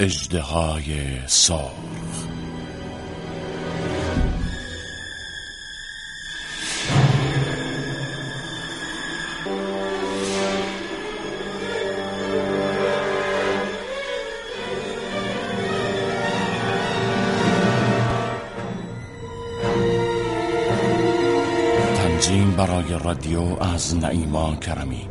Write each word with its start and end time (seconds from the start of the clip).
اجدهای 0.00 1.18
سرخ. 1.26 1.70
تنظیم 21.96 22.50
برای 22.50 22.84
رادیو 23.04 23.40
از 23.40 23.96
نعیما 23.96 24.56
کرمی. 24.56 25.08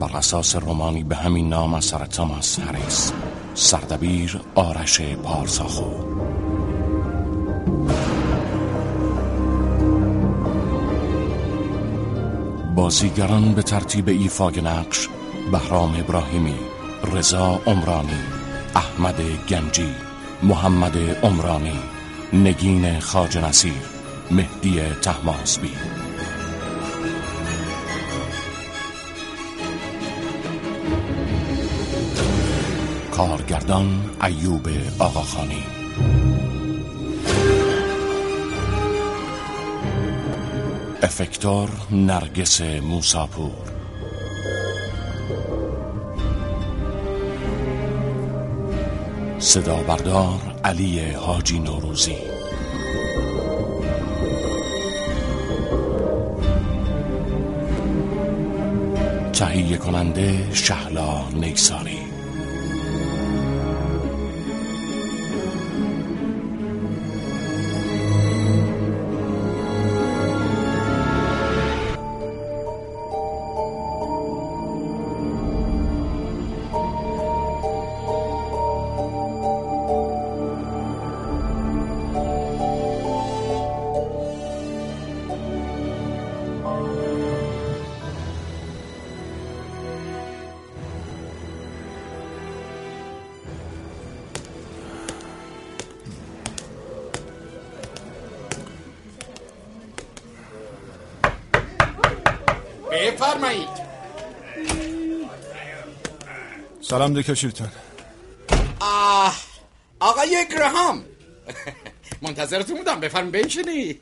بر 0.00 0.16
اساس 0.16 0.56
رومانی 0.56 1.04
به 1.04 1.16
همین 1.16 1.48
نام 1.48 1.74
اثر 1.74 2.04
تاماس 2.04 2.58
هریس. 2.58 3.12
سردبیر 3.58 4.40
آرش 4.54 5.00
پارساخو. 5.00 5.90
بازیگران 12.74 13.54
به 13.54 13.62
ترتیب 13.62 14.08
ایفای 14.08 14.60
نقش 14.60 15.08
بهرام 15.52 15.96
ابراهیمی 15.98 16.54
رضا 17.12 17.60
عمرانی 17.66 18.18
احمد 18.74 19.20
گنجی 19.48 19.94
محمد 20.42 20.98
عمرانی 20.98 21.78
نگین 22.32 23.00
خاج 23.00 23.38
نصیر 23.38 23.82
مهدی 24.30 24.80
تحماسبی 25.02 25.70
کارگردان 33.16 34.10
ایوب 34.22 34.68
آقاخانی. 34.98 35.62
افکتور 41.02 41.68
نرگس 41.90 42.60
موساپور. 42.60 43.52
صدا 49.38 49.76
بردار 49.76 50.40
علی 50.64 51.10
حاجی 51.10 51.58
نوروزی. 51.58 52.16
تهیه 59.32 59.76
کننده 59.76 60.54
شهلا 60.54 61.28
نیساری 61.28 62.15
دکتر 107.16 107.34
شیلتون 107.34 107.68
آه 108.80 109.36
آقای 110.00 110.46
گراهام 110.50 111.04
منتظرتون 112.22 112.76
بودم 112.76 113.00
بفرم 113.00 113.30
بنشینی. 113.30 113.98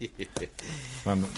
ممنون 1.07 1.29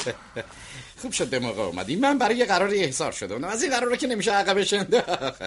خوب 1.02 1.12
شد 1.12 1.28
به 1.30 1.38
موقع 1.38 1.62
اومدی. 1.62 1.96
من 1.96 2.18
برای 2.18 2.36
یه 2.36 2.44
قراری 2.44 2.84
احضار 2.84 3.12
شده 3.12 3.46
از 3.46 3.62
این 3.62 3.72
قراره 3.72 3.96
که 3.96 4.06
نمیشه 4.06 4.32
عقبش 4.32 4.72
انداخت. 4.72 5.42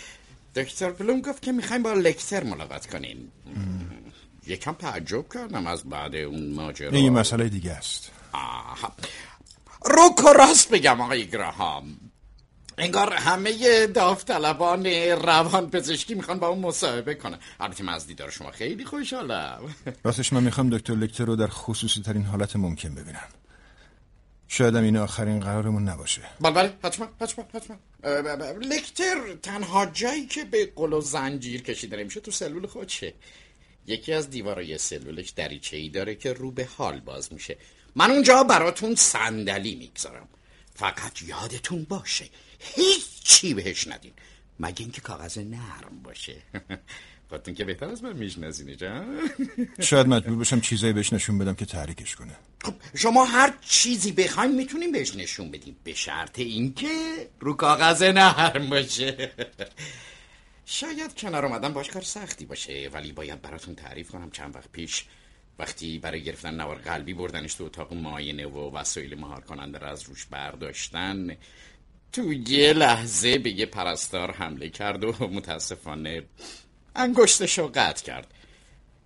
دکتر 0.56 0.90
بلوم 0.90 1.20
گفت 1.20 1.42
که 1.42 1.52
می‌خوایم 1.52 1.82
با 1.82 1.92
لکتر 1.92 2.44
ملاقات 2.44 2.86
کنین 2.86 3.28
یکم 4.46 4.72
تعجب 4.72 5.24
کردم 5.34 5.66
از 5.66 5.84
بعد 5.84 6.14
اون 6.14 6.52
ماجرا. 6.52 6.90
این 6.90 7.12
مسئله 7.12 7.48
دیگه 7.48 7.72
است. 7.72 8.10
آها. 8.32 8.92
رو 9.84 10.32
راست 10.36 10.70
بگم 10.70 11.00
آقای 11.00 11.26
گراهام. 11.26 11.96
انگار 12.78 13.14
همه 13.14 13.86
داوطلبان 13.86 14.86
روان 15.10 15.70
پزشکی 15.70 16.14
می‌خوان 16.14 16.38
با 16.38 16.48
اون 16.48 16.58
مصاحبه 16.58 17.14
کنن. 17.14 17.38
البته 17.60 17.84
من 17.84 17.92
از 17.92 18.06
دیدار 18.06 18.30
شما 18.30 18.50
خیلی 18.50 18.84
خوشحالم. 18.84 19.74
راستش 20.04 20.32
من 20.32 20.42
می‌خوام 20.42 20.70
دکتر 20.70 20.94
لکتر 20.94 21.24
رو 21.24 21.36
در 21.36 21.46
خصوصی 21.46 22.02
ترین 22.02 22.24
حالت 22.24 22.56
ممکن 22.56 22.94
ببینم. 22.94 23.28
شاید 24.48 24.76
هم 24.76 24.82
این 24.82 24.96
آخرین 24.96 25.40
قرارمون 25.40 25.88
نباشه. 25.88 26.22
بله 26.40 26.52
بله. 26.52 26.72
حتما 26.84 27.08
حتما 27.20 27.44
حتما. 27.54 27.76
لکتر 28.60 29.34
تنها 29.42 29.86
جایی 29.86 30.26
که 30.26 30.44
به 30.44 30.72
قل 30.76 30.92
و 30.92 31.00
زنجیر 31.00 31.62
کشیده 31.62 31.96
نمیشه 31.96 32.20
تو 32.20 32.30
سلول 32.30 32.66
خودشه. 32.66 33.14
یکی 33.86 34.12
از 34.12 34.30
دیوارای 34.30 34.78
سلولش 34.78 35.30
دریچه 35.30 35.76
ای 35.76 35.88
داره 35.88 36.14
که 36.14 36.32
رو 36.32 36.50
به 36.50 36.68
حال 36.76 37.00
باز 37.00 37.32
میشه. 37.32 37.56
من 37.96 38.10
اونجا 38.10 38.42
براتون 38.42 38.94
صندلی 38.94 39.74
می‌گذارم. 39.74 40.28
فقط 40.74 41.22
یادتون 41.22 41.86
باشه 41.88 42.24
هیچی 42.58 43.54
بهش 43.54 43.88
ندین. 43.88 44.12
مگه 44.60 44.80
اینکه 44.80 45.00
کاغذ 45.00 45.38
نرم 45.38 46.02
باشه. 46.02 46.36
خودتون 47.28 47.54
که 47.54 47.64
بهتر 47.64 47.88
از 47.88 48.02
من 48.02 48.16
میشناسینه 48.16 48.76
جان. 48.76 49.30
شاید 49.80 50.06
مجبور 50.06 50.38
بشم 50.38 50.60
چیزایی 50.60 50.92
بهش 50.92 51.12
نشون 51.12 51.38
بدم 51.38 51.54
که 51.54 51.66
تحریکش 51.66 52.16
کنه. 52.16 52.36
خب 52.64 52.74
شما 52.94 53.24
هر 53.24 53.54
چیزی 53.60 54.12
بخواین 54.12 54.54
می‌تونیم 54.54 54.92
بهش 54.92 55.16
نشون 55.16 55.50
بدیم. 55.50 55.76
به 55.84 55.94
شرط 55.94 56.38
اینکه 56.38 57.30
رو 57.40 57.54
کاغذ 57.54 58.02
نرم 58.02 58.70
باشه. 58.70 59.32
شاید 60.64 61.14
کنار 61.14 61.46
اومدن 61.46 61.72
باش 61.72 61.88
کار 61.88 62.02
سختی 62.02 62.46
باشه 62.46 62.90
ولی 62.92 63.12
باید 63.12 63.42
براتون 63.42 63.74
تعریف 63.74 64.10
کنم 64.10 64.30
چند 64.30 64.56
وقت 64.56 64.72
پیش 64.72 65.04
وقتی 65.58 65.98
برای 65.98 66.22
گرفتن 66.22 66.54
نوار 66.54 66.76
قلبی 66.76 67.14
بردنش 67.14 67.54
تو 67.54 67.64
اتاق 67.64 67.92
معاینه 67.92 68.46
و 68.46 68.76
وسایل 68.76 69.14
مهار 69.14 69.40
کننده 69.40 69.78
رو 69.78 69.86
از 69.86 70.02
روش 70.02 70.26
برداشتن 70.26 71.36
تو 72.12 72.32
یه 72.32 72.72
لحظه 72.72 73.38
به 73.38 73.50
یه 73.50 73.66
پرستار 73.66 74.32
حمله 74.32 74.68
کرد 74.68 75.04
و 75.04 75.12
متاسفانه 75.36 76.22
انگشتش 76.96 77.58
رو 77.58 77.70
قطع 77.74 78.04
کرد. 78.04 78.26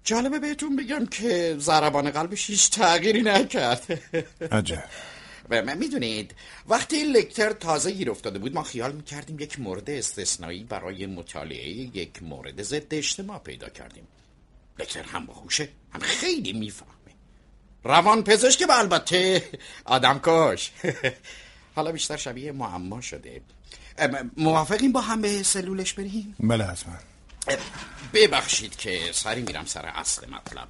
جالبه 0.04 0.38
بهتون 0.38 0.76
بگم 0.76 1.06
که 1.06 1.56
ضربان 1.58 2.10
قلبش 2.10 2.50
هیچ 2.50 2.70
تغییری 2.70 3.22
نکرد. 3.22 4.00
عجب. 4.52 4.84
و 5.50 5.62
من 5.62 5.78
می‌دونید 5.78 6.34
وقتی 6.68 7.04
لکتر 7.04 7.52
تازه 7.52 7.90
گیر 7.90 8.10
افتاده 8.10 8.38
بود 8.38 8.54
ما 8.54 8.62
خیال 8.62 8.92
می‌کردیم 8.92 9.40
یک 9.40 9.60
مورد 9.60 9.90
استثنایی 9.90 10.64
برای 10.64 11.06
مطالعه 11.06 11.68
یک 11.68 12.22
مورد 12.22 12.62
ضد 12.62 12.94
اجتماع 12.94 13.38
پیدا 13.38 13.68
کردیم. 13.68 14.08
لکتر 14.78 15.02
هم 15.02 15.26
باهوشه 15.26 15.68
هم 15.92 16.00
خیلی 16.00 16.52
می‌فهمه. 16.52 16.92
روان 17.84 18.24
پزشک 18.24 18.58
که 18.58 18.66
البته 18.70 19.42
آدم 19.84 20.20
کش 20.24 20.70
حالا 21.76 21.92
بیشتر 21.92 22.16
شبیه 22.16 22.52
معما 22.52 23.00
شده. 23.00 23.40
موافقیم 24.36 24.92
با 24.92 25.00
هم 25.00 25.20
به 25.20 25.42
سلولش 25.42 25.92
بریم؟ 25.92 26.36
بله 26.40 26.64
حتما. 26.64 26.94
ببخشید 28.14 28.76
که 28.76 29.00
سری 29.12 29.42
میرم 29.42 29.64
سر 29.64 29.86
اصل 29.86 30.30
مطلب. 30.30 30.68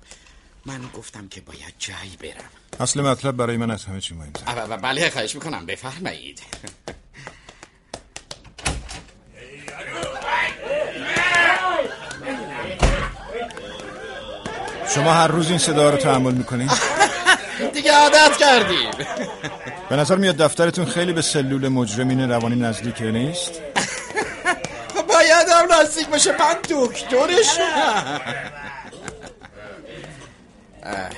من 0.66 0.80
گفتم 0.94 1.28
که 1.28 1.40
باید 1.40 1.74
جایی 1.78 2.16
برم. 2.20 2.50
اصل 2.80 3.00
مطلب 3.00 3.36
برای 3.36 3.56
من 3.56 3.70
از 3.70 3.84
همه 3.84 4.00
چی 4.00 4.14
مهمتر. 4.14 4.76
بله 4.76 5.10
خواهش 5.10 5.34
می‌کنم 5.34 5.66
بفرمایید. 5.66 6.40
شما 14.94 15.12
هر 15.12 15.28
روز 15.28 15.48
این 15.48 15.58
صدا 15.58 15.90
رو 15.90 15.96
تحمل 15.96 16.34
می‌کنین 16.34 16.70
دیگه 17.82 17.94
عادت 17.94 18.36
کردیم 18.36 18.90
به 19.88 19.96
نظر 19.96 20.16
میاد 20.16 20.36
دفترتون 20.36 20.84
خیلی 20.84 21.12
به 21.12 21.22
سلول 21.22 21.68
مجرمین 21.68 22.30
روانی 22.30 22.56
نزدیک 22.56 23.02
نیست؟ 23.02 23.50
باید 25.08 25.48
هم 25.48 25.80
نزدیک 25.80 26.08
باشه 26.08 26.30
من 26.30 26.54
دکترشم 26.70 28.20
اه، 30.82 31.10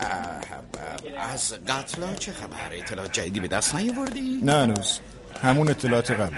اه، 0.00 1.32
از 1.32 1.52
قتلا 1.68 2.14
چه 2.18 2.32
خبر؟ 2.32 2.56
اطلاع 2.72 3.06
جدیدی 3.08 3.40
به 3.40 3.48
دست 3.48 3.74
نیاوردی؟ 3.74 4.40
نه 4.42 4.52
هنوز. 4.52 4.98
همون 5.42 5.70
اطلاعات 5.70 6.10
قبل. 6.10 6.36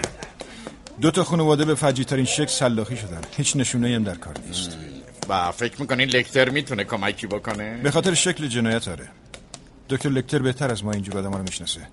دو 1.01 1.11
تا 1.11 1.23
خانواده 1.23 1.65
به 1.65 1.75
فجی 1.75 2.05
ترین 2.05 2.25
شکل 2.25 2.45
سلاخی 2.45 2.97
شدن. 2.97 3.21
هیچ 3.37 3.55
نشونه 3.55 3.95
هم 3.95 4.03
در 4.03 4.15
کار 4.15 4.33
نیست. 4.47 4.77
و 5.29 5.51
فکر 5.51 5.81
می‌کنین 5.81 6.09
لکتر 6.09 6.49
می‌تونه 6.49 6.83
کمکی 6.83 7.27
بکنه؟ 7.27 7.77
به 7.83 7.91
خاطر 7.91 8.13
شکل 8.13 8.47
جنایت 8.47 8.87
آره. 8.87 9.07
دکتر 9.89 10.09
لکتر 10.09 10.39
بهتر 10.39 10.71
از 10.71 10.83
ما 10.83 10.91
اینجور 10.91 11.17
آدم 11.17 11.33
رو 11.33 11.43
می‌شناسه. 11.43 11.87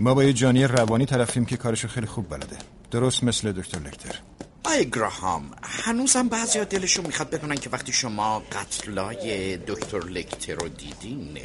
ما 0.00 0.14
با 0.14 0.24
یه 0.24 0.32
جانی 0.32 0.64
روانی 0.64 1.06
طرفیم 1.06 1.46
که 1.46 1.56
کارشو 1.56 1.88
خیلی 1.88 2.06
خوب 2.06 2.28
بلده. 2.28 2.56
درست 2.90 3.24
مثل 3.24 3.52
دکتر 3.52 3.78
لکتر. 3.78 4.18
آی 4.64 4.84
گراهام 4.90 5.50
هنوزم 5.62 6.28
بعضی 6.28 6.64
دلشون 6.64 7.06
می‌خواد 7.06 7.30
بدونن 7.30 7.54
که 7.54 7.70
وقتی 7.70 7.92
شما 7.92 8.42
قتلای 8.52 9.56
دکتر 9.56 9.98
لکتر 9.98 10.54
رو 10.54 10.68
دیدین 10.68 11.38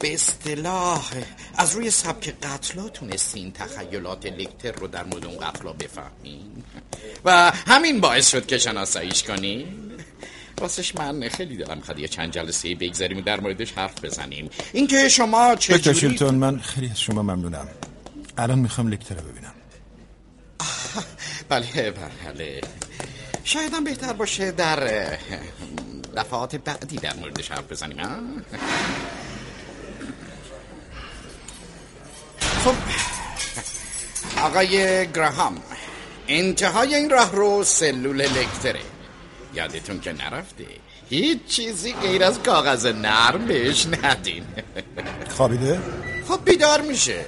به 0.00 0.14
اصطلاح 0.14 1.10
از 1.54 1.74
روی 1.74 1.90
سبک 1.90 2.34
قتلا 2.42 2.88
تونستین 2.88 3.52
تخیلات 3.52 4.26
لکتر 4.26 4.72
رو 4.72 4.86
در 4.86 5.04
مورد 5.04 5.24
اون 5.24 5.38
قتلا 5.38 5.72
بفهمین؟ 5.72 6.64
و 7.24 7.50
همین 7.50 8.00
باعث 8.00 8.30
شد 8.30 8.46
که 8.46 8.58
شناساییش 8.58 9.22
کنین؟ 9.22 9.66
راستش 10.60 10.94
من 10.94 11.28
خیلی 11.28 11.56
دلم 11.56 11.76
می‌خواد 11.76 11.98
یه 11.98 12.08
چند 12.08 12.32
جلسه 12.32 12.74
بگذاریم 12.74 13.18
و 13.18 13.20
در 13.20 13.40
موردش 13.40 13.72
حرف 13.72 14.04
بزنیم. 14.04 14.50
اینکه 14.72 15.08
شما 15.08 15.54
دکتر 15.54 15.78
چجوری 15.78 15.98
شیلتون 16.00 16.34
من 16.34 16.58
خیلی 16.58 16.90
از 16.90 17.00
شما 17.00 17.22
ممنونم. 17.22 17.68
الان 18.38 18.58
می‌خوام 18.58 18.88
لکتر 18.88 19.14
رو 19.14 19.28
ببینم. 19.28 19.54
بله 21.48 21.90
بله. 21.90 22.60
شایدم 23.44 23.84
بهتر 23.84 24.12
باشه 24.12 24.50
در 24.50 24.80
دفعات 26.16 26.56
بعدی 26.56 26.96
در 26.96 27.14
موردش 27.16 27.50
حرف 27.50 27.72
بزنیم 27.72 27.98
ها؟ 27.98 28.16
خب 32.64 32.74
آقای 34.40 35.06
گراهام 35.12 35.62
انتهای 36.28 36.94
این 36.94 37.10
راه 37.10 37.32
رو 37.32 37.64
سلول 37.64 38.22
لکتره 38.22 38.80
یادتون 39.54 40.00
که 40.00 40.12
نرفته. 40.12 40.66
هیچ 41.10 41.38
چیزی 41.48 41.92
غیر 41.92 42.24
از 42.24 42.42
کاغذ 42.42 42.86
نرم 42.86 43.46
بهش 43.46 43.86
ندین. 44.02 44.44
خوابیده؟ 45.28 45.80
خب 46.28 46.44
بیدار 46.44 46.80
میشه. 46.80 47.24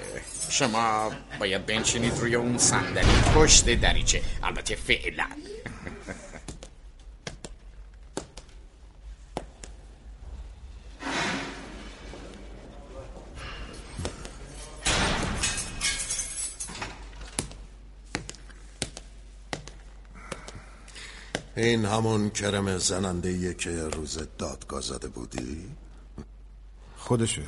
شما 0.51 1.13
باید 1.41 1.67
بنشینید 1.67 2.13
روی 2.19 2.35
اون 2.35 2.59
صندلی 2.59 3.23
پشت 3.35 3.71
دریچه. 3.81 4.23
البته 4.43 4.77
فعلا. 4.77 5.27
این 21.63 21.85
همون 21.85 22.31
کرم 22.31 22.79
زننده 22.79 23.55
که 23.55 23.83
روز 23.83 24.19
دادگاه 24.39 24.81
زده 24.81 25.09
بودی؟ 25.09 25.71
خودشه 26.97 27.43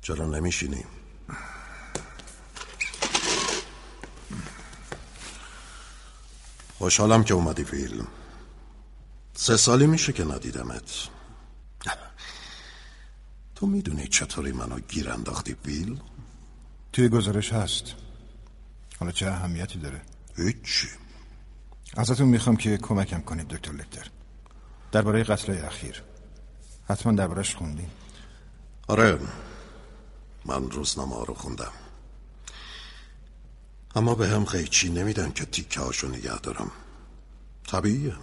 چرا 0.00 0.26
نمیشینی؟ 0.26 0.84
خوشحالم 6.78 7.24
که 7.24 7.34
اومدی 7.34 7.64
فیلم 7.64 8.06
سه 9.34 9.56
سالی 9.56 9.86
میشه 9.86 10.12
که 10.12 10.24
ندیدمت 10.24 11.08
تو 13.54 13.66
می‌دونی 13.66 14.08
چطوری 14.08 14.52
منو 14.52 14.80
گیر 14.80 15.10
انداختی 15.10 15.56
ویل؟ 15.64 16.00
توی 16.92 17.08
گزارش 17.08 17.52
هست 17.52 17.84
حالا 19.00 19.12
چه 19.12 19.26
اهمیتی 19.26 19.78
داره 19.78 20.02
هیچی 20.36 20.88
ازتون 21.96 22.28
می‌خوام 22.28 22.56
که 22.56 22.76
کمکم 22.76 23.20
کنید 23.20 23.48
دکتر 23.48 23.72
لکتر. 23.72 24.10
درباره 24.92 25.24
قتلای 25.24 25.58
اخیر. 25.58 26.02
حتما 26.88 27.12
دربارش 27.12 27.54
خوندین. 27.54 27.90
آره 28.88 29.18
من 30.44 30.70
روزنامه 30.70 31.14
ها 31.14 31.24
رو 31.24 31.34
خوندم. 31.34 31.72
اما 33.96 34.14
به 34.14 34.28
هم 34.28 34.44
قیچی 34.44 34.88
نمیدن 34.90 35.32
که 35.32 35.44
تیکه 35.44 35.80
هاشو 35.80 36.08
نگه 36.08 36.38
دارم. 36.38 36.70
طبیعیه. 37.66 38.14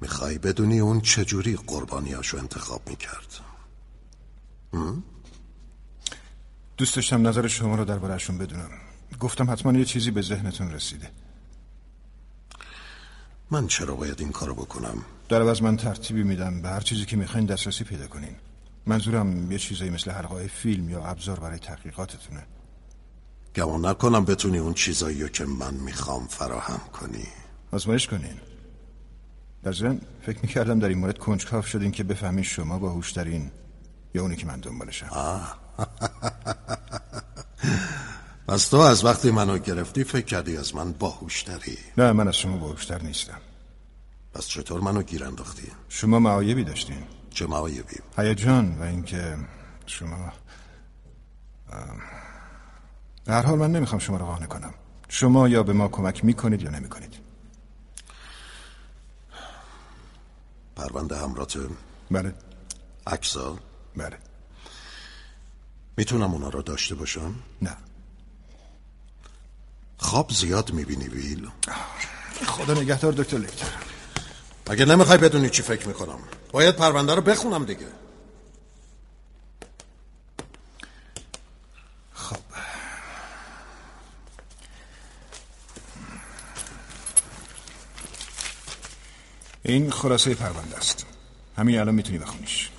می‌خوای 0.00 0.38
بدونی 0.38 0.80
اون 0.80 1.00
چجوری 1.00 1.56
قربانیاشو 1.56 2.36
انتخاب 2.36 2.88
می‌کرد. 2.88 3.40
دوست 6.76 6.96
داشتم 6.96 7.28
نظر 7.28 7.48
شما 7.48 7.74
رو 7.74 7.84
دربارهشون 7.84 8.38
بدونم. 8.38 8.70
گفتم 9.20 9.50
حتما 9.50 9.78
یه 9.78 9.84
چیزی 9.84 10.10
به 10.10 10.22
ذهنتون 10.22 10.72
رسیده. 10.72 11.10
من 13.50 13.66
چرا 13.66 13.94
باید 13.94 14.20
این 14.20 14.32
کارو 14.32 14.54
بکنم؟ 14.54 15.04
در 15.28 15.42
عوض 15.42 15.62
من 15.62 15.76
ترتیبی 15.76 16.22
میدم 16.22 16.62
به 16.62 16.68
هر 16.68 16.80
چیزی 16.80 17.04
که 17.04 17.16
می‌خواین 17.16 17.46
دسترسی 17.46 17.84
پیدا 17.84 18.06
کنین. 18.06 18.36
منظورم 18.86 19.52
یه 19.52 19.58
چیزایی 19.58 19.90
مثل 19.90 20.10
حلقه 20.10 20.46
فیلم 20.46 20.90
یا 20.90 21.04
ابزار 21.04 21.40
برای 21.40 21.58
تحقیقاتتونه. 21.58 22.42
گمان 23.56 23.86
نکنم 23.86 24.24
بتونی 24.24 24.58
اون 24.58 24.74
چیزایی 24.74 25.22
رو 25.22 25.28
که 25.28 25.44
من 25.44 25.74
می‌خوام 25.74 26.26
فراهم 26.26 26.80
کنی. 26.92 27.26
آزمایش 27.72 28.06
کنین. 28.06 28.40
در 29.62 29.72
ضمن 29.72 30.00
فکر 30.22 30.38
می‌کردم 30.42 30.78
در 30.78 30.88
این 30.88 30.98
مورد 30.98 31.18
کنجکاو 31.18 31.62
شدین 31.62 31.90
که 31.90 32.04
بفهمین 32.04 32.44
شما 32.44 32.78
باهوشترین 32.78 33.50
یا 34.14 34.22
اونی 34.22 34.36
که 34.36 34.46
من 34.46 34.60
دنبالشم. 34.60 35.10
پس 38.48 38.68
تو 38.68 38.76
از 38.76 39.04
وقتی 39.04 39.30
منو 39.30 39.58
گرفتی 39.58 40.04
فکر 40.04 40.24
کردی 40.24 40.56
از 40.56 40.74
من 40.74 40.92
باهوشتری. 40.92 41.78
نه 41.98 42.12
من 42.12 42.28
از 42.28 42.36
شما 42.36 42.56
باهوشتر 42.56 43.02
نیستم. 43.02 43.40
پس 44.34 44.46
چطور 44.46 44.80
منو 44.80 45.02
گیر 45.02 45.24
انداختی؟ 45.24 45.72
شما 45.88 46.18
معایبی 46.18 46.64
داشتین. 46.64 47.02
چه 47.30 47.46
معایبی؟ 47.46 47.96
هیجان 48.18 48.78
و 48.78 48.82
اینکه 48.82 49.36
شما 49.86 50.32
به 53.24 53.32
هر 53.32 53.42
حال 53.42 53.58
من 53.58 53.72
نمی‌خوام 53.72 53.98
شما 53.98 54.16
رو 54.16 54.26
قانع 54.26 54.46
کنم. 54.46 54.74
شما 55.08 55.48
یا 55.48 55.62
به 55.62 55.72
ما 55.72 55.88
کمک 55.88 56.24
می‌کنید 56.24 56.62
یا 56.62 56.70
نمی‌کنید. 56.70 57.14
پرونده 60.76 61.18
همراته 61.18 61.60
بله. 62.10 62.34
عکسا 63.06 63.58
بله. 63.96 64.18
می‌تونم 65.96 66.32
اونا 66.32 66.48
رو 66.48 66.62
داشته 66.62 66.94
باشم؟ 66.94 67.34
نه. 67.62 67.76
خواب 70.04 70.30
زیاد 70.30 70.72
می‌بینی 70.72 71.08
ویل. 71.08 71.48
خدا 72.46 72.74
نگهدار 72.74 73.12
دکتر 73.12 73.36
لکتر. 73.36 73.66
اگه 74.66 74.84
نمی‌خوای 74.84 75.18
بدونی 75.18 75.50
چی 75.50 75.62
فکر 75.62 75.88
می‌کنم 75.88 76.18
باید 76.52 76.76
پرونده 76.76 77.14
رو 77.14 77.22
بخونم 77.22 77.64
دیگه. 77.64 77.86
خب. 82.14 82.36
این 89.62 89.90
خلاصه 89.90 90.34
پرونده 90.34 90.76
است. 90.76 91.06
همین 91.58 91.78
الان 91.80 91.94
می‌تونی 91.94 92.18
بخونیش. 92.18 92.70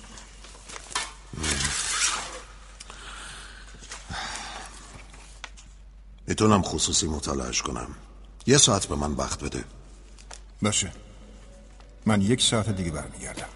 می‌تونم 6.28 6.62
خصوصی 6.62 7.06
مطالعهش 7.06 7.62
کنم. 7.62 7.88
یه 8.46 8.58
ساعت 8.58 8.86
به 8.86 8.96
من 8.96 9.12
وقت 9.12 9.44
بده. 9.44 9.64
باشه. 10.62 10.92
من 12.06 12.22
یک 12.22 12.42
ساعت 12.42 12.68
دیگه 12.68 12.90
برمیگردم. 12.90 13.46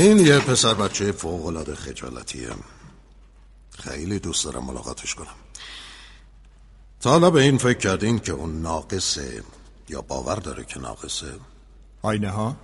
این 0.00 0.18
یه 0.18 0.38
پسر 0.38 0.74
بچه 0.74 1.12
فوق 1.12 1.46
العاده 1.46 1.74
خجالتیه. 1.74 2.50
خیلی 3.78 4.18
دوست 4.18 4.44
دارم 4.44 4.64
ملاقاتش 4.64 5.14
کنم. 5.14 5.34
تا 7.00 7.10
حالا 7.10 7.30
به 7.30 7.42
این 7.42 7.58
فکر 7.58 7.78
کردین 7.78 8.18
که 8.18 8.32
اون 8.32 8.62
ناقصه 8.62 9.42
یا 9.88 10.02
باور 10.02 10.36
داره 10.36 10.64
که 10.64 10.80
ناقصه؟ 10.80 11.34
آینه 12.02 12.30
ها 12.30 12.56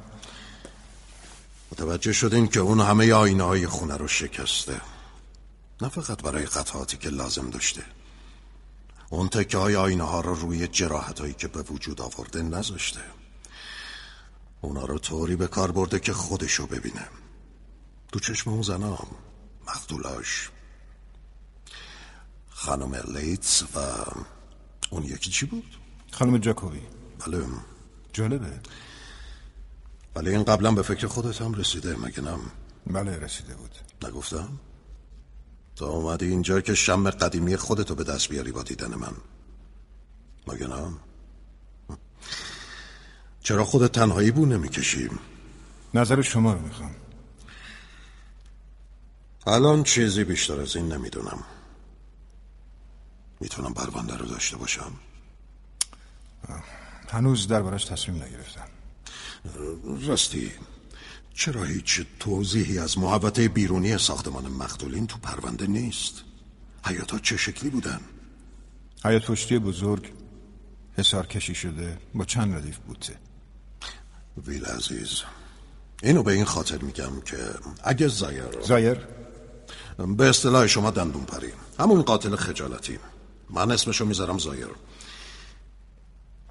متوجه 1.73 2.13
شدین 2.13 2.49
که 2.49 2.61
اون 2.61 2.81
همه 2.81 3.13
آینه 3.13 3.43
های 3.43 3.67
خونه 3.67 3.97
رو 3.97 4.09
شکسته. 4.09 4.81
نه 5.83 5.89
فقط 5.89 6.23
برای 6.23 6.47
قطعاتی 6.47 6.97
که 6.97 7.09
لازم 7.09 7.51
داشته. 7.51 7.83
اون 9.11 9.29
تکه 9.29 9.59
های 9.59 9.77
آینه 9.77 10.05
ها 10.05 10.21
رو 10.21 10.35
روی 10.35 10.67
جراحت 10.67 11.21
هایی 11.21 11.35
که 11.35 11.49
به 11.49 11.63
وجود 11.63 12.01
آورده 12.01 12.43
نذاشته. 12.43 13.01
اونا 14.61 14.85
رو 14.85 14.99
طوری 14.99 15.37
به 15.37 15.47
کار 15.47 15.73
برده 15.73 16.01
که 16.01 16.13
خودشو 16.13 16.67
ببینه. 16.67 17.09
تو 18.17 18.21
چشم 18.21 18.51
اون 18.51 18.63
زنام. 18.63 19.09
مقتولاش. 19.69 20.51
خانم 22.49 22.95
لیتس 22.95 23.63
و 23.63 23.79
اون 24.91 25.03
یکی 25.03 25.31
چی 25.31 25.47
بود؟ 25.47 25.77
خانم 26.13 26.39
جاکوبی. 26.39 26.81
بله. 27.27 27.47
جالبه. 28.13 28.61
ولی 30.15 30.31
این 30.31 30.45
قبلا 30.45 30.73
به 30.73 30.83
فکر 30.83 31.07
خودت 31.07 31.43
هم 31.43 31.55
رسیده 31.55 31.97
مگه 31.97 32.21
نم 32.21 32.41
بله 32.87 33.17
رسیده 33.17 33.55
بود. 33.55 33.75
نگفتم؟ 34.03 34.59
تا 35.77 35.87
اومدی 35.87 36.27
اینجا 36.27 36.61
که 36.61 36.75
شم 36.75 37.11
قدیمی 37.11 37.57
خودتو 37.57 37.95
به 37.95 38.05
دست 38.05 38.29
بیاری 38.29 38.53
با 38.53 38.63
دیدن 38.63 38.95
من. 38.95 39.15
مگه 40.47 40.67
نه؟ 40.67 40.93
چرا 43.43 43.65
خودت 43.65 43.93
تنهایی 43.93 44.31
بو 44.31 44.47
نمی‌کشی؟ 44.47 45.11
نظر 45.95 46.23
شما 46.23 46.53
رو 46.53 46.61
می‌خوام. 46.61 46.95
الان 49.47 49.83
چیزی 49.83 50.25
بیشتر 50.25 50.61
از 50.61 50.77
این 50.77 50.93
نمی‌دونم. 50.93 51.45
می‌تونم 53.41 53.75
پرونده 53.75 54.17
رو 54.17 54.27
داشته 54.27 54.57
باشم؟ 54.57 54.93
هنوز 57.09 57.49
دربارش 57.49 57.85
تصمیم 57.85 58.23
نگرفتم. 58.23 58.69
راستی 60.07 60.53
چرا 61.35 61.65
هیچ 61.65 62.01
توضیحی 62.21 62.79
از 62.79 62.99
محوطه 62.99 63.49
بیرونی 63.49 63.99
ساختمان 63.99 64.49
مقتولین 64.49 65.07
تو 65.07 65.19
پرونده 65.19 65.67
نیست؟ 65.67 66.23
حیاتا 66.85 67.19
چه 67.19 67.37
شکلی 67.37 67.71
بودن؟ 67.71 68.01
حیات 69.05 69.27
پشتی 69.27 69.59
بزرگ 69.59 70.13
حسار 70.97 71.27
کشی 71.27 71.55
شده 71.55 71.99
با 72.15 72.25
چند 72.25 72.55
ردیف 72.55 72.79
بوته. 72.79 73.19
ویل 74.47 74.65
عزیز 74.65 75.23
اینو 76.03 76.23
به 76.23 76.33
این 76.33 76.45
خاطر 76.45 76.79
میگم 76.79 77.21
که 77.21 77.37
اگه 77.85 78.09
زایر 78.09 78.61
زایر؟ 78.63 79.16
به 79.97 80.29
اصطلاح 80.29 80.67
شما 80.67 80.91
دندون 80.91 81.25
پری 81.25 81.53
همون 81.79 82.03
قاتل 82.03 82.37
خجالتی. 82.37 82.99
من 83.51 83.71
اسمشو 83.71 84.05
می‌ذارم 84.05 84.39
زایر. 84.39 84.71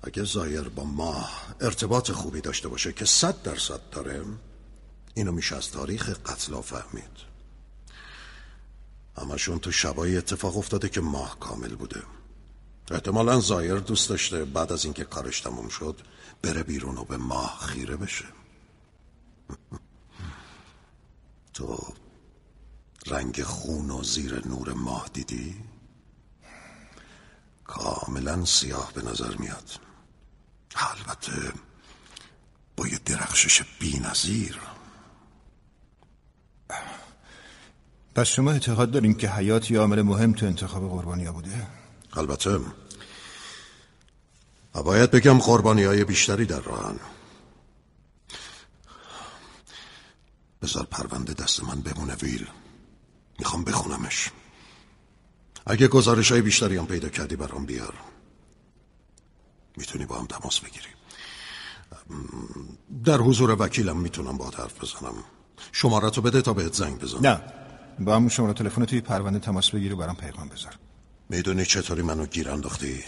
اگه 0.04 0.24
زایر 0.24 0.62
با 0.62 0.84
ما 0.84 1.26
ارتباط 1.62 2.12
خوبی 2.12 2.42
داشته 2.42 2.68
باشه 2.68 2.94
که 2.94 3.06
صد 3.06 3.42
درصد 3.42 3.80
داره 3.92 4.26
اینو 5.14 5.32
میشه 5.32 5.56
از 5.56 5.72
تاریخ 5.72 6.10
قتل 6.10 6.62
فهمید 6.62 7.36
همشون 9.18 9.60
تو 9.60 9.72
شبایی 9.72 10.18
اتفاق 10.18 10.58
افتاده 10.58 10.90
که 10.90 11.02
ماه 11.02 11.40
کامل 11.40 11.76
بوده. 11.76 12.04
احتمالا 12.92 13.40
زایر 13.40 13.76
دوست 13.76 14.10
داشته 14.10 14.46
بعد 14.46 14.72
از 14.72 14.86
اینکه 14.86 15.04
کارش 15.04 15.42
تموم 15.42 15.70
شد 15.70 16.02
بره 16.42 16.64
بیرون 16.64 16.98
و 16.98 17.04
به 17.04 17.18
ماه 17.18 17.60
خیره 17.62 17.96
بشه. 17.96 18.26
تو 21.54 21.94
رنگ 23.06 23.44
خون 23.44 23.92
و 23.92 24.04
زیر 24.04 24.48
نور 24.48 24.74
ماه 24.74 25.10
دیدی؟ 25.14 25.56
کاملا 27.64 28.46
سیاه 28.46 28.94
به 28.94 29.02
نظر 29.02 29.36
میاد 29.36 29.72
البته 30.76 31.54
با 32.76 32.88
یه 32.88 33.00
درخشش 33.06 33.64
بی 33.80 34.00
نظیر. 34.00 34.60
پس 38.16 38.28
شما 38.28 38.52
اعتقاد 38.52 38.92
دارین 38.92 39.14
که 39.14 39.30
حیات 39.30 39.72
یه 39.72 39.80
عامل 39.80 40.02
مهم 40.02 40.34
تو 40.34 40.46
انتخاب 40.46 40.90
قربانی 40.90 41.26
ها 41.26 41.32
بوده؟ 41.32 41.68
البته 42.14 42.60
و 44.76 44.84
باید 44.84 45.12
بگم 45.12 45.38
قربانی 45.38 45.84
های 45.84 46.04
بیشتری 46.04 46.46
در 46.46 46.60
راهن 46.60 47.00
بذار 50.62 50.86
پرونده 50.86 51.34
دست 51.34 51.64
من 51.64 51.82
بمونه 51.82 52.16
ویل 52.16 52.48
می‌خوام 53.40 53.64
بخونمش. 53.64 54.30
اگه 55.66 55.88
گزارش 55.88 56.32
های 56.32 56.42
بیشتری 56.42 56.78
هم 56.78 56.88
پیدا 56.88 57.10
کردی 57.10 57.36
برام 57.36 57.66
بیار. 57.66 57.94
می‌تونی 59.78 60.06
با 60.06 60.20
هم 60.20 60.26
تماس 60.26 60.60
بگیری. 60.60 60.88
در 63.06 63.18
حضور 63.18 63.56
وکیلم 63.62 63.98
می‌تونم 63.98 64.38
با 64.38 64.46
حرف 64.46 64.84
بزنم. 64.84 65.14
شمارتو 65.72 66.22
بده 66.22 66.42
تا 66.42 66.54
بهت 66.54 66.74
زنگ 66.74 67.00
بزنم. 67.00 67.28
نه. 67.28 67.42
با 68.00 68.16
همون 68.16 68.30
شماره 68.30 68.54
تلفن 68.54 68.86
توی 68.86 69.02
پرونده 69.02 69.40
تماس 69.40 69.70
بگیر 69.70 69.94
و 69.94 69.98
برام 69.98 70.16
پیغام 70.16 70.50
بذار. 70.50 70.74
می‌دونی 71.30 71.66
چطوری 71.66 72.02
منو 72.02 72.26
گیر 72.26 72.50
انداختی؟ 72.50 73.04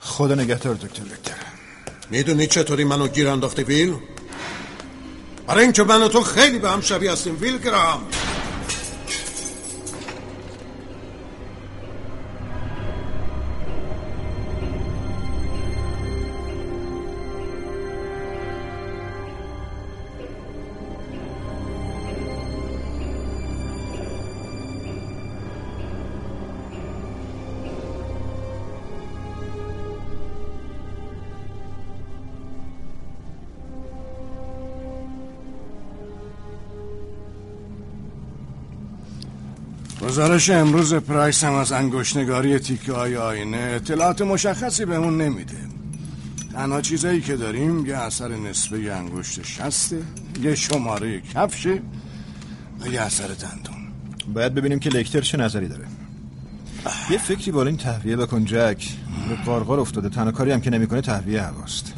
خدا 0.00 0.34
نگهدار 0.34 0.74
دکتر 0.74 1.02
وکتر 1.02 1.36
می‌دونی 2.10 2.46
چطوری 2.46 2.84
منو 2.84 3.08
گیر 3.08 3.28
انداختی 3.28 3.62
ویل؟ 3.62 3.96
برای 5.46 5.62
اینکه 5.62 5.82
من 5.82 6.02
و 6.02 6.08
تو 6.08 6.20
خیلی 6.20 6.58
به 6.58 6.70
هم 6.70 6.80
شبیه 6.80 7.12
هستیم 7.12 7.40
ویل 7.40 7.58
گرام. 7.58 8.08
گزارش 40.18 40.50
امروز 40.50 40.94
پرایس 40.94 41.44
هم 41.44 41.54
از 41.54 41.72
انگشتنگاری 41.72 42.58
تیکه 42.58 42.92
های 42.92 43.16
آینه 43.16 43.56
اطلاعات 43.56 44.22
مشخصی 44.22 44.84
بهمون 44.84 45.20
نمیده. 45.20 45.56
تنها 46.52 46.80
چیزایی 46.80 47.20
که 47.20 47.36
داریم 47.36 47.86
یه 47.86 47.96
اثر 47.96 48.28
نسبه 48.28 48.94
انگشت 48.94 49.42
شسته 49.42 50.02
یه 50.42 50.54
شماره 50.54 51.20
کفشه 51.20 51.82
و 52.80 52.86
یه 52.86 53.00
اثر 53.00 53.26
دندون. 53.26 53.76
باید 54.34 54.54
ببینیم 54.54 54.78
که 54.78 54.90
لکتر 54.90 55.20
چه 55.20 55.38
نظری 55.38 55.68
داره. 55.68 55.84
یه 57.10 57.18
فکری 57.18 57.50
بالا 57.50 57.68
این 57.68 57.78
تهویه 57.78 58.16
بکن 58.16 58.44
جک. 58.44 58.88
به 59.28 59.34
قارقار 59.46 59.80
افتاده. 59.80 60.08
تنها 60.08 60.32
کاری 60.32 60.52
هم 60.52 60.60
که 60.60 60.70
نمی‌کنه 60.70 61.00
تهویه 61.00 61.42
هواست. 61.42 61.94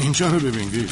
اینجا 0.00 0.28
رو 0.28 0.40
ببینید 0.40 0.90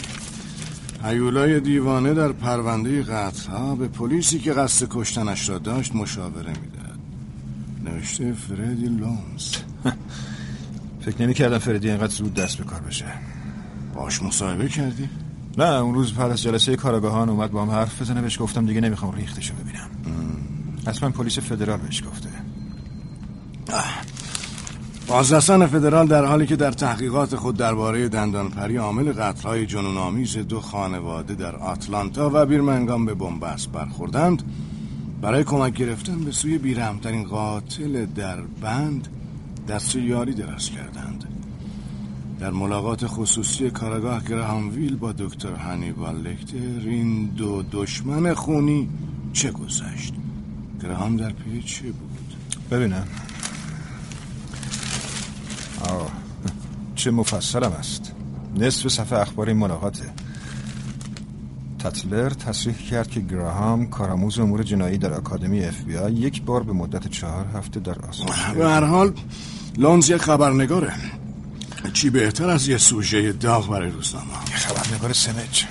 هیولای 1.05 1.61
دیوانه 1.61 2.15
در 2.15 2.33
پرونده 2.33 3.03
قتل 3.03 3.51
ها 3.51 3.75
به 3.75 3.89
پلیسی 3.89 4.39
که 4.39 4.53
قصد 4.53 4.87
کشتنش 4.91 5.49
را 5.49 5.59
داشت 5.59 5.95
مشاوره 5.95 6.53
می‌داد 6.63 6.99
نوشته 7.85 8.33
فردی 8.33 8.87
لونز. 8.87 9.57
فکر 11.05 11.23
نمی 11.23 11.35
کردم 11.35 11.59
فردی 11.59 11.91
اینقدر 11.91 12.15
زود 12.15 12.35
دست 12.35 12.59
به 12.59 12.65
کار 12.65 12.81
بشه. 12.81 13.05
باش 13.95 14.23
مصاحبه 14.23 14.69
کردی؟ 14.69 15.09
نه 15.59 15.65
اون 15.65 15.95
روز 15.95 16.15
پر 16.15 16.31
از 16.31 16.43
جلسه 16.43 16.77
کاراگاهان 16.77 17.29
اومد 17.29 17.51
با 17.51 17.63
هم 17.63 17.71
حرف 17.71 18.03
بزنه. 18.03 18.21
بهش 18.21 18.41
گفتم 18.41 18.67
دیگه 18.67 18.81
نمی‌خوام 18.81 19.15
ریختشو 19.15 19.55
ببینم. 19.55 19.91
حتما 20.87 21.11
پلیس 21.11 21.39
فدرال 21.39 21.79
بهش 21.79 22.03
گفته. 22.03 22.29
بازرسان 25.07 25.67
فدرال 25.67 26.07
در 26.07 26.25
حالی 26.25 26.47
که 26.47 26.57
در 26.57 26.71
تحقیقات 26.71 27.37
خود 27.37 27.57
درباره 27.57 28.09
دندانپری 28.09 28.77
عامل 28.77 29.13
قتل‌های 29.13 29.67
جنون‌آمیز 29.67 30.37
دو 30.37 30.61
خانواده 30.61 31.35
در 31.35 31.57
آتلانتا 31.57 32.31
و 32.35 32.47
بیرمنگام 32.47 33.07
به 33.07 33.15
بنبست 33.15 33.73
برخوردند 33.73 34.43
برای 35.21 35.45
کمک 35.45 35.75
گرفتن 35.75 36.21
به 36.21 36.33
سوی 36.33 36.59
بیرحمترین 36.59 37.25
قاتل 37.25 38.07
در 38.07 38.41
بند 38.61 39.09
دست 39.69 39.97
یاری 39.97 40.35
دراز 40.35 40.71
کردند. 40.71 41.25
در 42.41 42.51
ملاقات 42.51 43.07
خصوصی 43.07 43.71
کارگاه 43.71 44.25
گراهامویل 44.25 44.97
با 44.97 45.13
دکتر 45.13 45.53
هانیبال 45.53 46.17
لکتر 46.17 46.89
این 46.89 47.27
دو 47.27 47.63
دشمن 47.73 48.35
خونی 48.35 48.89
چه 49.33 49.51
گذشت؟ 49.51 50.15
گراهام 50.83 51.17
در 51.17 51.31
پی 51.31 51.63
چه 51.63 51.83
بود؟ 51.83 52.35
ببینم. 52.71 53.07
آه. 55.85 56.11
چه 56.95 57.11
مفصلم 57.11 57.73
است. 57.73 58.13
نصف 58.57 58.89
صفحه 58.89 59.19
اخبار 59.19 59.49
این 59.49 59.57
ملاقاته. 59.57 60.05
تتلر 61.79 62.31
تصریح 62.31 62.77
کرد 62.77 63.11
که 63.11 63.21
گراهام 63.21 63.87
کارآموز 63.87 64.39
امور 64.39 64.63
جنایی 64.63 64.99
در 64.99 65.13
اکادمی 65.13 65.65
اف 65.65 65.81
بی 65.81 65.97
آی 65.97 66.13
یک 66.13 66.43
بار 66.43 66.63
به 66.63 66.73
مدت 66.73 67.09
چهار 67.09 67.47
هفته 67.55 67.81
در 67.81 67.99
آسمان 68.09 68.55
به 68.55 68.69
هر 68.69 68.85
حال 68.85 69.13
لونز 69.77 70.11
یک 70.11 70.17
خبرنگاره. 70.17 70.93
چی 71.93 72.11
بهتر 72.11 72.51
از 72.51 72.69
یه 72.69 72.79
سوژه 72.79 73.33
داغ 73.33 73.71
برای 73.71 73.91
روزنامه؟ 73.91 74.35
خبرنگار 74.55 75.13
سمج. 75.13 75.65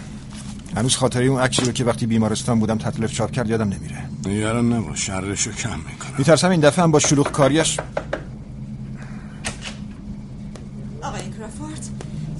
هنوز 0.77 0.95
خاطره 0.95 1.25
اون 1.25 1.41
عکسی 1.41 1.65
رو 1.65 1.71
که 1.71 1.83
وقتی 1.83 2.05
بیمارستان 2.05 2.59
بودم 2.59 2.77
تطلف 2.77 3.13
چاپ 3.13 3.31
کرد 3.31 3.49
یادم 3.49 3.69
نمیره. 3.69 4.03
نگران 4.25 4.73
نباش 4.73 5.05
شرشو 5.05 5.51
کم 5.51 5.69
می‌کنم. 5.69 6.13
میترسم 6.17 6.49
این 6.49 6.59
دفعه 6.59 6.83
هم 6.83 6.91
با 6.91 6.99
شلوغ 6.99 7.31
کاریش 7.31 7.79
آقای 11.03 11.21
کرافورد 11.37 11.89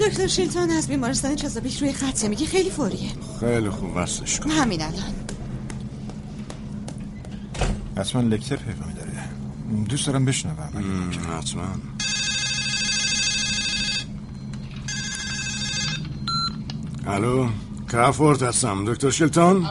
دکتر 0.07 0.27
شیلتون 0.27 0.69
از 0.69 0.88
بیمارستان 0.88 1.36
چزابیک 1.36 1.77
روی 1.77 1.93
خطه. 1.93 2.27
میگه 2.27 2.45
خیلی 2.45 2.69
فوریه. 2.69 3.10
خیلی 3.39 3.69
خوب 3.69 3.95
وصلش 3.95 4.39
کن. 4.39 4.50
همین 4.50 4.81
الان. 4.81 5.13
حتما 7.98 8.22
لکتر 8.22 8.55
پیغامی 8.55 8.93
داره 8.93 9.12
دوست 9.89 10.07
دارم 10.07 10.25
بشنوم. 10.25 10.55
حتما. 11.38 11.63
الو 17.07 17.50
کرافورد 17.91 18.43
هستم. 18.43 18.93
دکتر 18.93 19.10
شیلتون 19.10 19.63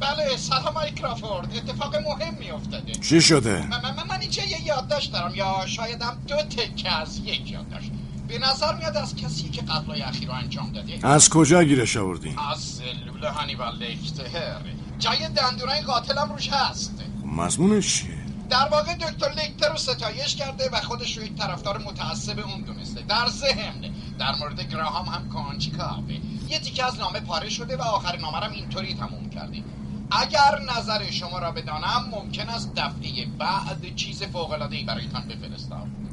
بله 0.00 0.36
سلام 0.36 0.66
آقای 0.66 0.90
کرافورد. 0.90 1.48
اتفاق 1.56 1.96
مهمی 1.96 2.50
افتاده 2.50 2.92
چی 2.92 3.20
شده؟ 3.20 3.66
من, 3.66 3.80
من, 3.82 4.06
من 4.08 4.20
اینجا 4.20 4.42
یه 4.42 4.62
یادداشت 4.66 5.12
دارم. 5.12 5.34
یا 5.34 5.66
شایدم 5.66 6.16
دو 6.28 6.36
تکه 6.36 6.92
از 6.92 7.18
یک 7.18 7.50
یادداشت. 7.50 7.90
به 8.28 8.38
نظر 8.38 8.74
میاد 8.74 8.96
از 8.96 9.16
کسی 9.16 9.48
که 9.48 9.62
قتلای 9.62 10.02
اخیر 10.02 10.28
رو 10.28 10.34
انجام 10.34 10.72
داده. 10.72 11.06
از 11.06 11.28
کجا 11.28 11.64
گیرش 11.64 11.96
آوردی 11.96 12.36
از 12.52 12.58
سلول 12.58 13.24
هانیبال 13.24 13.76
لکتر 13.76 14.60
جای 14.98 15.28
دندونای 15.28 15.80
قاتلم 15.80 16.32
روش 16.32 16.48
هست. 16.48 17.02
مضمونش 17.24 17.94
چیه؟ 17.94 18.16
در 18.50 18.68
واقع 18.68 18.94
دکتر 18.94 19.30
لکتر 19.30 19.68
رو 19.68 19.76
ستایش 19.76 20.36
کرده 20.36 20.70
و 20.72 20.80
خودش 20.80 21.16
رو 21.16 21.24
یک 21.24 21.34
طرفدار 21.34 21.78
متعصب 21.78 22.38
اون 22.38 22.60
دونسته. 22.60 23.02
در 23.02 23.28
ذهن. 23.28 23.90
در 24.18 24.34
مورد 24.34 24.60
گراهام 24.60 25.06
هم 25.06 25.28
کانچیکاوه 25.28 26.14
یه 26.48 26.58
تیکه 26.58 26.84
از 26.84 26.98
نامه 26.98 27.20
پاره 27.20 27.48
شده 27.48 27.76
و 27.76 27.82
آخر 27.82 28.16
نامه 28.16 28.36
هم 28.38 28.52
اینطوری 28.52 28.94
تموم 28.94 29.30
کردیم 29.30 29.64
اگر 30.10 30.60
نظر 30.76 31.10
شما 31.10 31.38
را 31.38 31.52
بدانم 31.52 32.08
ممکن 32.10 32.48
است 32.48 32.74
دفعه 32.76 33.26
بعد 33.38 33.94
چیز 33.96 34.22
فوق‌العاده‌ای 34.22 34.84
برایتان 34.84 35.28
بفرستم. 35.28 35.74
اه، 35.74 35.82
اه، 35.82 36.05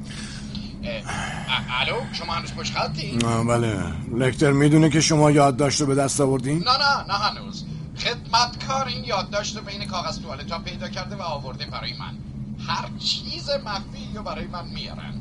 الو 1.82 1.96
شما 2.14 2.34
هنوز 2.34 2.54
پشت 2.54 2.74
خطی؟ 2.74 3.18
بله. 3.48 3.84
لکتر 4.16 4.52
می‌دونه 4.52 4.90
که 4.90 5.02
شما 5.02 5.32
یادداشت 5.32 5.82
رو 5.82 5.88
به 5.88 5.96
دست 5.96 6.22
آوردین؟ 6.22 6.58
نه 6.58 6.64
نه 6.64 7.08
نه 7.08 7.14
هنوز. 7.14 7.66
خدمتکار 7.98 8.88
این 8.88 9.04
یادداشت 9.04 9.58
رو 9.58 9.64
بین 9.64 9.86
کاغذ 9.86 10.20
توالت 10.20 10.52
ها 10.52 10.60
پیدا 10.60 10.90
کرده 10.90 11.16
و 11.16 11.22
آورده 11.22 11.66
برای 11.66 11.94
من. 12.00 12.14
هر 12.68 12.90
چیز 13.00 13.50
مخفی 13.66 14.16
رو 14.16 14.24
برای 14.24 14.48
من 14.48 14.68
میارن. 14.68 15.14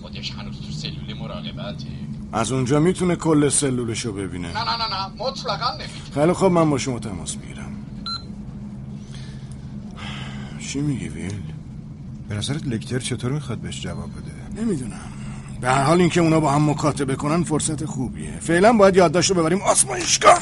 خودش 0.00 0.30
هنوز 0.30 0.60
تو 0.60 0.72
سلول 0.72 1.14
مراقبته. 1.18 1.86
از 2.32 2.52
اونجا 2.52 2.80
می‌تونه 2.80 3.16
کل 3.16 3.48
سلولش 3.48 4.06
رو 4.06 4.12
ببینه. 4.12 4.48
نه 4.48 4.64
نه 4.64 4.76
نه 4.76 4.88
نه 4.94 5.06
مطلقا 5.18 5.70
نمی‌تونه. 5.70 6.14
خیلی 6.14 6.32
خب 6.32 6.44
من 6.44 6.70
با 6.70 6.78
شما 6.78 6.98
تماس 6.98 7.36
می‌گیرم. 7.36 7.72
چی 10.68 10.80
میگی 10.80 11.08
ویل؟ 11.08 11.42
به 12.28 12.34
نظرت 12.34 12.66
لکتر 12.66 12.98
چطور 12.98 13.32
می‌خواد 13.32 13.58
بهش 13.58 13.80
جواب 13.80 14.10
بده؟ 14.10 14.37
نمی‌دونم. 14.58 15.00
به 15.60 15.68
هر 15.68 15.82
حال 15.82 16.00
اینکه 16.00 16.20
اونا 16.20 16.40
با 16.40 16.50
هم 16.50 16.70
مکاتبه 16.70 17.14
کنن 17.16 17.44
فرصت 17.44 17.84
خوبیه. 17.84 18.32
فعلا 18.40 18.72
باید 18.72 18.96
یادداشت 18.96 19.30
رو 19.30 19.36
ببریم 19.36 19.62
آسمایشگاه. 19.62 20.38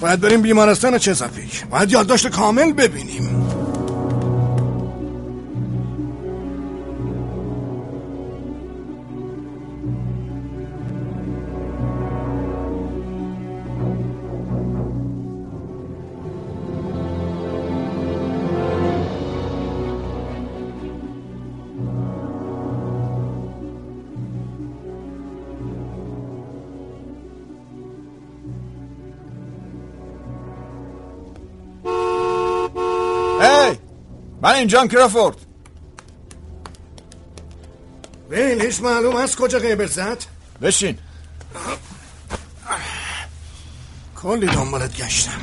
باید 0.00 0.20
بریم 0.20 0.42
بیمارستان 0.42 0.98
چزاپیک 0.98 1.66
باید 1.66 1.90
یادداشت 1.90 2.28
کامل 2.28 2.72
ببینیم. 2.72 3.55
من 34.56 34.60
اینجام 34.60 34.88
کرافورد. 34.88 35.36
ویل 38.30 38.62
هیچ 38.62 38.80
معلوم 38.80 39.16
از 39.16 39.36
کجا 39.36 39.58
قیبل 39.58 39.86
زد؟ 39.86 40.24
بشین. 40.62 40.98
کلی 44.16 44.46
دنبالت 44.46 44.96
گشتم. 44.96 45.40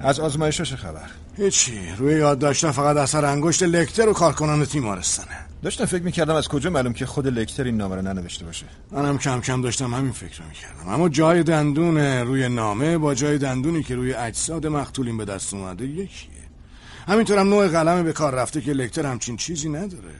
از 0.00 0.20
آزمایش 0.20 0.62
چه 0.62 0.76
خبر؟ 0.76 1.10
هیچی 1.36 1.80
روی 1.98 2.18
یادداشتم 2.18 2.70
فقط 2.70 2.96
اثر 2.96 3.24
انگشت 3.24 3.62
لکتر 3.62 4.08
و 4.08 4.12
کارکنان 4.12 4.64
تیمارستانه 4.64 5.36
داشتم 5.62 5.84
فکر 5.84 6.02
می‌کردم 6.02 6.34
از 6.34 6.48
کجا 6.48 6.70
معلوم 6.70 6.92
که 6.92 7.06
خود 7.06 7.26
لکتر 7.26 7.64
این 7.64 7.76
نامه 7.76 7.96
رو 7.96 8.02
ننوشته 8.02 8.44
باشه. 8.44 8.66
منم 8.90 9.18
کم 9.18 9.40
کم 9.40 9.62
داشتم 9.62 9.94
همین 9.94 10.12
فکر 10.12 10.42
رو 10.42 10.48
می‌کردم. 10.48 10.88
اما 10.88 11.08
جای 11.08 11.42
دندون 11.42 11.98
روی 11.98 12.48
نامه 12.48 12.98
با 12.98 13.14
جای 13.14 13.38
دندونی 13.38 13.82
که 13.82 13.94
روی 13.94 14.14
اجساد 14.14 14.66
مقتولین 14.66 15.16
به 15.16 15.24
دست 15.24 15.54
اومده 15.54 15.84
یکیه 15.84 16.35
همینطورم 17.06 17.48
نوع 17.48 17.68
قلم 17.68 18.02
به 18.02 18.12
کار 18.12 18.34
رفته 18.34 18.60
که 18.60 18.72
لکتر 18.72 19.06
همچین 19.06 19.36
چیزی 19.36 19.68
نداره. 19.68 20.14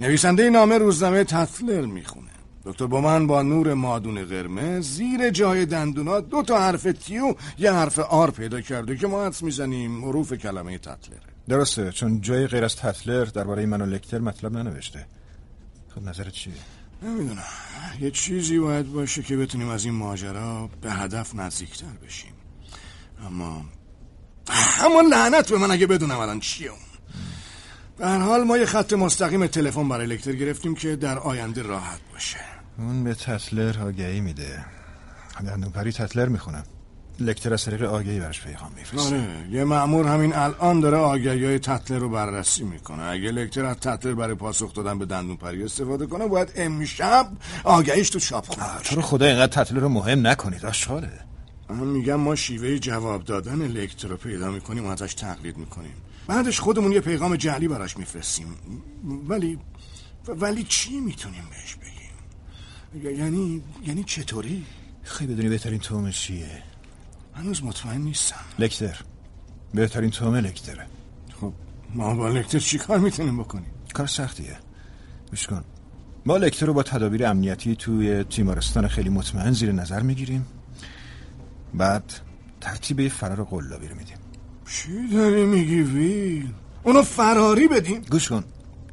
نویسنده 0.00 0.50
نامه 0.50 0.78
روزنامه 0.78 1.24
تتلر 1.24 1.86
می‌خونه. 1.86 2.30
دکتر 2.64 2.86
بومن 2.86 3.26
با 3.26 3.42
نور 3.42 3.74
مادون 3.74 4.24
قرمز 4.24 4.88
زیر 4.88 5.30
جای 5.30 5.66
دندونا 5.66 6.20
دو 6.20 6.42
تا 6.42 6.60
حرف 6.60 6.82
تیو 6.82 7.34
یه 7.58 7.72
حرف 7.72 7.98
آر 7.98 8.30
پیدا 8.30 8.60
کرده 8.60 8.96
که 8.96 9.06
ما 9.06 9.26
حدس 9.26 9.42
می‌زنیم 9.42 10.04
حروف 10.04 10.32
کلمه 10.32 10.78
تتلره. 10.78 11.20
درسته 11.48 11.92
چون 11.92 12.20
جای 12.20 12.46
غیر 12.46 12.64
از 12.64 12.76
تتلر 12.76 13.24
درباره 13.24 13.66
من 13.66 13.80
و 13.82 13.86
لکتر 13.86 14.18
مطلب 14.18 14.56
ننوشته. 14.56 15.06
خب 15.94 16.02
نظرت 16.02 16.32
چیه؟ 16.32 16.52
نمی‌دونم. 17.02 17.42
یه 18.00 18.10
چیزی 18.10 18.58
باید 18.58 18.92
باشه 18.92 19.22
که 19.22 19.36
بتونیم 19.36 19.68
از 19.68 19.84
این 19.84 19.94
ماجرا 19.94 20.70
به 20.80 20.92
هدف 20.92 21.34
نزدیکتر 21.34 21.86
بشیم. 22.06 22.32
اما 23.26 23.64
اما 24.84 25.00
لعنت 25.00 25.50
به 25.50 25.58
من 25.58 25.70
اگه 25.70 25.86
بدونم 25.86 26.18
الان 26.18 26.40
چیه. 26.40 26.70
اون 26.70 26.78
به 27.98 28.06
هر 28.06 28.18
حال 28.18 28.44
ما 28.44 28.58
یه 28.58 28.66
خط 28.66 28.92
مستقیم 28.92 29.46
تلفن 29.46 29.88
برای 29.88 30.06
لکتر 30.06 30.32
گرفتیم 30.32 30.74
که 30.74 30.96
در 30.96 31.18
آینده 31.18 31.62
راحت 31.62 32.00
باشه. 32.12 32.38
اون 32.78 33.04
به 33.04 33.14
تتلر 33.14 33.82
آگهی 33.82 34.20
میده. 34.20 34.64
دندونپری 35.46 35.92
تتلر 35.92 36.28
می‌خونم. 36.28 36.64
لکتر 37.20 37.52
از 37.52 37.64
طریق 37.64 37.82
آگهی 37.82 38.20
براش 38.20 38.40
پیغام 38.40 38.72
میفرسته. 38.76 39.16
آره 39.16 39.48
یه 39.50 39.64
مأمور 39.64 40.06
همین 40.08 40.34
الان 40.34 40.80
داره 40.80 40.96
آگهی 40.96 41.44
های 41.44 41.58
تتلر 41.58 41.98
رو 41.98 42.08
بررسی 42.08 42.64
می‌کنه. 42.64 43.02
اگه 43.02 43.30
لکتر 43.30 43.64
از 43.64 43.76
تتلر 43.76 44.14
برای 44.14 44.34
پاسخ 44.34 44.74
دادن 44.74 44.98
به 44.98 45.06
دندون 45.06 45.36
پری 45.36 45.64
استفاده 45.64 46.06
کنه 46.06 46.26
باید 46.26 46.52
امشب 46.56 47.28
آگهیش 47.64 48.10
تو 48.10 48.18
باشه 48.18 48.80
تو 48.82 48.96
رو 48.96 49.02
خدا 49.02 49.26
اینقدر 49.26 49.64
تتلر 49.64 49.80
رو 49.80 49.88
مهم 49.88 50.26
نکنید 50.26 50.66
آشغاله 50.66 51.10
من 51.72 51.86
میگم 51.86 52.14
ما 52.14 52.34
شیوه 52.34 52.78
جواب 52.78 53.24
دادن 53.24 53.66
لکتر 53.66 54.08
رو 54.08 54.16
پیدا 54.16 54.50
می‌کنیم 54.50 54.86
و 54.86 54.88
ازش 54.88 55.14
تقلید 55.14 55.56
می‌کنیم. 55.56 55.94
بعدش 56.26 56.60
خودمون 56.60 56.92
یه 56.92 57.00
پیغام 57.00 57.36
جعلی 57.36 57.68
براش 57.68 57.96
میفرستیم. 57.96 58.46
ولی 59.28 59.58
ولی 60.28 60.64
چی 60.64 61.00
می‌تونیم 61.00 61.44
بهش 61.50 61.74
بگیم؟ 61.74 63.18
یعنی 63.18 63.62
یعنی 63.86 64.04
چطوری؟ 64.04 64.64
خیلی 65.02 65.32
بدونی 65.32 65.48
بهترین 65.48 65.78
تومه 65.78 66.12
چیه؟ 66.12 66.62
هنوز 67.34 67.64
مطمئن 67.64 68.00
نیستم. 68.00 68.44
لکتر. 68.58 69.00
بهترین 69.74 70.10
تومه 70.10 70.40
لکتره. 70.40 70.86
خب 71.40 71.52
ما 71.94 72.14
با 72.14 72.28
لکتر 72.28 72.58
چی 72.58 72.78
کار 72.78 72.98
می‌تونیم 72.98 73.38
بکنیم؟ 73.38 73.70
کار 73.94 74.06
سختیه. 74.06 74.56
گوش 75.30 75.46
کن. 75.46 75.64
ما 76.26 76.36
لکتر 76.36 76.66
رو 76.66 76.74
با 76.74 76.82
تدابیر 76.82 77.26
امنیتی 77.26 77.76
توی 77.76 78.24
تیمارستان 78.24 78.88
خیلی 78.88 79.08
مطمئن 79.08 79.52
زیر 79.52 79.72
نظر 79.72 80.02
می‌گیریم. 80.02 80.46
بعد 81.74 82.12
ترتیب 82.60 83.08
فرار 83.08 83.44
قلابی 83.44 83.88
رو 83.88 83.96
میدیم. 83.96 84.16
چی 84.70 85.08
داری 85.12 85.44
میگی 85.44 85.82
ویل؟ 85.82 86.52
اونو 86.82 87.02
فراری 87.02 87.68
بدیم 87.68 88.00
گوش 88.10 88.28
کن. 88.28 88.44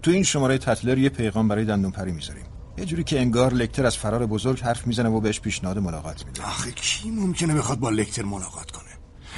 تو 0.04 0.12
این 0.12 0.24
شماره 0.24 0.58
تتلر 0.58 0.98
یه 0.98 1.10
پیغام 1.10 1.48
برای 1.48 1.66
دندون 1.66 1.92
پری 1.92 2.12
می‌ذاریم. 2.12 2.46
یه 2.78 2.86
جوری 2.86 3.04
که 3.04 3.20
انگار 3.20 3.54
لکتر 3.54 3.86
از 3.86 3.98
فرار 3.98 4.26
بزرگ 4.26 4.62
حرف 4.62 4.88
می‌زنه 4.88 5.10
و 5.10 5.20
بهش 5.20 5.40
پیشنهاد 5.40 5.78
ملاقات 5.78 6.26
میده. 6.26 6.44
آخه 6.44 6.72
کی 6.72 7.12
ممکنه 7.12 7.54
بخواد 7.54 7.80
با 7.80 7.90
لکتر 7.90 8.24
ملاقات 8.24 8.72
کنه؟ 8.72 8.90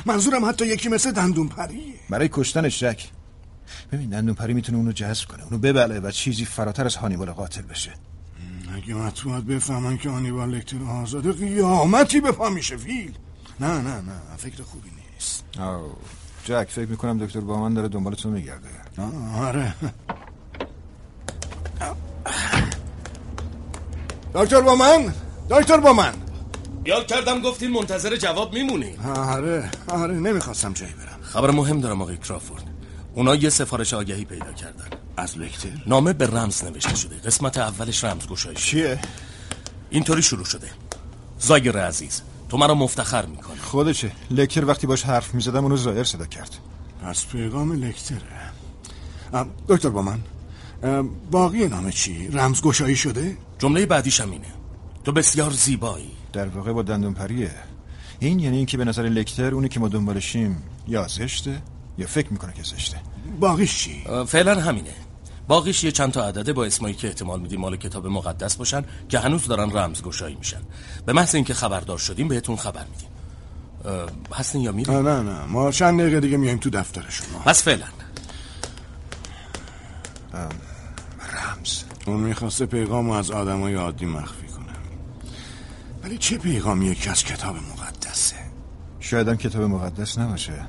منظورم 0.05 0.45
حتی 0.45 0.65
یکی 0.65 0.89
مثل 0.89 1.11
دندون 1.11 1.47
پریه 1.47 1.93
برای 2.09 2.29
کشتنش 2.31 2.79
جک 2.79 3.09
ببین 3.91 4.09
دندون 4.09 4.35
پری 4.35 4.53
می‌تونه 4.53 4.77
اونو 4.77 4.91
جذب 4.91 5.27
کنه 5.27 5.43
اونو 5.43 5.57
ببله 5.57 5.99
و 5.99 6.11
چیزی 6.11 6.45
فراتر 6.45 6.85
از 6.85 6.95
هانیبال 6.95 7.31
قاتل 7.31 7.61
بشه. 7.61 7.91
اگه 8.75 8.93
مطبوعات 8.93 9.43
بفهمن 9.43 9.97
که 9.97 10.09
آنیبال 10.09 10.49
لکتر 10.49 10.83
آزاده 10.83 11.31
قیامتی 11.31 12.21
به 12.21 12.31
پا 12.31 12.49
میشه 12.49 12.75
ویل. 12.75 13.17
نه 13.61 13.81
نه 13.81 13.95
نه 14.01 14.37
فکر 14.37 14.63
خوبی 14.63 14.89
نیست. 15.13 15.43
آو 15.59 15.91
جک 16.45 16.67
فکر 16.69 16.87
می‌کنم 16.87 17.25
دکتر 17.25 17.39
با 17.39 17.57
من 17.57 17.73
داره 17.73 17.87
دنبال 17.87 18.13
تو 18.13 18.29
میگرده. 18.29 18.69
آره. 19.37 19.73
دکتر 24.35 24.61
با 24.61 24.75
من 24.75 25.13
دکتر 25.49 25.77
با 25.77 25.93
من 25.93 26.13
یاد 26.85 27.07
کردم 27.07 27.41
گفتین 27.41 27.71
منتظر 27.71 28.15
جواب 28.15 28.53
میمونی. 28.53 28.97
آره 29.15 29.69
آره 29.87 30.13
نمی‌خواستم 30.13 30.73
جایی 30.73 30.93
برم. 30.93 31.19
خبر 31.21 31.51
مهم 31.51 31.81
دارم 31.81 32.01
آقای 32.01 32.17
کرافورد. 32.17 32.63
اونا 33.13 33.35
یه 33.35 33.49
سفارش 33.49 33.93
آگهی 33.93 34.25
پیدا 34.25 34.53
کردن. 34.53 34.87
از 35.17 35.37
لکتر؟ 35.37 35.69
نامه 35.87 36.13
به 36.13 36.27
رمز 36.27 36.63
نوشته 36.63 36.95
شده. 36.95 37.15
قسمت 37.15 37.57
اولش 37.57 38.03
رمز 38.03 38.27
گشایی. 38.27 38.55
چیه؟ 38.55 38.99
اینطوری 39.89 40.21
شروع 40.21 40.45
شده. 40.45 40.69
زایر 41.39 41.77
عزیز 41.77 42.21
تو 42.51 42.57
مرا 42.57 42.75
مفتخر 42.75 43.25
می‌کنی. 43.25 43.57
خودشه. 43.57 44.11
لکتر 44.31 44.65
وقتی 44.65 44.87
باش 44.87 45.03
حرف 45.03 45.33
می‌زدم 45.33 45.63
اونو 45.63 45.77
زایر 45.77 46.03
صدا 46.03 46.25
کرد. 46.25 46.57
پس 47.03 47.25
پیغام 47.25 47.73
لکتره. 47.73 48.19
ام، 49.33 49.49
دکتر 49.67 49.89
با 49.89 50.01
من. 50.01 50.19
باقی 51.31 51.67
نامه 51.67 51.91
چی؟ 51.91 52.27
رمزگشایی 52.27 52.95
شده؟ 52.95 53.37
جمله 53.59 53.85
بعدیش 53.85 54.21
هم 54.21 54.31
اینه. 54.31 54.47
تو 55.03 55.11
بسیار 55.11 55.51
زیبایی. 55.51 56.11
در 56.33 56.47
واقع 56.47 56.73
با 56.73 56.81
دندون 56.81 57.13
پریه 57.13 57.51
این 58.19 58.39
یعنی 58.39 58.57
اینکه 58.57 58.77
به 58.77 58.85
نظر 58.85 59.03
لکتر 59.03 59.53
اونی 59.53 59.69
که 59.69 59.79
ما 59.79 59.87
دنبالشیم 59.87 60.63
یا 60.87 61.07
زشته 61.07 61.61
یا 61.97 62.07
فکر 62.07 62.27
می‌کنه 62.31 62.53
که 62.53 62.63
زشته. 62.63 62.97
باقیش 63.39 63.77
چی؟ 63.77 64.03
فعلا 64.27 64.61
همینه. 64.61 64.93
باقیش 65.51 65.83
یه 65.83 65.91
چند 65.91 66.11
تا 66.11 66.27
عدده 66.27 66.53
با 66.53 66.65
اسمایی 66.65 66.95
که 66.95 67.07
احتمال 67.07 67.39
میدیم 67.39 67.59
مال 67.59 67.77
کتاب 67.77 68.07
مقدس 68.07 68.55
باشن 68.55 68.83
که 69.09 69.19
هنوز 69.19 69.47
دارن 69.47 69.77
رمز 69.77 70.01
گشایی 70.01 70.35
میشن. 70.35 70.61
به 71.05 71.13
محض 71.13 71.35
اینکه 71.35 71.53
خبردار 71.53 71.97
شدیم 71.97 72.27
بهتون 72.27 72.55
خبر 72.55 72.85
میدیم. 72.91 73.09
هستین 74.33 74.61
یا 74.61 74.71
میرین؟ 74.71 74.95
نه 74.95 75.21
نه. 75.21 75.45
ما 75.45 75.71
چند 75.71 76.01
دقیقه 76.01 76.19
دیگه 76.19 76.37
میایم 76.37 76.57
تو 76.57 76.69
دفتر 76.69 77.05
شما. 77.09 77.39
بس 77.45 77.63
فعلا. 77.63 77.85
رمز. 81.33 81.83
اون 82.07 82.19
می‌خواسته 82.19 82.65
پیغام 82.65 83.07
رو 83.07 83.13
از 83.13 83.31
آدمای 83.31 83.73
عادی 83.73 84.05
مخفی 84.05 84.47
کنه. 84.47 84.75
ولی 86.03 86.17
چه 86.17 86.37
پیغامیه 86.37 86.95
که 86.95 87.11
از 87.11 87.23
کتاب 87.23 87.55
مقدسه؟ 87.55 88.35
شاید 88.99 89.27
هم 89.27 89.37
کتاب 89.37 89.61
مقدس 89.61 90.17
نباشه. 90.17 90.65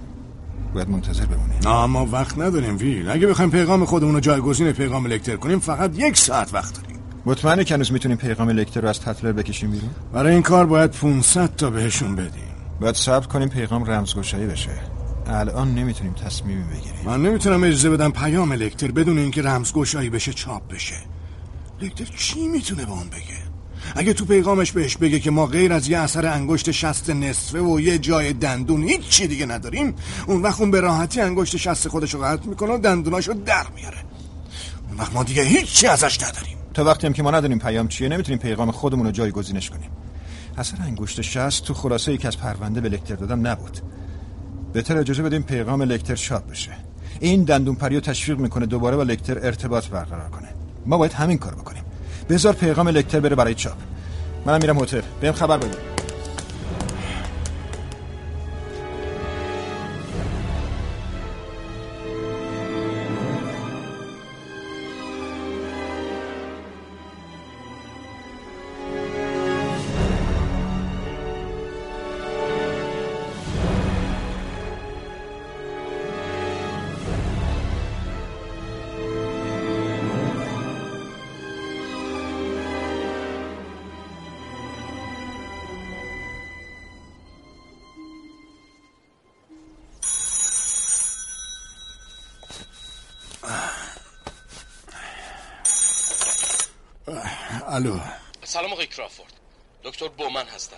باید 0.75 0.91
منتظر 0.91 1.27
بمونیم 1.27 1.59
نه 1.65 1.87
ما 1.87 2.07
وقت 2.07 2.39
نداریم 2.39 2.77
ویل. 2.77 3.11
اگه 3.11 3.27
بخوایم 3.27 3.51
پیغام 3.51 3.85
خودمون 3.85 4.15
رو 4.15 4.21
جایگزین 4.21 4.73
پیغام 4.73 5.07
لکتر 5.07 5.37
کنیم 5.37 5.59
فقط 5.59 5.99
یک 5.99 6.17
ساعت 6.17 6.55
وقت 6.55 6.83
داریم. 6.83 6.99
مطمئنه 7.27 7.65
که 7.65 7.75
هنوز 7.75 7.93
می‌تونیم 7.93 8.17
پیغام 8.17 8.51
لکتر 8.51 8.81
رو 8.81 8.89
از 8.89 9.01
تتلر 9.01 9.33
بکشیم 9.33 9.71
بیرون؟ 9.71 9.91
برای 10.13 10.33
این 10.33 10.43
کار 10.43 10.67
باید 10.67 10.91
500 10.91 11.57
تا 11.57 11.71
بهشون 11.71 12.17
بدیم. 12.17 12.55
باید 12.81 12.95
صبر 12.95 13.27
کنیم 13.27 13.49
پیغام 13.49 13.85
رمزگشایی 13.85 14.47
بشه. 14.47 14.71
الان 15.27 15.75
نمی‌تونیم 15.75 16.13
تصمیمی 16.13 16.65
بگیریم. 16.65 17.01
من 17.05 17.23
نمی‌تونم 17.23 17.65
اجازه 17.65 17.91
بدم 17.91 18.11
پیام 18.11 18.53
لکتر 18.53 18.91
بدون 18.91 19.19
اینکه 19.19 19.43
رمزگشایی 19.43 20.11
بشه 20.11 20.33
چاپ 20.33 20.73
بشه. 20.73 20.97
لکتر 21.83 22.05
چی 22.05 22.49
می‌تونه 22.49 22.85
به 22.85 22.91
اون 22.91 23.09
بگه؟ 23.09 23.52
اگه 23.97 24.13
تو 24.13 24.25
پیغامش 24.25 24.73
بهش 24.73 24.97
بگه 24.97 25.21
که 25.21 25.31
ما 25.31 25.47
غیر 25.47 25.73
از 25.73 25.89
یه 25.89 25.99
اثر 25.99 26.27
انگشت 26.27 26.71
شست 26.71 27.11
نصفه 27.11 27.61
و 27.61 27.81
یه 27.81 27.99
جای 27.99 28.33
دندون 28.33 28.83
هیچ 28.83 29.09
چی 29.09 29.27
دیگه 29.27 29.47
نداریم 29.47 29.95
اون 30.27 30.43
وقت 30.43 30.61
اون 30.61 30.71
به 30.71 30.81
راحتی 30.81 31.21
انگشت 31.21 31.57
شست 31.57 31.89
خودش 31.89 32.15
رو 32.15 32.21
قطع 32.21 32.47
می‌کنه 32.47 32.75
و 32.75 32.79
دندوناشو 32.79 33.33
در 33.33 33.67
میاره. 33.77 33.99
اون 34.89 34.99
وقت 34.99 35.15
ما 35.15 35.25
دیگه 35.25 35.43
هیچی 35.43 35.87
ازش 35.87 36.23
نداریم. 36.23 36.57
تا 36.75 36.85
وقتی 36.85 37.07
هم 37.07 37.13
که 37.13 37.23
ما 37.23 37.31
ندونیم 37.31 37.59
پیام 37.59 37.89
چیه 37.89 38.09
نمی‌تونیم 38.09 38.39
پیغام 38.39 38.71
خودمون 38.71 39.07
رو 39.07 39.13
جایگزینش 39.13 39.71
کنیم. 39.71 39.91
اثر 40.59 40.77
انگشت 40.83 41.21
شست 41.21 41.65
تو 41.65 41.75
خلاصه 41.75 42.13
ای 42.13 42.19
که 42.19 42.29
از 42.29 42.39
پرونده 42.39 42.81
به 42.81 42.89
لکتر 42.89 43.15
دادم 43.15 43.47
نبود. 43.47 43.79
بهتر 44.73 44.99
اجازه 44.99 45.23
بدیم 45.23 45.43
پیغام 45.43 45.83
لکتر 45.83 46.17
چاپ 46.17 46.51
بشه. 46.51 46.71
این 47.21 47.45
دندون 47.45 47.75
پریو 47.75 48.01
تشویق 48.01 48.39
می‌کنه 48.39 48.67
دوباره 48.67 48.97
با 48.97 49.03
لکتر 49.03 49.39
ارتباط 49.39 49.89
برقرار 49.89 50.31
کنه. 50.31 50.49
ما 50.87 50.99
باید 50.99 51.13
همین 51.13 51.39
کار 51.39 51.55
بکنیم. 51.55 51.83
بذار 52.29 52.53
پیغام 52.53 52.89
لکتر 52.89 53.21
بره 53.21 53.37
برای 53.37 53.55
چاپ. 53.55 53.77
منم 54.47 54.61
میرم 54.61 54.79
هتل. 54.79 55.01
بهم 55.21 55.33
خبر 55.33 55.57
بده 55.57 55.92
کرافورد 98.97 99.33
دکتر 99.85 100.09
بومن 100.09 100.47
هستم. 100.47 100.77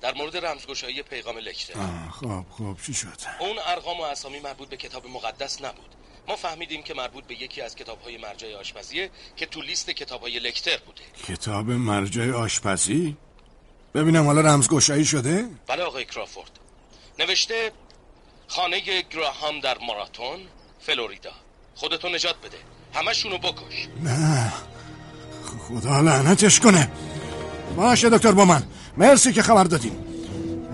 در 0.00 0.14
مورد 0.14 0.36
رمزگشایی 0.46 1.02
پیغام 1.02 1.38
لکتر. 1.38 1.74
خب 2.20 2.44
خب 2.50 2.76
چی 2.86 2.94
شد؟ 2.94 3.18
اون 3.40 3.56
ارقام 3.66 4.00
و 4.00 4.02
اسامی 4.02 4.40
مربوط 4.40 4.68
به 4.68 4.76
کتاب 4.76 5.06
مقدس 5.06 5.62
نبود. 5.62 5.94
ما 6.28 6.36
فهمیدیم 6.36 6.82
که 6.82 6.94
مربوط 6.94 7.24
به 7.24 7.34
یکی 7.34 7.62
از 7.62 7.76
کتاب 7.76 8.02
های 8.02 8.18
مرجع 8.18 8.56
آشپزیه 8.56 9.10
که 9.36 9.46
تو 9.46 9.62
لیست 9.62 9.90
کتاب 9.90 10.20
های 10.20 10.38
لکتر 10.38 10.76
بوده. 10.86 11.02
کتاب 11.26 11.70
مرجع 11.70 12.32
آشپزی؟ 12.32 13.16
ببینم 13.94 14.26
حالا 14.26 14.40
رمزگشایی 14.40 15.04
شده؟ 15.04 15.48
بله 15.66 15.82
آقای 15.82 16.04
کرافورد. 16.04 16.50
نوشته 17.18 17.72
خانه 18.48 18.80
گراهام 19.10 19.60
در 19.60 19.78
ماراتون 19.78 20.40
فلوریدا. 20.80 21.32
خودتو 21.74 22.08
نجات 22.08 22.36
بده. 22.36 22.58
همشونو 22.94 23.38
بکش. 23.38 23.88
نه. 24.02 24.52
خدا 25.68 26.00
لعنتش 26.00 26.60
کنه. 26.60 26.90
باشه 27.76 28.10
دکتر 28.10 28.32
با 28.32 28.44
من 28.44 28.62
مرسی 28.96 29.32
که 29.32 29.42
خبر 29.42 29.64
دادین. 29.64 29.92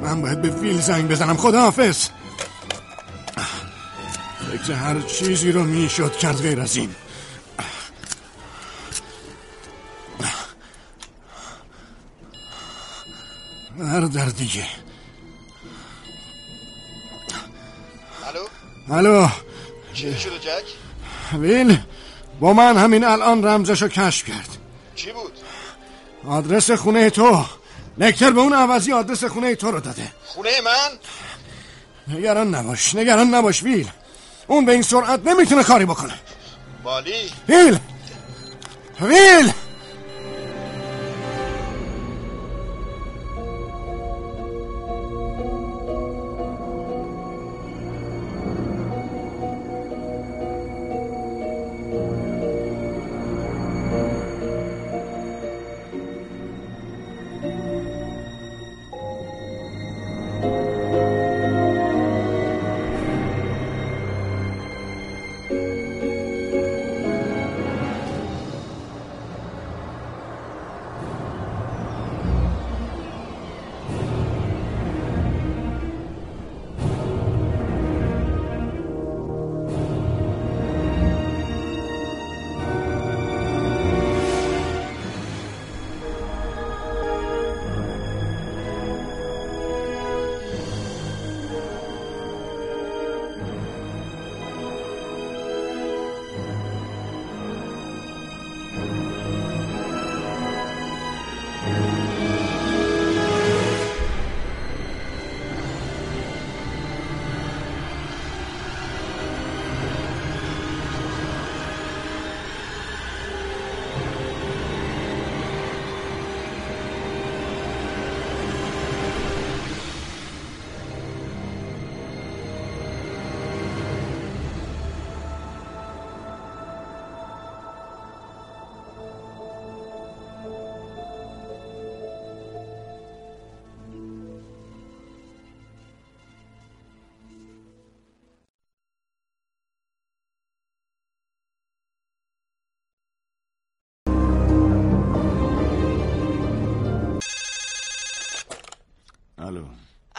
من 0.02 0.22
باید 0.22 0.42
به 0.42 0.50
فیل 0.50 0.80
زنگ 0.80 1.08
بزنم. 1.08 1.36
خدا 1.36 1.60
حافظ 1.60 2.08
فکر 4.52 4.72
هر 4.72 5.00
چیزی 5.00 5.52
رو 5.52 5.64
می‌شد 5.64 6.16
کرد 6.16 6.42
غیر 6.42 6.60
از 6.60 6.76
این. 6.76 6.94
هر 13.78 14.00
در 14.00 14.24
دیگه. 14.24 14.66
الو؟ 18.90 19.08
الو. 19.08 19.28
چی 19.94 20.18
شده 20.18 20.38
جک؟ 20.38 21.38
ویل 21.38 21.78
با 22.40 22.52
من 22.52 22.76
همین 22.76 23.04
الان 23.04 23.44
رمزشو 23.44 23.88
کشف 23.88 24.26
کرد. 24.26 24.48
چی 24.94 25.12
بود؟ 25.12 25.32
آدرس 26.26 26.70
خونه 26.70 27.10
تو. 27.10 27.44
لکتر 27.98 28.30
به 28.30 28.40
اون 28.40 28.52
عوضی 28.52 28.92
آدرس 28.92 29.24
خونه 29.24 29.54
تو 29.54 29.70
رو 29.70 29.80
داده. 29.80 30.12
خونه 30.26 30.50
من؟ 30.64 30.98
نگران 32.16 32.54
نباش 32.54 32.94
نگران 32.94 33.34
نباش 33.34 33.62
ویل. 33.62 33.90
اون 34.46 34.64
به 34.64 34.72
این 34.72 34.82
سرعت 34.82 35.26
نمی‌تونه 35.26 35.62
کاری 35.62 35.84
بکنه. 35.84 36.14
مالی 36.84 37.30
ویل. 37.48 37.78
ویل! 39.00 39.52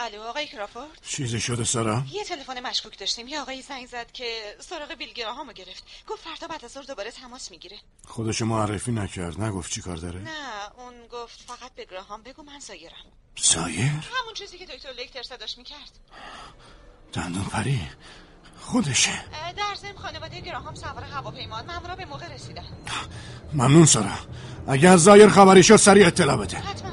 الو 0.04 0.22
آقای 0.22 0.46
کرافورد؟ 0.46 1.00
چیزی 1.06 1.40
شده 1.40 1.64
سارا؟ 1.64 2.02
یه 2.12 2.24
تلفن 2.24 2.60
مشکوک 2.60 2.98
داشتیم. 2.98 3.28
یه 3.28 3.40
آقایی 3.40 3.62
زنگ 3.62 3.86
زد 3.86 4.12
که 4.12 4.56
سراغ 4.60 4.94
بیلگراهامو 4.94 5.52
گرفت. 5.52 5.84
گفت 6.08 6.22
فردا 6.24 6.46
بعد 6.46 6.64
از 6.64 6.70
ظهر 6.70 6.82
دوباره 6.82 7.10
تماس 7.10 7.50
می‌گیره. 7.50 7.76
خودش 8.08 8.42
معرفی 8.42 8.92
نکرد. 8.92 9.40
نگفت 9.40 9.72
چی 9.72 9.80
کار 9.80 9.96
داره؟ 9.96 10.20
نه 10.20 10.30
اون 10.76 10.94
گفت 11.12 11.40
فقط 11.46 11.74
به 11.74 11.84
گراهام 11.84 12.22
بگو 12.22 12.42
من 12.42 12.58
زایرم 12.58 13.06
زایر؟ 13.42 13.78
همون 13.90 14.34
چیزی 14.34 14.58
که 14.58 14.66
دکتر 14.66 14.90
لکتر 14.90 15.22
صداش 15.22 15.58
می‌کرد. 15.58 15.98
دندون 17.12 17.44
پری. 17.44 17.80
خودشه. 18.60 19.24
در 19.56 19.74
ضمن 19.74 19.96
خانواده 19.96 20.40
گراهام 20.40 20.74
سوار 20.74 21.04
هواپیمان 21.04 21.66
مامورا 21.66 21.96
به 21.96 22.04
موقع 22.04 22.34
رسیدن. 22.34 22.64
ممنون 23.52 23.86
سارا. 23.86 24.12
اگر 24.68 24.96
زایر 24.96 25.28
خبری 25.28 25.62
شد 25.62 25.76
سریع 25.76 26.06
اطلاع 26.06 26.36
بده. 26.36 26.56
حتما. 26.56 26.90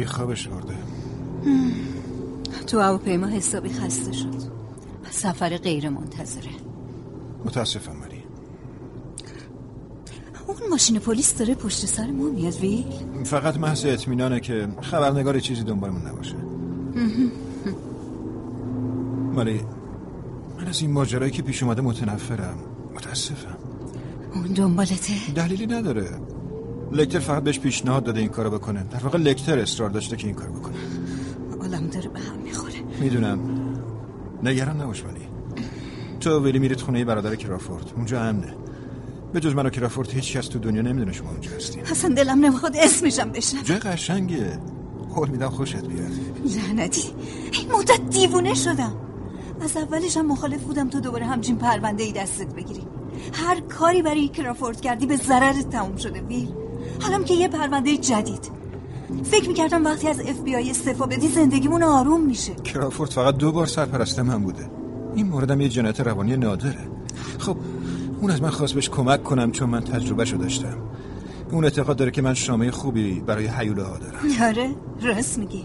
ویلی 0.00 0.12
خوابش 0.12 0.48
برده. 0.48 0.74
تو 2.66 2.80
هواپیما 2.80 3.26
حسابی 3.26 3.72
خسته 3.72 4.12
شد. 4.12 4.34
سفر 5.10 5.56
غیر 5.56 5.88
منتظره. 5.88 6.50
متاسفم 7.44 8.02
ولی 8.02 8.24
اون 10.46 10.56
ماشین 10.70 10.98
پلیس 10.98 11.38
داره 11.38 11.54
پشت 11.54 11.86
سر 11.86 12.10
ما 12.10 12.24
میاد 12.24 12.54
ویل 12.54 12.84
فقط 13.24 13.56
محض 13.56 13.86
اطمینانه 13.86 14.40
که 14.40 14.68
خبرنگار 14.80 15.40
چیزی 15.40 15.62
دنبالمون 15.62 16.06
نباشه. 16.06 16.36
ولی 19.36 19.60
من 20.58 20.66
از 20.66 20.82
این 20.82 20.92
ماجرایی 20.92 21.32
که 21.32 21.42
پیش 21.42 21.62
اومده 21.62 21.82
متنفرم. 21.82 22.58
متاسفم. 22.94 23.58
اون 24.34 24.46
دنبالته؟ 24.46 25.32
دلیلی 25.34 25.66
نداره. 25.66 26.20
لکتر 26.92 27.18
فقط 27.18 27.42
بهش 27.42 27.58
پیشنهاد 27.60 28.04
داده 28.04 28.20
این 28.20 28.28
کارو 28.28 28.50
بکنه. 28.50 28.84
در 28.90 28.98
واقع 28.98 29.18
لکتر 29.18 29.58
اصرار 29.58 29.90
داشته 29.90 30.16
که 30.16 30.26
این 30.26 30.36
کارو 30.36 30.52
بکنه. 30.52 30.74
عالم 31.60 31.86
داره 31.86 32.08
به 32.08 32.20
هم 32.20 32.38
می‌خوره. 32.38 32.74
می‌دونم. 33.00 33.38
نگران 34.42 34.80
نباش 34.80 35.04
ولی. 35.04 35.20
تو 36.20 36.40
ولی 36.40 36.58
میرید 36.58 36.80
خونه 36.80 37.04
برادر 37.04 37.34
کرافورد. 37.34 37.92
اونجا 37.96 38.22
امنه. 38.22 38.54
به 39.32 39.40
جز 39.40 39.54
من 39.54 39.66
و 39.66 39.70
کرافورد 39.70 40.10
هیچ 40.10 40.36
کس 40.36 40.48
تو 40.48 40.58
دنیا 40.58 40.82
نمی‌دونه 40.82 41.12
شما 41.12 41.30
اونجا 41.30 41.50
هستین. 41.50 41.82
اصلا 41.82 42.14
دلم 42.14 42.44
نمی‌خواد 42.44 42.76
اسمشم 42.76 43.30
بشنم 43.30 43.62
جای 43.62 43.78
قشنگه. 43.78 44.58
قول 45.14 45.28
میدم 45.28 45.48
خوشت 45.48 45.84
بیاد. 45.84 46.10
لعنتی. 46.56 47.14
این 47.52 47.72
مدت 47.72 48.00
دیوونه 48.10 48.54
شدم. 48.54 48.96
از 49.60 49.76
اولش 49.76 50.16
هم 50.16 50.26
مخالف 50.26 50.62
بودم 50.62 50.88
تو 50.88 51.00
دوباره 51.00 51.26
همچین 51.26 51.56
پرونده 51.56 52.02
ای 52.02 52.12
دستت 52.12 52.54
بگیری. 52.54 52.82
هر 53.32 53.60
کاری 53.60 54.02
برای 54.02 54.28
کرافورد 54.28 54.80
کردی 54.80 55.06
به 55.06 55.16
ضررت 55.16 55.70
تموم 55.70 55.96
شده 55.96 56.20
ویل. 56.20 56.48
حالا 57.00 57.22
که 57.22 57.34
یه 57.34 57.48
پرونده 57.48 57.96
جدید. 57.96 58.50
فکر 59.24 59.48
می‌کردم 59.48 59.84
وقتی 59.84 60.08
از 60.08 60.20
اف 60.20 60.40
بی 60.40 60.56
آی 60.56 60.70
استفا 60.70 61.06
بدی 61.06 61.28
زندگیمون 61.28 61.82
آروم 61.82 62.26
میشه. 62.26 62.54
کرافورد 62.54 63.10
فقط 63.10 63.36
دو 63.36 63.52
بار 63.52 63.66
سرپرست 63.66 64.18
من 64.18 64.42
بوده. 64.42 64.70
این 65.14 65.26
موردم 65.26 65.60
یه 65.60 65.68
جنایت 65.68 66.00
روانی 66.00 66.36
نادره. 66.36 66.88
خب 67.38 67.56
اون 68.20 68.30
از 68.30 68.42
من 68.42 68.50
خواست 68.50 68.74
بهش 68.74 68.88
کمک 68.88 69.22
کنم 69.22 69.52
چون 69.52 69.70
من 69.70 69.80
تجربهشو 69.80 70.36
داشتم. 70.36 70.78
اون 71.50 71.64
اعتقاد 71.64 71.96
داره 71.96 72.10
که 72.10 72.22
من 72.22 72.34
شامه 72.34 72.70
خوبی 72.70 73.20
برای 73.20 73.46
حیوله 73.46 73.82
ها 73.82 73.98
دارم. 73.98 74.18
آره 74.42 74.70
راست 75.02 75.38
میگی. 75.38 75.64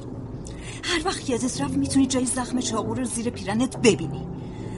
هر 0.84 1.02
وقت 1.06 1.30
یادت 1.30 1.62
رفت 1.62 1.78
می‌تونی 1.78 2.06
جای 2.06 2.26
زخم 2.26 2.60
چاقو 2.60 2.93
رو 2.93 3.04
زیر 3.04 3.30
پیرنت 3.30 3.78
ببینی. 3.78 4.21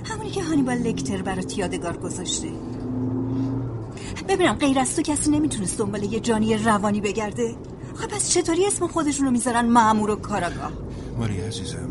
همونی 0.03 0.29
که 0.29 0.43
هانیبال 0.43 0.77
لکتر 0.77 1.21
برات 1.21 1.57
یادگار 1.57 1.97
گذاشته. 1.97 2.47
ببینم 4.27 4.53
غیر 4.53 4.79
از 4.79 4.95
تو 4.95 5.01
کسی 5.01 5.31
نمی‌تونست 5.31 5.77
دنبال 5.77 6.03
یه 6.03 6.19
جانی 6.19 6.57
روانی 6.57 7.01
بگرده. 7.01 7.55
خب 7.95 8.07
پس 8.07 8.29
چطوری 8.29 8.65
اسم 8.65 8.87
خودشون 8.87 9.25
رو 9.25 9.31
می‌ذارن 9.31 9.65
معمور 9.65 10.09
و 10.09 10.15
کاراگاه؟ 10.15 10.71
ماری 11.17 11.41
عزیزم 11.41 11.89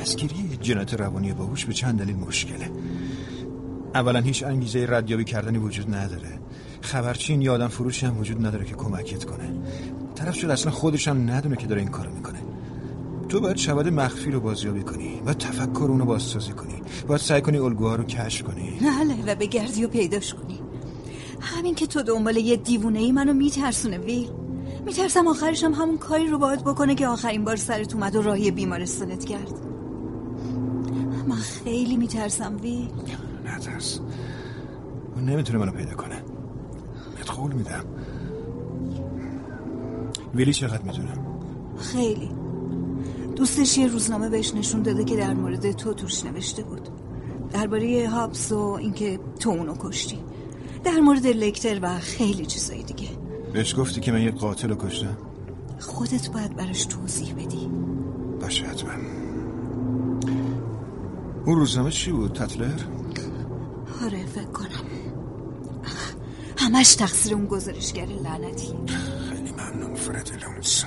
دستگیری 0.00 0.36
یه 0.50 0.56
جنایت 0.56 0.94
روانی 0.94 1.32
باهوش 1.32 1.64
به 1.64 1.72
چند 1.72 1.98
دلیل 1.98 2.16
مشکله. 2.16 2.70
اولا 3.94 4.20
هیچ 4.20 4.42
انگیزه 4.42 4.86
ردیابی 4.88 5.24
کردنی 5.24 5.58
وجود 5.58 5.94
نداره. 5.94 6.38
خبرچین 6.80 7.42
یا 7.42 7.54
آدم 7.54 7.68
فروشی 7.68 8.06
هم 8.06 8.18
وجود 8.18 8.46
نداره 8.46 8.64
که 8.64 8.74
کمکت 8.74 9.24
کنه. 9.24 9.52
طرف 10.14 10.36
شد 10.36 10.50
اصلا 10.50 10.72
خودش 10.72 11.08
هم 11.08 11.30
ندونه 11.30 11.56
که 11.56 11.66
داره 11.66 11.80
این 11.80 11.90
کارو 11.90 12.12
می‌کنه. 12.12 12.38
تو 13.28 13.40
باید 13.40 13.56
شواهد 13.56 13.88
مخفی 13.88 14.30
رو 14.30 14.40
بازیابی 14.40 14.82
کنی 14.82 15.20
باید 15.24 15.38
تفکر 15.38 15.86
اونو 15.88 16.04
بازسازی 16.04 16.52
کنی 16.52 16.82
باید 17.08 17.20
سعی 17.20 17.40
کنی 17.40 17.58
الگوها 17.58 17.94
رو 17.94 18.04
کشف 18.04 18.42
کنی. 18.42 18.80
بله 18.80 19.32
و 19.32 19.34
بگردی 19.34 19.84
و 19.84 19.88
پیداش 19.88 20.34
کنی. 20.34 20.61
همین 21.42 21.74
که 21.74 21.86
تو 21.86 22.02
دنبال 22.02 22.36
یه 22.36 22.56
دیوونه 22.56 22.98
ای 22.98 23.12
منو 23.12 23.32
میترسونه 23.32 23.98
ویل. 23.98 24.30
میترسم 24.84 25.28
آخرش 25.28 25.64
هم 25.64 25.72
همون 25.72 25.98
کاری 25.98 26.26
رو 26.26 26.38
باید 26.38 26.60
بکنه 26.60 26.94
که 26.94 27.06
آخرین 27.06 27.44
بار 27.44 27.56
سرت 27.56 27.94
اومد 27.94 28.16
و 28.16 28.22
راهی 28.22 28.50
بیمارستانت 28.50 29.24
کرد. 29.24 29.52
من 31.28 31.36
خیلی 31.36 31.96
میترسم 31.96 32.56
ویل. 32.62 32.88
نترس. 33.46 34.00
اون 35.16 35.24
نمی‌تونه 35.24 35.58
منو 35.58 35.72
پیدا 35.72 35.94
کنه. 35.94 36.22
بهت 37.16 37.30
قول 37.30 37.52
میدم. 37.52 37.84
ویلی 40.34 40.52
چقدر 40.52 40.82
می‌دونم 40.82 41.26
خیلی. 41.78 42.30
دوستش 43.36 43.78
یه 43.78 43.86
روزنامه 43.86 44.28
بهش 44.28 44.54
نشون 44.54 44.82
داده 44.82 45.04
که 45.04 45.16
در 45.16 45.34
مورد 45.34 45.72
تو 45.72 45.94
توش 45.94 46.24
نوشته 46.24 46.62
بود. 46.62 46.88
درباره 47.52 48.08
هابس 48.08 48.52
و 48.52 48.58
اینکه 48.58 49.20
تو 49.40 49.50
اونو 49.50 49.74
کشتی. 49.78 50.18
در 50.84 51.00
مورد 51.00 51.26
لکتر 51.26 51.78
و 51.82 51.98
خیلی 51.98 52.46
چیزایی 52.46 52.82
دیگه. 52.82 53.08
بهش 53.52 53.74
گفتی 53.78 54.00
که 54.00 54.12
من 54.12 54.22
یه 54.22 54.30
قاتل 54.30 54.68
رو 54.68 54.76
کشتم؟ 54.76 55.16
خودت 55.78 56.30
باید 56.30 56.56
براش 56.56 56.84
توضیح 56.84 57.34
بدی. 57.34 57.70
باشه 58.40 58.66
حتما. 58.66 58.90
اون 61.46 61.56
روزنامه 61.56 61.90
چی 61.90 62.12
بود 62.12 62.32
تتلر؟ 62.32 62.80
آره 64.04 64.26
فکر 64.26 64.44
کنم. 64.44 64.68
همش 66.56 66.94
تقصیر 66.94 67.34
اون 67.34 67.46
گزارشگر 67.46 68.06
لعنتی. 68.06 68.74
خیلی 69.30 69.52
ممنون 69.52 69.94
فرد 69.94 70.30
لونس. 70.42 70.84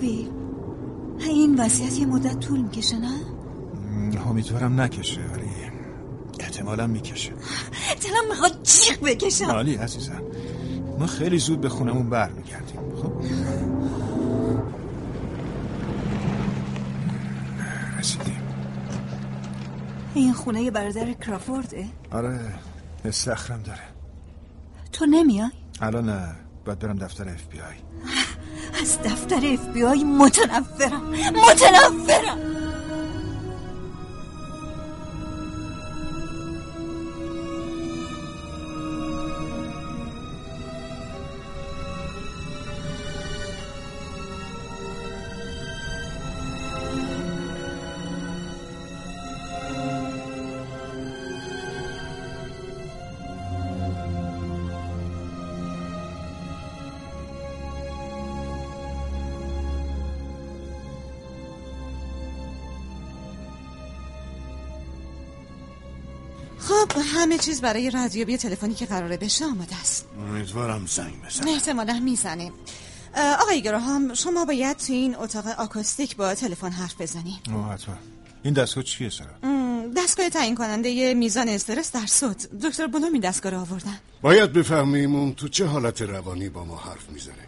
وی 0.00 0.28
این 1.18 1.60
وضعیت 1.60 1.98
یه 1.98 2.06
مدت 2.06 2.40
طول 2.40 2.60
می‌کشه 2.60 2.96
نه؟ 2.98 3.20
امیدوارم 4.26 4.80
نکشه 4.80 5.20
ولی 5.32 5.43
احتمالا 6.54 6.86
می‌کشه. 6.86 7.30
دلم 8.02 8.28
می‌خواد 8.28 8.62
جیغ 8.62 9.00
بکشم. 9.00 9.44
عالی 9.44 9.74
عزیزم 9.74 10.22
ما 10.98 11.06
خیلی 11.06 11.38
زود 11.38 11.60
به 11.60 11.68
خونمون 11.68 12.10
بر 12.10 12.28
میگردیم 12.28 12.96
خب؟ 13.02 13.12
رسیدیم. 17.98 18.42
این 20.14 20.32
خونه 20.32 20.70
برادر 20.70 21.12
کرافورده؟ 21.12 21.86
آره 22.10 22.40
استخرم 23.04 23.62
داره. 23.62 23.78
تو 24.92 25.06
نمیای؟ 25.06 25.50
الان 25.80 26.10
نه 26.10 26.36
باید 26.64 26.78
برم 26.78 26.98
دفتر 26.98 27.28
اف 27.28 27.44
بی 27.46 27.60
آی. 27.60 27.74
از 28.80 28.98
دفتر 28.98 29.36
اف 29.36 29.66
بی 29.74 29.82
آی 29.82 30.04
متنفرم 30.04 31.02
متنفرم. 31.48 32.63
برای 67.64 67.90
ردیابی 67.90 68.36
تلفنی 68.36 68.74
که 68.74 68.86
قراره 68.86 69.16
بشه 69.16 69.44
آماده 69.44 69.76
است. 69.80 70.06
امیدوارم 70.18 70.86
زنگ 70.86 71.14
بزن 71.26 71.48
احتمالا 71.48 72.00
می‌زنه. 72.00 72.52
آقای 73.40 73.62
گراهام 73.62 74.14
شما 74.14 74.44
باید 74.44 74.76
تو 74.76 74.92
این 74.92 75.16
اتاق 75.16 75.46
آکوستیک 75.46 76.16
با 76.16 76.34
تلفن 76.34 76.70
حرف 76.70 77.00
بزنی 77.00 77.40
حتما. 77.72 77.94
این 78.42 78.54
دستگاه 78.54 78.84
چیه 78.84 79.10
سارا 79.10 79.30
ام، 79.42 79.94
دستگاه 79.96 80.28
تعیین 80.28 80.54
کننده 80.54 81.14
میزان 81.14 81.48
استرس 81.48 81.92
در 81.92 82.06
صوت. 82.06 82.48
دکتر 82.62 82.86
بونوم 82.86 83.12
این 83.12 83.22
دستگاه 83.22 83.52
رو 83.52 83.60
آوردن. 83.60 83.98
باید 84.22 84.52
بفهمیم 84.52 85.14
اون 85.16 85.34
تو 85.34 85.48
چه 85.48 85.66
حالت 85.66 86.02
روانی 86.02 86.48
با 86.48 86.64
ما 86.64 86.76
حرف 86.76 87.10
می‌زنه. 87.10 87.46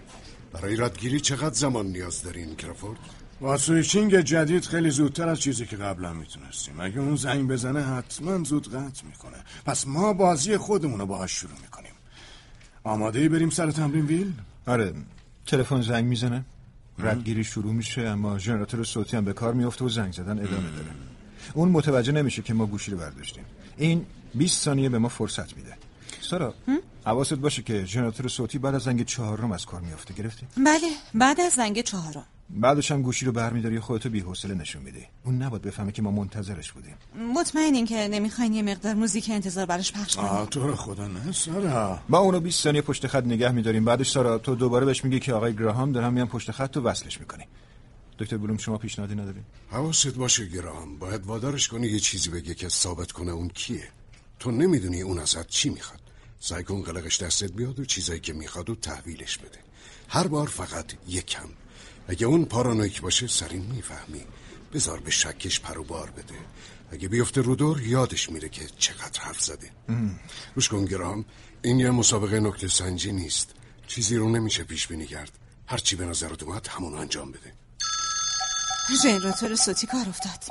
برای 0.52 0.76
ردگیری 0.76 1.20
چقدر 1.20 1.54
زمان 1.54 1.86
نیاز 1.86 2.22
دارین 2.22 2.56
کرافورد؟ 2.56 2.98
با 3.40 3.56
سویچینگ 3.56 4.20
جدید 4.20 4.64
خیلی 4.64 4.90
زودتر 4.90 5.28
از 5.28 5.40
چیزی 5.40 5.66
که 5.66 5.76
قبلا 5.76 6.12
می‌تونستیم. 6.12 6.80
اگه 6.80 6.98
اون 6.98 7.16
زنگ 7.16 7.48
بزنه 7.48 7.80
حتما 7.80 8.44
زود 8.44 8.68
قطع 8.68 9.06
می‌کنه. 9.06 9.36
پس 9.64 9.86
ما 9.86 10.12
بازی 10.12 10.56
خودمون 10.56 11.00
رو 11.00 11.06
باهاش 11.06 11.32
شروع 11.32 11.60
می‌کنیم. 11.62 11.92
آماده 12.84 13.18
ای 13.18 13.28
بریم 13.28 13.50
سر 13.50 13.70
تمرین 13.70 14.06
ویل؟ 14.06 14.32
آره. 14.66 14.94
تلفن 15.46 15.82
زنگ 15.82 16.04
می‌زنه. 16.04 16.44
ردگیری 16.98 17.44
شروع 17.44 17.72
میشه 17.72 18.02
اما 18.02 18.38
ژنراتور 18.38 18.84
صوتی 18.84 19.16
هم 19.16 19.24
به 19.24 19.32
کار 19.32 19.54
میفته 19.54 19.84
و 19.84 19.88
زنگ 19.88 20.12
زدن 20.12 20.38
ادامه 20.38 20.70
داره. 20.70 20.90
اون 21.54 21.68
متوجه 21.68 22.12
نمیشه 22.12 22.42
که 22.42 22.54
ما 22.54 22.66
گوشی 22.66 22.90
رو 22.90 22.98
برداشتیم. 22.98 23.44
این 23.76 24.06
20 24.34 24.62
ثانیه 24.62 24.88
به 24.88 24.98
ما 24.98 25.08
فرصت 25.08 25.56
میده. 25.56 25.76
سارا 26.20 26.54
حواست 27.04 27.34
باشه 27.34 27.62
که 27.62 27.84
ژنراتور 27.84 28.28
صوتی 28.28 28.58
بعد 28.58 28.74
از 28.74 28.82
زنگ 28.82 29.04
چهارم 29.04 29.52
از 29.52 29.66
کار 29.66 29.80
میفته 29.80 30.14
گرفتی؟ 30.14 30.46
بله 30.56 30.88
بعد 31.14 31.40
از 31.40 31.52
زنگ 31.52 31.80
چهارم. 31.80 32.24
بعدش 32.50 32.92
هم 32.92 33.02
گوشی 33.02 33.26
رو 33.26 33.32
برمیداری 33.32 33.76
و 33.76 33.80
خودتو 33.80 34.10
بی‌حوصله 34.10 34.54
نشون 34.54 34.82
میدی. 34.82 35.06
اون 35.24 35.42
نباید 35.42 35.62
بفهمه 35.62 35.92
که 35.92 36.02
ما 36.02 36.10
منتظرش 36.10 36.72
بودیم. 36.72 36.94
مطمئنین 37.34 37.86
که 37.86 38.08
نمی‌خواین 38.08 38.52
یه 38.52 38.62
مقدار 38.62 38.94
موزیک 38.94 39.30
انتظار 39.30 39.66
براش 39.66 39.92
پخش 39.92 40.16
کنیم. 40.16 40.28
آه 40.28 40.48
تو 40.48 40.66
رو 40.66 40.76
خدا 40.76 41.06
نه 41.08 41.32
سارا. 41.32 42.00
ما 42.08 42.18
اونو 42.18 42.40
20 42.40 42.62
ثانیه 42.62 42.82
پشت 42.82 43.06
خط 43.06 43.24
نگه 43.24 43.52
میداریم. 43.52 43.84
بعدش 43.84 44.10
سارا 44.10 44.38
تو 44.38 44.54
دوباره 44.54 44.86
بهش 44.86 45.04
میگی 45.04 45.20
که 45.20 45.32
آقای 45.32 45.54
گراهام 45.54 45.92
دارن 45.92 46.12
میان 46.12 46.26
پشت 46.26 46.50
خط 46.50 46.76
و 46.76 46.80
وصلش 46.80 47.20
می‌کنی. 47.20 47.44
دکتر 48.18 48.36
بلوم 48.36 48.56
شما 48.56 48.78
پیشنهادی 48.78 49.14
نداری 49.14 49.40
حواست 49.70 50.14
باشه 50.14 50.46
گرام 50.46 50.98
باید 50.98 51.26
وادارش 51.26 51.68
کنی 51.68 51.86
یه 51.86 52.00
چیزی 52.00 52.30
بگه 52.30 52.54
که 52.54 52.68
ثابت 52.68 53.12
کنه 53.12 53.32
اون 53.32 53.48
کیه. 53.48 53.88
تو 54.38 54.50
نمی‌دونی 54.50 55.00
اون 55.00 55.18
ازت 55.18 55.46
چی 55.46 55.68
می‌خواد. 55.70 56.00
سعی 56.40 56.64
کن 56.64 56.82
قلقش 56.82 57.22
دستت 57.22 57.52
بیاد 57.52 57.80
و 57.80 57.84
چیزایی 57.84 58.20
که 58.20 58.32
می‌خواد 58.32 58.70
و 58.70 58.74
تحویلش 58.74 59.38
بده. 59.38 59.58
هر 60.08 60.26
بار 60.26 60.46
فقط 60.46 60.92
یکم 61.08 61.48
اگه 62.08 62.26
اون 62.26 62.44
پارانویک 62.44 63.00
باشه 63.00 63.26
سریع 63.26 63.60
می‌فهمی. 63.60 64.24
بذار 64.72 65.00
به 65.00 65.10
شکش 65.10 65.60
پر 65.60 65.78
و 65.78 65.84
بار 65.84 66.10
بده. 66.10 66.34
اگه 66.92 67.08
بیفته 67.08 67.40
رو 67.40 67.56
دور 67.56 67.82
یادش 67.82 68.30
میره 68.30 68.48
که 68.48 68.66
چقدر 68.78 69.20
حرف 69.20 69.40
زده. 69.40 69.70
روش 70.54 70.68
کن 70.68 70.84
گرام. 70.84 71.24
این 71.62 71.78
یه 71.78 71.90
مسابقه 71.90 72.40
نکته 72.40 72.68
سنجی 72.68 73.12
نیست. 73.12 73.54
چیزی 73.86 74.16
رو 74.16 74.28
نمیشه 74.28 74.64
پیش 74.64 74.86
بینی 74.86 75.06
کرد. 75.06 75.30
هرچی 75.66 75.96
به 75.96 76.04
نظرت 76.04 76.42
اومد 76.42 76.68
همون 76.68 76.98
انجام 76.98 77.32
بده. 77.32 77.52
ژنراتور 79.02 79.56
صوتی 79.56 79.86
کار 79.86 80.08
افتاد. 80.08 80.44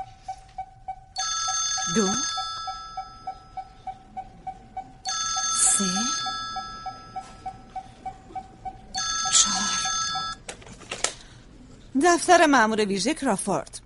دو. 1.95 2.07
سه. 5.61 6.24
دفتر 12.05 12.45
مأمور 12.45 12.85
ویژه 12.85 13.13
کرافورد. 13.13 13.79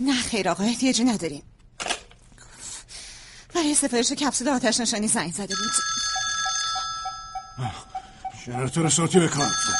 نه 0.00 0.22
خیر 0.22 0.48
آقا 0.48 0.64
احتیاجی 0.64 1.04
نداریم. 1.04 1.42
برای 3.54 3.74
سفارش 3.74 4.12
کپسول 4.12 4.48
آتش 4.48 4.80
نشانی 4.80 5.08
زنگ 5.08 5.32
زده 5.32 5.54
بود. 5.54 5.72
ژنراتور 8.46 8.88
صوتی 8.88 9.20
به 9.20 9.28
کار 9.28 9.46
افتاد. 9.46 9.74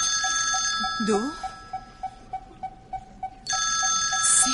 دو. 1.07 1.21
سه. 4.25 4.51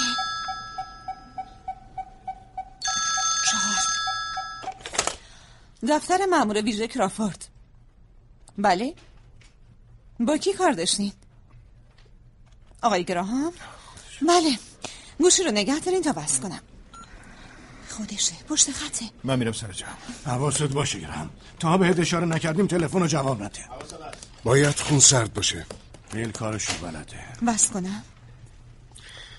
چهار. 3.50 3.76
دفتر 5.88 6.26
مأمور 6.30 6.62
ویژه 6.62 6.88
کرافورد. 6.88 7.48
بله. 8.58 8.94
با 10.20 10.36
کی 10.36 10.52
کار 10.52 10.72
داشتین؟ 10.72 11.12
آقای 12.82 13.04
گراهام؟ 13.04 13.52
بله. 14.28 14.58
گوشی 15.18 15.42
رو 15.42 15.50
نگه 15.50 15.80
دارین 15.80 16.02
تا 16.02 16.12
بس 16.12 16.40
کنم. 16.40 16.60
خودشه. 17.88 18.34
پشت 18.48 18.70
خطه. 18.70 19.04
من 19.24 19.38
میرم 19.38 19.52
سر 19.52 19.72
جا 19.72 19.86
حواست 20.26 20.62
باشه 20.62 20.98
گرم 20.98 21.30
تا 21.58 21.78
بهت 21.78 21.98
اشاره 21.98 22.26
نکردیم 22.26 22.66
تلفن 22.66 23.00
رو 23.00 23.06
جواب 23.06 23.42
نده. 23.42 23.68
باید 24.44 24.80
خون 24.80 25.00
سرد 25.00 25.34
باشه. 25.34 25.66
بیل 26.12 26.30
کارشو 26.32 26.72
بلده. 26.86 27.24
بس 27.46 27.70
کنم. 27.70 28.04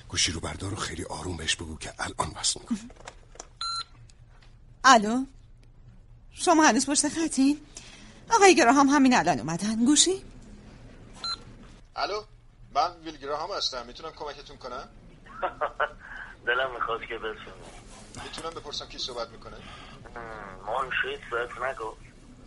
گوشی 0.09 0.31
رو 0.31 0.39
بردار 0.39 0.73
و 0.73 0.75
خیلی 0.75 1.03
آروم 1.03 1.37
بهش 1.37 1.55
بگو 1.55 1.77
که 1.77 1.93
الان 1.99 2.31
وصل 2.39 2.59
می‌کنه. 2.59 2.79
الو؟ 4.83 5.25
شما 6.31 6.63
هنوز 6.63 6.85
پشت 6.85 7.09
خطین؟ 7.09 7.57
آقای 8.29 8.55
گراهام 8.55 8.87
همین 8.87 9.13
الان 9.13 9.39
اومدن. 9.39 9.85
گوشی؟ 9.85 10.21
الو؟ 11.95 12.21
من 12.75 12.91
ویلگراهام 13.03 13.51
هستم. 13.51 13.85
می‌تونم 13.85 14.11
کمکتون 14.11 14.57
کنم؟ 14.57 14.89
دلم 16.47 16.73
می‌خواد 16.73 17.01
که 17.01 17.17
بسونی 17.17 17.63
می‌تونم 18.23 18.49
بپرسم 18.49 18.85
کی 18.85 18.97
صحبت 18.97 19.29
می‌کنه؟ 19.29 19.57
منشید 20.67 21.29
بهت 21.31 21.61
نگو 21.61 21.95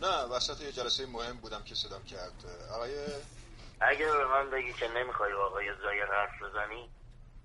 نه 0.00 0.22
وسط 0.22 0.60
یه 0.60 0.72
جلسه 0.72 1.06
مهم 1.06 1.36
بودم 1.36 1.62
که 1.62 1.74
صدام 1.74 2.04
کرد. 2.04 2.44
آقای 2.74 2.94
اگه 3.80 4.06
به 4.06 4.26
من 4.26 4.50
بگی 4.50 4.72
که 4.72 4.88
نمی‌خوای 4.88 5.32
با 5.32 5.46
آقای 5.46 5.66
زایر 5.82 6.06
حرف 6.06 6.42
بزنی 6.42 6.90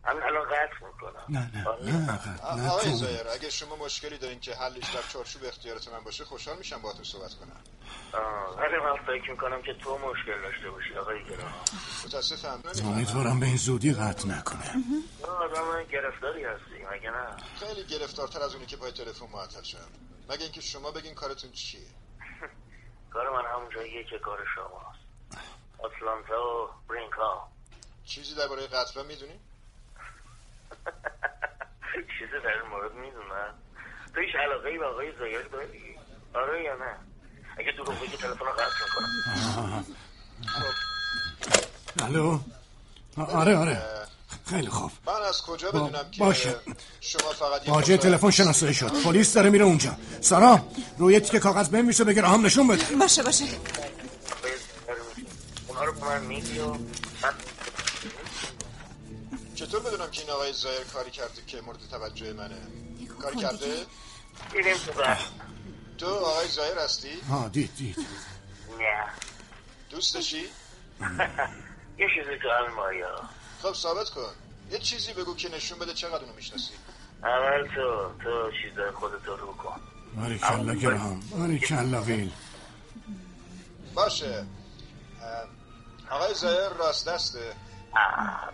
همین 0.04 0.24
الان 0.24 0.46
قطع 0.46 0.86
می‌کنم. 0.86 1.24
نه 1.30 1.52
نه 1.54 2.56
نه 2.56 2.70
آقای 2.70 2.94
زایر 2.94 3.28
اگه 3.28 3.50
شما 3.50 3.76
مشکلی 3.76 4.18
دارین 4.18 4.40
که 4.40 4.56
حلش 4.56 4.96
در 4.96 5.02
چارچوب 5.14 5.44
اختیارات 5.46 5.88
من 5.88 6.04
باشه 6.04 6.26
خوشحال 6.26 6.58
میشم 6.58 6.82
باهاتون 6.82 7.04
صحبت 7.04 7.34
کنم. 7.34 7.62
ولی 8.58 8.78
من 8.78 8.96
فکر 9.08 9.32
می‌کنم 9.32 9.62
که 9.62 9.74
تو 9.74 9.98
مشکل 9.98 10.42
داشته 10.42 10.70
باشی 10.70 10.96
آقای 10.96 11.24
گرام. 11.24 11.54
امیدوارم 12.86 13.40
به 13.40 13.46
این 13.46 13.58
زودی 13.58 13.94
قطع 13.94 14.28
نکنه. 14.28 14.74
تو 15.22 15.32
آدم 15.32 15.84
گرفتاری 15.84 16.44
هستی 16.44 16.86
مگه 16.92 17.12
نه؟ 17.12 17.28
خیلی 17.60 17.84
گرفتارتر 17.84 18.42
از 18.42 18.54
اونی 18.56 18.66
که 18.66 18.78
پای 18.78 18.92
تلفن 18.92 19.26
معطل 19.34 19.62
شدم 19.64 19.88
مگه 20.30 20.44
اینکه 20.44 20.62
شما 20.62 20.92
بگین 20.92 21.16
کارتون 21.16 21.52
چیه؟ 21.52 21.82
کار 23.14 23.30
من 23.30 23.50
همون 23.56 23.70
جاییه 23.76 24.04
که 24.04 24.20
کار 24.20 24.40
شماست 24.56 25.00
آتلانتا 25.80 26.44
و 26.44 26.70
برینکا. 26.90 27.48
چیزی 28.06 28.36
درباره 28.36 28.68
قطبه 28.68 29.04
می‌دونی؟ 29.04 29.40
چیزی 32.20 32.40
در 32.44 32.62
این 32.62 32.70
مورد 32.72 32.94
می‌دونم. 32.94 33.54
تو 34.16 34.22
هیچ 34.22 34.36
علاقه 34.36 34.70
ای 34.70 34.78
به 34.78 34.86
آقای 34.86 35.12
زایر 35.20 35.48
داری؟ 35.48 36.00
آره 36.34 36.64
یا 36.64 36.76
نه؟ 36.76 37.11
اگه 37.62 37.72
دروغ 37.72 38.00
بگی 38.02 38.18
تلفن 38.18 38.46
رو 38.46 38.52
قطع 38.52 38.66
می‌کنم 38.86 39.86
الو 42.00 42.40
آره 43.18 43.58
آره 43.58 43.82
خیلی 44.50 44.68
خوب. 44.70 44.92
من 45.08 45.14
از 45.14 45.42
کجا 45.42 45.72
با- 45.72 45.80
بدونم 45.80 46.12
که 46.12 46.20
باشه. 46.20 46.56
شما 47.02 47.30
فقط 47.34 47.68
یه 47.68 47.74
باجه 47.74 47.98
تلفن 47.98 48.30
شناسایی 48.32 48.74
شد. 48.74 49.04
پلیس 49.04 49.34
داره 49.34 49.50
میره 49.50 49.66
اونجا. 49.66 49.98
سارا 50.22 50.60
روی 50.98 51.20
تیکه 51.20 51.40
کاغذ 51.40 51.70
بنویسه 51.70 52.04
به 52.04 52.14
گراهام 52.14 52.46
نشون 52.46 52.68
بده. 52.68 52.96
باشه 52.96 53.24
باشه. 53.24 53.46
رو 55.86 55.94
من 56.06 56.32
و 56.32 56.78
چطور 59.56 59.80
بدونم 59.80 60.12
که 60.12 60.22
این 60.22 60.30
آقای 60.30 60.54
زایر 60.54 60.84
کاری 60.94 61.12
کرده 61.12 61.42
که 61.48 61.62
مورد 61.62 61.80
توجه 61.92 62.34
منه؟ 62.34 62.56
کاری 63.22 63.38
کرده؟ 63.38 63.86
دیدیم 64.54 64.78
تو 64.86 64.92
بحث 65.02 65.22
تو 66.02 66.16
آقای 66.16 66.48
زایر 66.48 66.78
هستی؟ 66.78 67.20
ها 67.30 67.48
دید 67.48 67.76
دید. 67.76 67.98
نه. 68.80 69.06
دوستشی 69.90 70.46
یه 71.98 72.08
چیزی 72.16 72.38
تو 72.42 72.50
همین 72.50 72.76
مایا. 72.76 73.22
خب 73.62 73.74
ثابت 73.74 74.10
کن. 74.10 74.34
یه 74.72 74.80
چیزی 74.80 75.14
بگو 75.14 75.36
که 75.36 75.50
نشون 75.50 75.80
بده 75.80 75.94
چقدر 75.94 76.24
اونو 76.24 76.34
می‌شناسی. 76.34 76.74
اول 77.24 77.68
تو 77.76 78.12
تو 78.24 78.52
چیزای 78.52 78.92
خودتو 78.92 79.36
رو 79.36 79.54
کن. 79.54 79.82
باری 80.16 80.40
کلا 80.40 80.74
گراهام 80.74 81.20
باری 81.20 81.60
کلا 81.60 82.02
ویل. 82.02 82.32
باشه. 83.94 84.46
آقای 86.10 86.34
زایر 86.34 86.70
راست 86.70 87.10
دسته؟ 87.10 87.54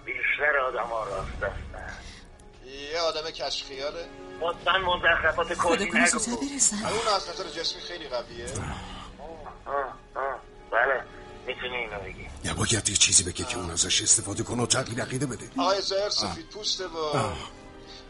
بیشتر 0.05 0.57
آدم 0.67 0.89
ها 0.89 1.03
راست 1.03 1.39
دستن. 1.41 1.93
یه 2.93 2.99
آدم 2.99 3.31
کشخیاله. 3.31 4.07
مطمئن 4.41 4.81
مزخرفات 4.81 5.53
خدا 5.53 5.75
کلی 5.75 5.85
نگو. 5.85 5.95
اون 5.97 7.07
از 7.15 7.29
نظر 7.29 7.49
جسمی 7.49 7.81
خیلی 7.81 8.07
قویه. 8.07 8.45
آه، 9.65 9.73
آه، 10.15 10.39
بله 10.71 11.03
می‌تونی 11.47 11.75
اینو 11.75 11.99
بگی. 11.99 12.27
نباید 12.45 12.89
یه 12.89 12.95
چیزی 12.95 13.23
بگه 13.23 13.45
که 13.45 13.57
اون 13.57 13.71
ازش 13.71 14.01
استفاده 14.01 14.43
کنه 14.43 14.63
و 14.63 14.65
تغییر 14.65 15.01
عقیده 15.01 15.25
بده. 15.25 15.49
آقای 15.57 15.81
زایر 15.81 16.09
سفید 16.09 16.49
پوسته 16.49 16.85
و 16.85 17.13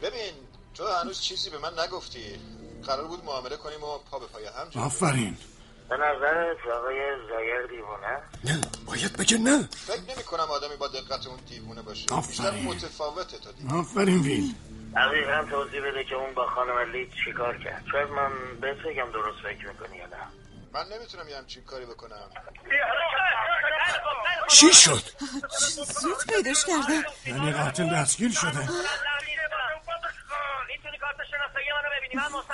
ببین 0.02 0.34
تو 0.76 0.88
هنوز 0.88 1.22
چیزی 1.22 1.50
به 1.50 1.58
من 1.58 1.80
نگفتی. 1.80 2.40
قرار 2.88 3.08
بود 3.08 3.26
معامله 3.26 3.58
کنیم 3.58 3.84
و 3.84 3.98
پا 4.12 4.20
به 4.20 4.26
پای 4.26 4.46
هم 4.46 4.82
آفرین. 4.84 5.38
به 5.90 5.96
نظرت 5.96 6.58
آقای 6.78 7.00
زایر 7.30 7.68
دیوونه 7.70 8.22
نه 8.44 8.62
باید 8.86 9.18
بگه 9.18 9.38
نه. 9.38 9.70
فکر 9.72 10.02
نمی 10.02 10.24
کنم 10.24 10.52
آدمی 10.52 10.76
با 10.76 10.88
دقت 10.88 11.28
اون 11.28 11.40
دیوونه 11.50 11.82
باشه. 11.82 12.06
بیشتر 12.28 12.48
آفرین. 12.48 12.66
متفاوته 12.66 13.38
تا 13.38 13.52
دیوونه 13.52 13.80
آفرین 13.80 14.22
ویل. 14.22 14.56
دقیقا 14.98 15.46
توضیح 15.50 15.82
بده 15.82 16.04
که 16.04 16.16
اون 16.16 16.34
با 16.34 16.48
خانم 16.48 16.78
لید 16.92 17.14
چیکار 17.26 17.58
کرد. 17.58 17.84
شاید 17.92 18.10
من 18.10 18.32
بهت 18.62 18.78
بگم 18.78 19.12
درست 19.12 19.40
فکر 19.44 19.68
می‌کنی 19.68 19.98
یا 19.98 20.06
نه. 20.06 20.18
من 20.74 20.86
نمی‌تونم 20.96 21.30
یه 21.30 21.38
همچین 21.38 21.64
کاری 21.64 21.86
بکنم. 21.86 22.30
چی 24.48 24.74
شد؟ 24.74 25.04
زود 26.02 26.18
پیداش 26.36 26.66
کردم. 26.66 27.04
یعنی 27.26 27.54
قاتل 27.54 27.96
دستگیر 27.96 28.32
شده. 28.32 28.68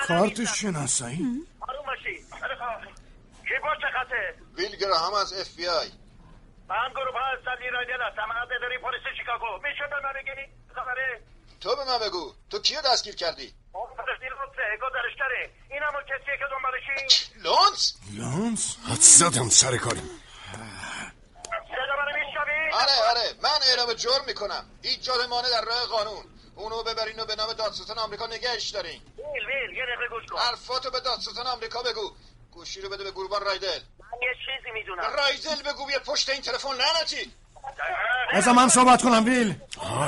کارت 0.08 0.44
شناسایی. 0.44 1.46
آروم 1.60 1.86
باشی 1.86 2.14
کی 3.48 3.54
با 3.62 3.74
چه 3.80 3.86
خطه 3.98 4.34
ویل 4.56 4.76
گراهام 4.76 5.14
از 5.14 5.32
اف 5.40 5.56
بی 5.56 5.68
آی 5.68 5.88
من 6.68 6.90
گروه 6.90 7.18
ها 7.18 7.26
هستم 7.38 7.62
ایرانی 7.62 7.92
هستم 7.92 8.28
من 8.28 8.36
اداره 8.36 8.78
پلیس 8.78 9.16
شیکاگو. 9.18 9.46
میشه 9.62 9.86
به 9.90 9.96
من 10.04 10.12
بگی 10.12 10.52
خبره؟ 10.74 11.20
تو 11.64 11.76
به 11.76 11.84
من 11.84 11.98
بگو. 11.98 12.34
تو 12.50 12.58
کیو 12.58 12.80
دستگیر 12.80 13.14
کردی؟ 13.14 13.54
کسیه 16.08 16.38
که 16.38 16.44
دنبالشی 16.50 17.28
لونز 17.36 17.92
لانس؟ 18.12 18.76
حد 18.88 19.00
زدم 19.00 19.48
سر 19.48 19.70
میشنوی؟ 22.16 22.70
آره 22.72 23.10
آره. 23.10 23.34
من 23.42 23.58
اعلام 23.68 23.92
جرم 23.92 24.24
می‌کنم. 24.26 24.70
ایجاد 24.82 25.28
مانع 25.28 25.50
در 25.50 25.64
راه 25.64 25.86
قانون. 25.86 26.24
اونو 26.54 26.82
ببرین 26.82 27.20
و 27.20 27.24
به 27.24 27.36
نام 27.36 27.52
دادستان 27.52 27.98
آمریکا 27.98 28.26
نگهش 28.26 28.70
دارین. 28.70 29.02
ویل 29.18 29.46
ویل. 29.46 29.76
یه 29.76 29.84
دقیقه 29.86 30.08
گوش 30.10 30.26
کن. 30.26 30.38
حرفاتو 30.38 30.90
به 30.90 31.00
دادستان 31.00 31.46
آمریکا 31.46 31.82
بگو. 31.82 32.12
گوشی 32.52 32.80
رو 32.80 32.88
بده 32.88 33.04
به 33.04 33.10
گروبان 33.10 33.42
رایدل. 33.42 33.80
من 33.98 34.18
یه 34.22 34.34
چیزی 34.46 34.70
می‌دونم. 34.70 35.02
رایدل 35.02 35.72
بگو 35.72 35.86
بیا 35.86 35.98
پشت 35.98 36.28
این 36.28 36.42
تلفن. 36.42 36.74
لعنتی! 36.74 37.32
بذار 38.34 38.54
من 38.54 38.68
صحبت 38.68 39.02
کنم 39.02 39.24
ویل. 39.24 39.54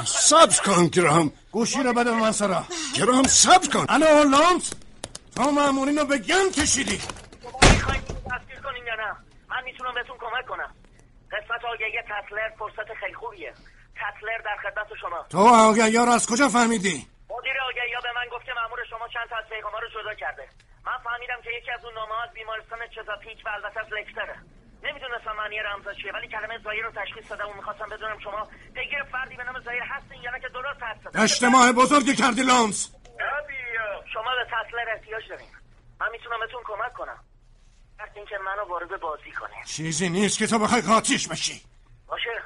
سبز 0.04 0.61
کن 0.61 0.86
گراهم 0.86 1.32
گوشی 1.52 1.82
رو 1.82 1.92
بده 1.92 2.11
به 2.11 2.16
من 2.16 2.32
سرا 2.32 2.64
گراهم 2.98 3.22
سبز 3.22 3.68
کن. 3.68 3.86
الو 3.88 4.30
لانس 4.30 4.72
تو 5.36 5.50
مامورین 5.50 5.98
رو 5.98 6.04
به 6.04 6.18
گن 6.18 6.50
کشیدی. 6.50 7.00
می‌خواین 7.72 8.02
دستگیر 8.02 8.61
کنین 8.64 8.84
یا 8.86 8.94
نه؟ 8.94 9.11
من 9.50 9.64
می‌تونم 9.64 9.94
بهتون 9.94 10.16
کمک 10.18 10.46
کنم. 10.46 10.70
قسمت 11.32 11.64
آگهی 11.72 12.02
تسلر 12.12 12.48
فرصت 12.59 12.88
خیلی 13.00 13.14
خوبیه. 13.14 13.52
تسلر 14.00 14.38
در 14.44 14.57
خدمت 14.62 14.86
شما. 15.00 15.26
تو 15.30 15.38
آگهی 15.38 15.96
رو 15.96 16.11
از 16.11 16.26
کجا 16.26 16.48
فهمیدی؟ 16.48 17.07
مدیر 17.30 17.57
آگهی 17.70 17.92
ها 17.94 18.00
به 18.00 18.12
من 18.18 18.26
گفت 18.32 18.44
که 18.46 18.52
مامور 18.61 18.78
شما 18.90 19.09
چند 19.14 19.28
تا 19.30 19.36
از 19.36 19.44
پیغاما 19.52 19.78
رو 19.78 19.88
جدا 19.96 20.14
کرده. 20.14 20.48
من 20.86 20.98
فهمیدم 21.04 21.40
که 21.44 21.50
یکی 21.59 21.70
از 21.76 21.84
اون 21.84 21.94
نامه 21.94 22.14
از 22.24 22.30
بیمارستان 22.38 22.78
چزاپیک 22.94 23.38
و 23.46 23.48
البته 23.57 23.80
از 23.80 23.88
لکتره 23.98 24.36
نمی‌دونستم 24.87 25.32
معنی 25.37 25.59
رمزا 25.59 25.95
چیه 25.95 26.12
ولی 26.12 26.28
کلمه 26.28 26.59
زایر 26.64 26.84
رو 26.84 26.93
تشخیص 26.93 27.30
دادم 27.30 27.49
و 27.49 27.55
می‌خواستم 27.57 27.89
بدونم 27.89 28.18
شما 28.24 28.49
پیگیر 28.74 29.03
فردی 29.12 29.37
به 29.37 29.45
نام 29.45 29.61
زایر 29.61 29.82
هستین 29.82 30.22
یا 30.22 30.30
نه 30.30 30.41
که 30.41 30.49
درست 30.49 30.80
زدم. 31.05 31.22
اشتباه 31.22 31.72
بزرگی 31.72 32.14
کردی 32.14 32.43
لانس 32.43 32.91
شما 34.12 34.30
به 34.39 34.45
تسلر 34.55 34.89
احتیاج 34.95 35.28
دارین. 35.28 35.49
من 36.01 36.07
می‌تونم 36.12 36.41
بهتون 36.41 36.62
کمک 36.64 36.93
کنم. 36.93 37.18
وقتی 37.99 38.18
اینکه 38.18 38.34
منو 38.45 38.68
وارد 38.68 39.01
بازی 39.01 39.32
کنین. 39.32 39.64
چیزی 39.64 40.09
نیست 40.09 40.39
که 40.39 40.47
تو 40.47 40.59
بخوای 40.59 40.80
قاتیش 40.80 41.28
بشی. 41.28 41.62
باشه 42.09 42.43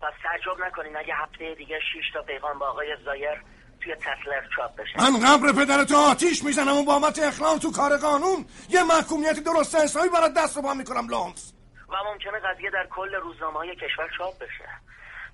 پس 0.00 0.12
تعجب 0.22 0.64
نکنین. 0.66 0.96
اگه 0.96 1.14
هفته 1.14 1.54
دیگه 1.54 1.78
شش 1.80 2.12
تا 2.14 2.22
پیغام 2.22 2.58
با 2.58 2.68
آقای 2.68 2.96
زایر 3.04 3.42
توی 3.80 3.94
تسلر 3.94 4.42
چاپ 4.56 4.76
بشه. 4.76 4.98
من 4.98 5.20
قبر 5.20 5.52
پدرتو 5.52 5.96
آتیش 5.96 6.44
می‌زنم 6.44 6.76
و 6.76 6.84
بابت 6.84 7.18
اخلال 7.18 7.58
تو 7.58 7.72
کار 7.72 7.96
قانون 7.96 8.46
یه 8.68 8.82
محکومیت 8.82 9.44
درست 9.44 9.74
حسابی 9.74 10.08
برات 10.08 10.34
دست 10.34 10.56
رو 10.56 10.62
با 10.62 10.74
می‌کنم 10.74 11.08
لانس 11.08 11.52
و 11.92 11.96
ممکنه 12.12 12.38
قضیه 12.38 12.70
در 12.70 12.86
کل 12.90 13.14
روزنامه 13.14 13.58
های 13.58 13.76
کشور 13.76 14.08
چاپ 14.18 14.38
بشه. 14.38 14.68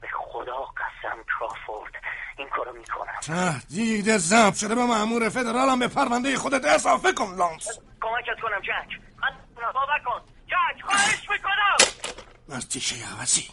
به 0.01 0.09
خدا 0.15 0.57
قسم 0.57 1.19
کرافورد 1.39 1.93
این 2.39 2.49
کارو 2.49 2.73
می‌کنم. 2.73 3.21
تهدید 3.23 4.17
ضبط 4.17 4.55
شده 4.55 4.75
به 4.75 4.85
مأمور 4.85 5.29
فدرالم 5.29 5.79
به 5.79 5.89
پرونده 5.89 6.37
خودت 6.37 6.65
اضافه 6.65 7.13
کن 7.13 7.35
لانس. 7.37 7.69
کمکت 8.01 8.41
کنم 8.43 8.61
جک. 8.61 9.01
من 9.23 9.31
باور 9.75 10.01
کن. 10.07 10.21
جک 10.47 10.85
خواهش 10.85 11.31
می‌کنم. 11.31 12.57
از 12.57 12.69
تیشه 12.69 12.97
عوضی. 13.19 13.49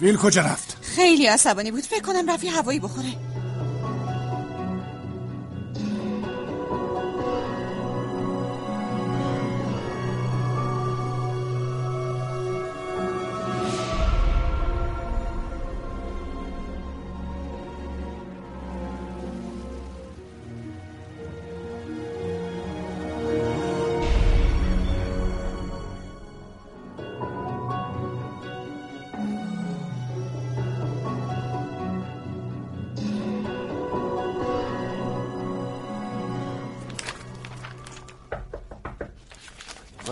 ویل 0.00 0.16
کجا 0.16 0.42
رفت؟ 0.42 0.84
خیلی 0.96 1.26
عصبانی 1.26 1.70
بود. 1.70 1.82
فکر 1.82 2.02
کنم 2.02 2.30
رفی 2.30 2.48
هوایی 2.48 2.80
بخوره. 2.80 3.08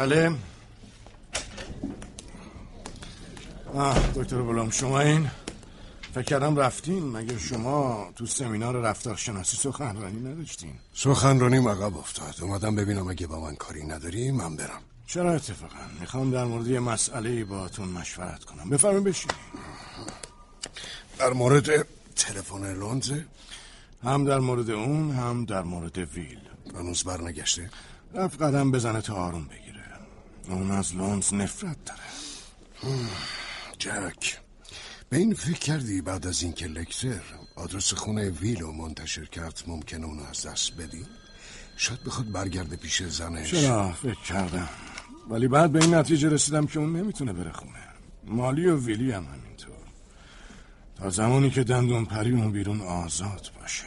بله. 0.07 0.33
آه 3.75 4.13
دکتر 4.15 4.43
بلوم 4.43 4.71
شما 4.71 5.01
این 5.01 5.31
فکر 6.15 6.23
کردم 6.23 6.57
رفتین. 6.57 7.05
مگه 7.05 7.39
شما 7.39 8.09
تو 8.17 8.27
سمینار 8.27 8.77
رفتارشناسی 8.77 9.57
سخنرانی 9.57 10.21
نداشتین؟ 10.21 10.73
سخنرانیم 10.95 11.69
عقب 11.69 11.97
افتاد. 11.97 12.35
اومدم 12.41 12.77
ببینم 12.77 13.09
اگه 13.09 13.27
با 13.27 13.41
من 13.41 13.55
کاری 13.55 13.87
نداری 13.87 14.31
من 14.31 14.57
برم. 14.57 14.83
چرا 15.07 15.33
اتفاقا؟ 15.35 15.75
می‌خوام 16.01 16.31
در 16.31 16.45
مورد 16.45 16.67
یه 16.67 16.81
مسئله 16.81 17.45
باهاتون 17.45 17.89
مشورت 17.89 18.45
کنم. 18.45 18.71
بفرمایید 18.71 19.05
بشین 19.05 19.31
در 21.19 21.33
مورد 21.33 21.87
تلفن 22.17 22.75
لونزه 22.75 23.27
هم 24.05 24.25
در 24.25 24.39
مورد 24.39 24.71
اون 24.71 25.11
هم 25.11 25.45
در 25.45 25.63
مورد 25.63 25.99
ویل. 25.99 26.41
هنوز 26.75 27.05
برنگشته؟ 27.05 27.71
رفت 28.15 28.43
قدم 28.43 28.71
بزنه 28.71 29.01
تا 29.01 29.15
آروم 29.15 29.45
بگیره 29.45 29.66
اون 30.53 30.71
از 30.71 30.95
لونز 30.95 31.35
نفرت 31.35 31.77
داره. 31.85 32.01
جک 33.79 34.39
به 35.09 35.17
این 35.17 35.35
فکر 35.35 35.59
کردی 35.59 36.01
بعد 36.01 36.27
از 36.27 36.43
اینکه 36.43 36.67
لکتر 36.67 37.21
آدرس 37.57 37.95
خونه 37.95 38.31
ویلو 38.31 38.73
منتشر 38.73 39.25
کرد 39.25 39.63
ممکنه 39.67 40.07
اونو 40.07 40.23
از 40.23 40.47
دست 40.47 40.77
بدی؟ 40.77 41.07
شاید 41.77 42.05
بخواد 42.05 42.33
برگرده 42.33 42.77
پیش 42.77 43.03
زنش. 43.03 43.51
چرا؟ 43.51 43.93
فکر 43.93 44.23
کردم. 44.23 44.69
ولی 45.31 45.49
بعد 45.49 45.73
به 45.73 45.81
این 45.85 45.95
نتیجه 45.95 46.29
رسیدم 46.29 46.67
که 46.67 46.79
اون 46.79 46.97
نمی‌تونه 46.97 47.33
بره 47.33 47.53
خونه. 47.53 47.79
مالی 48.25 48.67
و 48.67 48.77
ویلی 48.77 49.13
هم 49.13 49.25
همینطور. 49.25 49.77
تا 50.97 51.11
زمانی 51.11 51.51
که 51.51 51.65
دندون 51.65 52.05
پری 52.05 52.31
اون 52.31 52.53
بیرون 52.53 52.81
آزاد 52.81 53.51
باشه. 53.61 53.87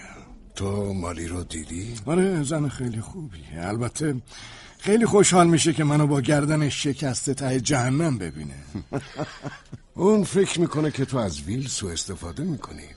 تو 0.55 0.93
مالی 0.93 1.27
رو 1.27 1.43
دیدی؟ 1.43 1.95
آره 2.05 2.43
زن 2.43 2.69
خیلی 2.69 3.01
خوبیه. 3.01 3.67
البته 3.67 4.21
خیلی 4.79 5.05
خوشحال 5.05 5.47
میشه 5.47 5.73
که 5.73 5.83
منو 5.83 6.07
با 6.07 6.21
گردن 6.21 6.69
شکسته 6.69 7.33
ته 7.33 7.59
جهنم 7.59 8.17
ببینه. 8.17 8.63
اون 9.95 10.23
فکر 10.23 10.61
می‌کنه 10.61 10.91
که 10.91 11.05
تو 11.05 11.17
از 11.17 11.41
ویل 11.41 11.67
سو 11.67 11.87
استفاده 11.87 12.43
می‌کنی. 12.43 12.87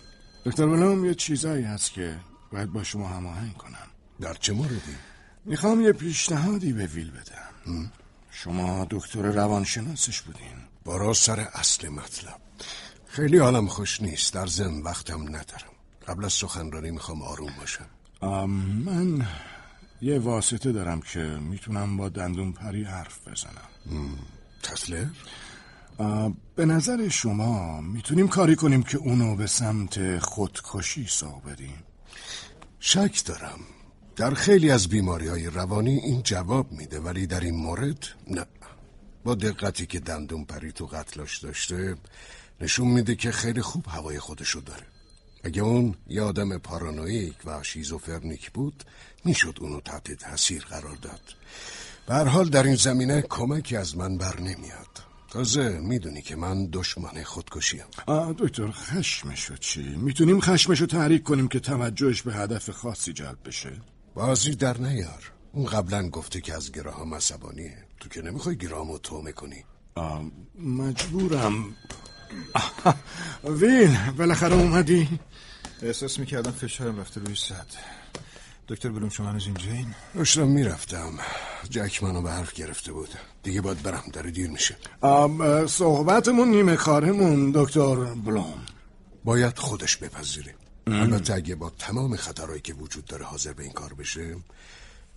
دکتر 0.45 0.67
بلوم 0.67 1.05
یه 1.05 1.15
چیزایی 1.15 1.65
هست 1.65 1.93
که 1.93 2.17
باید 2.53 2.73
با 2.73 2.83
شما 2.85 3.09
هماهنگ 3.09 3.57
کنم. 3.57 3.89
در 4.21 4.35
چه 4.35 4.53
موردی؟ 4.53 4.97
می‌خوام 5.45 5.81
یه 5.81 5.93
پیشنهادی 5.93 6.73
به 6.73 6.87
ویل 6.87 7.11
بدم. 7.11 7.91
شما 8.31 8.87
دکتر 8.91 9.23
روانشناسش 9.23 10.21
بودین. 10.21 10.57
برا 10.87 11.13
سر 11.13 11.41
اصل 11.41 11.89
مطلب. 11.89 12.41
خیلی 13.07 13.39
حالم 13.39 13.67
خوش 13.67 14.01
نیست. 14.01 14.35
در 14.35 14.47
زم 14.47 14.83
وقتم 14.85 15.23
ندارم. 15.23 15.73
قبل 16.09 16.25
از 16.25 16.33
سخنرانی 16.33 16.91
می‌خوام 16.91 17.23
آروم 17.23 17.53
باشم. 17.59 17.87
من 18.85 19.27
یه 20.03 20.19
واسطه 20.19 20.73
دارم 20.73 21.01
که 21.01 21.21
می‌تونم 21.21 21.97
با 21.97 22.09
دندون 22.09 22.53
پری 22.53 22.85
حرف 22.85 23.29
بزنم. 23.29 24.19
تسلر؟ 24.63 25.07
به 26.55 26.67
نظر 26.67 27.09
شما 27.09 27.81
می‌تونیم 27.81 28.29
کاری 28.29 28.57
کنیم 28.57 28.83
که 28.83 28.99
اونو 28.99 29.37
به 29.37 29.47
سمت 29.47 30.19
خودکشی 30.19 31.07
سوق 31.07 31.45
بدیم 31.45 31.83
شک 32.81 33.25
دارم. 33.25 33.59
در 34.17 34.35
خیلی 34.35 34.71
از 34.71 34.89
بیماری 34.89 35.29
های 35.29 35.47
روانی 35.47 35.91
این 35.91 36.23
جواب 36.23 36.73
میده 36.73 37.01
ولی 37.01 37.27
در 37.27 37.41
این 37.41 37.57
مورد 37.57 38.09
نه. 38.31 38.47
با 39.25 39.35
دقتی 39.35 39.87
که 39.87 40.01
دندون 40.01 40.45
پری 40.45 40.73
تو 40.73 40.87
قتلاش 40.87 41.39
داشته 41.39 41.97
نشون 42.61 42.89
میده 42.89 43.15
که 43.15 43.33
خیلی 43.33 43.63
خوب 43.63 43.87
هوای 43.89 44.19
خودشو 44.19 44.61
داره. 44.61 44.92
اگه 45.45 45.63
اون 45.63 45.95
یه 46.07 46.23
آدم 46.23 46.59
پارانویک 46.59 47.35
و 47.45 47.63
شیزوفرنیک 47.63 48.51
بود؟ 48.51 48.85
می‌شد 49.25 49.59
اونو 49.61 49.81
تحت 49.81 50.13
تاثیر 50.13 50.65
قرار 50.65 50.97
داد. 50.97 51.21
به 52.07 52.15
حال 52.15 52.49
در 52.49 52.63
این 52.63 52.75
زمینه 52.75 53.23
کمکی 53.23 53.77
از 53.77 53.97
من 53.97 54.19
بر 54.19 54.41
نمیاد. 54.41 55.03
تازه 55.31 55.79
می‌دونی 55.79 56.23
که 56.23 56.37
من 56.37 56.69
دشمن 56.73 57.23
خودکشیم. 57.23 57.85
دکتر 58.39 58.71
خشمشو 58.71 59.57
چی؟ 59.57 59.83
می‌تونیم 59.83 60.41
خشمشو 60.41 60.87
تحریک 60.87 61.23
کنیم 61.23 61.49
که 61.49 61.61
توجهش 61.61 62.23
به 62.23 62.35
هدف 62.35 62.71
خاصی 62.71 63.13
جلب 63.13 63.39
بشه؟ 63.45 63.73
بازی 64.15 64.55
در 64.55 64.79
نیار. 64.79 65.33
اون 65.53 65.67
قبلا 65.67 66.09
گفته 66.09 66.41
که 66.41 66.55
از 66.55 66.73
گراهام 66.73 67.15
عصبانیه. 67.15 67.77
تو 68.01 68.09
که 68.09 68.23
نمی‌خوای 68.23 68.57
گراهامو 68.57 68.99
تو 68.99 69.23
می‌کنی 69.23 69.65
مجبورم. 70.59 71.75
وین 73.61 73.99
بالاخره 74.19 74.55
اومدی. 74.55 75.09
احساس 75.83 76.19
می‌کردم 76.19 76.51
فشارم 76.51 77.01
رفته 77.01 77.21
روی 77.21 77.35
صد. 77.35 77.67
دکتر 78.69 78.89
بلوم 78.89 79.09
شما 79.09 79.29
هنوز 79.29 79.47
اینجایین 79.47 79.95
داشتم 80.15 80.49
می‌رفتم. 80.49 81.19
جک 81.71 82.03
منو 82.03 82.23
به 82.23 82.31
حرف 82.31 82.53
گرفته 82.53 82.93
بود. 82.93 83.09
دیگه 83.43 83.61
باید 83.61 83.83
برم 83.83 84.05
داره 84.13 84.31
دیر 84.31 84.51
میشه. 84.51 84.77
صحبتمون 85.67 86.49
نیمه 86.49 86.77
کارمون 86.77 87.53
دکتر 87.55 87.95
بلوم. 87.95 88.67
باید 89.25 89.59
خودش 89.59 89.97
بپذیره. 89.97 90.55
البته 90.87 91.35
اگه 91.35 91.55
با 91.55 91.71
تمام 91.71 92.17
خطرهایی 92.17 92.61
که 92.61 92.75
وجود 92.75 93.05
داره 93.05 93.25
حاضر 93.25 93.53
به 93.53 93.63
این 93.63 93.73
کار 93.73 93.95
بشه 93.95 94.37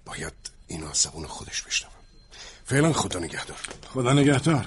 باید 0.05 0.33
اینو 0.67 0.89
از 0.89 0.97
زبون 0.97 1.25
خودش 1.25 1.61
بشنوم. 1.61 1.91
فعلا 2.65 2.93
خدا 2.93 3.19
نگهدار. 3.19 3.57
خدا 3.93 4.13
نگهدار. 4.13 4.65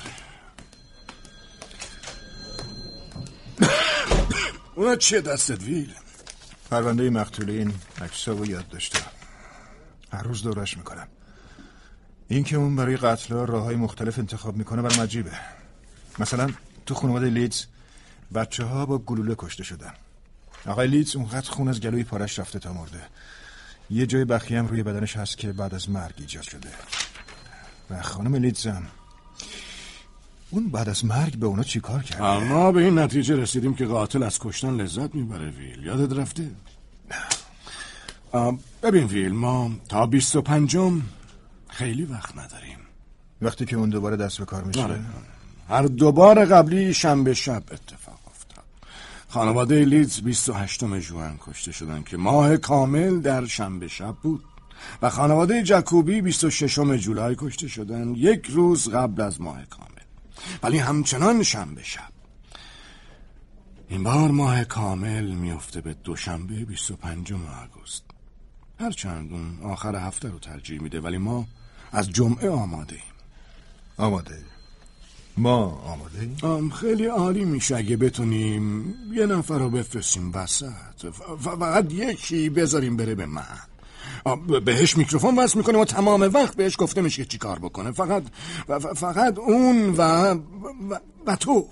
اونا 4.74 4.96
چیه 4.96 5.20
دستت 5.20 5.62
ویل؟ 5.62 5.94
پرونده 6.70 7.10
مقتولین 7.10 7.74
عکسا 8.00 8.34
و 8.34 8.46
یاد 8.46 8.68
داشته 8.68 8.98
هر 10.12 10.22
روز 10.22 10.42
دورش 10.42 10.76
می‌کنم. 10.76 11.08
این 12.28 12.44
که 12.44 12.56
اون 12.56 12.76
برای 12.76 12.96
قتل 12.96 13.34
راه 13.34 13.64
های 13.64 13.76
مختلف 13.76 14.18
انتخاب 14.18 14.56
می‌کنه 14.56 14.82
برام 14.82 15.00
عجیبه. 15.00 15.32
مثلا 16.18 16.50
تو 16.86 16.94
خانواده 16.94 17.26
لیدز 17.26 17.64
بچه 18.34 18.64
ها 18.64 18.86
با 18.86 18.98
گلوله 18.98 19.34
کشته 19.38 19.64
شدن. 19.64 19.92
آقای 20.66 20.88
لیدز 20.88 21.16
اونقدر 21.16 21.50
خون 21.50 21.68
از 21.68 21.80
گلوی 21.80 22.04
پارش 22.04 22.38
رفته 22.38 22.58
تا 22.58 22.72
مرده. 22.72 23.02
یه 23.90 24.06
جای 24.06 24.24
بخی 24.24 24.56
هم 24.56 24.66
روی 24.66 24.82
بدنش 24.82 25.16
هست 25.16 25.38
که 25.38 25.52
بعد 25.52 25.74
از 25.74 25.90
مرگ 25.90 26.14
ایجاد 26.18 26.42
شده. 26.42 26.68
و 27.90 28.02
خانم 28.02 28.34
لیدزم 28.34 28.82
اون 30.50 30.68
بعد 30.68 30.88
از 30.88 31.04
مرگ 31.04 31.36
به 31.36 31.46
اونا 31.46 31.62
چی 31.62 31.80
کار 31.80 32.02
کرده؟ 32.02 32.24
اما 32.24 32.72
به 32.72 32.84
این 32.84 32.98
نتیجه 32.98 33.36
رسیدیم 33.36 33.74
که 33.74 33.86
قاتل 33.86 34.22
از 34.22 34.38
کشتن 34.38 34.80
لذت 34.80 35.14
می‌بره 35.14 35.50
ویل. 35.50 35.82
یادت 35.82 36.18
رفته؟ 36.18 36.50
ببین 38.82 39.04
ویل 39.04 39.32
ما 39.32 39.70
تا 39.88 40.06
بیست 40.06 40.36
و 40.36 40.42
پنجم 40.42 41.02
خیلی 41.68 42.04
وقت 42.04 42.38
نداریم. 42.38 42.78
وقتی 43.42 43.66
که 43.66 43.76
اون 43.76 43.90
دوباره 43.90 44.16
دست 44.16 44.38
به 44.38 44.44
کار 44.44 44.64
میشه؟ 44.64 44.82
آره. 44.82 45.00
هر 45.68 45.82
دوبار 45.82 46.44
قبلی 46.44 46.94
شنبه 46.94 47.34
شب 47.34 47.62
اتفاق 47.72 48.18
افتاد. 48.26 48.64
خانواده 49.28 49.84
لیدز 49.84 50.20
28 50.20 50.84
جوان 51.00 51.38
کشته 51.46 51.72
شدن 51.72 52.02
که 52.02 52.16
ماه 52.16 52.56
کامل 52.56 53.20
در 53.20 53.46
شنبه 53.46 53.88
شب 53.88 54.14
بود. 54.22 54.44
و 55.02 55.10
خانواده 55.10 55.62
جکوبی 55.62 56.20
26 56.20 56.78
جولای 56.78 57.36
کشته 57.38 57.68
شدن 57.68 58.14
یک 58.14 58.46
روز 58.46 58.88
قبل 58.88 59.22
از 59.22 59.40
ماه 59.40 59.64
کامل. 59.64 59.97
ولی 60.62 60.78
همچنان 60.78 61.42
شنبه 61.42 61.82
شب. 61.82 62.12
این 63.88 64.02
بار 64.02 64.30
ماه 64.30 64.64
کامل 64.64 65.24
میفته 65.24 65.80
به 65.80 65.94
دوشنبه 65.94 66.54
25 66.54 67.32
آگوست. 67.32 68.04
هرچند 68.80 69.32
اون 69.32 69.58
آخر 69.62 69.96
هفته 69.96 70.28
رو 70.28 70.38
ترجیح 70.38 70.82
میده 70.82 71.00
ولی 71.00 71.18
ما 71.18 71.46
از 71.92 72.10
جمعه 72.10 72.50
آماده 72.50 72.94
ایم. 72.94 73.14
آماده 73.96 74.38
ما 75.36 75.64
آماده 75.64 76.30
ایم؟ 76.42 76.70
خیلی 76.70 77.06
عالی 77.06 77.44
میشه 77.44 77.76
اگه 77.76 77.96
بتونیم 77.96 78.94
یه 79.12 79.26
نفر 79.26 79.58
رو 79.58 79.70
بفرستیم 79.70 80.32
وسط. 80.34 81.06
فقط 81.40 81.92
یکی 81.92 82.50
بذاریم 82.50 82.96
بره 82.96 83.14
به 83.14 83.26
من 83.26 83.67
بهش 84.64 84.96
میکروفون 84.96 85.38
وصل 85.38 85.58
می‌کنه 85.58 85.78
و 85.78 85.84
تمام 85.84 86.20
وقت 86.20 86.56
بهش 86.56 86.76
گفته 86.78 87.00
میشه 87.00 87.24
چی 87.24 87.38
کار 87.38 87.58
بکنه. 87.58 87.92
فقط 87.92 88.22
فقط 88.96 89.38
اون 89.38 89.90
و 89.90 90.02
و, 90.02 90.34
و 91.26 91.36
تو. 91.36 91.66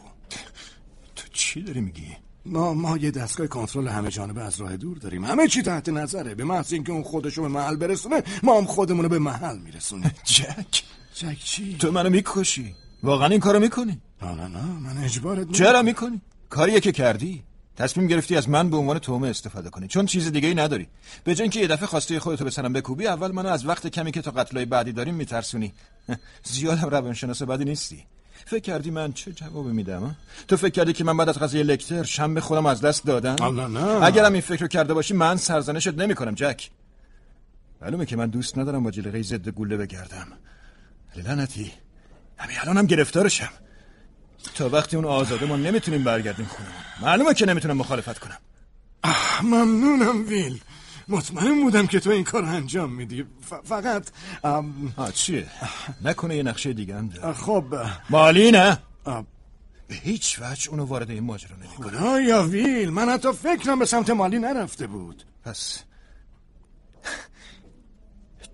تو 1.16 1.28
چی 1.32 1.62
داری 1.62 1.80
میگی؟ 1.80 2.16
ما 2.47 2.74
ما 2.74 2.97
یه 2.97 3.11
دستگاه 3.11 3.47
کنترل 3.47 3.89
همه 3.89 4.11
جانبه 4.11 4.43
از 4.43 4.61
راه 4.61 4.76
دور 4.76 4.99
داریم. 4.99 5.24
همه 5.24 5.49
چی 5.49 5.62
تحت 5.62 5.89
نظره. 5.89 6.34
به 6.34 6.45
محض 6.45 6.72
اینکه 6.72 6.93
اون 6.93 7.03
خودشو 7.03 7.43
به 7.43 7.49
محل 7.49 7.76
برسونه 7.76 8.22
ما 8.43 8.59
هم 8.59 8.64
خودمونو 8.64 9.09
به 9.09 9.18
محل 9.18 9.59
میرسونه 9.59 10.14
جک. 10.34 10.82
جک 11.14 11.39
چی؟ 11.45 11.76
تو 11.78 11.93
منو 11.93 12.11
می‌کشی. 12.11 12.74
واقعا 13.03 13.28
این 13.28 13.41
کارو 13.41 13.61
می‌کنی. 13.61 14.01
نه 14.22 14.34
نه 14.34 14.49
نه 14.49 14.62
من 14.64 15.05
اجبارت 15.05 15.53
چرا 15.53 15.82
می‌کنی؟ 15.82 16.20
کاریه 16.51 16.80
که 16.80 16.93
کردی. 16.93 17.43
تصمیم 17.77 18.07
گرفتی 18.07 18.37
از 18.37 18.49
من 18.49 18.70
به 18.70 18.77
عنوان 18.77 18.99
تومه 18.99 19.29
استفاده 19.29 19.70
کنی. 19.70 19.89
چون 19.89 20.07
چیز 20.07 20.33
دیگه 20.33 20.49
ای 20.49 20.55
نداری. 20.55 20.89
به 21.24 21.35
جای 21.35 21.43
اینکه 21.43 21.61
یه 21.61 21.66
دفعه 21.66 21.87
خواسته 21.87 22.20
خودتو 22.20 22.45
به 22.45 22.51
سرم 22.51 22.72
بکوبی 22.72 23.07
اول 23.07 23.33
منو 23.33 23.49
از 23.49 23.66
وقت 23.66 23.87
کمی 23.87 24.12
که 24.12 24.22
تا 24.22 24.31
قتلای 24.31 24.64
بعدی 24.64 24.93
داریم 24.93 25.14
میترسونی. 25.14 25.72
زیادم 26.45 26.89
روانشناس 26.89 27.43
بدی 27.43 27.64
نیستی. 27.64 28.05
فکر 28.45 28.59
کردی 28.61 28.91
من 28.91 29.12
چه 29.12 29.33
جوابی 29.33 29.70
میدم 29.70 30.16
تو 30.49 30.57
فکر 30.57 30.70
کردی 30.70 30.93
که 30.93 31.05
من 31.05 31.16
بعد 31.16 31.29
از 31.29 31.39
قضیه 31.39 31.62
لکتر 31.62 32.03
شنبه 32.03 32.41
خودم 32.41 32.66
از 32.66 32.81
دست 32.81 33.05
دادم؟ 33.05 33.37
نه 33.55 33.66
نه. 33.66 34.05
اگرم 34.05 34.33
این 34.33 34.43
فکر 34.43 34.61
رو 34.61 34.68
کرده 34.68 34.95
باشی 34.95 35.14
من 35.14 35.37
سرزنشت 35.37 35.95
نمی‌کنم 35.95 36.35
جک. 36.35 36.70
معلومه 37.83 38.07
که 38.07 38.16
من 38.16 38.27
دوست 38.27 38.59
ندارم 38.59 38.83
با 38.83 38.91
جلقه 38.91 39.22
ضد 39.22 39.49
گوله 39.49 39.77
بگردم. 39.77 40.27
لعنتی. 41.16 41.72
همین 42.39 42.57
الانم 42.61 42.87
گرفتارشم. 42.87 43.49
تا 44.55 44.69
وقتی 44.69 44.97
اون 44.97 45.05
آزاده 45.05 45.47
ما 45.47 45.57
نمی‌تونیم 45.57 46.05
برگردیم 46.05 46.47
خونه. 46.47 46.69
معلومه 47.03 47.35
که 47.35 47.47
نمی‌تونم 47.47 47.77
مخالفت 47.77 48.19
کنم. 48.19 48.39
ممنونم 49.43 50.29
ویل. 50.29 50.61
مطمئن 51.09 51.63
بودم 51.63 51.87
که 51.87 52.01
تو 52.01 52.11
این 52.11 52.25
کار 52.25 52.45
انجام 52.45 52.93
میدی. 52.93 53.25
فقط 53.65 54.09
آه 54.97 55.13
چیه؟ 55.13 55.47
نکنه 56.05 56.37
یه 56.37 56.43
نقشه 56.43 56.73
دیگه 56.73 56.97
هم 56.97 57.09
داره. 57.09 57.33
خب. 57.33 57.65
مالی 58.11 58.51
نه؟ 58.51 58.79
به 59.89 59.95
هیچ 59.95 60.39
وجه 60.41 60.71
اونو 60.71 60.85
وارد 60.85 61.11
این 61.11 61.23
ماجرا 61.23 61.57
نمی‌کنه 61.57 61.99
خدایا 61.99 62.43
ویل. 62.43 62.91
من 62.91 63.09
حتی 63.09 63.33
فکرم 63.33 63.79
به 63.79 63.87
سمت 63.87 64.11
مالی 64.11 64.39
نرفته 64.39 64.87
بود. 64.87 65.23
پس 65.45 65.79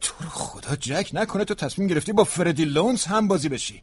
تو 0.00 0.14
رو 0.20 0.28
خدا 0.28 0.76
جک 0.76 1.10
نکنه 1.12 1.44
تو 1.44 1.54
تصمیم 1.54 1.88
گرفتی 1.88 2.12
با 2.12 2.24
فردی 2.24 2.64
لونز 2.64 3.04
هم 3.04 3.28
بازی 3.28 3.48
بشی. 3.48 3.82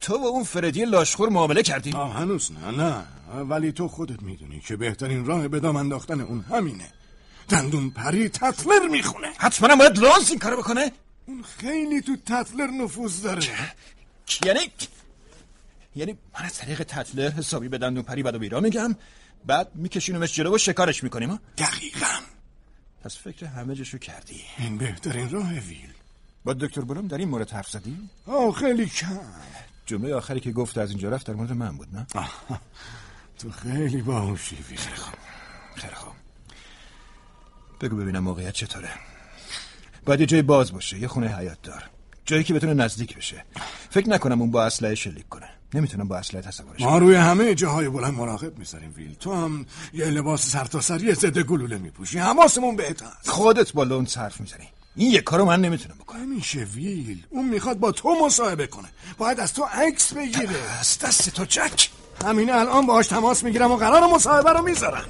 تو 0.00 0.18
با 0.18 0.26
اون 0.28 0.44
فردی 0.44 0.84
لاشخور 0.84 1.28
معامله 1.28 1.62
کردی 1.62 1.92
آه 1.92 2.14
هنوز 2.14 2.52
نه 2.52 2.70
نه. 2.70 3.04
ولی 3.42 3.72
تو 3.72 3.88
خودت 3.88 4.22
می‌دونی 4.22 4.60
که 4.60 4.76
بهترین 4.76 5.26
راه 5.26 5.48
به 5.48 5.60
دام 5.60 5.76
انداختن 5.76 6.20
اون 6.20 6.40
همینه. 6.40 6.92
دندون 7.48 7.90
پری 7.90 8.28
تطلر 8.28 8.88
می‌خونه. 8.90 9.28
حتما 9.38 9.76
باید 9.76 9.98
لانس 9.98 10.30
این 10.30 10.38
کارو 10.38 10.56
بکنه. 10.56 10.92
اون 11.26 11.42
خیلی 11.42 12.02
تو 12.02 12.16
تطلر 12.26 12.66
نفوذ 12.66 13.22
داره. 13.22 13.42
یعنی 14.44 14.60
یعنی 15.96 16.12
من 16.12 16.44
از 16.44 16.54
طریق 16.58 16.82
تطلر 16.82 17.30
حسابی 17.30 17.68
به 17.68 17.78
دندون 17.78 18.02
پری 18.02 18.22
بد 18.22 18.34
و 18.34 18.38
بیرا 18.38 18.60
میگم. 18.60 18.96
بعد 19.46 19.68
میکشونمش 19.74 20.34
جلو 20.34 20.54
و 20.54 20.58
شکارش 20.58 21.04
می‌کنیم 21.04 21.40
دقیقا. 21.58 22.20
پس 23.04 23.18
فکر 23.18 23.46
همه 23.46 23.74
جشو 23.74 23.98
کردی. 23.98 24.40
این 24.58 24.78
بهترین 24.78 25.30
راه 25.30 25.52
ویل. 25.52 25.92
با 26.44 26.52
دکتر 26.52 26.80
بلوم 26.80 27.06
در 27.06 27.18
این 27.18 27.28
مورد 27.28 27.50
حرف 27.50 27.70
زدی؟ 27.70 27.96
آه 28.26 28.52
خیلی 28.52 28.86
کم. 28.86 29.20
جمله 29.90 30.14
آخری 30.14 30.40
که 30.40 30.52
گفت 30.52 30.78
از 30.78 30.90
اینجا 30.90 31.08
رفت 31.08 31.26
در 31.26 31.34
مورد 31.34 31.52
من 31.52 31.76
بود 31.76 31.88
نه؟ 31.92 32.06
تو 33.38 33.50
خیلی 33.50 34.02
باهوشی 34.02 34.56
خیلی 34.56 34.96
خوب 34.96 35.18
خیلی 35.74 35.94
خوب. 35.94 36.12
بگو 37.80 37.96
ببینم 37.96 38.18
موقعیت 38.18 38.54
چطوره. 38.54 38.88
باید 40.04 40.20
یه 40.20 40.26
جای 40.26 40.42
باز 40.42 40.72
باشه 40.72 40.98
یه 40.98 41.08
خونه 41.08 41.36
حیات 41.36 41.62
دار. 41.62 41.84
جایی 42.24 42.44
که 42.44 42.54
بتونه 42.54 42.74
نزدیک 42.74 43.16
بشه. 43.16 43.44
فکر 43.90 44.08
نکنم 44.08 44.40
اون 44.40 44.50
با 44.50 44.64
اسلحه 44.64 44.94
شلیک 44.94 45.28
کنه. 45.28 45.48
نمی‌تونم 45.74 46.08
با 46.08 46.16
اسلحه 46.16 46.42
تصورش 46.42 46.80
ما 46.80 46.98
روی 46.98 47.14
همه 47.14 47.54
جاهای 47.54 47.88
بلند 47.88 48.14
مراقب 48.14 48.58
می‌ذاریم 48.58 48.94
ویل. 48.96 49.14
تو 49.14 49.34
هم 49.34 49.66
یه 49.92 50.04
لباس 50.04 50.52
سرتاسری 50.52 51.14
ضد 51.14 51.38
گلوله 51.38 51.78
میپوشی. 51.78 52.18
حواسمون 52.18 52.76
بهت 52.76 53.02
هست. 53.02 53.30
خودت 53.30 53.72
با 53.72 53.82
لون 53.84 54.06
صرف 54.06 54.40
می‌زنی. 54.40 54.68
این 54.96 55.10
یه 55.10 55.20
کارو 55.20 55.44
من 55.44 55.60
نمی‌تونم 55.60 55.94
بکنم. 56.00 56.20
نمیشه 56.20 56.58
ویل 56.58 57.26
اون 57.30 57.48
می‌خواد 57.48 57.78
با 57.78 57.92
تو 57.92 58.24
مصاحبه 58.24 58.66
کنه. 58.66 58.88
باید 59.18 59.40
از 59.40 59.54
تو 59.54 59.64
عکس 59.64 60.12
بگیره. 60.12 60.78
از 60.80 60.98
دست 60.98 61.30
تو 61.30 61.44
جک 61.44 61.90
همین 62.24 62.50
الان 62.50 62.86
باهاش 62.86 63.06
تماس 63.06 63.44
می‌گیرم 63.44 63.70
و 63.70 63.76
قرار 63.76 64.06
مصاحبه 64.06 64.52
رو 64.52 64.62
می‌ذارم. 64.62 65.04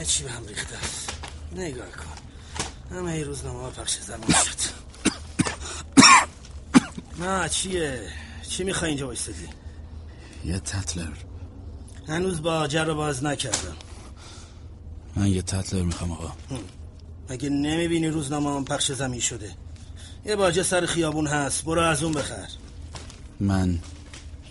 همه 0.00 0.08
چی 0.08 0.24
به 0.24 0.30
هم 0.30 0.46
ریخته 0.46 0.76
است. 0.76 1.12
نگاه 1.52 1.90
کن. 1.90 2.96
همه 2.96 3.12
ای 3.12 3.24
روزنامه 3.24 3.60
ها 3.60 3.70
پخش 3.70 3.98
زمین 3.98 4.28
شد. 4.28 4.72
نه 7.20 7.48
چیه؟ 7.48 8.12
چی 8.48 8.64
می‌خوای 8.64 8.88
اینجا 8.88 9.06
بایستدی 9.06 9.48
یه 10.44 10.58
تتلر. 10.58 11.12
هنوز 12.08 12.42
با 12.42 12.64
رو 12.64 12.94
باز 12.94 13.24
نکردم. 13.24 13.76
من 15.16 15.26
یه 15.26 15.42
تتلر 15.42 15.82
می‌خوام 15.82 16.12
آقا. 16.12 16.32
اگه 17.28 17.48
نمی‌بینی 17.48 18.08
روزنامه 18.08 18.56
هم 18.56 18.64
پخش 18.64 18.92
زمین 18.92 19.20
شده؟ 19.20 19.54
یه 20.24 20.36
باجه 20.36 20.62
سر 20.62 20.86
خیابون 20.86 21.26
هست. 21.26 21.64
برو 21.64 21.82
از 21.82 22.02
اون 22.02 22.12
بخر. 22.12 22.48
من 23.40 23.78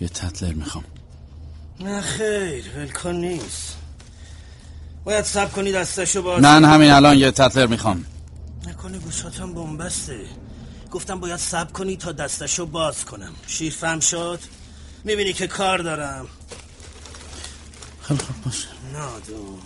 یه 0.00 0.08
تتلر 0.08 0.52
می‌خوام. 0.52 0.84
نه 1.80 2.00
خیر. 2.00 2.64
ولکن 2.76 3.14
نیست. 3.14 3.79
باید 5.10 5.24
سب 5.24 5.52
کنی 5.52 5.72
دستشو 5.72 6.22
باز 6.22 6.42
من 6.42 6.64
همین 6.64 6.90
الان 6.90 7.18
یه 7.18 7.30
تتلر 7.30 7.66
می‌خوام. 7.66 8.04
نکنه 8.66 8.98
گوشاتم 8.98 9.52
بومبسته 9.52 10.26
گفتم 10.90 11.20
باید 11.20 11.36
سب 11.36 11.72
کنی 11.72 11.96
تا 11.96 12.12
دستشو 12.12 12.66
باز 12.66 13.04
کنم. 13.04 13.32
شیر 13.46 13.72
فهم 13.72 14.00
شد. 14.00 14.40
می‌بینی 15.04 15.32
که 15.32 15.46
کار 15.46 15.78
دارم. 15.78 16.28
خیلی 18.02 18.20
خوب 18.20 18.44
باشه. 18.44 18.68
نادون 18.92 19.58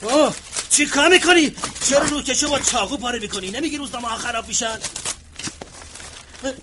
اوه 0.00 0.34
چی 0.70 0.86
کار 0.86 1.08
می‌کنی؟ 1.08 1.52
چرا 1.88 2.02
روکشو 2.02 2.48
با 2.48 2.58
چاقو 2.58 2.96
پاره 2.96 3.18
می‌کنی؟ 3.18 3.50
نمیگی 3.50 3.76
روزنامه 3.76 4.08
ها 4.08 4.16
خراب 4.16 4.48
میشن؟ 4.48 4.78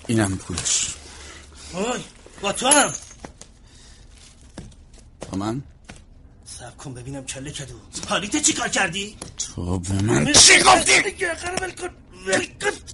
اینم 0.08 0.38
پولش. 0.38 0.94
اوی 1.74 2.04
با 2.42 2.52
تو 2.52 2.68
هم 2.68 2.94
با 5.32 5.38
من؟ 5.38 5.64
سب 6.60 6.78
کن 6.78 6.94
ببینم 6.94 7.26
کله 7.26 7.52
کدو 7.52 7.74
حالیت 8.08 8.42
چی 8.42 8.54
کار 8.54 8.68
کردی؟ 8.68 9.18
تو 9.38 9.80
به 9.80 10.02
من 10.02 10.34
چی 10.34 10.54
گفتی؟ 10.60 10.92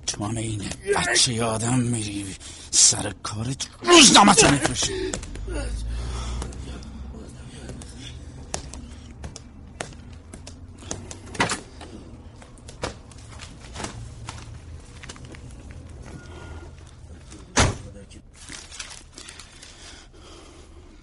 تو 0.07 0.25
هم 0.25 0.37
اینه 0.37 0.69
بچه 0.95 1.43
آدم 1.43 1.79
میری 1.79 2.35
سر 2.71 3.13
کارت 3.23 3.67
روزنامه 3.81 4.33
تو 4.33 4.51
میفرشی 4.51 5.11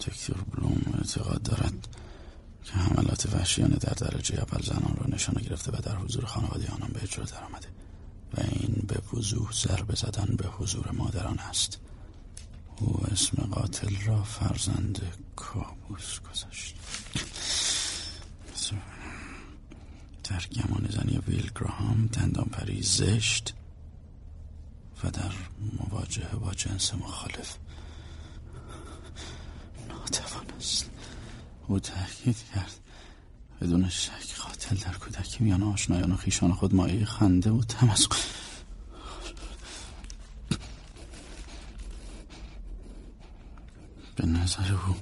دکتر 0.01 0.35
بلوم 0.55 0.95
اعتقاد 0.99 1.43
دارد 1.43 1.89
که 2.65 2.73
حملات 2.73 3.27
وحشیانه 3.51 3.77
در 3.77 3.93
درجه 3.93 4.35
اول 4.35 4.63
زنان 4.63 4.97
را 5.01 5.07
نشانه 5.07 5.41
گرفته 5.41 5.73
و 5.73 5.77
در 5.83 5.97
حضور 5.97 6.25
خانواده 6.25 6.69
آنان 6.69 6.91
به 6.93 7.03
اجرا 7.03 7.25
درآمده. 7.25 7.69
و 8.35 8.41
این 8.41 8.85
به 8.89 9.19
وضوح 9.19 9.53
ضربه 9.53 9.95
زدن 9.95 10.37
به 10.39 10.49
حضور 10.49 10.91
مادران 10.91 11.39
است. 11.39 11.79
او 12.77 13.01
اسم 13.13 13.43
قاتل 13.43 13.97
را 14.07 14.23
فرزند 14.23 15.03
کابوس 15.37 16.21
گذاشت. 16.21 16.75
در 20.25 20.41
گمان 20.41 20.89
زنی 20.91 21.19
ویل 21.19 21.51
گراهام 21.55 22.07
دندان 22.13 22.45
پری 22.45 22.83
زشت 22.83 23.55
و 25.05 25.11
در 25.11 25.33
مواجهه 25.79 26.37
با 26.37 26.55
جنس 26.55 26.95
مخالف 26.95 27.57
ناتوان 29.89 30.47
است. 30.59 30.91
او 31.69 31.81
تاکید 31.81 32.37
کرد 32.55 32.81
بدون 33.61 33.89
شک 33.89 34.37
قاتل 34.45 34.77
در 34.77 34.93
کودکی 34.93 35.45
میان 35.45 35.63
آشنایان 35.63 36.13
و 36.13 36.17
خیشان 36.17 36.53
خود 36.53 36.75
مایه 36.75 37.05
خنده 37.05 37.51
و 37.51 37.63
تمسخر. 37.63 38.19
به 44.17 44.27
نظر 44.27 44.73
او 44.89 44.97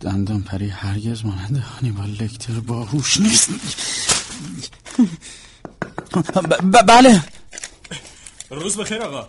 دندان 0.00 0.42
پری 0.42 0.68
هرگز 0.68 1.24
مانند 1.24 1.56
هانیبال 1.56 2.10
لکتر 2.10 2.60
باهوش 2.60 3.20
نیست. 3.20 3.50
بله. 6.86 7.24
روز 8.50 8.76
بخیر 8.76 9.02
آقا. 9.02 9.28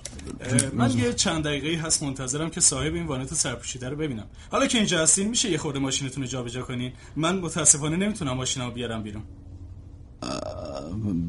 من 0.73 0.91
یه 0.91 1.13
چند 1.13 1.43
دقیقه 1.43 1.82
هست 1.82 2.03
منتظرم 2.03 2.49
که 2.49 2.61
صاحب 2.61 2.93
این 2.93 3.05
وانت 3.05 3.34
سرپوشیده 3.34 3.89
رو 3.89 3.95
ببینم. 3.95 4.25
حالا 4.51 4.67
که 4.67 4.77
اینجا 4.77 5.03
هستین 5.03 5.27
میشه 5.27 5.51
یه 5.51 5.57
خورده 5.57 5.80
ماشینتون 5.80 6.23
رو 6.23 6.30
جابجا 6.30 6.61
کنین؟ 6.61 6.93
من 7.15 7.38
متاسفانه 7.38 7.95
نمی‌تونم 7.95 8.34
ماشینمو 8.34 8.71
بیارم 8.71 9.03
بیرون. 9.03 9.23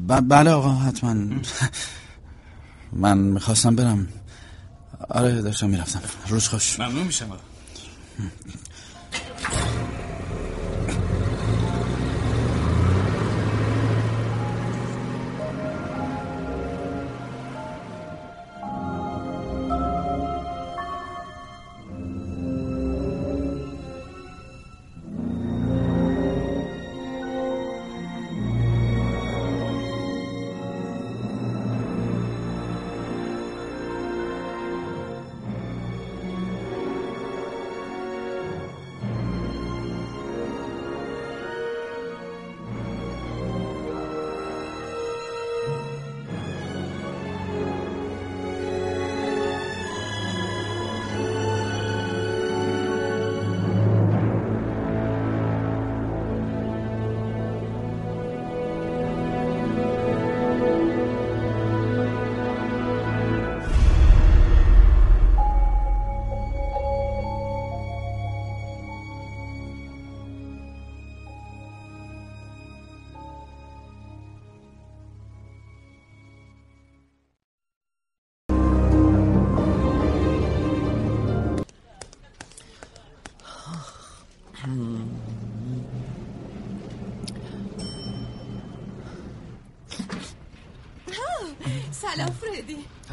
بله 0.07 0.51
آقا 0.51 0.71
حتما. 0.71 1.13
من 2.93 3.17
می‌خواستم 3.17 3.75
برم. 3.75 4.07
آره 5.09 5.41
داشتم 5.41 5.69
می‌رفتم. 5.69 6.01
روز 6.27 6.47
خوش. 6.47 6.79
ممنون 6.79 7.03
میشم 7.03 7.31
آقا. 7.31 7.41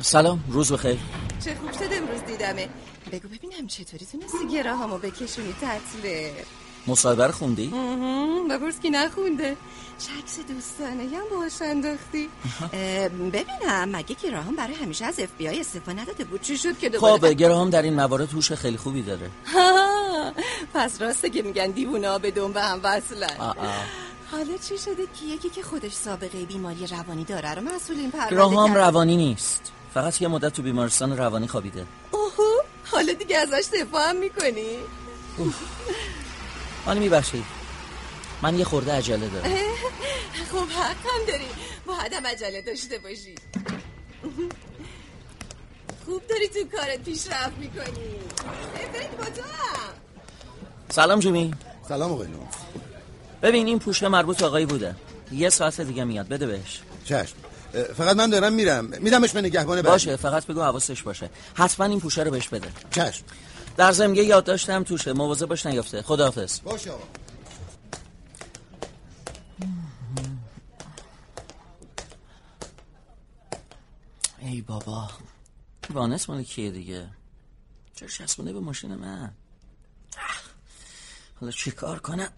سلام 0.09 0.45
روز 0.49 0.73
بخیر. 0.73 0.99
چه 1.45 1.55
خوب 1.61 1.73
شد 1.73 1.93
امروز 1.93 2.21
دیدمه. 2.27 2.69
بگو 3.13 3.29
ببینم 3.29 3.67
چطوری 3.67 4.07
تونستی 4.13 4.49
گراهامو 4.53 4.99
بکشونی 4.99 5.55
تطله 5.61 6.35
مصاحبه 6.87 7.27
رو 7.27 7.33
خوندی؟ 7.33 7.67
بپرس 8.51 8.81
کی 8.81 8.91
نخونده. 8.91 9.57
چه 9.99 10.13
عکس 10.19 10.39
دوستانه 10.49 11.03
هم 11.03 11.29
باهاش 11.31 11.63
انداختی؟ 11.63 12.29
ببینم 13.33 13.89
مگه 13.97 14.17
گراهام 14.23 14.57
برای 14.57 14.75
همیشه 14.75 15.05
از 15.05 15.21
اف 15.21 15.29
بی 15.39 15.49
آی 15.49 15.61
استفاده 15.61 16.01
نداده 16.01 16.25
بود؟ 16.25 16.41
چی 16.41 16.59
شد 16.59 16.79
که 16.79 16.89
دوباره 16.89 17.19
خب 17.19 17.33
گراهام 17.33 17.71
در 17.71 17.83
این 17.83 17.95
موارد 17.95 18.33
هوش 18.33 18.53
خیلی 18.53 18.77
خوبی 18.77 19.03
داره. 19.03 19.31
پس 20.75 21.03
راسته 21.03 21.31
که 21.31 21.43
میگن 21.43 21.71
دیوونه 21.71 22.19
به 22.19 22.31
دنبه 22.31 22.63
هم 22.63 22.81
وصلن. 22.83 23.55
حالا 24.31 24.57
چی 24.69 24.79
شده؟ 24.79 25.03
که 25.21 25.27
یکی 25.35 25.49
که 25.49 25.63
خودش 25.63 25.93
سابقه 25.93 26.45
بیماری 26.45 26.87
روانی 26.87 27.25
داره 27.25 27.55
رو 27.55 27.63
مسئولین 27.63 28.11
پرونده 28.11 28.35
گراهام 28.35 28.75
روانی 28.75 29.17
نیست. 29.17 29.73
فقط 29.95 30.23
یه 30.23 30.29
مدت 30.29 30.53
تو 30.53 30.63
بیمارستان 30.63 31.17
روانی 31.17 31.49
خوابیده. 31.49 31.87
اوهو 32.11 32.63
حالا 32.85 33.13
دیگه 33.13 33.37
ازش 33.37 33.69
دفاع 33.81 34.09
هم 34.09 34.17
می‌کنی. 34.17 34.77
حالا 36.85 37.01
میبخشید 37.01 37.45
من 38.43 38.59
یه 38.59 38.65
خورده 38.65 38.93
عجله 38.93 39.29
دارم. 39.29 39.51
خب 40.53 40.57
حق 40.57 40.97
هم 40.97 41.27
داری. 41.29 41.49
باید 41.87 42.13
هم 42.13 42.27
عجله 42.27 42.63
داشته 42.63 42.99
باشی. 42.99 43.35
خوب 46.07 46.27
داری 46.27 46.49
تو 46.49 46.77
کارت 46.77 47.05
پیشرفت 47.05 47.59
می‌کنی. 47.59 48.19
تو 49.37 49.43
هم 49.43 49.95
سلام 50.89 51.21
جومی. 51.21 51.55
سلام 51.89 52.13
آقای 52.13 52.29
ببین 53.43 53.67
این 53.67 53.79
پوشه 53.79 54.09
مربوط 54.09 54.43
آقایی 54.43 54.67
بوده. 54.67 54.95
یه 55.33 55.51
ساعت 55.51 55.81
دیگه 55.81 56.05
میاد. 56.05 56.29
بده 56.29 56.47
بهش. 56.47 56.81
چشم. 57.05 57.35
فقط 57.73 58.17
من 58.17 58.31
دارم 58.31 58.53
میرم. 58.53 58.85
میدمش 58.85 59.33
به 59.33 59.41
نگهبان 59.41 59.83
باشه 59.83 60.17
فقط 60.17 60.47
بگو 60.47 60.63
حواسش 60.63 61.03
باشه. 61.03 61.31
حتما 61.55 61.87
این 61.87 62.01
پوشه 62.01 62.23
رو 62.23 62.31
بهش 62.31 62.49
بده. 62.49 62.69
چشم. 62.91 63.25
در 63.77 63.93
زمگه 63.93 64.23
یاد 64.23 64.45
داشتم 64.45 64.83
توشه. 64.85 65.13
مواظب 65.13 65.47
باش 65.47 65.67
نیافته. 65.67 66.03
خداحافظ. 66.03 66.61
باشه 66.61 66.91
آقا. 66.91 67.05
ای 74.39 74.61
بابا. 74.63 75.11
وانس 75.91 76.31
مال 76.31 76.43
کیه 76.43 76.71
دیگه؟ 76.71 77.07
چرا 77.95 78.09
چسبونه 78.09 78.53
به 78.53 78.61
ماشین 78.61 78.95
من؟ 78.95 79.33
حالا 81.41 81.53
چی 81.53 81.71
کار 81.71 81.99
کنم؟ 81.99 82.29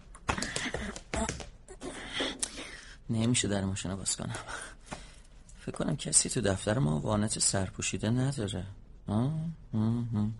نمیشه 3.09 3.47
در 3.47 3.65
ماشین 3.65 3.95
باز 3.95 4.15
کنم. 4.15 4.35
فکر 5.65 5.71
کنم 5.71 5.97
کسی 5.97 6.29
تو 6.29 6.41
دفتر 6.41 6.79
ما 6.79 6.99
وانت 6.99 7.39
سرپوشیده 7.39 8.09
نداره. 8.09 8.65
نه 9.07 9.31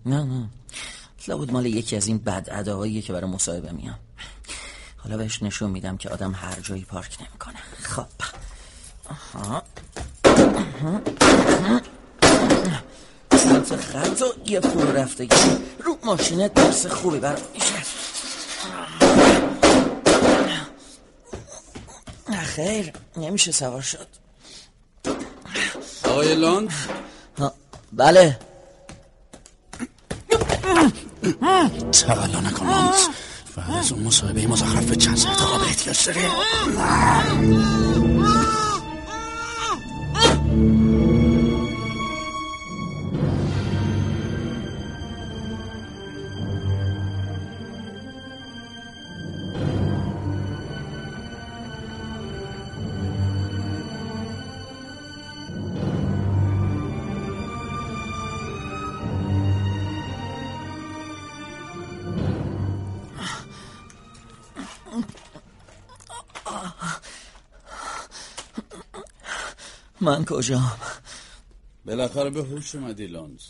نه. 0.06 0.50
لابد 1.28 1.52
مال 1.52 1.66
یکی 1.66 1.96
از 1.96 2.08
این 2.08 2.18
بد 2.18 2.50
که 3.02 3.14
برای 3.14 3.30
مصاحبه 3.30 3.72
میام. 3.72 4.00
حالا 4.98 5.18
بهش 5.18 5.44
نشون 5.44 5.70
میدم 5.70 5.98
که 5.98 6.10
آدم 6.10 6.32
هر 6.32 6.60
جایی 6.60 6.86
پارک 6.86 7.18
نمی‌کنه. 7.22 7.60
خب. 7.82 8.06
سمت 13.38 13.76
خط 13.76 14.22
و 14.22 14.50
یه 14.50 14.60
فرو 14.60 14.92
رفتگی 14.92 15.36
رو 15.84 15.98
ماشینت 16.04 16.54
درس 16.54 16.86
خوبی 16.86 17.20
برای 17.20 17.42
میشه. 17.54 17.84
خیر. 22.44 22.94
نمیشه 23.18 23.52
سوار 23.52 23.82
شد. 23.82 24.21
آقای 26.12 26.36
لاند 26.36 26.74
بله. 27.94 28.40
تولا 31.92 32.40
نکن 32.40 32.66
لاند 32.66 32.94
بعد 33.58 33.78
از 33.80 33.92
اون 33.92 34.04
مصاحبه 34.04 34.48
مزخرف 34.48 34.86
به 34.86 34.96
چند 34.96 35.18
ساعت 35.18 35.42
آب 35.42 35.62
احتیاج 35.62 36.06
داری. 36.06 36.20
من 70.02 70.26
کجا؟ 70.26 70.62
بالاخره 71.86 72.30
به 72.30 72.44
هوش 72.44 72.76
اومدی 72.76 73.08
لانز 73.08 73.42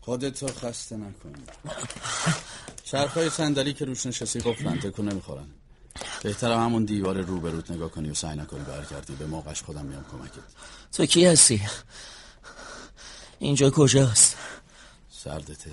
خودتو 0.00 0.46
خسته 0.46 0.96
نکن 0.96 1.32
چرخهای 2.84 3.30
صندلی 3.30 3.72
که 3.72 3.84
روش 3.84 4.06
نشستی 4.06 4.40
قفلن 4.40 4.78
تکون 4.78 5.08
نمی‌خورن. 5.08 5.46
بهتر 6.22 6.52
همون 6.52 6.84
دیوار 6.84 7.20
روبروت 7.20 7.70
نگاه 7.70 7.90
کنی 7.90 8.10
و 8.10 8.14
سعی 8.14 8.36
نکنی 8.36 8.64
برگردی. 8.64 9.14
به 9.14 9.26
موقعش 9.26 9.62
خودم 9.62 9.86
میام 9.86 10.04
کمکت. 10.12 10.32
تو 10.92 11.06
کی 11.06 11.26
هستی؟ 11.26 11.62
اینجا 13.38 13.70
کجاست؟ 13.70 14.36
سردته. 15.10 15.70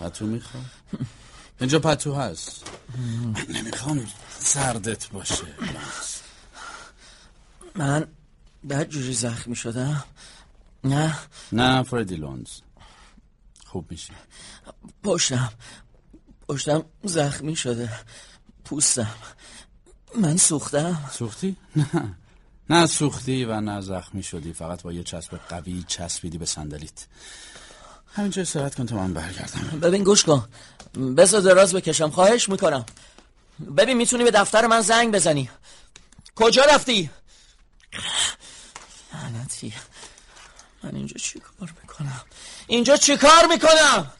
پتو 0.00 0.26
می‌خوام 0.26 0.70
اینجا 1.60 1.78
پتو 1.78 2.14
هست. 2.14 2.64
من 2.98 3.46
نمی‌خوام. 3.48 4.06
سردت 4.38 5.08
باشه. 5.08 5.54
من 7.74 8.08
بعد 8.64 8.88
جوری 8.88 9.12
زخمی 9.12 9.56
شدم؟ 9.56 10.04
نه؟ 10.84 11.18
نه 11.52 11.82
فردی 11.82 12.16
لونز. 12.16 12.48
خوب 13.66 13.86
میشی. 13.90 14.12
پشتم. 15.02 15.52
پشتم 16.48 16.84
زخمی 17.04 17.56
شده. 17.56 17.90
پوستم. 18.64 19.14
من 20.16 20.36
سوختم. 20.36 21.10
سوختی؟ 21.12 21.56
نه. 21.76 22.14
نه 22.70 22.86
سوختی 22.86 23.44
و 23.44 23.60
نه 23.60 23.80
زخمی 23.80 24.22
شدی. 24.22 24.52
فقط 24.52 24.82
با 24.82 24.92
یه 24.92 25.02
چسب 25.02 25.36
قوی 25.48 25.84
چسبیدی 25.88 26.38
به 26.38 26.46
صندلیت. 26.46 27.06
همینجا 28.12 28.42
استراحت 28.42 28.74
کن 28.74 28.86
تا 28.86 28.96
من 28.96 29.14
برگردم. 29.14 29.80
ببین 29.80 30.04
گوش 30.04 30.24
کن. 30.24 30.48
بذار 31.16 31.40
دراز 31.40 31.74
بکشم. 31.74 32.10
خواهش 32.10 32.48
می‌کنم. 32.48 32.84
ببین 33.76 33.96
می‌تونی 33.96 34.24
به 34.24 34.30
دفتر 34.30 34.66
من 34.66 34.80
زنگ 34.80 35.14
بزنی. 35.14 35.50
کجا 36.36 36.64
رفتی؟ 36.64 37.10
لعنتی. 39.12 39.74
من 40.82 40.94
اینجا 40.94 41.16
چی 41.18 41.40
کار 41.40 41.74
می‌کنم؟ 41.82 42.24
اینجا 42.66 42.96
چی 42.96 43.16
کار 43.16 43.46
می‌کنم؟ 43.46 44.12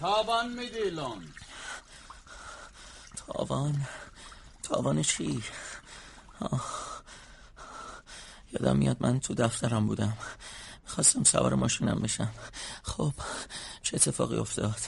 تاوان 0.00 0.52
میدی 0.52 0.90
لون. 0.90 1.34
تاوان؟ 3.26 3.86
تاوان 4.62 5.02
چی؟ 5.02 5.42
آه. 6.40 7.02
یادم 8.52 8.76
میاد 8.76 8.96
من 9.00 9.20
تو 9.20 9.34
دفترم 9.34 9.86
بودم. 9.86 10.16
خواستم 10.86 11.24
سوار 11.24 11.54
ماشینم 11.54 12.00
بشم. 12.00 12.34
خب 12.82 13.12
چه 13.82 13.96
اتفاقی 13.96 14.36
افتاد؟ 14.36 14.80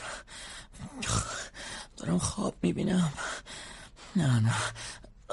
دارم 1.96 2.18
خواب 2.18 2.54
می‌بینم. 2.62 3.12
نه 4.16 4.40
نه. 4.40 4.54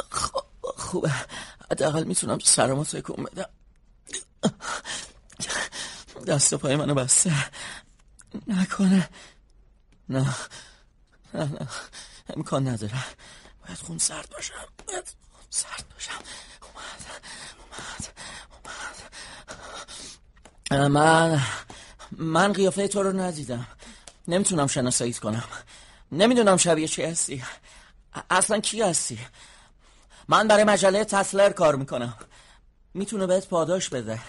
خب 0.10 0.46
خوبه. 0.64 1.14
حداقل 1.72 2.04
می‌تونم 2.04 2.40
سرمو 2.40 2.84
تکون 2.84 3.24
بدم. 3.26 3.50
دست 6.28 6.54
و 6.54 6.58
پای 6.58 6.76
منو 6.76 6.94
بسته. 6.94 7.34
نکنه. 8.48 9.10
نه. 10.10 10.36
نه 11.34 11.44
نه. 11.44 11.68
امکان 12.36 12.68
نداره. 12.68 13.04
باید 13.66 13.78
خون 13.78 13.98
سرد 13.98 14.30
باشم. 14.30 14.54
باید 14.88 15.16
خون 15.32 15.46
سرد 15.50 15.86
باشم. 15.94 16.24
اومد 16.62 17.22
اومد 17.60 18.08
اومد. 20.70 20.92
من 20.92 21.42
من 22.12 22.54
قیافه 22.54 22.88
تو 22.88 23.04
رو 23.04 23.20
ندیدم. 23.20 23.68
نمی‌تونم 24.28 24.68
شناساییت 24.68 25.20
کنم. 25.20 25.44
نمی‌دونم 26.12 26.58
شبیه 26.58 26.88
چی 26.88 27.04
هستی. 27.04 27.44
اصلا 28.30 28.60
کی 28.60 28.82
هستی؟ 28.82 29.20
من 30.28 30.48
برای 30.48 30.64
مجله 30.64 31.06
تسلر 31.06 31.50
کار 31.50 31.76
می‌کنم. 31.76 32.18
می‌تونه 32.94 33.28
بهت 33.28 33.48
پاداش 33.48 33.90
بده. 33.90 34.20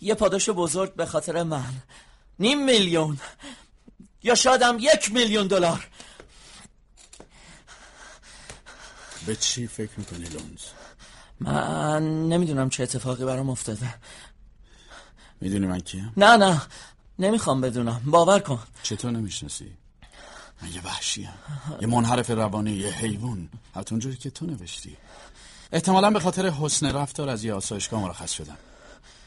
یه 0.00 0.14
پاداش 0.14 0.50
بزرگ 0.50 0.94
به 0.94 1.06
خاطر 1.06 1.42
من. 1.42 1.72
نیم 2.38 2.64
میلیون. 2.64 3.20
یا 4.22 4.34
شادم 4.34 4.76
یک 4.80 5.12
میلیون 5.12 5.46
دلار. 5.46 5.88
به 9.26 9.36
چی 9.36 9.66
فکر 9.66 9.92
می‌کنی 9.96 10.24
لونز؟ 10.24 10.62
من 11.40 12.28
نمی‌دونم 12.28 12.70
چه 12.70 12.82
اتفاقی 12.82 13.24
برام 13.24 13.50
افتاده. 13.50 13.94
می‌دونی 15.40 15.66
من 15.66 15.80
کیم؟ 15.80 16.12
نه 16.16 16.36
نه. 16.36 16.62
نمی‌خوام 17.18 17.60
بدونم. 17.60 18.02
باور 18.04 18.40
کن. 18.40 18.58
چطور 18.82 19.10
نمی‌شناسی؟ 19.10 19.76
من 20.62 20.72
یه 20.72 20.82
وحشیم 20.82 21.28
یه 21.80 21.86
منحرف 21.86 22.30
روانی 22.30 22.70
یه 22.70 22.90
حیوان. 22.90 23.48
حتی 23.74 23.94
اونجوری 23.94 24.16
که 24.16 24.30
تو 24.30 24.46
نوشتی. 24.46 24.96
احتمالا 25.72 26.10
به 26.10 26.20
خاطر 26.20 26.48
حسن 26.48 26.92
رفتار 26.92 27.28
از 27.28 27.44
یه 27.44 27.54
آسایشگاه 27.54 28.00
مرخص 28.02 28.32
شدم. 28.32 28.56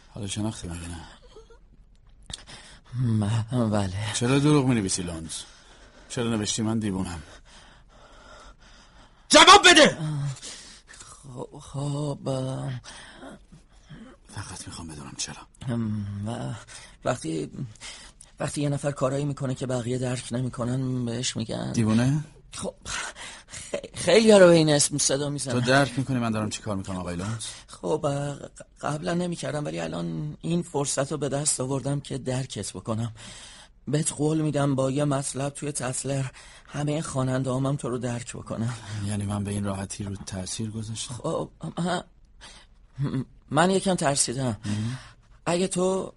حالا 0.10 0.28
شناختی 0.28 0.68
مگه 0.68 0.88
نه؟ 0.88 1.02
من 2.94 3.70
بله. 3.70 4.14
چرا 4.14 4.40
دروغ 4.40 4.66
می 4.66 4.76
نویسی 4.76 5.04
لانز 5.04 5.36
چرا 6.10 6.30
نوشتی؟ 6.30 6.62
من 6.62 6.80
دیوونم. 6.80 7.24
جواب 9.30 9.68
بده! 9.70 9.98
خب 11.00 11.60
خب 11.60 12.20
فقط 14.36 14.68
می‌خوام 14.68 14.88
بدونم 14.88 15.14
چرا. 15.18 15.48
و 16.26 16.54
وقتی 17.06 17.52
وقتی 18.40 18.62
یه 18.62 18.70
نفر 18.70 18.92
کارایی 18.92 19.26
می‌کنه 19.26 19.56
که 19.56 19.66
بقیه 19.66 19.98
درک 19.98 20.34
نمی‌کنن 20.34 21.06
بهش 21.06 21.38
میگن. 21.38 21.72
دیوونه؟ 21.72 22.24
خب 22.54 22.74
خیلی 23.94 24.32
رو 24.32 24.48
به 24.48 24.54
این 24.54 24.70
اسم 24.70 24.98
صدا 24.98 25.30
می‌زنن. 25.30 25.54
تو 25.54 25.62
درک 25.62 25.98
می‌کنی 25.98 26.18
من 26.18 26.32
دارم 26.32 26.50
چی 26.50 26.62
کار 26.62 26.76
می‌کنم 26.76 26.98
آقای 26.98 27.16
لانز 27.16 27.46
خب 27.68 28.06
قبلا 28.82 29.14
نمی‌کردم 29.14 29.66
ولی 29.66 29.80
الان 29.80 30.38
این 30.42 30.62
فرصت 30.62 31.12
رو 31.12 31.18
به 31.18 31.30
دست 31.30 31.62
آوردم 31.62 32.00
که 32.00 32.18
درکت 32.18 32.74
بکنم. 32.74 33.14
بهت 33.88 34.12
قول 34.12 34.42
میدم 34.42 34.76
با 34.76 34.92
یه 34.92 35.06
مطلب 35.06 35.54
توی 35.54 35.72
تسلر 35.72 36.26
همه 36.68 37.02
خواننده 37.02 37.54
هم 37.54 37.76
تو 37.76 37.90
رو 37.90 37.98
درک 37.98 38.34
بکنم. 38.34 38.74
یعنی 39.08 39.26
من 39.26 39.44
به 39.44 39.52
این 39.52 39.64
راحتی 39.64 40.04
رو 40.04 40.16
تاثیر 40.16 40.72
گذاشتم؟ 40.72 41.14
خب 41.14 41.50
من 43.52 43.72
یکم 43.72 43.96
ترسیدم. 43.96 44.58
اگه 45.46 45.68
تو 45.68 46.14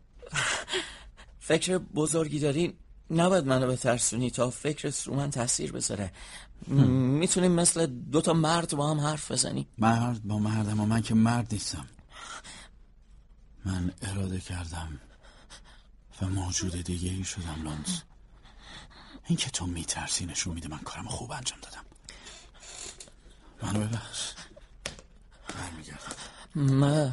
فکر 1.45 1.79
بزرگی 1.79 2.39
داری 2.39 2.79
نباید 3.11 3.47
منو 3.47 3.67
به 3.67 3.77
ترسونی 3.77 4.31
تا 4.31 4.51
فکرت 4.51 5.07
رو 5.07 5.15
من 5.15 5.31
تاثیر 5.31 5.73
بذاره 5.73 6.13
می‌تونیم 6.67 7.53
مثل 7.53 7.87
دوتا 7.87 8.33
مرد 8.33 8.77
با 8.77 8.91
هم 8.91 9.01
حرف 9.01 9.31
بزنیم. 9.31 9.67
مرد 9.79 10.23
با 10.25 10.39
مردم 10.39 10.81
و 10.81 10.87
من 10.87 11.03
که 11.03 11.15
مرد 11.15 11.53
نیستم. 11.53 11.87
من 13.65 13.93
اراده 14.03 14.41
کردم 14.41 15.01
و 16.23 16.27
موجود 16.27 16.77
دیگه 16.77 17.11
ای 17.11 17.25
شدم 17.25 17.63
لانز 17.65 18.01
این 19.27 19.37
که 19.37 19.51
تو 19.51 19.67
میترسی 19.67 20.27
نشون 20.27 20.55
میده 20.55 20.69
من 20.69 20.79
کارم 20.79 21.09
خوب 21.09 21.33
انجام 21.33 21.59
دادم. 21.63 21.85
منو 23.63 23.87
ببخش. 23.87 24.33
برمیگردم. 25.55 26.17
من 26.55 27.13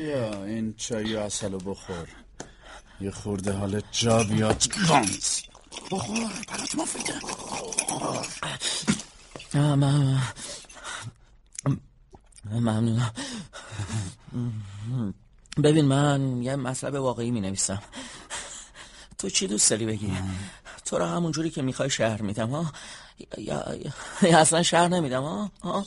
یا 0.00 0.44
این 0.44 0.74
چای 0.76 1.16
اصل 1.16 1.58
بخور. 1.66 2.08
یه 3.00 3.10
خورده 3.10 3.52
حال 3.52 3.82
جا 3.92 4.24
بیاد. 4.24 4.64
بخور. 5.90 6.30
برات 6.48 6.74
مفیده 6.74 7.14
ممنونم 12.44 13.12
ببین 15.64 15.84
من 15.84 16.42
یه 16.42 16.56
مطلب 16.56 16.94
واقعی 16.94 17.30
می 17.30 17.40
نویسم 17.40 17.82
تو 19.18 19.30
چی 19.30 19.46
دوست 19.46 19.70
داری 19.70 19.86
بگی؟ 19.86 20.12
تو 20.84 20.98
رو 20.98 21.04
همون 21.04 21.32
جوری 21.32 21.50
که 21.50 21.62
می‌خوای 21.62 21.90
شهر 21.90 22.22
میدم 22.22 22.50
ها؟ 22.50 22.72
یا, 23.38 23.64
یا, 24.22 24.38
اصلا 24.38 24.62
شهر 24.62 24.88
نمیدم 24.88 25.22
ها, 25.22 25.50
ها؟ 25.62 25.86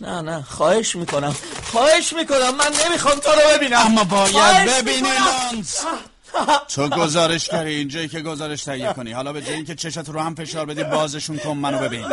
نه 0.00 0.20
نه 0.20 0.42
خواهش 0.42 0.96
می‌کنم 0.96 1.36
خواهش 1.72 2.12
می‌کنم 2.12 2.54
من 2.56 2.70
نمی‌خوام 2.86 3.18
تو 3.18 3.30
رو 3.30 3.40
ببینم. 3.54 3.78
اما 3.78 4.04
باید 4.04 4.68
ببینی 4.68 5.08
لانس. 5.08 5.84
تو 6.68 6.88
گزارش 6.88 7.48
کردی 7.48 7.70
اینجایی 7.70 8.08
که 8.08 8.20
گزارش 8.20 8.64
تهیه 8.64 8.92
کنی. 8.92 9.12
حالا 9.12 9.32
به 9.32 9.42
جایی 9.42 9.64
که 9.64 9.74
چشت 9.74 10.08
رو 10.08 10.20
هم 10.20 10.34
فشار 10.34 10.66
بدی 10.66 10.84
بازشون 10.84 11.38
کن 11.38 11.50
منو 11.50 11.78
ببین. 11.78 12.06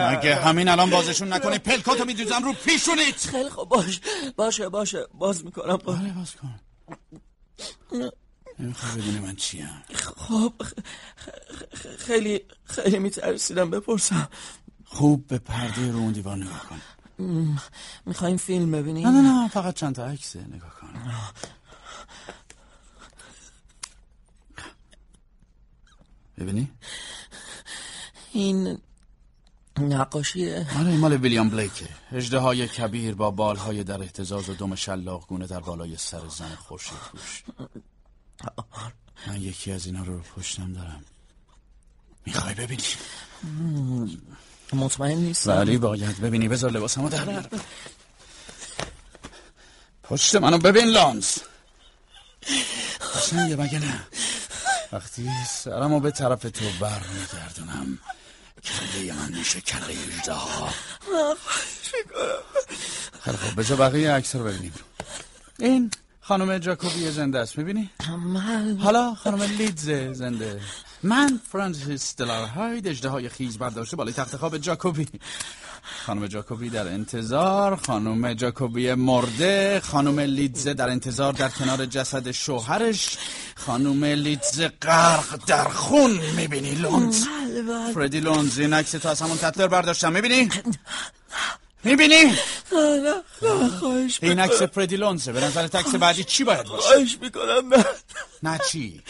مگه 0.00 0.34
همین 0.34 0.68
الان 0.68 0.90
بازشون 0.90 1.32
نکنی؟ 1.32 1.58
پلکاتو 1.58 2.04
میدوزم 2.04 2.44
رو 2.44 2.52
پیشونیت. 2.52 3.26
خیلی 3.30 3.50
خوب 3.50 3.68
باش 3.68 4.00
باشه 4.36 4.68
باشه. 4.68 5.06
باز 5.14 5.44
می‌کنم 5.44 5.76
باز, 5.76 5.98
باز 6.16 6.34
کن. 6.36 6.60
نمی‌خوای 8.58 9.02
بدونی 9.02 9.18
من 9.18 9.36
چیم. 9.36 9.84
خب 10.16 10.52
خیلی 11.98 12.40
خیلی 12.64 12.98
میترسیدم 12.98 13.70
بپرسم. 13.70 14.28
خوب 14.92 15.26
به 15.26 15.38
پرده 15.38 15.90
رو 15.90 15.98
اون 15.98 16.12
دیوار 16.12 16.36
نگاه 16.36 16.66
کن. 16.68 16.80
می‌خوایم 18.06 18.36
فیلم 18.36 18.70
ببینیم؟ 18.70 19.08
نه 19.08 19.20
نه 19.20 19.42
نه 19.42 19.48
فقط 19.48 19.74
چند 19.74 19.94
تا 19.94 20.06
عکسه 20.06 20.46
نگاه 20.46 20.74
کن. 20.80 20.88
ببینی؟ 26.38 26.70
این 28.32 28.78
نقاشیه. 29.78 30.66
آره 30.78 30.96
مال 30.96 31.12
ویلیام 31.12 31.48
بلیکه. 31.48 31.88
اجده 32.12 32.38
های 32.38 32.68
کبیر 32.68 33.14
با 33.14 33.30
بالهای 33.30 33.84
در 33.84 34.02
احتزاز 34.02 34.48
و 34.48 34.54
دم 34.54 34.74
شلاق 34.74 35.26
گونه 35.26 35.46
در 35.46 35.60
بالای 35.60 35.96
سر 35.96 36.28
زن 36.28 36.54
خورشید 36.54 36.98
پوش. 37.12 37.44
من 39.26 39.42
یکی 39.42 39.72
از 39.72 39.86
اینا 39.86 40.02
رو 40.02 40.18
پشتم 40.18 40.72
دارم. 40.72 41.04
می‌خوای 42.26 42.54
ببینی؟ 42.54 42.82
مطمئن 44.74 45.18
نیستم. 45.18 45.50
ولی 45.50 45.78
باید 45.78 46.20
ببینی 46.20 46.48
بذار 46.48 46.70
لباسمو 46.70 47.08
در 47.08 47.44
پشت 50.02 50.36
منو 50.36 50.58
ببین 50.58 50.84
لانز 50.84 51.38
یه 53.32 53.56
مگه 53.56 53.78
نه؟ 53.78 54.00
وقتی 54.92 55.30
سرمو 55.48 56.00
به 56.00 56.10
طرف 56.10 56.42
تو 56.42 56.64
بر 56.80 57.00
میگردونم 57.14 57.98
کله 58.64 59.12
من 59.12 59.38
میشه 59.38 59.60
کله 59.60 59.96
اجده 60.18 60.32
ها. 60.32 60.68
خیلی 63.20 63.36
خوب 63.36 63.60
بذار 63.60 63.76
بقیه 63.76 64.12
عکس 64.12 64.36
رو 64.36 64.44
ببینیم. 64.44 64.72
این 65.58 65.90
خانم 66.20 66.58
جاکوبی 66.58 67.10
زنده 67.10 67.38
است 67.38 67.58
می‌بینی؟ 67.58 67.90
حالا 68.80 69.14
خانم 69.14 69.42
لیدز 69.42 69.90
زنده. 70.18 70.60
من 71.02 71.40
فرانسیس 71.52 72.16
دلار 72.16 72.46
های 72.46 72.80
دجده 72.80 73.08
های 73.08 73.28
خیز 73.28 73.58
برداشته 73.58 73.96
بالای 73.96 74.12
تخت 74.12 74.36
خواب 74.36 74.58
جاکوبی. 74.58 75.06
خانم 76.06 76.26
جاکوبی 76.26 76.70
در 76.70 76.88
انتظار 76.88 77.76
خانم 77.76 78.34
جاکوبی 78.34 78.94
مرده 78.94 79.80
خانم 79.84 80.20
لیدزه 80.20 80.74
در 80.74 80.88
انتظار 80.88 81.32
در 81.32 81.48
کنار 81.48 81.86
جسد 81.86 82.30
شوهرش 82.30 83.18
خانم 83.54 84.04
لیدزه 84.04 84.68
غرق 84.68 85.40
در 85.46 85.68
خون 85.68 86.20
می‌بینی 86.36 86.74
لونز. 86.74 87.24
بله، 87.26 87.62
بله. 87.62 87.92
فردی 87.92 88.20
لونز 88.20 88.58
این 88.58 88.72
عکس 88.72 88.90
تو 88.90 89.08
از 89.08 89.22
همون 89.22 89.36
تتلر 89.36 89.68
برداشتم 89.68 90.12
می‌بینی؟ 90.12 90.48
می‌بینی؟ 91.84 92.24
نه 92.72 93.22
نه 93.42 93.68
خواهش 93.68 94.18
این 94.22 94.38
عکس 94.38 94.62
فردی 94.62 94.96
لونزه 94.96 95.32
به 95.32 95.40
نظر 95.40 95.66
تکس 95.66 95.94
بعدی 95.94 96.24
چی 96.24 96.44
باید 96.44 96.66
باشه؟ 96.66 96.82
خواهش 96.82 97.18
می‌کنم 97.20 97.74
نه 97.74 97.84
نه 98.42 98.60
چی؟ 98.70 99.02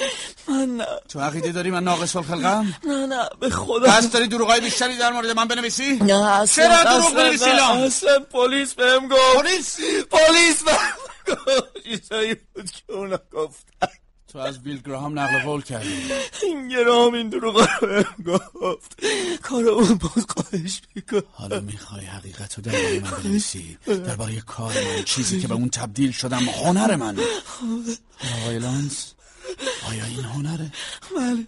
من 0.48 0.76
نه 0.76 0.86
تو 1.08 1.20
عقیده 1.20 1.52
داری 1.52 1.70
من 1.70 1.84
ناقص 1.84 2.16
الخلقم؟ 2.16 2.74
نه 2.84 3.06
نه 3.06 3.28
به 3.40 3.50
خدا 3.50 3.90
پس 3.90 4.10
داری 4.10 4.28
دروغای 4.28 4.60
بیشتری 4.60 4.96
در 4.96 5.12
مورد 5.12 5.30
من 5.30 5.48
بنویسی؟ 5.48 5.92
نه 5.92 6.26
اصلا 6.26 6.68
چرا 6.68 6.84
دروغ 6.84 7.14
بنویسی 7.14 7.52
لام؟ 7.52 7.78
اصلا 7.78 8.18
پلیس 8.20 8.74
بهم 8.74 9.08
گفت 9.08 9.36
پلیس؟ 9.36 9.76
پلیس 10.10 10.62
بهم 10.64 10.94
گفت 11.28 11.84
چیزایی 11.84 12.34
بود 12.34 12.70
که 12.70 12.92
اونا 12.92 13.18
گفتن 13.32 13.88
تو 14.32 14.38
از 14.38 14.62
بیل 14.62 14.82
گراهام 14.82 15.18
نقل 15.18 15.38
قول 15.38 15.62
کردی. 15.62 16.02
این 16.42 16.68
گرام 16.68 17.14
این 17.14 17.28
دروغ 17.28 17.68
رو 18.18 18.38
گفت. 18.54 19.04
کار 19.42 19.64
اون 19.64 19.94
باز 19.94 20.26
خواهش 20.28 20.80
میکن 20.94 21.22
حالا 21.32 21.60
می‌خوای 21.60 22.04
حقیقت 22.04 22.54
رو 22.54 22.62
درباره 22.62 23.00
من 23.00 23.10
بنویسی. 23.10 23.78
درباره 23.86 24.40
کار 24.40 24.72
من 24.72 25.02
چیزی 25.04 25.40
که 25.40 25.48
به 25.48 25.54
اون 25.54 25.68
تبدیل 25.68 26.12
شدم 26.12 26.38
هنر 26.38 26.96
من. 26.96 27.18
آقای 28.42 28.58
لانس 28.58 29.14
آیا 29.88 30.04
این 30.04 30.24
هنره؟ 30.24 30.72
بله 31.16 31.46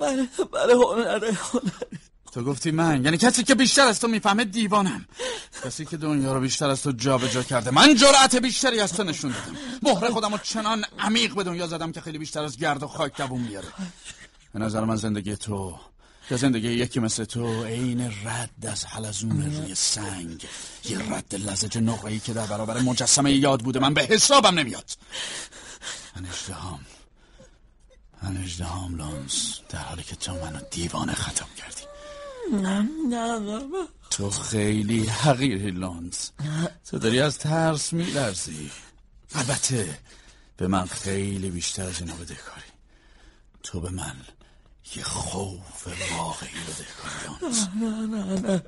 بله 0.00 0.28
بله 0.52 0.74
هنره 0.74 1.32
هنره. 1.32 1.98
تو 2.38 2.44
گفتی 2.44 2.70
من 2.70 3.04
یعنی 3.04 3.16
کسی 3.16 3.42
که 3.44 3.54
بیشتر 3.54 3.82
از 3.82 4.00
تو 4.00 4.08
می‌فهمه 4.08 4.44
دیوانم. 4.44 5.06
کسی 5.64 5.84
که 5.84 5.96
دنیا 5.96 6.32
رو 6.32 6.40
بیشتر 6.40 6.70
از 6.70 6.82
تو 6.82 6.92
جابجا 6.92 7.28
جا 7.28 7.42
کرده. 7.42 7.70
من 7.70 7.94
جرأت 7.94 8.36
بیشتری 8.36 8.80
از 8.80 8.92
تو 8.92 9.04
نشون 9.04 9.30
دادم. 9.30 9.56
مهر 9.82 10.10
خودم 10.10 10.32
رو 10.32 10.38
چنان 10.38 10.84
عمیق 10.98 11.34
به 11.34 11.42
دنیا 11.44 11.66
زدم 11.66 11.92
که 11.92 12.00
خیلی 12.00 12.18
بیشتر 12.18 12.44
از 12.44 12.56
گرد 12.56 12.82
و 12.82 12.86
خاک 12.86 13.16
دووم 13.16 13.40
میاره 13.40 13.68
به 14.54 14.60
نظر 14.60 14.84
من 14.84 14.96
زندگی 14.96 15.36
تو 15.36 15.78
یا 16.30 16.36
زندگی 16.36 16.68
یکی 16.68 17.00
مثل 17.00 17.24
تو 17.24 17.64
عین 17.64 18.00
رد 18.24 18.66
از 18.66 18.84
حلزون 18.84 19.42
روی 19.42 19.74
سنگ. 19.74 20.46
یه 20.84 21.12
رد 21.12 21.34
لزج 21.34 21.78
نقره‌ای 21.78 22.20
که 22.20 22.32
در 22.32 22.46
برابر 22.46 22.80
مجسمه 22.80 23.32
یاد 23.32 23.60
بوده. 23.60 23.80
من 23.80 23.94
به 23.94 24.02
حسابم 24.02 24.58
نمیاد. 24.58 24.90
من 26.16 26.26
اجدهام 26.26 26.80
من 28.22 28.36
اجدهام 28.36 28.96
لانس 28.96 29.60
در 29.68 29.78
حالی 29.78 30.02
که 30.02 30.16
تو 30.16 30.32
منو 30.32 30.60
دیوانه 30.70 31.14
ختم 31.14 31.46
کردی. 31.56 31.87
تو 34.10 34.30
خیلی 34.30 35.06
حقیری 35.06 35.70
لانس. 35.70 36.30
تو 36.90 36.98
داری 36.98 37.20
از 37.20 37.38
ترس 37.38 37.92
میلرزی. 37.92 38.70
البته 39.34 39.98
به 40.56 40.66
من 40.66 40.86
خیلی 40.86 41.50
بیشتر 41.50 41.86
از 41.86 42.00
اینا 42.00 42.14
بده 42.14 42.34
کاری. 42.34 42.62
تو 43.62 43.80
به 43.80 43.90
من 43.90 44.16
یه 44.96 45.02
خوف 45.02 45.86
واقعی 46.12 46.48
بده 46.48 46.86
کاری 47.02 47.38
لانس. 47.40 47.68
نه 47.80 48.06
نه 48.06 48.40
نه 48.40 48.62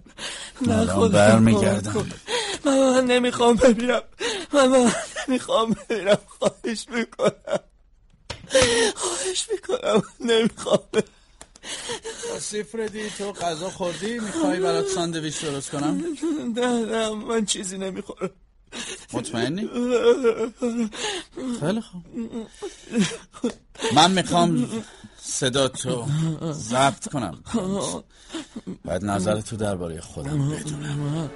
نه. 0.67 0.87
خدا 0.87 1.09
برمیگردم. 1.09 2.07
من, 2.65 2.79
من 2.79 3.05
نمی‌خوام 3.05 3.57
ببینم 3.57 4.03
من, 4.53 4.67
من 4.69 4.93
نمی‌خوام 5.29 5.77
ببینم 5.89 6.19
خواهش 6.27 6.87
می‌کنم. 6.89 7.61
خواهش 8.95 9.49
می‌کنم. 9.53 10.03
نمی‌خوام 10.21 10.81
راستی 12.31 12.63
فردی 12.63 13.11
تو 13.19 13.33
غذا 13.33 13.71
خوردی؟ 13.71 14.19
می‌خوای 14.19 14.61
برات 14.61 14.87
ساندویچ 14.87 15.45
درست 15.45 15.71
کنم؟ 15.71 16.03
نه 16.57 16.85
نه 16.87 17.11
من 17.11 17.45
چیزی 17.45 17.79
نمی‌خورم. 17.79 18.31
مطمئنی؟ 19.13 19.69
خیلی 21.61 21.81
خوب. 21.81 22.03
من 23.95 24.11
می‌خوام 24.11 24.69
صدا 25.23 25.69
تو 25.69 26.07
ضبط 26.53 27.09
کنم. 27.09 27.43
باید 28.85 29.05
نظر 29.05 29.41
تو 29.41 29.57
درباره 29.57 30.01
خودم 30.01 30.51
بدونم. 30.51 31.31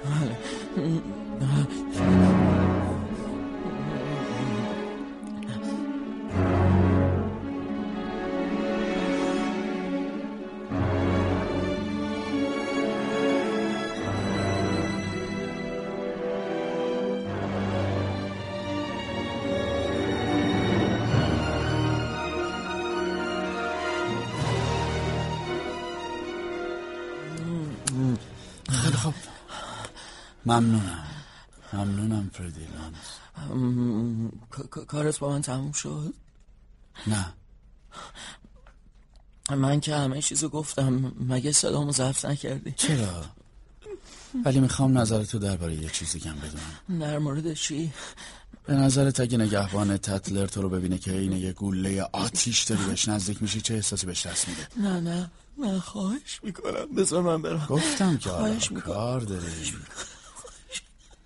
ممنونم. 30.45 31.03
ممنونم 31.73 32.31
فردی 32.33 32.67
لانس 32.75 33.19
کارت 34.87 35.19
با 35.19 35.29
من 35.29 35.41
تموم 35.41 35.71
شد؟ 35.71 36.13
نه. 37.07 37.33
من 39.55 39.79
که 39.79 39.95
همه 39.95 40.21
چیزو 40.21 40.49
گفتم. 40.49 41.13
مگه 41.19 41.51
صدامو 41.51 41.91
ضبط 41.91 42.25
نکردی؟ 42.25 42.71
چرا؟ 42.71 43.25
ولی 44.45 44.59
می‌خوام 44.59 44.97
نظر 44.97 45.23
تو 45.23 45.39
درباره 45.39 45.75
یه 45.75 45.89
چیزی 45.89 46.19
کم 46.19 46.35
بدونم. 46.35 46.99
در 47.01 47.19
مورد 47.19 47.53
چی؟ 47.53 47.93
به 48.65 48.73
نظرت 48.73 49.19
اگه 49.19 49.37
نگهبان 49.37 49.97
تتلر 49.97 50.47
تو 50.47 50.61
رو 50.61 50.69
ببینه 50.69 50.97
که 50.97 51.17
این 51.17 51.31
یه 51.31 51.53
گوله 51.53 52.01
آتیش 52.01 52.63
داری 52.63 52.83
بهش 52.83 53.07
نزدیک 53.07 53.41
میشی 53.41 53.61
چه 53.61 53.73
احساسی 53.73 54.05
بهش 54.05 54.25
دست 54.25 54.47
میده؟ 54.47 54.67
نه 54.77 54.99
نه. 54.99 55.31
نه 55.57 55.79
خواهش 55.79 56.39
می‌کنم. 56.43 56.95
بذار 56.97 57.21
من 57.21 57.41
برم. 57.41 57.65
گفتم 57.69 58.17
که 58.17 58.29
خواهش 58.29 58.71
آره 58.71 58.81
کار 58.81 59.21
داری. 59.21 59.73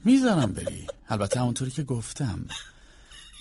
می‌ذارم 0.06 0.52
بری. 0.52 0.88
البته 1.10 1.40
همونطوری 1.40 1.72
که 1.72 1.84
گفتم. 1.84 2.46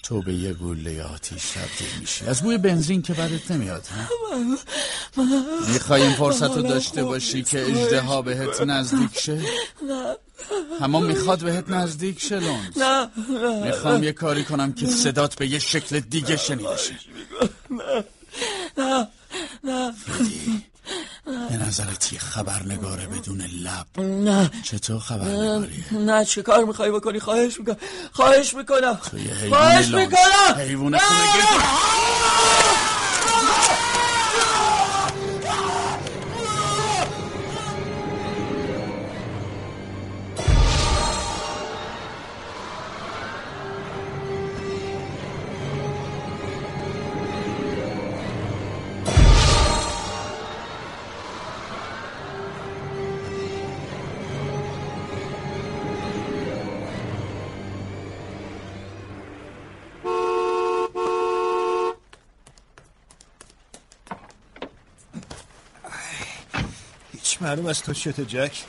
تو 0.02 0.22
به 0.22 0.34
یه 0.34 0.52
گوله 0.52 1.02
آتیش 1.02 1.50
تبدیل 1.50 2.00
میشی. 2.00 2.26
از 2.26 2.42
بوی 2.42 2.58
بنزین 2.58 3.02
که 3.02 3.12
بدت 3.12 3.50
نمیاد 3.50 3.86
ها؟ 3.86 4.04
می‌خوای 5.72 6.02
این 6.02 6.12
فرصت 6.12 6.56
رو 6.56 6.62
داشته 6.62 7.04
باشی 7.04 7.42
که 7.42 7.62
اجده 7.62 8.22
بهت 8.22 8.60
نزدیک 8.60 9.18
شه؟ 9.18 9.42
نه 9.82 10.16
اما 10.80 11.00
می‌خواد 11.00 11.44
بهت 11.44 11.70
نزدیک 11.70 12.20
شه 12.20 12.40
لونز؟ 12.40 12.78
نه 12.78 13.10
می‌خوام 13.64 14.02
یه 14.02 14.12
کاری 14.12 14.44
کنم 14.44 14.72
که 14.72 14.86
صدات 14.86 15.34
به 15.34 15.46
یه 15.46 15.58
شکل 15.58 16.00
دیگه 16.00 16.36
شنیده 16.36 16.76
شه. 16.76 16.94
نه 17.70 18.04
نه. 18.78 19.08
نه 19.64 19.94
به 21.28 21.56
نظرت 21.66 22.12
یه 22.12 22.18
خبرنگاره 22.18 23.06
بدون 23.06 23.40
لب؟ 23.40 24.00
نه. 24.04 24.50
چطور 24.64 24.98
خبرنگاری؟ 24.98 25.84
نه 25.92 26.24
چه 26.24 26.42
کار 26.42 26.64
می‌خوای 26.64 26.90
بکنی؟ 26.90 27.20
خواهش 27.20 27.58
می‌کنم. 27.58 27.76
خواهش 28.12 28.54
می‌کنم. 28.54 28.98
خواهش. 29.48 29.88
می‌کنم. 29.88 30.54
حیوان 30.58 30.98
معلوم 67.48 67.66
از 67.66 67.82
تو 67.82 67.92
چته 67.92 68.24
جک؟ 68.24 68.64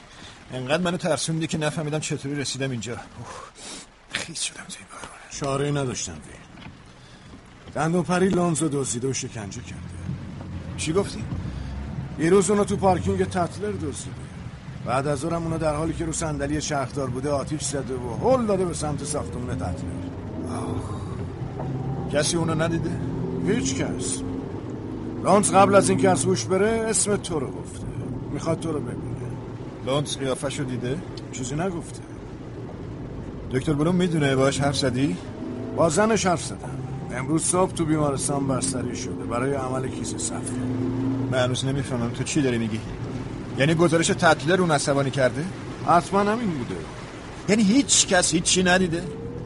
انقدر 0.54 0.84
منو 0.84 0.98
ترسوندی 0.98 1.48
که 1.48 1.58
نفهمیدم 1.58 2.00
چطوری 2.00 2.36
رسیدم 2.36 2.72
اینجا. 2.72 2.98
خیس 4.12 4.42
شدم 4.42 4.64
توی 4.70 4.86
بارون 4.92 5.10
چاره 5.30 5.72
نداشتم 5.72 6.14
وی. 6.14 6.64
دندون 7.76 8.04
پری 8.04 8.30
لانز 8.30 8.62
رو 8.62 8.70
دزدیده 8.70 9.08
و 9.08 9.14
شکنجه 9.14 9.62
کرده. 9.62 9.82
چی 10.78 10.94
گفتی؟ 10.94 11.24
دیروز 12.18 12.50
اونو 12.50 12.64
تو 12.64 12.78
پارکینگ 12.78 13.24
تتلر 13.24 13.72
دزدیده. 13.72 14.16
بعد 14.86 15.08
از 15.08 15.24
اونم 15.24 15.44
اونو 15.44 15.58
در 15.58 15.76
حالی 15.76 15.94
که 15.94 16.06
رو 16.06 16.14
صندلی 16.14 16.62
شهردار 16.62 17.10
بوده 17.10 17.30
آتیش 17.30 17.62
زده 17.62 17.94
و 17.94 18.30
هل 18.30 18.46
داده 18.46 18.66
به 18.66 18.74
سمت 18.74 19.04
ساختمون 19.04 19.56
تتلر. 19.56 19.74
کسی 22.14 22.38
اونو 22.38 22.56
ندیده؟ 22.56 22.92
هیچ 23.48 23.76
کس. 23.76 24.22
لانز 25.24 25.52
قبل 25.52 25.76
از 25.76 25.90
اینکه 25.90 26.10
از 26.10 26.26
هوش 26.26 26.46
بره 26.46 26.86
اسم 26.90 27.18
تو 27.18 27.40
رو 27.40 27.52
گفته. 27.52 27.89
می‌خواد 28.34 28.60
تو 28.60 28.72
رو 28.72 28.80
ببینه. 28.80 29.16
لانس 29.86 30.18
قیافش 30.18 30.60
رو 30.60 30.66
دیده؟ 30.66 30.98
چیزی 31.32 31.56
نگفته. 31.56 32.00
دکتر 33.52 33.74
بلوم 33.74 33.96
می‌دونه 33.96 34.36
باش 34.36 34.60
حرف 34.60 34.78
زدی؟ 34.78 35.18
با 35.76 35.90
زنش 35.90 36.26
حرف 36.26 36.46
زدم. 36.46 36.70
امروز 37.16 37.44
صبح 37.44 37.72
تو 37.72 37.86
بیمارستان 37.86 38.48
بستری 38.48 38.96
شده. 38.96 39.24
برای 39.30 39.54
عمل 39.54 39.88
کیسه 39.88 40.18
صفر 40.18 40.54
من 41.32 41.38
هنوز 41.44 41.66
نمی‌فهمم 41.66 42.10
تو 42.10 42.24
چی 42.24 42.42
داری 42.42 42.58
میگی. 42.58 42.80
یعنی 43.58 43.74
گزارش 43.74 44.08
تتلر 44.08 44.62
اون 44.62 44.72
عصبانی 44.72 45.12
کرده؟ 45.12 45.46
حتما 45.88 46.20
همین 46.20 46.50
بوده. 46.50 46.76
یعنی 47.50 47.64
هیچ 47.64 48.08
کس 48.08 48.34
هیچی 48.34 48.64
ندیده؟ 48.64 49.04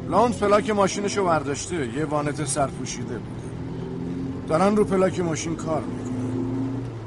لانز 0.10 0.36
پلاک 0.36 0.70
ماشینشو 0.70 1.26
برداشته. 1.26 1.76
یه 1.76 2.06
وانت 2.06 2.46
سرپوشیده 2.46 3.04
بوده. 3.04 3.44
دارن 4.50 4.76
رو 4.76 4.84
پلاک 4.84 5.20
ماشین 5.20 5.56
کار 5.56 5.82
می‌کنن. 5.82 6.03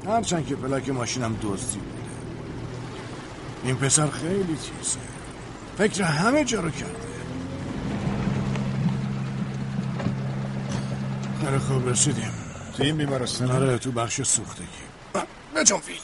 هرچند 0.07 0.47
که 0.47 0.57
پلاک 0.57 0.89
ماشینم 0.89 1.37
دزدی 1.43 1.79
بوده 1.79 1.97
این 3.65 3.77
پسر 3.77 4.11
خیلی 4.11 4.57
تیزه. 4.57 4.99
فکر 5.79 6.03
همه 6.03 6.45
جا 6.45 6.61
رو 6.61 6.71
کرده. 6.71 6.97
خیلی 11.45 11.59
خوب 11.59 11.89
رسیدیم. 11.89 12.33
تو 12.77 12.83
این 12.83 12.97
بیمارستان. 12.97 13.51
آره 13.51 13.79
تو 13.79 13.93
بخش 13.93 14.23
سوختگی 14.23 14.67
بجنب 15.57 15.81
فیل. 15.81 15.97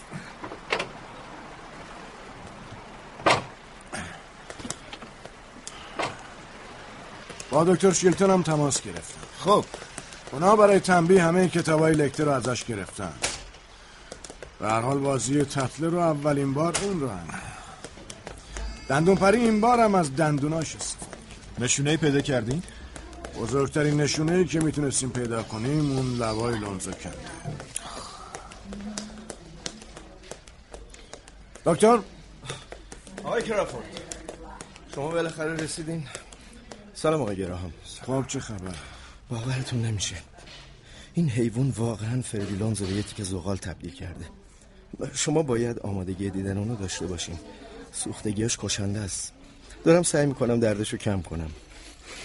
با 7.51 7.65
دکتر 7.65 7.93
شیلتون 7.93 8.31
هم 8.31 8.43
تماس 8.43 8.83
گرفتم. 8.83 9.21
خب. 9.39 9.65
اونا 10.33 10.57
برای 10.57 10.81
تنبیه 10.81 11.23
همه 11.23 11.49
کتابای 11.49 11.93
لکتر 11.93 12.25
رو 12.25 12.31
ازش 12.31 12.65
گرفتن. 12.65 13.13
به 14.63 14.69
هر 14.69 14.81
حال 14.81 14.99
بازی 14.99 15.45
تتله 15.45 15.89
رو 15.89 15.99
اولین 15.99 16.55
بار 16.55 16.77
اون 16.83 17.01
رو 17.01 17.09
هم. 17.09 17.27
دندون 18.89 19.17
پری 19.17 19.39
این 19.39 19.61
بار 19.61 19.81
هم 19.81 19.95
از 19.95 20.17
دندوناش 20.17 20.77
استفاده 20.77 21.17
نشونه 21.59 21.97
پیدا 21.97 22.21
کردین؟ 22.21 22.63
بزرگترین 23.41 24.01
نشونه 24.01 24.33
ای 24.33 24.45
که 24.45 24.61
می‌تونستیم 24.61 25.11
پیدا 25.11 25.43
کنیم 25.43 25.97
اون 25.97 26.17
لبای 26.17 26.59
لانزا 26.59 26.93
کنده 26.93 27.17
دکتر؟ 31.65 31.99
آقای 33.25 33.43
کرافورد 33.43 33.85
شما 34.95 35.09
بالاخره 35.09 35.55
رسیدین. 35.55 36.07
سلام 36.95 37.23
آقای 37.23 37.37
گراهام. 37.37 37.73
خب 38.07 38.25
چه 38.29 38.41
خبر؟ 38.41 38.75
باورتون 39.31 39.83
نمیشه. 39.83 40.17
این 41.15 41.29
حیوان 41.29 41.71
واقعا 41.71 42.23
فردیلانز 42.23 42.81
رو 42.81 42.87
به 42.87 42.93
یه 42.93 43.03
تیکه 43.03 43.25
زغال 43.25 43.57
تبدیل 43.57 43.95
کرده. 43.95 44.42
شما 45.15 45.43
باید 45.43 45.79
آمادگی 45.79 46.31
دیدن 46.31 46.59
اونو 46.59 46.77
داشته 46.77 47.07
باشین. 47.07 47.39
سوختگیاش 47.93 48.59
کشنده 48.61 49.01
است. 49.01 49.33
دارم 49.85 50.03
سعی 50.03 50.27
می‌کنم 50.27 50.61
دردشو 50.61 50.97
کم 50.97 51.23
کنم. 51.23 51.51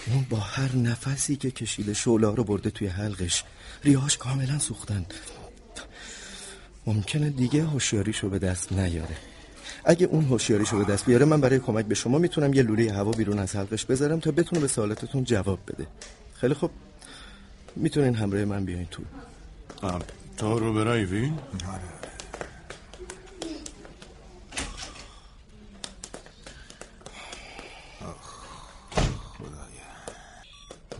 اون 0.06 0.26
با 0.30 0.36
هر 0.36 0.76
نفسی 0.76 1.36
که 1.36 1.50
کشیده 1.50 1.94
شولا 1.94 2.30
رو 2.30 2.44
برده 2.44 2.70
توی 2.70 2.86
حلقش 2.86 3.44
ریاهاش 3.84 4.16
کاملا 4.16 4.58
سوختن. 4.58 5.06
ممکنه 6.86 7.30
دیگه 7.30 7.64
هوشیاریشو 7.64 8.28
به 8.28 8.38
دست 8.38 8.72
نیاره. 8.72 9.16
اگه 9.84 10.06
اون 10.06 10.24
هوشیاریشو 10.24 10.78
به 10.78 10.84
دست 10.84 11.06
بیاره 11.06 11.24
من 11.24 11.40
برای 11.40 11.58
کمک 11.58 11.84
به 11.84 11.94
شما 11.94 12.18
می‌تونم 12.18 12.54
یه 12.54 12.62
لوله 12.62 12.92
هوا 12.92 13.10
بیرون 13.10 13.38
از 13.38 13.56
حلقش 13.56 13.84
بذارم 13.84 14.20
تا 14.20 14.30
بتونه 14.30 14.60
به 14.60 14.68
سوالاتتون 14.68 15.24
جواب 15.24 15.58
بده. 15.68 15.86
خیلی 16.34 16.54
خوب. 16.54 16.70
می‌تونین 17.76 18.14
همراه 18.14 18.44
من 18.44 18.64
بیاین 18.64 18.86
تو. 18.90 19.02
تو 20.36 20.58
رو 20.58 20.74
برای 20.74 21.04
وی؟ 21.04 21.32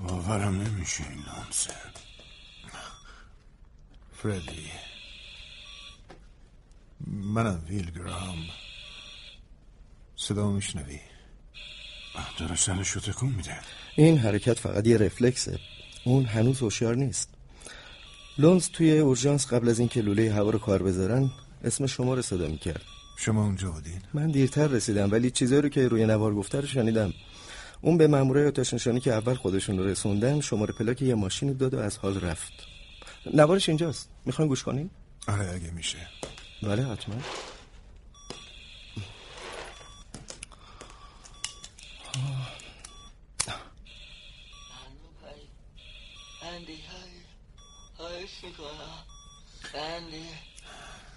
باورم 0.08 0.60
نمیشه 0.62 1.04
این 1.10 1.24
لانسه 1.26 1.74
فردی. 4.22 4.70
منم 7.06 7.62
ویل 7.68 7.90
گرام 7.90 8.38
صدا 10.16 10.50
میشنوی؟ 10.50 11.00
داره 12.38 12.56
سرش 12.56 12.90
رو 12.90 13.00
تکون 13.00 13.28
میده. 13.28 13.56
این 13.96 14.18
حرکت 14.18 14.58
فقط 14.58 14.86
یه 14.86 14.96
رفلکسه. 14.96 15.58
اون 16.04 16.24
هنوز 16.24 16.60
هوشیار 16.60 16.94
نیست. 16.94 17.28
لونز 18.38 18.68
توی 18.68 18.98
اورژانس 18.98 19.46
قبل 19.46 19.68
از 19.68 19.78
اینکه 19.78 20.02
لوله 20.02 20.32
هوا 20.34 20.50
رو 20.50 20.58
کار 20.58 20.82
بذارن 20.82 21.30
اسم 21.64 21.86
شما 21.86 22.14
رو 22.14 22.22
صدا 22.22 22.48
می‌کرد. 22.48 22.82
شما 23.16 23.44
اونجا 23.44 23.70
بودین؟ 23.70 24.02
من 24.14 24.30
دیرتر 24.30 24.66
رسیدم 24.66 25.10
ولی 25.10 25.30
چیزایی 25.30 25.62
رو 25.62 25.68
که 25.68 25.88
روی 25.88 26.06
نوار 26.06 26.34
گفته 26.34 26.60
رو 26.60 26.66
شنیدم. 26.66 27.14
اون 27.80 27.98
به 27.98 28.06
مامورای 28.06 28.46
آتش 28.46 28.74
نشانی 28.74 29.00
که 29.00 29.12
اول 29.12 29.34
خودشون 29.34 29.78
رو 29.78 29.86
رسوندن 29.86 30.40
شماره 30.40 30.74
پلاک 30.74 31.02
یه 31.02 31.14
ماشین 31.14 31.52
داد 31.52 31.74
و 31.74 31.78
از 31.78 31.98
حال 31.98 32.20
رفت. 32.20 32.52
نوارش 33.34 33.68
اینجاست. 33.68 34.08
می‌خواین 34.24 34.48
گوش 34.48 34.62
کنین؟ 34.62 34.90
آره 35.28 35.50
اگه 35.54 35.70
میشه. 35.70 36.08
بله 36.62 36.82
حتما. 36.82 37.14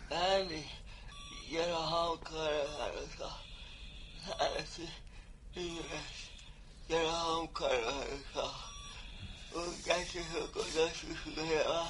بندی 0.10 0.64
یه 1.52 1.68
راه 1.68 2.20
بیرش 6.92 7.02
یه 7.02 7.02
راه 7.02 7.42
هم 7.42 7.48
کاره 7.48 7.78
هرسا 7.78 8.52
اون 9.52 9.74
گشت 9.86 10.16
رو 10.16 10.48
گذاشت 10.48 11.04
رو 11.04 11.16
شونه 11.24 11.68
من. 11.68 11.88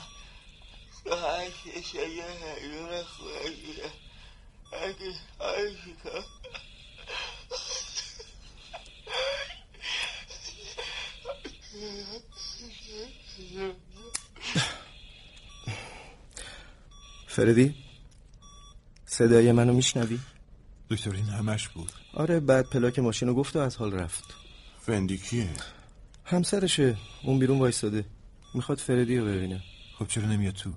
راحتش 1.05 1.93
یه 1.93 2.25
حیون 2.57 3.03
خونگیره 3.03 3.91
اگه 4.73 5.15
می‌کنم 5.85 6.23
فردی 17.27 17.75
صدای 19.05 19.51
منو 19.51 19.73
میشنوی؟ 19.73 20.19
دکتر 20.89 21.11
این 21.11 21.25
همش 21.25 21.67
بود. 21.67 21.91
آره 22.13 22.39
بعد 22.39 22.69
پلاک 22.69 22.99
ماشین 22.99 23.27
رو 23.27 23.33
گفت 23.33 23.55
و 23.55 23.59
از 23.59 23.77
حال 23.77 23.93
رفت. 23.93 24.40
فندی 24.85 25.17
کیه؟ 25.17 25.49
همسرشه. 26.25 26.97
اون 27.23 27.39
بیرون 27.39 27.59
وایستاده. 27.59 28.05
می‌خواد 28.53 28.77
فردی 28.77 29.17
رو 29.17 29.25
ببینه. 29.25 29.61
خب 29.99 30.07
چرا 30.07 30.25
نمیاد 30.25 30.53
تو؟ 30.53 30.69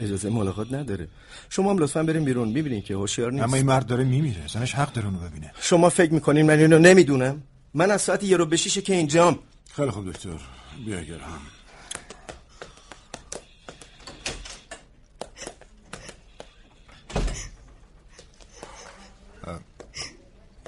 اجازه 0.00 0.30
ملاقات 0.30 0.72
نداره. 0.72 1.08
شما 1.48 1.70
هم 1.70 1.78
لطفا 1.78 2.02
بریم 2.02 2.24
بیرون. 2.24 2.48
می‌بینین 2.48 2.82
که 2.82 2.94
هوشیار 2.94 3.32
نیست. 3.32 3.44
اما 3.44 3.56
این 3.56 3.66
مرد 3.66 3.86
داره 3.86 4.04
میمیره. 4.04 4.48
زنش 4.48 4.74
حق 4.74 4.92
داره 4.92 5.06
اونو 5.06 5.18
ببینه. 5.18 5.52
شما 5.60 5.88
فکر 5.88 6.12
می‌کنین 6.12 6.46
من 6.46 6.58
اینو 6.58 6.78
نمی‌دونم؟ 6.78 7.42
من 7.74 7.90
از 7.90 8.02
ساعت 8.02 8.24
یه 8.24 8.36
رو 8.36 8.46
به 8.46 8.56
شیشه 8.56 8.82
که 8.82 8.94
اینجام 8.94 9.38
خیلی 9.76 9.90
خوب 9.90 10.12
دکتر. 10.12 10.30
بیا 10.86 11.02
گرم 11.02 11.40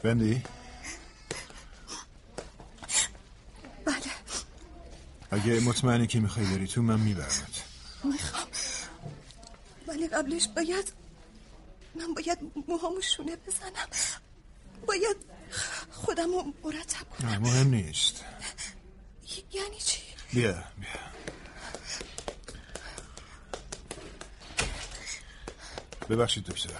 بندی 0.02 0.42
اگه 5.34 5.60
مطمئنی 5.60 6.06
که 6.06 6.20
می‌خوای 6.20 6.46
بری 6.46 6.66
تو 6.66 6.82
من 6.82 7.00
میبرمت. 7.00 7.62
می‌خوام. 8.04 8.46
ولی 9.86 10.08
قبلش 10.08 10.48
باید 10.56 10.92
من 11.94 12.14
باید 12.14 12.38
موهامو 12.68 13.00
شونه 13.00 13.36
بزنم. 13.36 13.88
باید 14.86 15.16
خودم 15.90 16.30
رو 16.32 16.52
مرتب 16.64 17.08
کنم. 17.10 17.28
نه 17.28 17.38
مهم 17.38 17.68
نیست. 17.74 18.24
یعنی 19.52 19.78
چی؟ 19.78 20.00
بیا 20.32 20.52
بیا. 20.52 20.88
ببخشید 26.10 26.44
دکتر. 26.44 26.70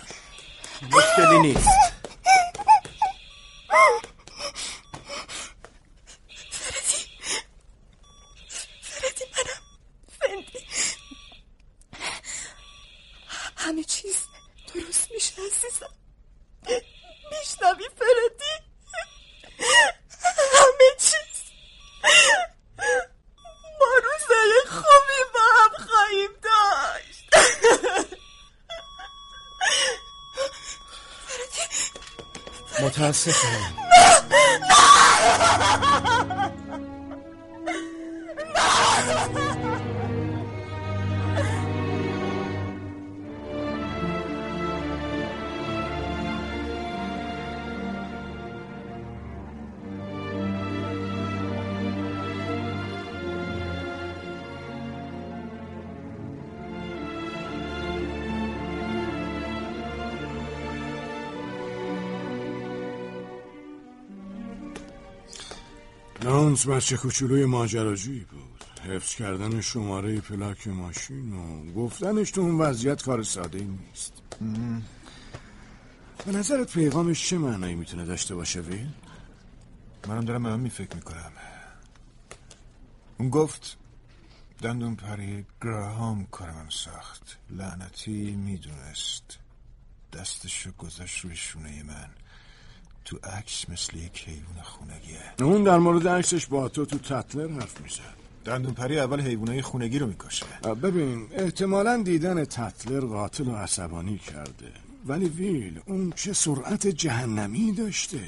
مشکلی 0.83 1.39
نیست 1.39 1.69
فردی 6.51 7.07
فردی 8.81 9.25
منم 9.37 9.63
فندی 10.21 10.59
همه 13.57 13.85
چیز 13.85 14.17
درست 14.75 15.11
میشه 15.15 15.33
عزیزم 15.33 15.95
میشنوی 17.31 17.89
فردی 17.99 18.55
همه 20.55 20.91
چیز 20.99 21.43
ما 23.81 23.87
روزای 24.05 24.61
خوبی 24.67 25.21
با 25.35 25.41
هم 25.61 25.87
خواهیم 25.87 26.31
داشت 26.43 27.25
متاسفم 33.15 33.84
لانس 66.67 66.83
بچه 66.85 66.97
کوچولوی 66.97 67.45
ماجراجویی 67.45 68.25
بود. 68.25 68.65
حفظ 68.85 69.15
کردن 69.15 69.61
شماره 69.61 70.21
پلاک 70.21 70.69
ماشین 70.69 71.33
و 71.33 71.73
گفتنش 71.73 72.31
تو 72.31 72.41
اون 72.41 72.59
وضعیت 72.61 73.03
کار 73.03 73.23
ساده 73.23 73.59
ای 73.59 73.65
نیست. 73.65 74.23
به 76.27 76.33
نظرت 76.33 76.73
پیغامش 76.73 77.29
چه 77.29 77.39
معنایی 77.39 77.75
می‌تونه 77.75 78.05
داشته 78.05 78.35
باشه 78.35 78.61
ویل؟ 78.61 78.91
منم 80.09 80.25
دارم 80.25 80.47
همین 80.47 80.71
فکر 80.71 80.97
می‌کنم. 80.97 81.33
اون 83.19 83.31
گفت 83.31 83.77
دندون 84.63 84.97
پری 84.97 85.47
گراهام 85.63 86.27
کارم 86.27 86.69
ساخت. 86.69 87.39
لعنتی 87.51 88.37
می‌دونست. 88.37 89.39
دستشو 90.13 90.73
گذاشت 90.73 91.25
روی 91.25 91.37
شونه 91.37 91.83
من. 91.83 92.11
تو 93.05 93.19
عکس 93.39 93.65
مثل 93.69 93.97
یک 93.97 94.25
حیوان 94.27 94.63
خونگیه. 94.63 95.23
اون 95.39 95.65
در 95.65 95.79
مورد 95.79 96.09
عکسش 96.09 96.47
با 96.47 96.69
تو 96.69 96.87
تو 96.87 96.99
تتلر 96.99 97.49
حرف 97.49 97.81
می‌زد. 97.81 98.15
دندون 98.45 98.75
پری 98.75 98.99
اول 98.99 99.21
حیوانای 99.21 99.63
خونگی 99.63 99.99
رو 99.99 100.07
می‌کشه. 100.07 100.47
ببین 100.83 101.27
احتمالا 101.33 102.03
دیدن 102.03 102.45
تتلر 102.45 103.01
قاتل 103.01 103.49
و 103.49 103.57
عصبانی 103.57 104.19
کرده. 104.19 104.73
ولی 105.07 105.29
ویل 105.29 105.81
اون 105.87 106.13
چه 106.17 106.33
سرعت 106.33 106.87
جهنمی 106.87 107.73
داشته. 107.73 108.21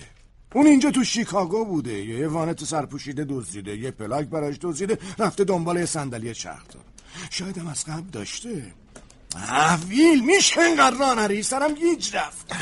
اون 0.54 0.66
اینجا 0.66 0.90
تو 0.90 1.04
شیکاگو 1.04 1.64
بوده. 1.64 2.04
یه 2.04 2.28
وانت 2.28 2.64
سرپوشیده 2.64 3.26
دزدیده 3.28 3.76
یه 3.76 3.90
پلاک 3.90 4.26
براش 4.26 4.56
دزدیده 4.60 4.98
رفته 5.18 5.44
دنبال 5.44 5.76
یه 5.76 5.86
صندلی 5.86 6.34
چرخدار 6.34 6.82
شاید 7.30 7.58
هم 7.58 7.66
از 7.66 7.84
قبل 7.84 8.10
داشته. 8.12 8.72
ویل 9.88 10.24
میشه 10.24 10.60
اینقدر 10.60 10.96
راه 10.96 11.14
نری؟ 11.14 11.42
سرم 11.42 11.74
گیج 11.74 12.16
رفت. 12.16 12.52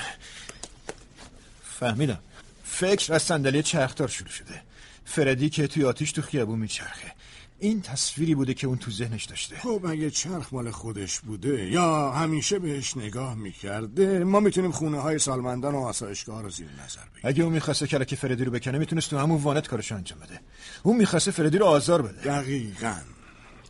فهمیدم. 1.84 2.18
فکر 2.64 3.14
از 3.14 3.22
صندلی 3.22 3.62
چرخدار 3.62 4.08
شروع 4.08 4.30
شده. 4.30 4.62
فردی 5.04 5.50
که 5.50 5.66
توی 5.66 5.84
آتیش 5.84 6.12
تو 6.12 6.22
خیابون 6.22 6.58
میچرخه. 6.58 7.12
این 7.58 7.82
تصویری 7.82 8.34
بوده 8.34 8.54
که 8.54 8.66
اون 8.66 8.78
تو 8.78 8.90
ذهنش 8.90 9.24
داشته. 9.24 9.56
خب 9.56 9.86
اگه 9.88 10.10
چرخ 10.10 10.52
مال 10.52 10.70
خودش 10.70 11.20
بوده 11.20 11.70
یا 11.70 12.10
همیشه 12.10 12.58
بهش 12.58 12.96
نگاه 12.96 13.34
می‌کرده 13.34 14.24
ما 14.24 14.40
می‌تونیم 14.40 14.72
خونه 14.72 15.00
های 15.00 15.18
سالمندان 15.18 15.74
و 15.74 15.78
آسایشگاه 15.78 16.42
رو 16.42 16.50
زیر 16.50 16.66
نظر 16.66 17.00
بگیریم. 17.00 17.22
اگه 17.24 17.42
اون 17.42 17.52
می‌خواسته 17.52 17.86
کلک 17.86 18.14
فردی 18.14 18.44
رو 18.44 18.50
بکنه 18.50 18.78
می‌تونست 18.78 19.10
تو 19.10 19.18
همون 19.18 19.42
وانت 19.42 19.68
کارشو 19.68 19.94
انجام 19.94 20.18
بده. 20.18 20.40
اون 20.82 20.96
می‌خواسته 20.96 21.30
فردی 21.30 21.58
رو 21.58 21.66
آزار 21.66 22.02
بده. 22.02 22.22
دقیقا. 22.22 22.96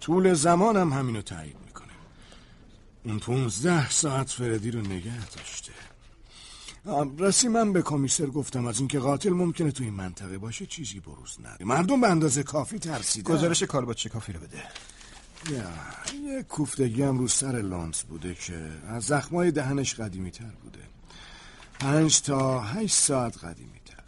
طول 0.00 0.34
زمان 0.34 0.76
هم 0.76 0.92
همینو 0.92 1.22
تایید 1.22 1.56
می‌کنه. 1.66 1.92
اون 3.04 3.18
پونزده 3.18 3.90
ساعت 3.90 4.30
فردی 4.30 4.70
رو 4.70 4.80
نگه 4.80 5.26
داشته. 5.36 5.72
راستی 7.18 7.48
من 7.48 7.72
به 7.72 7.82
کمیسر 7.82 8.26
گفتم 8.26 8.66
از 8.66 8.78
اینکه 8.78 8.98
قاتل 8.98 9.30
ممکنه 9.30 9.70
تو 9.70 9.84
این 9.84 9.94
منطقه 9.94 10.38
باشه 10.38 10.66
چیزی 10.66 11.00
بروز 11.00 11.38
نده. 11.44 11.64
مردم 11.64 12.00
به 12.00 12.08
اندازه 12.08 12.42
کافی 12.42 12.78
ترسیدن. 12.78 13.34
گزارش 13.34 13.62
چه 13.94 14.08
کافی 14.08 14.32
رو 14.32 14.40
بده؟ 14.40 14.62
یه 16.24 16.42
کوفتگی 16.42 17.02
هم 17.02 17.18
رو 17.18 17.28
سر 17.28 17.62
لانس 17.62 18.02
بوده 18.02 18.34
که 18.34 18.70
از 18.88 19.04
زخمای 19.04 19.50
دهنش 19.50 19.94
قدیمی 19.94 20.30
تر 20.30 20.52
بوده. 20.62 20.80
پنج 21.80 22.20
تا 22.20 22.60
هشت 22.60 22.94
ساعت 22.94 23.44
قدیمی 23.44 23.80
تر 23.84 24.04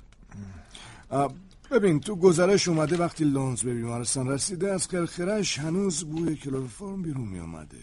ببین 1.70 2.01
تو 2.01 2.16
گزارش 2.16 2.69
اومده 2.69 2.97
وقتی 2.97 3.24
لانز 3.24 3.62
به 3.62 3.74
بیمارستان 3.74 4.28
رسیده 4.28 4.73
از 4.73 4.89
کرخرش 4.89 5.59
هنوز 5.59 6.05
بوی 6.05 6.36
کلوروفرم 6.36 7.03
بیرون 7.03 7.28
می 7.28 7.39
اومده 7.39 7.78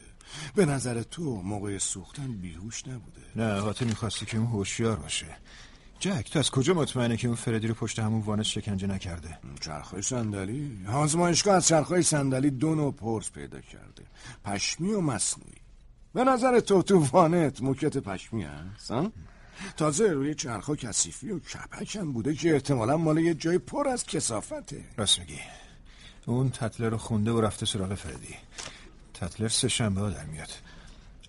به 0.55 0.65
نظر 0.65 1.03
تو 1.03 1.41
موقع 1.41 1.77
سوختن 1.77 2.27
بیهوش 2.27 2.87
نبوده. 2.87 3.22
نه 3.35 3.59
قاتل 3.59 3.85
می‌خواستی 3.85 4.25
که 4.25 4.37
اون 4.37 4.47
هوشیار 4.47 4.95
باشه. 4.95 5.27
جک 5.99 6.29
تو 6.31 6.39
از 6.39 6.51
کجا 6.51 6.73
مطمئنه 6.73 7.17
که 7.17 7.27
اون 7.27 7.35
فردی 7.35 7.67
رو 7.67 7.73
پشت 7.73 7.99
همون 7.99 8.21
وانس 8.21 8.45
شکنجه 8.45 8.87
نکرده؟ 8.87 9.37
چرخهای 9.61 10.01
صندلی؟ 10.01 10.85
آزمایشگاه 10.93 11.55
از 11.55 11.67
چرخهای 11.67 12.03
صندلی 12.03 12.49
دو 12.49 12.75
نوع 12.75 12.93
پرس 12.93 13.31
پیدا 13.31 13.61
کرده. 13.61 14.03
پشمی 14.45 14.93
و 14.93 15.01
مصنوعی. 15.01 15.55
به 16.13 16.23
نظر 16.23 16.59
تو 16.59 16.81
تو 16.81 16.99
وانت 16.99 17.61
موکت 17.61 17.97
پشمی 17.97 18.43
هست 18.43 18.93
تازه 19.77 20.07
روی 20.07 20.35
چرخها 20.35 20.75
کثیفی 20.75 21.31
و 21.31 21.39
کپک 21.39 21.95
هم 21.95 22.13
بوده 22.13 22.35
که 22.35 22.53
احتمالا 22.53 22.97
مال 22.97 23.17
یه 23.17 23.33
جای 23.33 23.57
پر 23.57 23.87
از 23.87 24.05
کسافته 24.05 24.83
راست 24.97 25.19
میگی. 25.19 25.39
اون 26.25 26.49
تطلر 26.49 26.89
رو 26.89 26.97
خونده 26.97 27.31
و 27.31 27.41
رفته 27.41 27.65
سراغ 27.65 27.93
فردی. 27.93 28.35
تطلر 29.13 29.47
سه 29.47 29.67
شنبه 29.67 30.01
ها 30.01 30.09
در 30.09 30.25
میاد. 30.25 30.49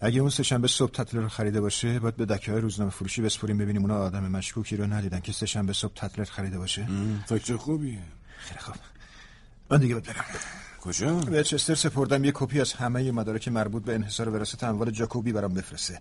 اگه 0.01 0.21
اون 0.21 0.31
سهشنبه 0.31 0.69
صبح 0.69 0.91
تتلر 0.91 1.21
رو 1.21 1.29
خریده 1.29 1.61
باشه 1.61 1.99
باید 1.99 2.17
به 2.17 2.27
دکه 2.27 2.53
های 2.53 2.61
روزنامه 2.61 2.91
فروشی 2.91 3.23
بسپریم 3.23 3.59
ببینیم 3.59 3.83
اونا 3.83 3.99
آدم 3.99 4.29
مشکوکی 4.29 4.77
رو 4.77 4.87
ندیدن 4.87 5.21
که 5.21 5.33
سهشنبه 5.33 5.73
صبح 5.73 5.95
تتلر 5.95 6.25
خریده 6.25 6.59
باشه. 6.59 6.89
فکر 7.27 7.57
خوبیه. 7.57 7.99
خیلی 8.39 8.61
خوب. 8.61 8.75
من 9.71 9.79
دیگه 9.79 9.95
باید 9.95 10.07
برم. 10.07 10.25
کجا؟ 10.81 11.15
به 11.15 11.45
چستر 11.45 11.75
سپردم 11.75 12.25
یه 12.25 12.33
کپی 12.35 12.61
از 12.61 12.73
همه 12.73 13.13
مدارک 13.13 13.49
مربوط 13.49 13.85
به 13.85 13.95
انحصار 13.95 14.29
وراثت 14.29 14.65
اموال 14.65 14.91
جاکوبی 14.91 15.33
برام 15.33 15.55
بفرسته. 15.55 16.01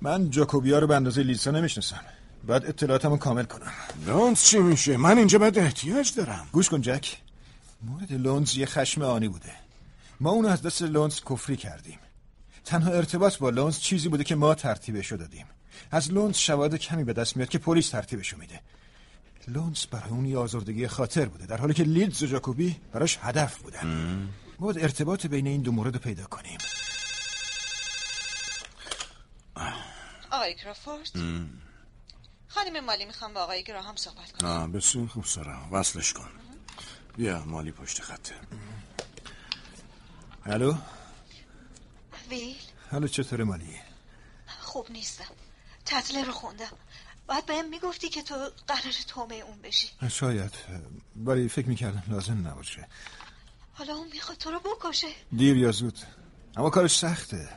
من 0.00 0.30
جاکوبی 0.30 0.72
ها 0.72 0.78
رو 0.78 0.86
به 0.86 0.96
اندازه 0.96 1.22
لیسا 1.22 1.50
نمی‌شناسم. 1.50 2.00
باید 2.46 2.66
اطلاعاتمو 2.66 3.16
کامل 3.16 3.44
کنم. 3.44 3.72
لونز 4.06 4.42
چی 4.42 4.58
میشه؟ 4.58 4.96
من 4.96 5.18
اینجا 5.18 5.38
باید 5.38 5.58
احتیاج 5.58 6.14
دارم. 6.14 6.46
گوش 6.52 6.68
کن 6.68 6.80
جک. 6.80 7.16
مورد 7.82 8.12
لونز 8.12 8.56
یه 8.56 8.66
خشم 8.66 9.02
آنی 9.02 9.28
بوده. 9.28 9.52
ما 10.20 10.30
اونو 10.30 10.48
از 10.48 10.62
دست 10.62 10.82
لونز 10.82 11.20
کفری 11.20 11.56
کردیم. 11.56 11.98
تنها 12.64 12.90
ارتباط 12.90 13.38
با 13.38 13.50
لونز 13.50 13.78
چیزی 13.78 14.08
بوده 14.08 14.24
که 14.24 14.34
ما 14.34 14.54
ترتیبشو 14.54 15.16
دادیم. 15.16 15.46
از 15.90 16.12
لونز 16.12 16.36
شواهد 16.36 16.74
کمی 16.74 17.04
به 17.04 17.12
دست 17.12 17.36
میاد 17.36 17.48
که 17.48 17.58
پلیس 17.58 17.88
ترتیبشو 17.88 18.36
میده. 18.36 18.60
لونز 19.48 19.86
برای 19.86 20.10
اون 20.10 20.26
یه 20.26 20.38
آزردگی 20.38 20.88
خاطر 20.88 21.24
بوده 21.24 21.46
در 21.46 21.56
حالی 21.56 21.74
که 21.74 21.82
لیدز 21.82 22.22
و 22.22 22.26
جاکوبی 22.26 22.76
براش 22.92 23.18
هدف 23.22 23.58
بودن. 23.58 23.86
ما 24.58 24.66
باید 24.66 24.78
ارتباط 24.78 25.26
بین 25.26 25.46
این 25.46 25.62
دو 25.62 25.72
مورد 25.72 25.96
پیدا 25.96 26.24
کنیم. 26.24 26.58
آقای 30.30 30.54
کرافورد. 30.54 31.10
خانم 32.48 32.84
مالی 32.84 33.04
می‌خوام 33.04 33.34
با 33.34 33.40
آقای 33.40 33.64
گراهام 33.64 33.96
صحبت 33.96 34.32
کنم. 34.32 34.50
آه 34.50 34.68
بسیار 34.68 35.06
خوب 35.06 35.24
سارا. 35.24 35.68
وصلش 35.72 36.12
کن. 36.12 36.28
بیا 37.16 37.44
مالی 37.44 37.72
پشت 37.72 38.00
خطه. 38.00 38.34
الو؟ 40.46 40.74
ویل؟ 42.30 42.56
حالا 42.90 43.06
چطور 43.06 43.44
مالی؟ 43.44 43.80
خوب 44.60 44.90
نیستم. 44.90 45.34
تطله 45.86 46.24
رو 46.24 46.32
خوندم. 46.32 46.72
باید 47.26 47.46
بهم 47.46 47.68
می‌گفتی 47.68 48.08
که 48.08 48.22
تو 48.22 48.34
قرار 48.66 48.92
تومه 49.08 49.34
اون 49.34 49.62
بشی. 49.62 49.88
شاید. 50.10 50.52
ولی 51.16 51.48
فکر 51.48 51.68
می‌کردم 51.68 52.02
لازم 52.08 52.48
نباشه. 52.48 52.88
حالا 53.72 53.94
اون 53.94 54.08
می‌خواد 54.12 54.38
تو 54.38 54.50
رو 54.50 54.60
بکشه. 54.60 55.06
دیر 55.36 55.56
یا 55.56 55.72
زود. 55.72 55.98
اما 56.56 56.70
کارش 56.70 56.98
سخته. 56.98 57.48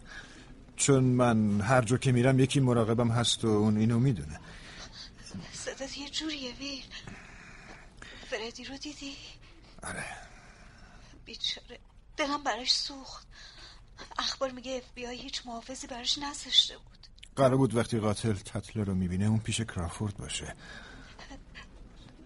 چون 0.76 1.04
من 1.04 1.62
هر 1.62 1.82
جا 1.82 1.98
که 1.98 2.12
میرم 2.12 2.40
یکی 2.40 2.60
مراقبم 2.60 3.12
هست 3.12 3.46
و 3.46 3.48
اون 3.48 3.78
اینو 3.78 4.00
می‌دونه. 4.00 4.40
صدات 5.54 5.98
یه 5.98 6.10
جوریه 6.10 6.54
ویل. 6.54 6.84
فردی 8.30 8.64
رو 8.64 8.78
دیدی؟ 8.78 9.16
آره. 9.84 10.06
بیچاره. 11.26 11.80
دلم 12.18 12.44
براش 12.44 12.72
سوخت. 12.72 13.28
اخبار 14.20 14.52
میگه 14.52 14.72
اف 14.72 14.92
بی 14.96 15.08
آی 15.08 15.22
هیچ 15.22 15.42
محافظی 15.46 15.88
براش 15.88 16.18
نذاشته 16.18 16.78
بود. 16.78 17.08
قرار 17.36 17.58
بود 17.58 17.76
وقتی 17.76 18.00
قاتل 18.00 18.34
تطلر 18.34 18.84
رو 18.84 18.96
می‌بینه 18.96 19.26
اون 19.26 19.40
پیش 19.40 19.62
کرافورد 19.62 20.18
باشه. 20.18 20.56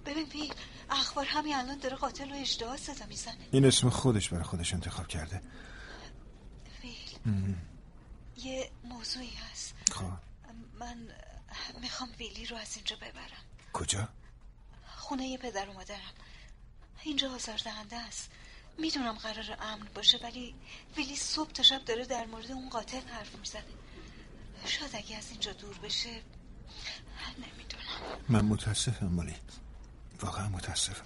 ببین 0.05 0.25
بی 0.29 0.51
اخبار 0.89 1.25
همین 1.25 1.55
الان 1.55 1.77
داره 1.77 1.95
قاتل 1.95 2.29
رو 2.29 2.35
اجدها 2.35 2.77
صدا 2.77 3.05
می‌زنه. 3.05 3.47
این 3.51 3.65
اسم 3.65 3.89
خودش 3.89 4.29
برای 4.29 4.43
خودش 4.43 4.73
انتخاب 4.73 5.07
کرده. 5.07 5.41
ویل 6.83 7.55
یه 8.37 8.71
موضوعی 8.83 9.33
هست. 9.51 9.75
خب. 9.91 10.11
من 10.79 11.07
می‌خوام 11.81 12.09
ویلی 12.19 12.45
رو 12.45 12.57
از 12.57 12.75
اینجا 12.75 12.95
ببرم. 12.95 13.45
کجا؟ 13.73 14.09
خونه 14.95 15.27
یه 15.27 15.37
پدر 15.37 15.69
و 15.69 15.73
مادرم. 15.73 16.13
اینجا 17.03 17.35
آزاردهنده 17.35 17.95
است. 17.95 18.29
می‌دونم 18.77 19.13
قرار 19.13 19.57
امن 19.59 19.87
باشه 19.95 20.17
ولی 20.23 20.55
ویلی 20.97 21.15
صبح 21.15 21.51
تا 21.51 21.63
شب 21.63 21.85
داره 21.85 22.05
در 22.05 22.25
مورد 22.25 22.51
اون 22.51 22.69
قاتل 22.69 23.07
حرف 23.07 23.35
می‌زنه. 23.35 23.63
شاید 24.65 24.95
اگه 24.95 25.17
از 25.17 25.31
اینجا 25.31 25.53
دور 25.53 25.77
بشه 25.77 26.21
نمی‌دونم. 27.37 28.19
من 28.29 28.45
متاسفم 28.45 29.05
مالی 29.05 29.35
واقعا 30.21 30.49
متاسفم. 30.49 31.05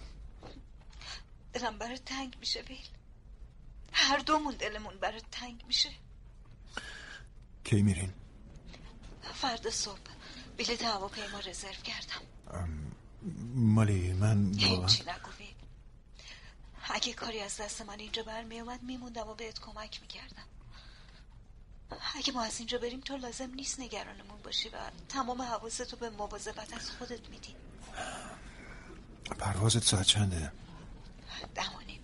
دلم 1.53 1.77
برای 1.77 1.97
تنگ 1.97 2.37
میشه 2.39 2.61
ویل. 2.61 2.87
هر 3.93 4.17
دومون 4.17 4.55
دلمون 4.55 4.97
برای 4.97 5.21
تنگ 5.31 5.63
میشه. 5.67 5.89
کی 7.63 7.81
میرین؟ 7.81 8.13
فردا 9.33 9.69
صبح. 9.69 9.99
بلیط 10.57 10.83
هواپیما 10.83 11.39
رزرو 11.39 11.81
کردم. 11.83 12.21
مالی 13.55 14.13
من 14.13 14.51
واقعا 14.51 14.87
هیچی 14.87 15.03
نگو 15.03 15.31
اگه 16.89 17.13
کاری 17.13 17.39
از 17.39 17.57
دست 17.57 17.81
من 17.81 17.99
اینجا 17.99 18.23
برمی 18.23 18.59
اومد 18.59 18.83
میموندم 18.83 19.27
و 19.27 19.33
بهت 19.33 19.59
کمک 19.59 20.01
می‌کردم. 20.01 20.45
اگه 22.15 22.33
ما 22.33 22.43
از 22.43 22.59
اینجا 22.59 22.77
بریم 22.77 22.99
تو 22.99 23.17
لازم 23.17 23.51
نیست 23.55 23.79
نگرانمون 23.79 24.41
باشی 24.43 24.69
و 24.69 24.77
تمام 25.09 25.41
حواستو 25.41 25.97
به 25.97 26.09
مواظبت 26.09 26.73
از 26.73 26.91
خودت 26.91 27.29
میدی. 27.29 27.55
پروازت 29.39 29.83
ساعت 29.83 30.05
چنده؟ 30.05 30.51
دمانیم 31.55 31.99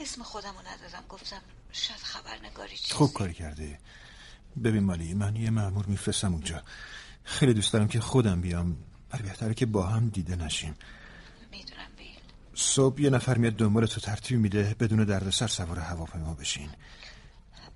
اسم 0.00 0.22
خودمو 0.22 0.60
ندادم. 0.60 1.04
گفتم 1.08 1.42
شاید 1.72 2.00
خبرنگاری 2.00 2.76
چیزی. 2.76 2.94
خوب 2.94 3.12
کاری 3.12 3.34
کرده 3.34 3.78
ببین 4.64 4.84
مالی 4.84 5.14
من 5.14 5.36
یه 5.36 5.50
مأمور 5.50 5.86
میفرستم 5.86 6.32
اونجا. 6.32 6.62
خیلی 7.24 7.54
دوست 7.54 7.72
دارم 7.72 7.88
که 7.88 8.00
خودم 8.00 8.40
بیام. 8.40 8.76
ولی 9.12 9.22
بهتره 9.22 9.54
که 9.54 9.66
با 9.66 9.86
هم 9.86 10.08
دیده 10.08 10.36
نشیم. 10.36 10.74
صبح 12.54 13.00
یه 13.00 13.10
نفر 13.10 13.38
میاد 13.38 13.52
دنبال 13.52 13.86
تو 13.86 14.00
ترتیب 14.00 14.38
میده 14.38 14.76
بدون 14.80 15.04
دردسر 15.04 15.46
سوار 15.46 15.78
هواپیما 15.78 16.34
بشین. 16.34 16.70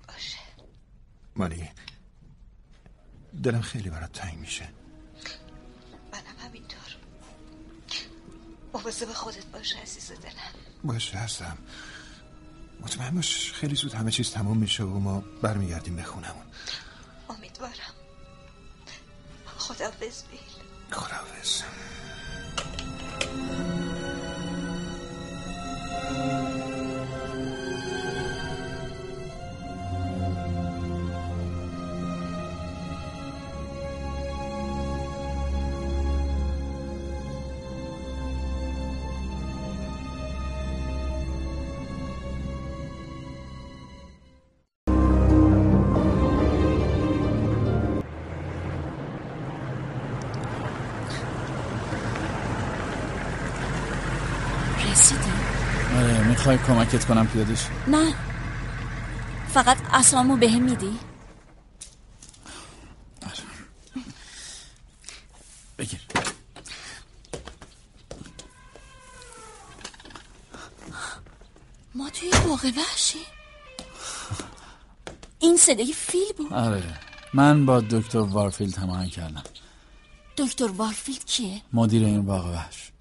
باشه. 0.07 0.37
مالی 1.35 1.69
دلم 3.43 3.61
خیلی 3.61 3.89
برات 3.89 4.11
تنگ 4.11 4.37
میشه. 4.37 4.69
منم 6.13 6.45
همینطور. 6.45 6.79
مواظب 8.73 9.13
خودت 9.13 9.45
باشه 9.45 9.77
عزیز 9.79 10.11
دلم. 10.11 10.33
باشه 10.83 11.17
هستم. 11.17 11.57
مطمئن 12.81 13.15
باش 13.15 13.53
خیلی 13.53 13.75
زود 13.75 13.93
همه 13.93 14.11
چیز 14.11 14.31
تمام 14.31 14.57
میشه 14.57 14.83
و 14.83 14.99
ما 14.99 15.23
برمیگردیم 15.41 15.95
به 15.95 16.03
خونمون 16.03 16.45
امیدوارم. 17.29 17.93
خداحافظ 19.57 20.23
بیل. 20.23 20.39
خداحافظ. 20.91 21.61
Música 26.07 26.64
می‌خوای 56.47 56.67
کمکت 56.67 57.05
کنم 57.05 57.27
پیادش؟ 57.27 57.67
نه. 57.87 58.13
فقط 59.53 59.77
اسامو 59.93 60.37
بهم 60.37 60.49
هم 60.49 60.61
میدی. 60.61 60.99
بگیر. 65.77 65.99
ما 71.95 72.09
توی 72.09 72.29
باغ 72.29 72.65
وحشی. 72.65 73.19
این 75.39 75.57
صدای 75.57 75.93
فیل 75.93 76.33
بود. 76.37 76.53
آره. 76.53 76.99
من 77.33 77.65
با 77.65 77.81
دکتر 77.81 78.17
وارفیلد 78.19 78.77
هماهنگ 78.77 79.09
کردم. 79.09 79.43
دکتر 80.37 80.67
وارفیلد 80.67 81.25
کیه؟ 81.25 81.61
مدیر 81.73 82.05
این 82.05 82.25
باغ 82.25 82.45
وحش. 82.45 82.91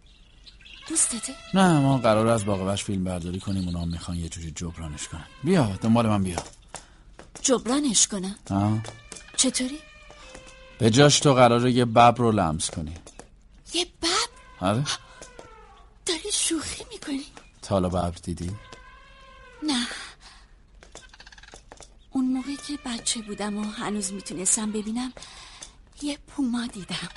دوستته؟ 0.88 1.34
نه 1.54 1.80
ما 1.80 1.98
قرار 1.98 2.26
از 2.26 2.44
باغ 2.44 2.60
وحش 2.60 2.84
فیلم 2.84 3.04
برداری 3.04 3.40
کنیم 3.40 3.64
اونا 3.68 3.84
می‌خوان 3.84 4.16
یه 4.16 4.28
جوری 4.28 4.50
جبرانش 4.50 5.08
کنن. 5.08 5.24
بیا 5.44 5.78
دنبال 5.82 6.06
من 6.06 6.22
بیا. 6.22 6.42
جبرانش 7.42 8.08
کنن؟ 8.08 8.36
آه. 8.50 8.82
چطوری؟ 9.36 9.78
به 10.78 10.90
جاش 10.90 11.20
تو 11.20 11.34
قراره 11.34 11.72
یه 11.72 11.84
ببر 11.84 12.10
رو 12.10 12.32
لمس 12.32 12.70
کنی. 12.70 12.94
یه 13.74 13.84
بب 14.02 14.08
آره. 14.60 14.84
داری 16.06 16.32
شوخی 16.32 16.84
می‌کنی. 16.92 17.26
تا 17.62 17.74
حالا 17.74 17.88
ببر 17.88 18.10
دیدی؟ 18.10 18.50
نه. 19.62 19.86
اون 22.10 22.24
موقعی 22.24 22.56
که 22.56 22.78
بچه 22.86 23.20
بودم 23.22 23.56
و 23.56 23.62
هنوز 23.64 24.12
می‌تونستم 24.12 24.72
ببینم 24.72 25.12
یه 26.02 26.18
پوما 26.26 26.66
دیدم. 26.66 27.08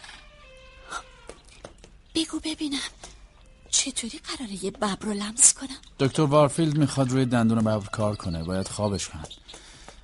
بگو 2.16 2.40
ببینم. 2.40 2.80
چطوری 3.70 4.20
قراره 4.20 4.66
یه 4.66 4.72
ببر 4.72 4.98
رو 5.02 5.14
لمس 5.14 5.54
کنم؟ 5.54 5.78
دکتر 6.00 6.22
وارفیلد 6.22 6.78
می‌خواد 6.78 7.12
روی 7.12 7.26
دندون 7.26 7.60
ببر 7.60 7.80
کار 7.80 8.16
کنه. 8.16 8.44
باید 8.44 8.68
خوابش 8.68 9.10
کنن 9.10 9.26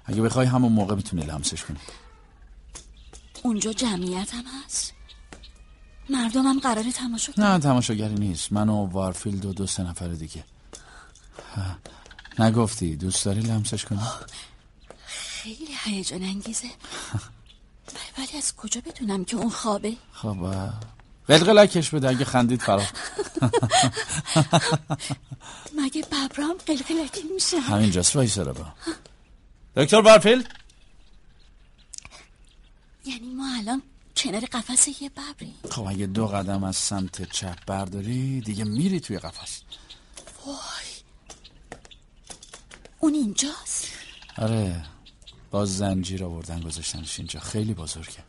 اگه 0.06 0.22
بخوای 0.22 0.48
همون 0.48 0.72
موقع 0.72 0.95
می‌تونی 0.95 1.22
لمسش 1.26 1.64
کنی. 1.64 1.80
اونجا 3.44 3.73
جمعیت 3.73 4.34
هم 4.34 4.44
هست؟ 4.65 4.94
مردمم 6.10 6.60
قراره 6.60 6.91
تماشا 6.91 7.34
کنن؟ 7.34 7.45
نه 7.45 7.60
تماشاگری 7.60 8.14
نیست. 8.14 8.52
من 8.52 8.69
و 8.69 8.85
وارفیلد 8.85 9.45
و 9.45 9.53
دو 9.53 9.68
سه 9.68 9.84
نفر 9.84 10.07
دیگه. 10.07 10.44
ها. 11.56 11.76
نگفتی 12.40 12.95
دوست 12.95 13.26
داری 13.26 13.41
لمسش 13.41 13.85
کنی؟ 13.85 13.99
خیلی 15.06 15.73
هیجان 15.84 16.23
انگیزه. 16.23 16.68
ولی 18.18 18.38
از 18.38 18.56
کجا 18.56 18.81
بدونم 18.81 19.26
که 19.26 19.38
اون 19.38 19.49
خوابه؟ 19.49 19.94
خب 20.14 20.38
قلقلکش 21.27 21.89
بده 21.89 22.09
اگه 22.09 22.25
خندید 22.25 22.61
فرار 22.61 22.87
مگه 25.79 26.01
ببرام 26.01 26.57
قلقلکی 26.65 27.23
میشه؟ 27.33 27.59
همینجاست 27.59 28.15
وایسا 28.15 28.53
با 28.53 28.65
دکتر 29.75 30.01
وارفیلد 30.01 30.45
یعنی 33.05 33.33
ما 33.33 33.55
الان 33.57 33.81
کنار 34.17 34.45
قفس 34.45 35.01
یه 35.01 35.09
ببری 35.09 35.53
خب 35.71 35.81
اگه 35.81 36.05
دو 36.05 36.27
قدم 36.27 36.63
از 36.63 36.75
سمت 36.75 37.31
چپ 37.31 37.65
برداری 37.65 38.41
دیگه 38.41 38.63
میری 38.63 38.99
توی 38.99 39.19
قفس. 39.19 39.61
وای. 40.45 40.55
اون 42.99 43.13
اینجاست؟ 43.13 43.87
آره 44.37 44.85
با 45.51 45.65
زنجیر 45.65 46.23
آوردن 46.23 46.61
گذاشتنش 46.61 47.19
اینجا. 47.19 47.39
خیلی 47.39 47.73
بزرگه. 47.73 48.23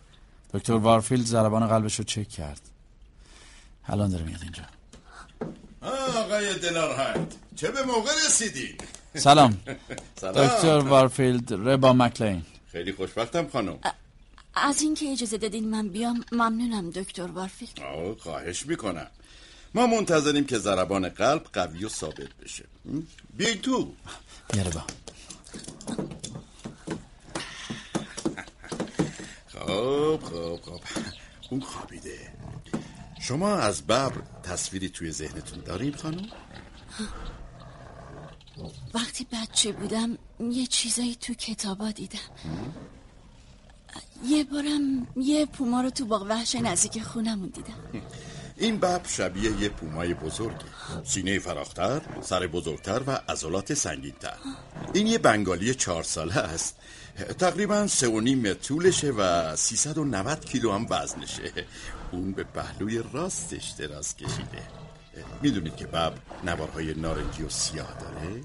دکتر 0.54 0.72
وارفیلد 0.72 1.26
ضربان 1.26 1.66
قلبش 1.66 1.98
رو 1.98 2.04
چک 2.04 2.28
کرد. 2.28 2.60
الان 3.89 4.11
داره 4.11 4.24
میاد 4.24 4.40
اینجا. 4.43 4.62
آقای 6.20 6.55
دلارهند 6.59 7.35
چه 7.56 7.70
به 7.70 7.82
موقع 7.82 8.11
رسیدی؟ 8.27 8.77
سلام. 9.15 9.61
سلام. 10.20 10.47
دکتر 10.47 10.78
وارفیلد 10.78 11.52
ربا 11.52 11.93
مکلین. 11.93 12.43
خیلی 12.73 12.93
خوشبختم 12.93 13.48
خانم. 13.48 13.78
از 14.55 14.82
اینکه 14.82 15.06
اجازه 15.12 15.39
دادین 15.39 15.70
من 15.70 15.89
بیام 15.89 16.24
ممنونم 16.32 16.90
دکتر 16.90 17.27
وارفیلد. 17.27 17.81
آه 17.81 18.19
خواهش 18.19 18.66
می‌کنم. 18.66 19.06
ما 19.74 19.86
منتظریم 19.86 20.44
که 20.44 20.59
ضربان 20.59 21.09
قلب 21.09 21.44
قوی 21.52 21.85
و 21.85 21.89
ثابت 21.89 22.35
بشه. 22.44 22.65
بیاین 23.36 23.59
تو. 23.61 23.93
بیاره 24.52 24.70
با 24.70 24.82
خب 29.48 30.20
خب 30.24 30.61
خب. 30.62 30.81
اون 31.51 31.61
خوابیده. 31.61 32.34
شما 33.28 33.56
از 33.56 33.82
ببر 33.82 34.12
تصویری 34.42 34.88
توی 34.88 35.10
ذهنتون 35.10 35.60
داریم 35.60 35.92
خانم؟ 35.92 36.26
وقتی 38.94 39.26
بچه 39.32 39.72
بودم 39.72 40.18
یه 40.40 40.66
چیزایی 40.66 41.14
تو 41.14 41.34
کتابا 41.34 41.90
دیدم. 41.90 42.18
یه 44.24 44.44
بارم 44.44 45.06
یه 45.16 45.46
پوما 45.46 45.80
رو 45.80 45.90
تو 45.90 46.05
باغ 46.06 46.26
وحش 46.28 46.55
نزدیک 46.55 47.02
خونمون 47.02 47.48
دیدم. 47.48 48.02
این 48.56 48.76
ببر 48.76 49.09
شبیه 49.09 49.60
یه 49.60 49.68
پومای 49.68 50.14
بزرگه. 50.14 50.64
سینه 51.05 51.38
فراختر، 51.38 52.02
سر 52.20 52.46
بزرگتر 52.46 53.02
و 53.06 53.20
عضلات 53.28 53.74
سنگینتر. 53.74 54.36
این 54.94 55.06
یه 55.06 55.18
بنگالی 55.18 55.74
چهار 55.74 56.02
ساله 56.02 56.36
است. 56.36 56.76
تقریبا 57.38 57.86
سه 57.86 58.09
و 58.09 58.20
نیم 58.20 58.38
متر 58.38 58.55
طولشه 58.55 59.10
و 59.10 59.56
390 59.56 60.44
کیلو 60.44 60.72
هم 60.72 60.86
وزنشه. 60.90 61.66
اون 62.12 62.32
به 62.32 62.44
پهلوی 62.44 63.02
راستش 63.12 63.70
دراز 63.70 64.16
کشیده. 64.16 64.62
می‌دونید 65.43 65.76
که 65.76 65.86
بب 65.86 66.12
نوارهای 66.44 66.94
نارنجی 66.94 67.43
و 67.43 67.48
سیاه 67.48 67.94
داره؟ 68.01 68.40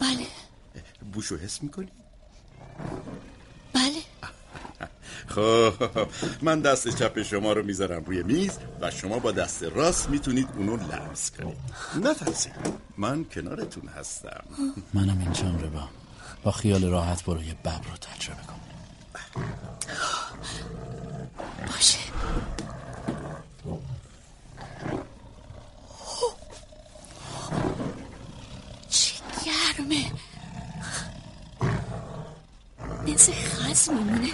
بله. 0.00 0.26
بوشو 1.12 1.36
حس 1.36 1.62
می‌کنی؟ 1.62 1.88
بله. 3.72 4.00
خب 5.34 5.72
من 6.42 6.60
دست 6.60 6.88
چپ 6.88 7.22
شما 7.22 7.52
رو 7.52 7.62
می‌ذارم 7.62 8.04
روی 8.04 8.22
میز 8.22 8.58
و 8.80 8.90
شما 8.90 9.18
با 9.18 9.32
دست 9.32 9.62
راست 9.62 10.10
می‌تونید 10.10 10.48
اونو 10.56 10.76
لمس 10.76 11.30
کنید. 11.30 11.56
نترسید. 12.04 12.52
من 12.98 13.24
کنارتون 13.24 13.88
هستم. 13.88 14.44
منم 14.94 15.18
اینجام 15.18 15.58
ربا. 15.58 15.88
با 16.42 16.50
خیال 16.50 16.84
راحت 16.84 17.24
برو 17.24 17.42
یه 17.42 17.54
ببر 17.54 17.80
رو 17.90 17.96
تجربه 17.96 18.42
کن. 18.42 18.69
باشه. 21.66 21.98
چه 28.90 29.14
گرمه. 29.44 30.12
مثل 33.06 33.32
خز 33.32 33.90
میمونه. 33.90 34.30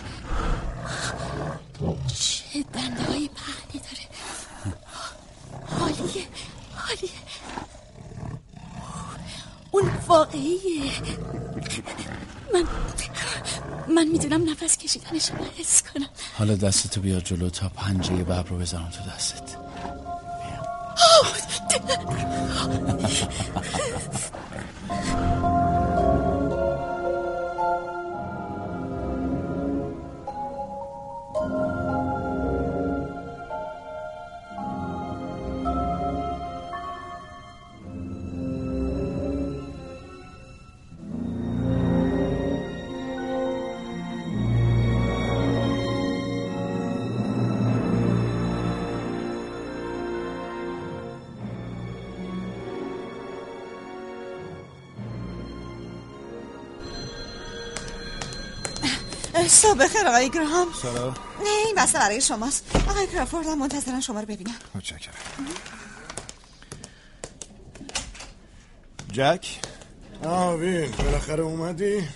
چه 2.14 2.62
دنده 2.62 3.02
های 3.04 3.28
پهنی 3.28 3.80
داره. 3.80 4.06
حالیه 5.66 6.26
حالیه. 6.74 7.10
اون 9.70 9.90
واقعیه. 10.06 10.92
من 12.54 12.64
من 13.94 14.08
می‌دونم 14.08 14.50
نفس 14.50 14.78
کشیدنش 14.78 15.30
رو 15.30 15.44
حس 15.58 15.82
کنم. 15.82 16.08
حالا 16.38 16.54
دستتو 16.54 17.00
بیار 17.00 17.20
جلو 17.20 17.50
تا 17.50 17.68
پنجه 17.68 18.12
ببر 18.12 18.42
رو 18.42 18.58
بذارم 18.58 18.90
تو 18.90 19.10
دستت. 19.10 19.56
صبح 59.66 59.78
بخیر 59.78 60.06
آقای 60.06 60.30
گراهام. 60.30 60.68
سلام. 60.82 61.14
نه 61.44 61.48
این 61.66 61.74
بسته 61.76 61.98
برای 61.98 62.20
شماست. 62.20 62.76
آقای 62.88 63.06
کرافورد 63.06 63.46
هم 63.46 63.58
منتظرم 63.58 64.00
شما 64.00 64.20
رو 64.20 64.26
ببینم. 64.26 64.54
متشکرم. 64.74 65.14
جک؟ 69.12 69.60
آوین 70.24 70.90
بالاخره 70.90 71.42
اومدی. 71.42 72.08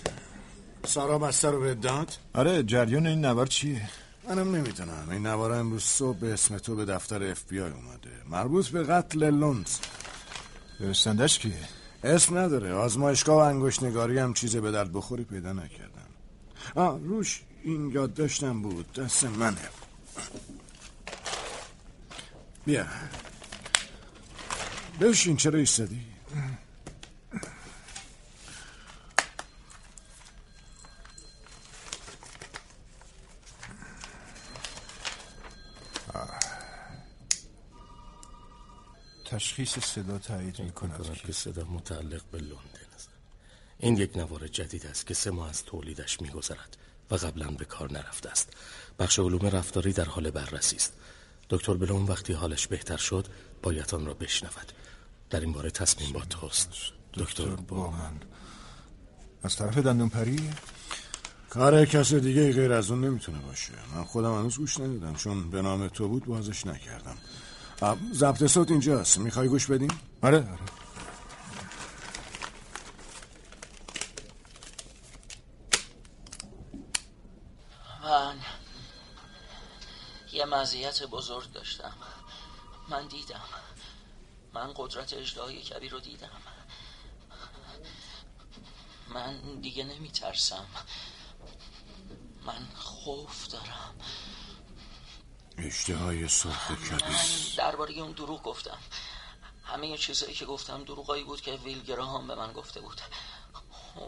سارا 0.85 1.19
بسته 1.19 1.49
رو 1.49 1.59
به 1.59 1.75
داد. 1.75 2.17
آره 2.33 2.63
جریان 2.63 3.07
این 3.07 3.25
نوار 3.25 3.47
چیه؟ 3.47 3.89
منم 4.29 4.55
نمی‌دونم. 4.55 5.07
این 5.11 5.27
نوار 5.27 5.51
امروز 5.51 5.83
صبح 5.83 6.17
به 6.17 6.33
اسم 6.33 6.57
تو 6.57 6.75
به 6.75 6.85
دفتر 6.85 7.23
اف 7.23 7.43
بی 7.49 7.59
آی 7.59 7.71
اومده. 7.71 8.09
مربوط 8.29 8.67
به 8.67 8.83
قتل 8.83 9.29
لونز. 9.29 9.77
فرستندش 10.79 11.39
کیه؟ 11.39 11.53
اسم 12.03 12.37
نداره. 12.37 12.73
آزمایشگاه 12.73 13.35
و 13.35 13.39
انگشت 13.39 13.83
نگاری 13.83 14.19
هم 14.19 14.33
چیز 14.33 14.55
به 14.55 14.71
درد 14.71 14.93
بخوری 14.93 15.23
پیدا 15.23 15.53
نکردن 15.53 15.91
آه 15.95 16.00
روش 16.75 17.41
این 17.63 17.91
یاد 17.91 18.13
داشتم 18.13 18.61
بود 18.61 18.93
دست 18.93 19.23
منه. 19.23 19.69
بیا. 22.65 22.85
بشین 25.01 25.37
چرا 25.37 25.59
ایستادی؟ 25.59 26.11
تشخیص 39.25 39.79
صدا 39.79 40.17
تایید 40.17 40.59
می 40.59 40.71
کند 40.71 41.13
که 41.13 41.33
صدا 41.33 41.65
متعلق 41.65 42.21
به 42.31 42.37
لندن. 42.37 42.90
این 43.83 43.97
یک 43.97 44.17
نوار 44.17 44.47
جدید 44.47 44.85
است 44.85 45.07
که 45.07 45.13
سه 45.13 45.31
ماه 45.31 45.49
از 45.49 45.65
تولیدش 45.65 46.21
میگذرد 46.21 46.77
و 47.11 47.15
قبلا 47.15 47.47
به 47.47 47.65
کار 47.65 47.91
نرفته 47.91 48.29
است. 48.29 48.49
بخش 48.99 49.19
علوم 49.19 49.47
رفتاری 49.47 49.93
در 49.93 50.05
حال 50.05 50.31
بررسی 50.31 50.75
است. 50.75 50.93
دکتر 51.49 51.73
بلون 51.73 52.03
وقتی 52.03 52.33
حالش 52.33 52.67
بهتر 52.67 52.97
شد 52.97 53.27
باید 53.61 53.95
آن 53.95 54.05
را 54.05 54.13
بشنود. 54.13 54.71
در 55.29 55.39
این 55.39 55.51
باره 55.51 55.71
تصمیم 55.71 56.11
با 56.11 56.19
توست. 56.19 56.69
دکتر 57.13 57.45
من 57.71 58.19
از 59.43 59.55
طرف 59.55 59.77
دندون 59.77 60.09
پری؟ 60.09 60.49
کار 61.49 61.85
کس 61.85 62.13
دیگه 62.13 62.53
غیر 62.53 62.73
از 62.73 62.91
اون 62.91 63.05
نمی‌تونه 63.05 63.39
باشه. 63.39 63.73
من 63.95 64.03
خودم 64.03 64.39
هنوز 64.39 64.57
گوش 64.57 64.79
ندیدم 64.79 65.15
چون 65.15 65.49
به 65.49 65.61
نام 65.61 65.87
تو 65.87 66.07
بود 66.07 66.25
بازش 66.25 66.65
نکردم. 66.65 67.17
ضبط 68.13 68.45
صوت 68.45 68.71
اینجاست. 68.71 69.17
می‌خوای 69.17 69.47
گوش 69.47 69.65
بدیم؟ 69.65 69.91
آره 70.21 70.37
آره 70.37 70.59
من 78.03 78.35
یه 80.31 80.45
مزیت 80.45 81.03
بزرگ 81.03 81.51
داشتم. 81.51 81.93
من 82.89 83.07
دیدم. 83.07 83.43
من 84.53 84.73
قدرت 84.75 85.13
اجدهای 85.13 85.61
کبیر 85.61 85.91
رو 85.91 85.99
دیدم. 85.99 86.41
من 89.07 89.59
دیگه 89.61 89.83
نمی 89.83 90.11
ترسم 90.11 90.65
من 92.45 92.67
خوف 92.75 93.47
دارم. 93.47 93.95
اشتهای 95.57 96.27
سرخ 96.27 96.71
کبیر. 96.71 97.55
درباره 97.57 97.93
اون 97.93 98.11
دروغ 98.11 98.43
گفتم. 98.43 98.77
همه 99.63 99.97
چیزایی 99.97 100.33
که 100.33 100.45
گفتم 100.45 100.83
دروغایی 100.83 101.23
بود 101.23 101.41
که 101.41 101.51
ویل 101.51 101.91
هم 101.91 102.27
به 102.27 102.35
من 102.35 102.53
گفته 102.53 102.81
بود. 102.81 103.01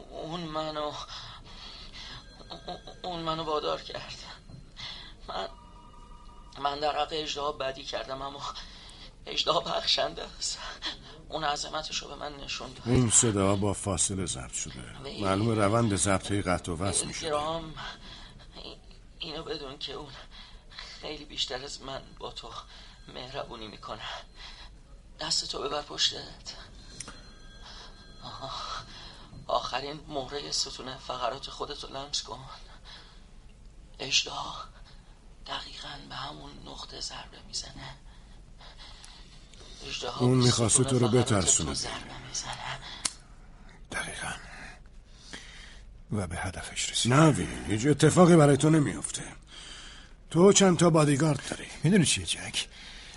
اون 0.10 0.40
منو 0.40 0.94
اون 3.04 3.20
منو 3.20 3.44
وادار 3.44 3.82
کرد. 3.82 4.24
من 5.28 5.48
من 6.60 6.80
در 6.80 7.00
حق 7.00 7.08
اجدها 7.12 7.52
بدی 7.52 7.84
کردم 7.84 8.22
اما 8.22 8.42
اجدها 9.26 9.60
بخشنده 9.60 10.24
است. 10.24 10.60
اون 11.30 11.44
عظمتش 11.44 11.98
رو 11.98 12.08
به 12.08 12.16
من 12.16 12.38
نشون 12.38 12.74
داد. 12.74 12.82
این 12.86 13.10
صدا 13.10 13.56
با 13.56 13.74
فاصله 13.74 14.26
ضبط 14.26 14.54
شده. 14.54 15.00
معلوم 15.22 15.50
روند 15.50 15.96
ضبط 15.96 16.32
قطع 16.32 16.72
و 16.72 16.76
وصل 16.76 17.06
میشه 17.06 17.26
گرام 17.26 17.74
اینو 19.20 19.44
بدون 19.44 19.78
که 19.78 19.94
اون 19.94 20.12
خیلی 21.02 21.26
بیشتر 21.26 21.64
از 21.64 21.82
من 21.82 22.02
با 22.20 22.32
تو 22.32 22.50
مهربونی 23.08 23.68
می‌کنه. 23.68 24.02
دست 25.20 25.52
تو 25.52 25.60
ببر 25.62 25.82
پشتت. 25.82 26.56
آخرین 29.48 30.00
مهره 30.08 30.52
ستون 30.52 30.98
فقرات 30.98 31.50
خودتو 31.50 31.88
لمس 31.88 32.24
کن. 32.24 32.46
اجدا 34.00 34.34
دقیقا 35.48 35.90
به 36.10 36.16
همون 36.16 36.52
نقطه 36.66 37.02
ضربه 37.02 37.38
می‌زنه. 37.48 37.96
اون 40.20 40.38
می‌خواست 40.38 40.82
تو 40.82 41.00
رو 41.00 41.08
بترسونه. 41.08 41.74
دقیقا. 43.92 44.32
و 46.12 46.28
به 46.28 46.38
هدفش 46.38 46.90
رسید. 46.90 47.14
نه 47.14 47.30
وی 47.30 47.48
هیچ 47.68 47.88
اتفاقی 47.88 48.36
برای 48.36 48.58
تو 48.58 48.70
نمیافته. 48.70 49.24
تو 50.30 50.54
چند 50.54 50.78
تا 50.78 50.90
بادیگارد 50.90 51.50
داری؟ 51.50 51.66
می‌دونی 51.84 52.06
چیه 52.06 52.26
جک؟ 52.26 52.68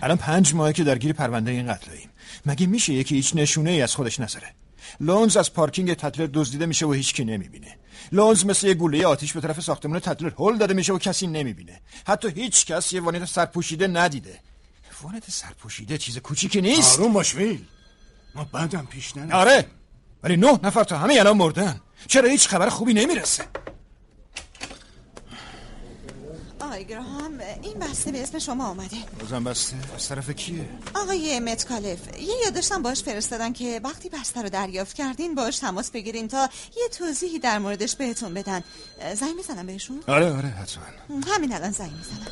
الان 0.02 0.16
پنج 0.16 0.54
ماهه 0.54 0.72
که 0.72 0.84
درگیر 0.84 1.12
پرونده 1.12 1.50
این 1.50 1.72
قتلاییم 1.72 2.10
مگه 2.46 2.66
میشه 2.66 2.92
یکی 2.92 3.14
هیچ 3.14 3.32
نشونه 3.34 3.70
ای 3.70 3.82
از 3.82 3.94
خودش 3.94 4.20
نذاره؟ 4.20 4.54
لونز 5.00 5.36
از 5.36 5.52
پارکینگ 5.52 5.94
تتلر 5.94 6.28
دزدیده 6.34 6.66
میشه 6.66 6.86
و 6.86 6.92
هیچکی 6.92 7.24
نمی‌بینه. 7.24 7.78
لونز 8.12 8.44
مثل 8.44 8.66
یه 8.66 8.74
گوله 8.74 9.06
آتیش 9.06 9.32
به 9.32 9.40
طرف 9.40 9.60
ساختمون 9.60 9.98
تتلر 9.98 10.32
هل 10.38 10.56
داده 10.56 10.74
میشه 10.74 10.92
و 10.92 10.98
کسی 10.98 11.26
نمی‌بینه. 11.26 11.80
حتی 12.06 12.28
هیچ 12.28 12.66
کس 12.66 12.92
یه 12.92 13.00
وانت 13.00 13.24
سرپوشیده 13.24 13.86
ندیده. 13.86 14.40
وانت 15.02 15.30
سرپوشیده 15.30 15.98
چیز 15.98 16.18
کوچیکی 16.18 16.60
نیست. 16.60 16.98
آروم 16.98 17.12
باش 17.12 17.34
ویل. 17.34 17.64
ما 18.34 18.44
بعدم 18.52 18.86
پیش 18.90 19.16
نرسیم 19.16 19.32
آره. 19.34 19.66
ولی 20.22 20.36
نه 20.36 20.60
نفر 20.62 20.84
تا 20.84 20.98
همه 20.98 21.14
الان 21.14 21.36
مردن. 21.36 21.80
چرا 22.06 22.28
هیچ 22.28 22.48
خبر 22.48 22.68
خوبی 22.68 22.94
نمی‌رسه؟ 22.94 23.44
آقای 26.76 26.86
گراهام 26.86 27.40
این 27.62 27.78
بسته 27.78 28.12
به 28.12 28.22
اسم 28.22 28.38
شما 28.38 28.66
آمده. 28.66 28.96
بازم 29.20 29.44
بسته؟ 29.44 29.76
از 29.94 30.08
طرف 30.08 30.30
کیه؟ 30.30 30.68
آقای 30.94 31.40
متکالف 31.40 32.18
یه 32.20 32.34
یادشتم 32.44 32.82
باش 32.82 33.02
فرستادن 33.02 33.52
که 33.52 33.80
وقتی 33.84 34.08
بسته 34.08 34.42
رو 34.42 34.48
دریافت 34.48 34.96
کردین 34.96 35.34
باش 35.34 35.58
تماس 35.58 35.90
بگیرین 35.90 36.28
تا 36.28 36.48
یه 36.76 36.88
توضیحی 36.88 37.38
در 37.38 37.58
موردش 37.58 37.96
بهتون 37.96 38.34
بدن. 38.34 38.64
زنگ 39.14 39.36
می‌زنم 39.36 39.66
بهشون؟ 39.66 40.02
آره 40.06 40.32
آره 40.32 40.48
حتما. 40.48 40.84
همین 41.26 41.54
الان 41.54 41.70
زنگ 41.70 41.92
می‌زنم. 41.92 42.26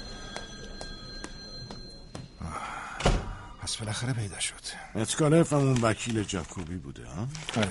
پس 3.63 3.77
بالاخره 3.77 4.13
پیدا 4.13 4.41
شد. 4.41 4.55
متکالف 4.95 5.53
همون 5.53 5.81
وکیل 5.83 6.25
جاکوبی 6.25 6.77
بوده 6.77 7.07
ها؟ 7.07 7.29
آره. 7.57 7.69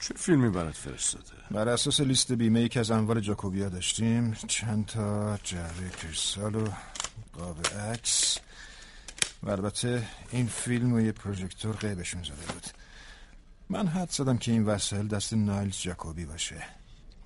چه 0.00 0.14
فیلمی 0.14 0.50
برات 0.50 0.74
فرستاده؟ 0.74 1.39
بر 1.50 1.68
اساس 1.68 2.00
لیست 2.00 2.32
بیمه 2.32 2.60
ای 2.60 2.68
که 2.68 2.80
از 2.80 2.90
انوار 2.90 3.20
جاکوبیا 3.20 3.68
داشتیم 3.68 4.32
چند 4.32 4.86
تا 4.86 5.38
جعبه 5.42 5.90
کریستال 6.02 6.54
و 6.54 6.68
قاب 7.32 7.66
عکس. 7.66 8.38
و 9.42 9.50
البته 9.50 10.02
این 10.30 10.46
فیلم 10.46 10.92
و 10.92 11.00
یه 11.00 11.12
پروژکتور 11.12 11.76
قیبشون 11.76 12.22
زده 12.22 12.52
بود. 12.52 12.66
من 13.68 13.86
حد 13.86 14.10
زدم 14.10 14.38
که 14.38 14.52
این 14.52 14.64
وسایل 14.64 15.08
دست 15.08 15.34
نایلز 15.34 15.76
جاکوبی 15.80 16.24
باشه. 16.24 16.62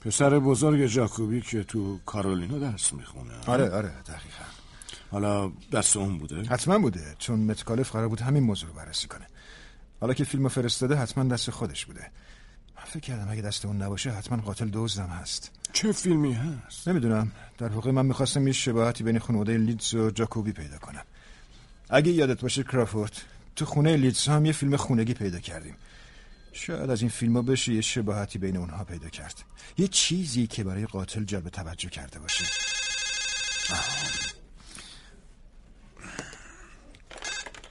پسر 0.01 0.39
بزرگ 0.39 0.87
جاکوبی 0.87 1.41
که 1.41 1.65
تو 1.65 1.99
کارولینو 2.07 2.59
درس 2.59 2.93
می‌خونه. 2.93 3.35
آره 3.47 3.71
آره 3.71 3.89
دقیقا. 3.89 4.45
حالا 5.11 5.53
دست 5.73 5.97
اون 5.97 6.19
بوده؟ 6.19 6.43
حتما 6.43 6.79
بوده 6.79 7.17
چون 7.19 7.41
متکالف 7.41 7.91
قرار 7.91 8.09
بود 8.09 8.21
همین 8.21 8.43
موضوع 8.43 8.69
رو 8.69 8.77
بررسی 8.77 9.09
کنه. 9.09 9.27
حالا 10.01 10.15
که 10.15 10.25
فیلم 10.25 10.49
فرستاده 10.49 10.97
حتما 10.97 11.25
دست 11.25 11.51
خودش 11.51 11.87
بوده. 11.87 12.11
فکر 12.85 13.01
کردم 13.01 13.31
اگه 13.31 13.43
دست 13.43 13.65
اون 13.65 13.83
نباشه 13.83 14.11
حتما 14.11 14.43
قاتل 14.43 14.69
دزدم 14.73 15.07
هست. 15.07 15.51
چه 15.73 15.93
فیلمی 15.93 16.33
هست؟ 16.33 16.89
نمی‌دونم. 16.89 17.33
در 17.59 17.69
واقع 17.69 17.91
من 17.91 18.07
می‌خواستم 18.07 18.47
یه 18.47 18.53
شباهتی 18.53 19.05
بین 19.05 19.19
خانواده 19.19 19.57
لیدز 19.57 19.95
و 19.95 20.11
جاکوبی 20.11 20.53
پیدا 20.53 20.79
کنم. 20.79 21.05
اگه 21.91 22.13
یادت 22.13 22.41
باشه 22.41 22.63
کرافورد 22.63 23.23
تو 23.57 23.65
خونه 23.65 23.97
لیدز 23.97 24.29
هم 24.29 24.47
یه 24.47 24.53
فیلم 24.53 24.77
خونگی 24.77 25.15
پیدا 25.15 25.41
کردیم. 25.41 25.77
شاید 26.53 26.91
از 26.91 27.01
این 27.01 27.11
فیلم 27.11 27.37
ها 27.37 27.43
بشه 27.43 27.73
یه 27.73 27.81
شباهتی 27.81 28.39
بین 28.39 28.57
اونها 28.57 28.85
پیدا 28.85 29.09
کرد. 29.09 29.45
یه 29.79 29.89
چیزی 29.89 30.47
که 30.47 30.65
برای 30.65 30.87
قاتل 30.87 31.25
جلب 31.25 31.49
توجه 31.49 31.89
کرده 31.89 32.19
باشه. 32.19 32.45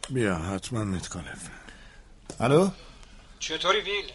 بیا 0.09 0.35
حتما 0.35 0.83
متکالف 0.83 1.49
الو؟ 2.39 2.69
چطوری 3.39 3.81
ویل؟ 3.81 4.11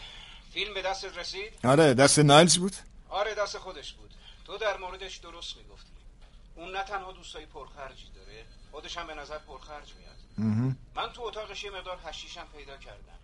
فیلم 0.58 0.74
به 0.74 0.82
دستت 0.82 1.18
رسید؟ 1.18 1.52
آره 1.64 1.94
دست 1.94 2.18
نایلز 2.18 2.58
بود؟ 2.58 2.76
آره 3.08 3.34
دست 3.34 3.58
خودش 3.58 3.92
بود. 3.92 4.10
تو 4.46 4.58
در 4.58 4.76
موردش 4.76 5.16
درست 5.16 5.56
می‌گفتی. 5.56 5.90
اون 6.56 6.76
نه 6.76 6.84
تنها 6.84 7.12
دوستای 7.12 7.46
پرخرجی 7.46 8.08
داره 8.14 8.44
خودش 8.70 8.98
هم 8.98 9.06
به 9.06 9.14
نظر 9.14 9.38
پرخرج 9.38 9.88
میاد. 9.98 10.76
من 10.94 11.12
تو 11.12 11.22
اتاقش 11.22 11.64
یه 11.64 11.70
مقدار 11.70 11.98
هشیشم 12.04 12.46
پیدا 12.56 12.76
کردم. 12.76 13.18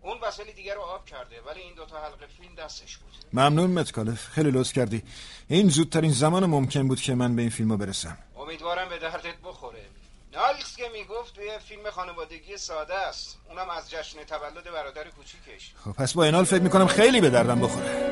اون 0.00 0.18
وسیله 0.22 0.52
دیگر 0.52 0.74
رو 0.74 0.80
آب 0.80 1.06
کرده 1.06 1.40
ولی 1.40 1.60
این 1.60 1.74
دوتا 1.74 2.04
حلقه 2.04 2.26
فیلم 2.26 2.54
دستش 2.54 2.96
بود. 2.96 3.12
ممنون 3.32 3.70
متکالف. 3.70 4.28
خیلی 4.28 4.50
لطف 4.50 4.72
کردی. 4.72 5.02
این 5.48 5.68
زودترین 5.68 6.12
زمان 6.12 6.46
ممکن 6.46 6.88
بود 6.88 7.00
که 7.00 7.14
من 7.14 7.36
به 7.36 7.42
این 7.42 7.50
فیلم 7.50 7.76
برسم. 7.76 8.18
امیدوارم 8.36 8.88
به 8.88 8.98
دردت 8.98 9.36
بخوره. 9.44 9.84
نالکس 10.32 10.76
که 10.76 10.88
می‌گفت 10.92 11.38
یه 11.38 11.58
فیلم 11.58 11.90
خانوادگی 11.90 12.56
ساده 12.56 12.94
است. 12.94 13.38
اونم 13.48 13.70
از 13.70 13.90
جشن 13.90 14.24
تولد 14.24 14.64
برادر 14.64 15.10
کوچیکش. 15.10 15.72
خب 15.84 15.92
پس 15.92 16.12
با 16.12 16.24
اینال 16.24 16.44
فکر 16.44 16.62
می‌کنم 16.62 16.86
خیلی 16.86 17.20
به 17.20 17.30
دردم 17.30 17.60
بخوره. 17.60 18.10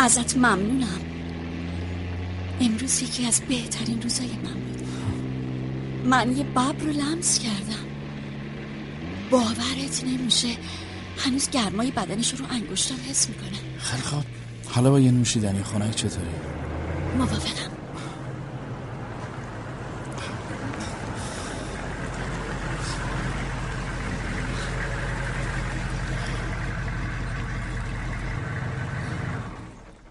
ازت 0.00 0.36
ممنونم. 0.36 1.00
امروز 2.60 3.02
یکی 3.02 3.26
از 3.26 3.40
بهترین 3.48 4.02
روزای 4.02 4.28
من 4.44 4.52
بود. 4.52 4.82
من 6.04 6.36
یه 6.36 6.44
ببر 6.44 6.72
رو 6.72 6.90
لمس 6.90 7.38
کردم. 7.38 7.86
باورت 9.30 10.04
نمیشه 10.04 10.48
هنوز 11.18 11.50
گرمای 11.50 11.90
بدنش 11.90 12.34
رو 12.34 12.44
انگشتم 12.50 12.94
حس 13.10 13.28
می‌کنه 13.28 13.78
خیلی 13.78 14.02
خوب. 14.02 14.24
حالا 14.68 14.90
با 14.90 15.00
یه 15.00 15.10
نوشیدنی 15.10 15.62
خنک 15.62 15.94
چطوری؟ 15.94 16.30
موافقم 17.18 17.70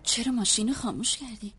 چرا 0.04 0.32
ماشین 0.50 0.74
خاموش 0.74 1.18
کردی؟ 1.18 1.54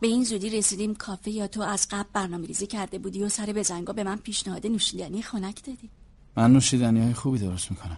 به 0.00 0.06
این 0.06 0.24
زودی 0.24 0.50
رسیدیم 0.50 0.94
کافه 0.94 1.30
یا 1.30 1.46
تو 1.46 1.60
از 1.60 1.86
قبل 1.90 2.08
برنامه 2.12 2.46
ریزی 2.46 2.66
کرده 2.66 2.98
بودی 2.98 3.22
و 3.22 3.28
سر 3.28 3.46
بزنگا 3.46 3.92
به 3.92 4.04
من 4.04 4.16
پیشنهاد 4.16 4.66
نوشیدنی 4.66 5.22
خنک 5.22 5.64
دادی. 5.64 5.90
من 6.36 6.52
نوشیدنی 6.52 7.00
های 7.00 7.14
خوبی 7.14 7.38
درست 7.38 7.70
می‌کنم. 7.70 7.96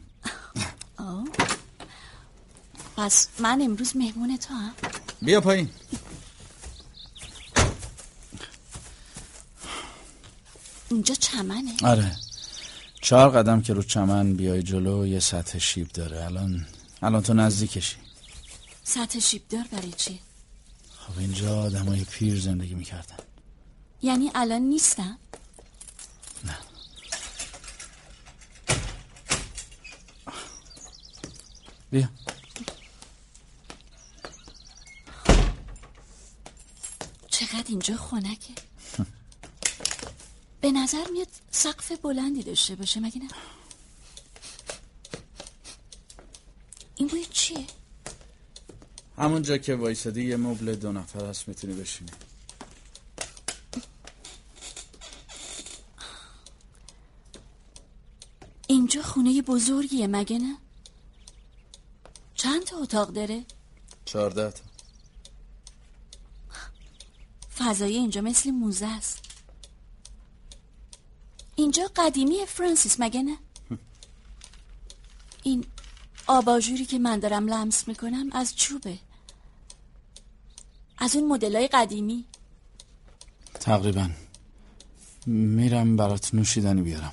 آه. 1.08 1.24
پس 2.96 3.28
من 3.38 3.60
امروز 3.62 3.96
مهمون 3.96 4.36
تو 4.36 4.54
هم 4.54 4.72
بیا 5.22 5.40
پایین. 5.40 5.68
اینجا 10.90 11.14
چمنه؟ 11.14 11.72
آره. 11.84 12.16
چهار 13.02 13.30
قدم 13.30 13.62
که 13.62 13.72
رو 13.72 13.82
چمن 13.82 14.34
بیای 14.34 14.62
جلو 14.62 15.06
یه 15.06 15.20
سطح 15.20 15.58
شیب 15.58 15.88
داره. 15.88 16.24
الان 16.24 16.66
الان 17.02 17.22
تو 17.22 17.34
نزدیکشی. 17.34 17.96
سطح 18.88 19.18
شیبدار 19.18 19.64
برای 19.72 19.92
چی؟ 19.92 20.20
خب 20.98 21.18
اینجا 21.18 21.62
آدمای 21.62 22.04
پیر 22.04 22.40
زندگی 22.40 22.74
می‌کردن. 22.74 23.16
یعنی 24.02 24.30
الان 24.34 24.62
نیستم؟ 24.62 25.18
بیا. 31.90 32.08
چقدر 37.30 37.64
اینجا 37.68 37.96
خنکه. 37.96 38.54
به 40.60 40.72
نظر 40.72 41.04
میاد 41.12 41.28
سقف 41.50 41.92
بلندی 41.92 42.42
داشته 42.42 42.74
باشه 42.74 43.00
مگه 43.00 43.18
نه؟ 43.18 43.28
این 46.96 47.08
بوی 47.08 47.24
چیه؟ 47.24 47.66
همونجا 49.18 49.58
که 49.58 49.74
وایسادی 49.74 50.24
یه 50.24 50.36
مبل 50.36 50.74
دو 50.74 50.92
نفر 50.92 51.26
هست 51.26 51.48
می‌تونی 51.48 51.74
بشینی. 51.74 52.10
اینجا 58.66 59.02
خونه 59.02 59.42
بزرگیه 59.42 60.06
مگه 60.06 60.38
نه؟ 60.38 60.56
چند 62.34 62.64
تا 62.64 62.76
اتاق 62.78 63.08
داره؟ 63.08 63.44
چهارده 64.04 64.50
تا. 64.50 64.62
فضای 67.58 67.96
اینجا 67.96 68.20
مثل 68.20 68.50
موزه 68.50 68.86
است. 68.86 69.18
اینجا 71.56 71.90
قدیمی 71.96 72.46
فرانسیس 72.46 73.00
مگه 73.00 73.22
نه؟ 73.22 73.38
این 75.42 75.64
آباژوری 76.26 76.84
که 76.84 76.98
من 76.98 77.18
دارم 77.18 77.48
لمس 77.48 77.88
می‌کنم 77.88 78.28
از 78.32 78.56
چوبه. 78.56 78.98
از 81.00 81.16
اون 81.16 81.28
مدلای 81.28 81.68
قدیمی. 81.68 82.24
تقریبا. 83.60 84.08
میرم 85.26 85.96
برات 85.96 86.34
نوشیدنی 86.34 86.82
بیارم 86.82 87.12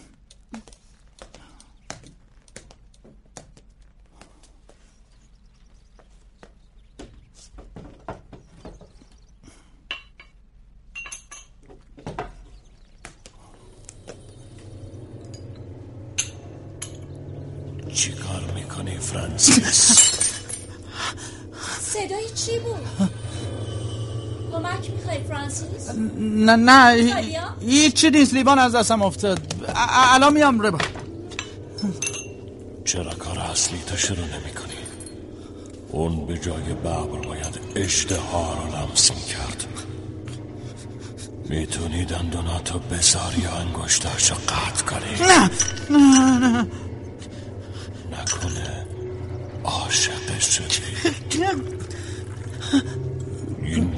چی 17.94 18.12
کار 18.12 18.52
می‌کنی 18.56 18.98
فرانسیس 18.98 19.99
صدای 21.80 22.30
چی 22.36 22.60
بود؟ 22.60 23.10
کمک 24.52 24.90
می‌خوای 24.91 25.24
فرانسیس؟ 25.24 25.90
نه 26.46 26.56
نه؟ 26.56 27.14
هیچی 27.66 28.10
نیست 28.10 28.34
لیوان 28.34 28.60
از 28.60 28.76
دستم 28.76 29.02
افتاد. 29.02 29.40
الان 30.14 30.34
میام 30.34 30.62
ربا. 30.62 30.78
چرا 32.86 33.14
کار 33.14 33.40
اصلی 33.40 33.80
تو 33.88 33.98
شروع 33.98 34.18
نمی 34.20 34.54
کنی؟ 34.54 34.80
اون 35.92 36.26
به 36.26 36.38
جای 36.38 36.74
ببر 36.74 37.20
باید 37.28 37.60
اشتها 37.76 38.54
رو 38.54 38.76
لمس 38.76 39.12
کرد. 39.12 39.66
می‌تونی 41.50 42.06
دندوناتو 42.06 42.80
بذاری 42.80 43.42
یا 43.42 43.52
انگشتاشو 43.52 44.36
قطع 44.36 44.86
کنی؟ 44.86 45.28
نه 45.28 45.50
نه 45.90 46.48
نه. 46.48 46.68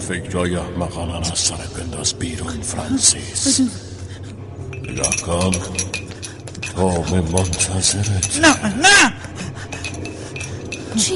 فکرای 0.08 0.56
احمقانه 0.56 1.32
از 1.32 1.40
سر 1.40 1.68
بنداز 1.68 2.14
بیرون 2.14 2.62
فرانسیس. 2.62 3.62
نگاه 4.72 5.16
کن 5.16 5.52
توم 6.62 7.20
منتظرت. 7.20 8.38
نه 8.40 8.76
نه! 8.76 9.14
چی؟ 10.98 11.16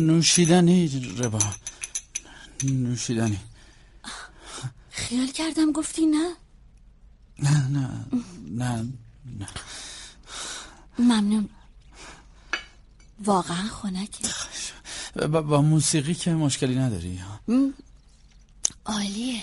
نوشیدنی 0.00 0.88
ربا. 1.18 1.38
نوشیدنی. 2.64 3.38
خیال 4.90 5.26
کردم 5.26 5.72
گفتی 5.72 6.06
نه. 6.06 6.30
نه 7.38 7.68
نه 7.68 7.88
نه 8.50 8.86
نه. 9.38 9.48
ممنون. 10.98 11.48
واقعا 13.24 13.68
خنکه. 13.68 14.28
با, 15.26 15.42
با 15.42 15.62
موسیقی 15.62 16.14
که 16.14 16.30
مشکلی 16.30 16.74
نداری. 16.74 17.20
عالیه. 18.86 19.42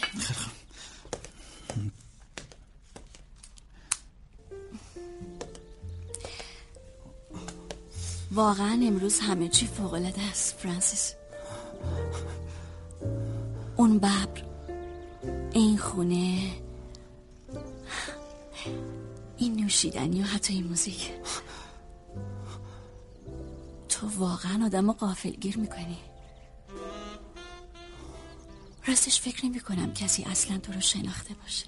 واقعا 8.31 8.79
امروز 8.83 9.19
همه 9.19 9.47
چی 9.47 9.67
فوقالعاده 9.67 10.21
است 10.21 10.55
فرانسیس. 10.59 11.13
اون 13.75 13.97
ببر 13.97 14.43
این 15.53 15.77
خونه 15.77 16.51
این 19.37 19.55
نوشیدنی 19.55 20.21
و 20.21 20.25
حتی 20.25 20.53
این 20.53 20.67
موزیک. 20.67 21.11
تو 23.95 24.07
واقعا 24.07 24.65
آدم 24.65 24.91
قافلگیر 24.91 25.57
می‌کنی. 25.57 25.97
راستش 28.87 29.21
فکر 29.21 29.45
نمی 29.45 29.59
کنم 29.59 29.93
کسی 29.93 30.23
اصلا 30.23 30.57
تو 30.57 30.73
رو 30.73 30.81
شناخته 30.81 31.33
باشه. 31.33 31.65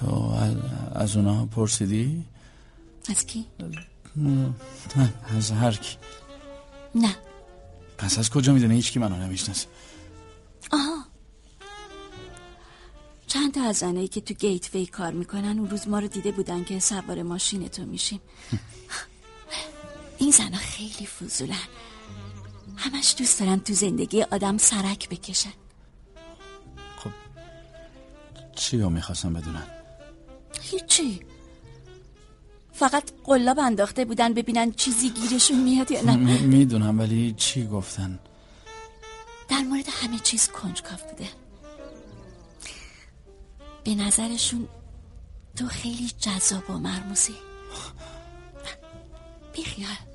تو 0.00 0.14
از, 0.14 0.56
از 0.94 1.16
اونا 1.16 1.46
پرسیدی؟ 1.46 2.24
از 3.08 3.26
کی؟ 3.26 3.46
نه 4.16 4.54
از 5.36 5.50
هر 5.50 5.72
کی. 5.72 5.96
نه. 6.94 7.16
پس 7.98 8.18
از 8.18 8.30
کجا 8.30 8.52
می‌دونه 8.52 8.74
هیچ 8.74 8.92
کی 8.92 8.98
منو 8.98 9.16
نمی‌شناسه. 9.16 9.66
آها. 10.72 11.04
چند 13.26 13.54
تا 13.54 13.62
از 13.62 13.76
زنایی 13.76 14.08
که 14.08 14.20
تو 14.20 14.34
گیت 14.34 14.74
وی 14.74 14.86
کار 14.86 15.12
می‌کنن 15.12 15.58
اون 15.58 15.70
روز 15.70 15.88
ما 15.88 15.98
رو 15.98 16.08
دیده 16.08 16.32
بودن 16.32 16.64
که 16.64 16.80
سوار 16.80 17.22
ماشین 17.22 17.68
تو 17.68 17.84
میشیم. 17.84 18.20
این 20.22 20.30
زنها 20.30 20.60
خیلی 20.60 21.06
فضولن. 21.06 21.68
همش 22.76 23.14
دوست 23.18 23.40
دارن 23.40 23.60
تو 23.60 23.72
زندگی 23.72 24.22
آدم 24.22 24.58
سرک 24.58 25.08
بکشن. 25.08 25.52
چی 28.56 28.78
رو 28.78 28.90
می‌خواستم 28.90 29.32
بدونن؟ 29.32 29.66
هیچی. 30.60 31.20
فقط 32.72 33.10
قلاب 33.24 33.58
انداخته 33.58 34.04
بودن 34.04 34.34
ببینن 34.34 34.72
چیزی 34.72 35.10
گیرشون 35.10 35.60
میاد 35.60 35.90
یا 35.90 36.02
نه. 36.02 36.16
می‌دونم 36.40 36.98
ولی 36.98 37.34
چی 37.36 37.66
گفتن؟ 37.66 38.18
در 39.48 39.58
مورد 39.58 39.86
همه 39.88 40.18
چیز 40.18 40.48
کنجکاو 40.48 40.98
بوده. 41.10 41.28
به 43.84 43.94
نظرشون 43.94 44.68
تو 45.56 45.68
خیلی 45.68 46.10
جذاب 46.20 46.70
و 46.70 46.72
مرموزی. 46.72 47.34
بیخیال 49.52 50.11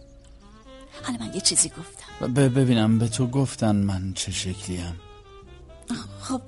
حالا 1.04 1.26
من 1.26 1.34
یه 1.34 1.42
چیزی 1.42 1.70
گفتم. 1.70 2.34
ببینم 2.34 3.00
به 3.00 3.08
تو 3.08 3.28
گفتن 3.28 3.76
من 3.76 4.14
چه 4.14 4.32
شکلیم. 4.32 5.00
خب 6.22 6.42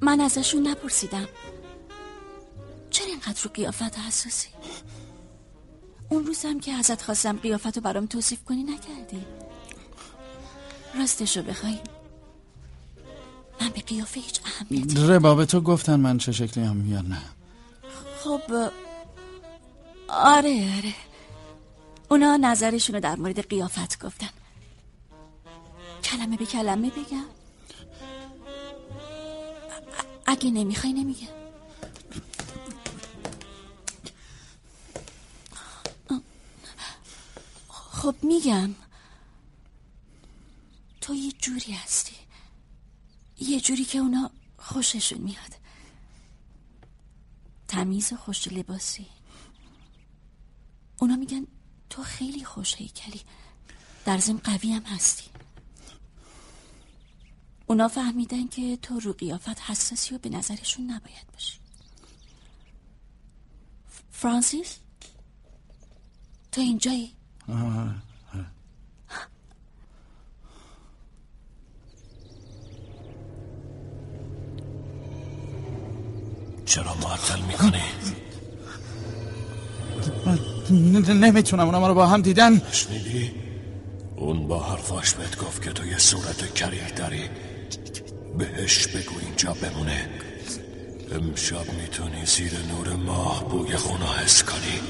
من 0.00 0.20
ازشون 0.20 0.68
نپرسیدم. 0.68 1.28
چرا 2.90 3.06
اینقدر 3.06 3.42
رو 3.42 3.50
قیافت 3.54 3.98
حساسی؟ 3.98 4.48
اون 6.08 6.26
روزم 6.26 6.60
که 6.60 6.72
ازت 6.72 7.02
خواستم 7.02 7.36
قیافت 7.36 7.76
رو 7.76 7.82
برام 7.82 8.06
توصیف 8.06 8.44
کنی 8.44 8.62
نکردی. 8.62 9.24
راستشو 10.98 11.42
بخوای. 11.42 11.78
من 13.60 13.68
به 13.68 13.80
قیافه 13.80 14.20
هیچ 14.20 14.40
اهمیت 14.44 14.96
ربا 14.96 15.34
به 15.34 15.46
تو 15.46 15.60
گفتن 15.60 16.00
من 16.00 16.18
چه 16.18 16.32
شکلی 16.32 16.64
هم 16.64 16.92
یا 16.92 17.00
نه؟ 17.00 17.22
خب 18.18 18.70
آره 20.08 20.76
آره. 20.76 20.94
اونا 22.10 22.36
نظرشونو 22.36 23.00
در 23.00 23.16
مورد 23.16 23.48
قیافت 23.48 24.04
گفتن. 24.04 24.28
کلمه 26.04 26.36
به 26.36 26.46
کلمه 26.46 26.90
بگم. 26.90 27.24
اگه 30.26 30.50
نمی‌خوای 30.50 30.92
نمیگم 30.92 31.40
خب 37.68 38.14
میگم. 38.22 38.74
تو 41.00 41.14
یه 41.14 41.32
جوری 41.32 41.72
هستی. 41.72 42.16
یه 43.38 43.60
جوری 43.60 43.84
که 43.84 43.98
اونا 43.98 44.30
خوششون 44.58 45.18
میاد. 45.18 45.54
تمیز 47.68 48.12
و 48.12 48.16
خوش 48.16 48.48
لباسی. 48.48 49.06
اونا 51.00 51.16
میگن 51.16 51.46
تو 51.90 52.02
خیلی 52.02 52.44
خوش 52.44 52.74
هیکلی 52.74 53.20
در 54.04 54.18
ضمن 54.18 54.38
قوی 54.38 54.72
هم 54.72 54.82
هستی. 54.82 55.30
اونا 57.66 57.88
فهمیدن 57.88 58.46
که 58.46 58.76
تو 58.76 59.00
رو 59.00 59.12
قیافت 59.12 59.60
حساسی 59.60 60.14
و 60.14 60.18
به 60.18 60.28
نظرشون 60.28 60.84
نباید 60.90 61.26
باشی. 61.32 61.58
فرانسیس؟ 64.10 64.76
تو 66.52 66.60
اینجایی؟ 66.60 67.12
چرا 76.66 76.94
معطل 76.94 77.40
می‌کنی؟ 77.40 77.82
نمی‌تونم 80.70 81.64
اونا 81.64 81.88
رو 81.88 81.94
با 81.94 82.06
هم 82.06 82.22
دیدن. 82.22 82.62
شنیدی؟ 82.72 83.30
اون 84.16 84.48
با 84.48 84.58
حرفاش 84.58 85.14
بهت 85.14 85.38
گفت 85.38 85.62
که 85.62 85.70
تو 85.70 85.86
یه 85.86 85.98
صورت 85.98 86.54
کریه 86.54 86.90
داری 86.96 87.22
بهش 88.38 88.86
بگو 88.86 89.14
اینجا 89.26 89.56
بمونه. 89.62 90.08
امشب 91.12 91.72
می‌تونی 91.82 92.26
زیر 92.26 92.52
نور 92.52 92.96
ماه 92.96 93.48
بوی 93.48 93.76
خونه 93.76 94.18
حس 94.24 94.42
کنی. 94.42 94.80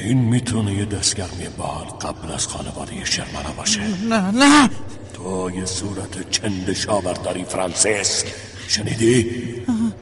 این 0.00 0.18
می‌تونه 0.18 0.74
یه 0.74 0.84
دستگرمی 0.84 1.48
بال 1.56 1.84
قبل 1.84 2.32
از 2.32 2.46
خانواده 2.46 3.04
شرمنه 3.04 3.52
باشه. 3.56 3.80
نه 4.08 4.30
نه. 4.30 4.70
تو 5.14 5.50
یه 5.50 5.64
صورت 5.64 6.30
چند 6.30 6.72
شاور 6.72 7.12
داری 7.12 7.44
فرانسیس. 7.44 8.24
شنیدی؟ 8.68 9.30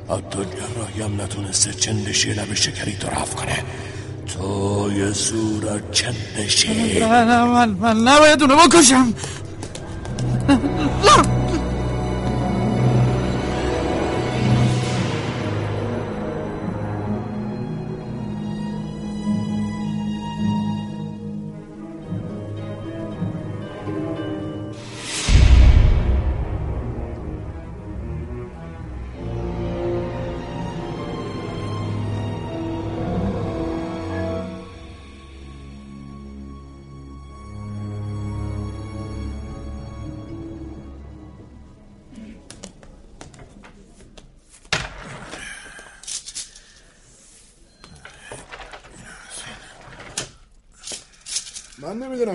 حتی 0.09 0.39
جراحی 0.39 1.03
هم 1.03 1.21
نتونسته 1.21 1.73
چندشی 1.73 2.33
لب 2.33 2.55
شکری 2.55 2.93
تو 2.93 3.09
رفت 3.09 3.37
کنه. 3.37 3.65
تو 4.27 4.91
یه 4.93 5.13
صورت 5.13 5.91
چندشی 5.93 7.01
نه 7.01 7.25
نه 7.25 7.45
من, 7.45 7.69
من 7.69 7.97
نباید 7.97 8.43
اونو 8.43 8.57
بکشم. 8.57 9.15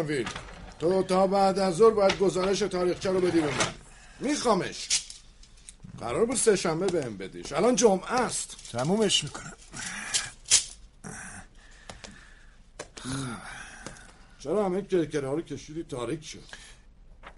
ویل 0.08 0.30
تو 0.80 1.04
تا 1.04 1.28
بعد 1.28 1.60
از 1.60 1.76
ظهر 1.76 1.90
باید 1.90 2.18
گزارش 2.20 2.60
تاریخچه 2.60 3.12
رو 3.12 3.22
بدی 3.22 3.42
به 3.42 3.48
من. 3.48 3.74
میخوامش. 4.20 5.04
قرار 6.00 6.26
بود 6.26 6.38
سه 6.38 6.56
شنبه 6.56 6.86
بهم 6.86 7.18
بدیش. 7.18 7.52
الان 7.52 7.76
جمعه 7.76 8.14
است. 8.14 8.56
تمومش 8.72 9.24
می‌کنم. 9.24 9.54
چرا 14.40 14.66
همه 14.66 14.82
کرکره 14.82 15.28
ها 15.28 15.34
رو 15.34 15.42
کشیدی؟ 15.42 15.84
تاریک 15.84 16.26
شد. 16.26 16.44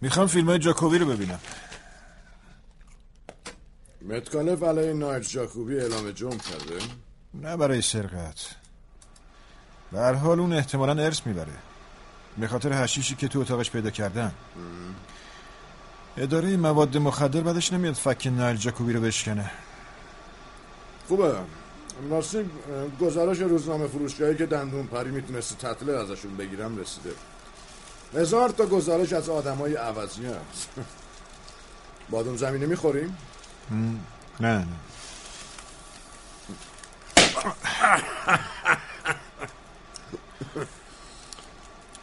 می‌خوام 0.02 0.28
فیلم 0.28 0.50
های 0.50 0.60
جاکوبی 0.60 0.98
رو 0.98 1.06
ببینم. 1.06 1.40
متکالف 4.02 4.64
علیه 4.64 4.94
نایت 4.94 5.30
جاکوبی 5.30 5.80
اعلام 5.80 6.12
جمع 6.12 6.38
کرده. 6.38 6.80
نه 7.34 7.58
برای 7.58 7.82
سرقت. 7.82 8.56
به 9.92 10.18
حال 10.18 10.40
اون 10.40 10.54
احتمالا 10.54 11.04
ارث 11.04 11.28
می‌بره. 11.28 11.54
به 12.40 12.48
خاطر 12.48 12.84
هشیشی 12.84 13.16
که 13.16 13.28
تو 13.28 13.40
اتاقش 13.40 13.72
پیدا 13.72 13.90
کردن. 13.90 14.32
اداره 16.18 16.58
مواد 16.58 16.98
مخدر 16.98 17.42
بعدش 17.42 17.74
نمیاد 17.74 17.94
فک 17.94 18.28
نایل 18.28 18.58
جاکوبی 18.58 18.94
رو 18.94 19.02
بشکنه. 19.02 19.52
خوبه. 21.08 21.36
راستی 22.10 22.50
گزارش 23.02 23.40
روزنامه 23.40 23.88
فروشگاهی 23.88 24.36
که 24.36 24.46
دندون 24.46 24.88
پری 24.88 25.12
می‌تونسته 25.12 25.56
تطله 25.56 25.94
ازشون 25.94 26.38
بگیرم 26.38 26.78
رسیده. 26.78 27.12
هزار 28.16 28.50
تا 28.50 28.66
گزارش 28.66 29.14
از 29.14 29.30
آدمای 29.30 29.76
عوضی 29.76 30.26
هست. 30.26 30.70
بادم 32.10 32.36
زمینه 32.38 32.66
می‌خوریم؟ 32.66 33.18
نه 34.40 34.50
نه. 34.50 34.68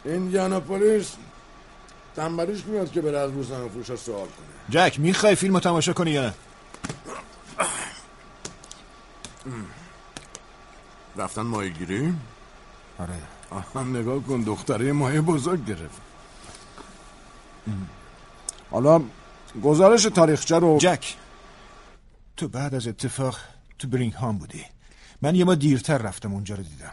این 0.07 0.31
یاناپولیس 0.31 1.15
تنبلیش 2.15 2.65
میاد 2.65 2.91
که 2.91 3.01
بره 3.01 3.17
از 3.17 3.31
روزنامه 3.31 3.69
فروش 3.69 3.95
سوال 3.99 4.27
کنه. 4.27 4.47
جک 4.69 4.99
می‌خوای 4.99 5.35
فیلم 5.35 5.53
رو 5.53 5.59
تماشا 5.59 5.93
کنی 5.93 6.11
یا 6.11 6.21
نه؟ 6.25 6.33
رفتن 11.17 11.41
ماهی 11.41 11.69
گیری؟ 11.69 12.13
آره 12.99 13.13
آها 13.49 13.83
نگاه 13.83 14.23
کن 14.23 14.41
دختره 14.41 14.91
ماهی 14.91 15.21
بزرگ 15.21 15.65
گرفت. 15.65 16.01
حالا 18.71 19.01
گزارش 19.63 20.03
تاریخچه 20.03 20.59
رو 20.59 20.77
جک 20.81 21.15
تو 22.37 22.47
بعد 22.47 22.75
از 22.75 22.87
اتفاق 22.87 23.37
تو 23.79 23.87
برینگ 23.87 24.13
هام 24.13 24.37
بودی. 24.37 24.65
من 25.21 25.35
یه 25.35 25.45
ما 25.45 25.55
دیرتر 25.55 25.97
رفتم 25.97 26.33
اونجا 26.33 26.55
رو 26.55 26.63
دیدم. 26.63 26.91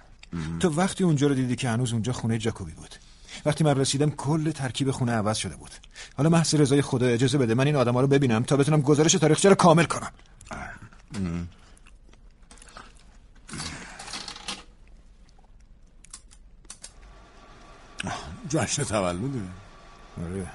تو 0.61 0.69
وقتی 0.69 1.05
اونجا 1.05 1.27
رو 1.27 1.35
دیدی 1.35 1.57
که 1.57 1.69
هنوز 1.69 1.93
اونجا 1.93 2.13
خونه 2.13 2.39
جاکوبی 2.39 2.73
بود. 2.73 2.95
وقتی 3.45 3.65
من 3.65 3.75
رسیدم 3.75 4.11
کل 4.11 4.51
ترکیب 4.51 4.91
خونه 4.91 5.13
عوض 5.13 5.37
شده 5.37 5.57
بود. 5.57 5.71
حالا 6.17 6.29
محض 6.29 6.55
رضای 6.55 6.83
خدا 6.83 7.07
اجازه 7.07 7.39
بده 7.39 7.55
من 7.55 7.67
این 7.67 7.77
آدما 7.77 8.01
رو 8.01 8.07
ببینم 8.07 8.43
تا 8.43 8.57
بتونم 8.57 8.81
گزارش 8.81 9.13
تاریخچه 9.13 9.49
رو 9.49 9.55
کامل 9.55 9.85
کنم. 9.85 10.11
جشن 18.49 18.85
تولده. 18.85 19.41
آره. 20.23 20.47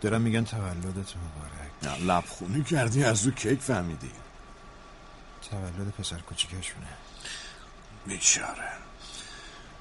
دارم 0.00 0.22
میگن 0.22 0.44
تولدت 0.44 1.14
مبارک. 1.16 2.00
لبخونی 2.02 2.64
کردی 2.64 3.04
از 3.04 3.22
دو 3.22 3.30
کیک 3.30 3.60
فهمیدی. 3.60 4.10
تولد 5.50 5.92
پسر 5.98 6.18
کوچیکشونه 6.18 6.86
بیچاره. 8.06 8.72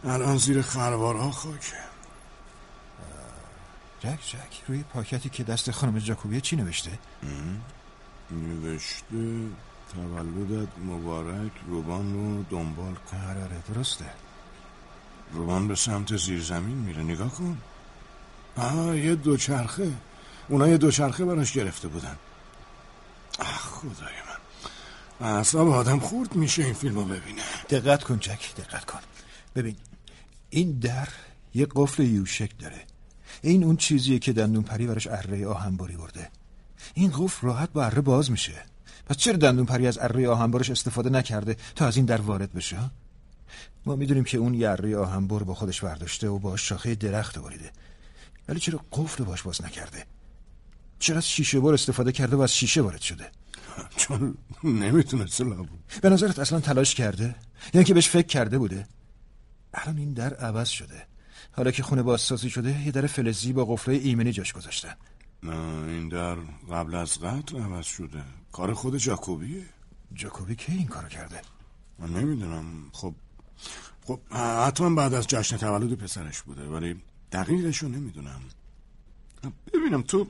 الان 0.05 0.37
زیر 0.37 0.61
خروارها 0.61 1.31
خاکه. 1.31 1.77
جک 3.99 4.19
جک 4.27 4.63
روی 4.67 4.83
پاکتی 4.83 5.29
که 5.29 5.43
دست 5.43 5.71
خانم 5.71 5.99
جاکوبیه 5.99 6.41
چی 6.41 6.55
نوشته؟ 6.55 6.99
نوشته 8.31 9.47
تولدت 9.93 10.67
مبارک 10.85 11.51
روبان 11.67 12.13
رو 12.13 12.43
دنبال 12.43 12.95
کن. 12.95 13.17
آره 13.17 13.43
آره 13.43 13.63
درسته. 13.73 14.05
روان 15.33 15.67
به 15.67 15.75
سمت 15.75 16.17
زیرزمین 16.17 16.77
میره 16.77 17.03
نگاه 17.03 17.29
کن. 17.29 17.57
آه 18.57 18.97
یه 18.97 19.15
دوچرخه. 19.15 19.91
اونا 20.47 20.67
یه 20.67 20.77
دوچرخه 20.77 21.25
براش 21.25 21.53
گرفته 21.53 21.87
بودن. 21.87 22.15
آه 23.39 23.45
خدای 23.45 24.13
من. 25.19 25.27
اصلا 25.27 25.61
آدم 25.61 25.99
خورد 25.99 26.35
میشه 26.35 26.63
این 26.63 26.73
فیلمو 26.73 27.05
ببینه. 27.05 27.41
دقت 27.69 28.03
کن 28.03 28.19
جک 28.19 28.55
دقت 28.55 28.85
کن. 28.85 28.99
ببین 29.55 29.75
این 30.49 30.71
در 30.71 31.07
یه 31.53 31.67
قفل 31.75 32.03
یوشک 32.03 32.59
داره. 32.59 32.81
این 33.41 33.63
اون 33.63 33.77
چیزیه 33.77 34.19
که 34.19 34.33
دندون 34.33 34.63
پری 34.63 34.87
براش 34.87 35.07
اره 35.07 35.47
آهنباری 35.47 35.97
برده. 35.97 36.29
این 36.93 37.11
قفل 37.17 37.47
راحت 37.47 37.71
با 37.71 37.85
اره 37.85 38.01
باز 38.01 38.31
میشه. 38.31 38.63
پس 39.05 39.17
چرا 39.17 39.37
دندون 39.37 39.65
پری 39.65 39.87
از 39.87 39.97
اره 40.01 40.29
آهنبارش 40.29 40.69
استفاده 40.69 41.09
نکرده 41.09 41.57
تا 41.75 41.87
از 41.87 41.97
این 41.97 42.05
در 42.05 42.21
وارد 42.21 42.53
بشه؟ 42.53 42.77
ما 43.85 43.95
می‌دونیم 43.95 44.23
که 44.23 44.37
اون 44.37 44.53
یه 44.53 44.69
اره 44.69 44.97
آهنبار 44.97 45.43
با 45.43 45.53
خودش 45.53 45.81
برداشته 45.81 46.27
و 46.27 46.39
با 46.39 46.57
شاخه 46.57 46.95
درخت 46.95 47.39
بریده 47.39 47.71
ولی 48.49 48.59
چرا 48.59 48.79
قفل 48.91 49.23
باش 49.23 49.41
باز 49.41 49.63
نکرده؟ 49.63 50.05
چرا 50.99 51.17
از 51.17 51.29
شیشه 51.29 51.59
بار 51.59 51.73
استفاده 51.73 52.11
کرده 52.11 52.35
و 52.35 52.41
از 52.41 52.55
شیشه 52.55 52.81
وارد 52.81 53.01
شده؟ 53.01 53.31
چون 53.95 54.37
نمی‌تونست 54.63 55.43
بود. 55.43 55.69
به 56.01 56.09
نظرت 56.09 56.39
اصلا 56.39 56.59
تلاش 56.59 56.95
کرده؟ 56.95 57.35
یعنی 57.73 57.85
که 57.85 57.93
بهش 57.93 58.09
فکر 58.09 58.27
کرده 58.27 58.57
بوده؟ 58.57 58.87
الان 59.73 59.97
این 59.97 60.13
در 60.13 60.33
عوض 60.33 60.69
شده. 60.69 61.07
حالا 61.51 61.71
که 61.71 61.83
خونه 61.83 62.03
بازسازی 62.03 62.49
شده 62.49 62.85
یه 62.85 62.91
در 62.91 63.07
فلزی 63.07 63.53
با 63.53 63.65
قفله 63.65 63.95
ایمنی 63.95 64.31
جاش 64.31 64.53
گذاشتن. 64.53 64.93
نه 65.43 65.55
این 65.87 66.09
در 66.09 66.35
قبل 66.71 66.95
از 66.95 67.19
قتل 67.19 67.57
عوض 67.57 67.85
شده. 67.85 68.23
کار 68.51 68.73
خود 68.73 68.97
جاکوبیه. 68.97 69.63
جاکوبی 70.13 70.55
کی 70.55 70.71
این 70.71 70.87
کارو 70.87 71.07
کرده؟ 71.07 71.41
من 71.99 72.09
نمی‌دونم. 72.09 72.65
خب 72.91 73.15
خب 74.05 74.19
حتما 74.67 74.95
بعد 74.95 75.13
از 75.13 75.27
جشن 75.27 75.57
تولد 75.57 75.93
پسرش 75.93 76.41
بوده 76.41 76.67
ولی 76.67 77.01
دقیقشو 77.31 77.87
نمی‌دونم. 77.87 78.41
ببینم 79.73 80.01
تو 80.01 80.27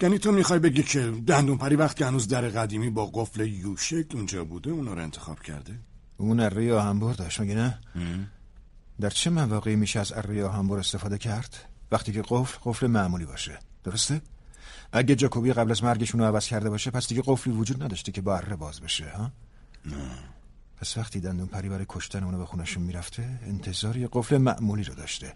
یعنی 0.00 0.18
تو 0.18 0.32
می‌خوای 0.32 0.58
بگی 0.58 0.82
که 0.82 1.22
دندون 1.26 1.58
پری 1.58 1.76
وقت 1.76 1.96
که 1.96 2.06
هنوز 2.06 2.28
در 2.28 2.48
قدیمی 2.48 2.90
با 2.90 3.06
قفل 3.06 3.46
یوشک 3.46 4.06
اونجا 4.14 4.44
بوده 4.44 4.70
اونا 4.70 4.94
رو 4.94 5.02
انتخاب 5.02 5.40
کرده؟ 5.40 5.78
اون 6.16 6.40
اره 6.40 6.74
آهنبر 6.74 7.12
داشت 7.12 7.40
مگه 7.40 7.54
نه؟ 7.54 7.78
در 9.00 9.10
چه 9.10 9.30
مواقعی 9.30 9.76
میشه 9.76 10.00
از 10.00 10.12
اره 10.12 10.44
آهنبر 10.44 10.78
استفاده 10.78 11.18
کرد؟ 11.18 11.56
وقتی 11.90 12.12
که 12.12 12.22
قفل 12.28 12.58
قفل 12.64 12.86
معمولی 12.86 13.24
باشه. 13.24 13.58
درسته؟ 13.84 14.20
اگه 14.92 15.14
جاکوبی 15.14 15.52
قبل 15.52 15.70
از 15.70 15.84
مرگشون 15.84 16.20
رو 16.20 16.26
عوض 16.26 16.46
کرده 16.46 16.70
باشه 16.70 16.90
پس 16.90 17.08
دیگه 17.08 17.22
قفلی 17.26 17.52
وجود 17.52 17.82
نداشته 17.82 18.12
که 18.12 18.20
با 18.20 18.36
اره 18.36 18.56
باز 18.56 18.80
بشه 18.80 19.10
ها؟ 19.10 19.32
نه. 19.84 20.18
پس 20.76 20.96
وقتی 20.98 21.20
دندون 21.20 21.46
پری 21.46 21.68
برای 21.68 21.86
کشتن 21.88 22.24
اونو 22.24 22.38
به 22.38 22.46
خونشون 22.46 22.82
می‌رفته 22.82 23.38
انتظار 23.42 23.96
یه 23.96 24.08
قفل 24.12 24.38
معمولی 24.38 24.84
رو 24.84 24.94
داشته. 24.94 25.34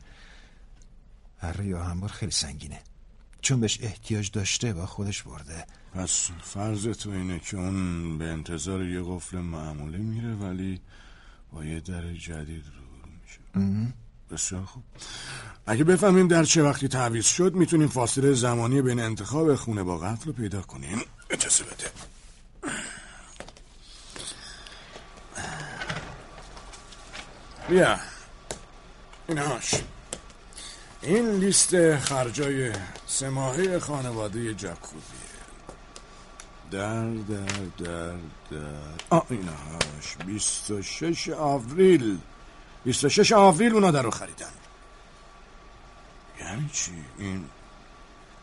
اره 1.42 1.76
آهنبر 1.76 2.08
خیلی 2.08 2.32
سنگینه. 2.32 2.80
چون 3.40 3.60
بهش 3.60 3.78
احتیاج 3.82 4.30
داشته 4.30 4.72
با 4.72 4.86
خودش 4.86 5.22
برده. 5.22 5.66
پس 5.94 6.30
فرض 6.42 6.86
تو 6.88 7.10
اینه 7.10 7.38
که 7.38 7.56
اون 7.56 8.18
به 8.18 8.24
انتظار 8.24 8.84
یه 8.84 9.02
قفل 9.06 9.38
معمولی 9.38 9.98
میره 9.98 10.34
ولی 10.34 10.80
با 11.52 11.64
یه 11.64 11.80
در 11.80 12.12
جدید 12.12 12.64
بسیار 14.30 14.64
خوب. 14.64 14.82
اگه 15.66 15.84
بفهمیم 15.84 16.28
در 16.28 16.44
چه 16.44 16.62
وقتی 16.62 16.88
تعویض 16.88 17.26
شد 17.26 17.54
می‌تونیم 17.54 17.88
فاصله 17.88 18.32
زمانی 18.32 18.82
بین 18.82 19.00
انتخاب 19.00 19.54
خونه 19.54 19.82
با 19.82 19.98
قتل 19.98 20.26
رو 20.26 20.32
پیدا 20.32 20.62
کنیم. 20.62 21.02
اجازه 21.30 21.64
بده. 21.64 21.90
بیا. 27.68 27.98
اینهاش 29.28 29.74
این 31.02 31.30
لیست 31.30 31.96
خرجای 31.96 32.72
سه 33.06 33.78
خانواده 33.80 34.54
جاکوبیه. 34.54 35.02
در 36.70 37.04
در 37.10 37.46
در 37.84 38.12
در. 38.50 38.74
آه 39.10 39.26
اینهاش 39.30 40.16
26 40.26 41.28
آوریل. 41.28 42.18
26 42.84 43.32
آوریل 43.32 43.72
اونا 43.72 43.90
در 43.90 44.02
رو 44.02 44.10
خریدن. 44.10 44.46
یعنی 46.40 46.70
چی؟ 46.72 46.92
این 47.18 47.44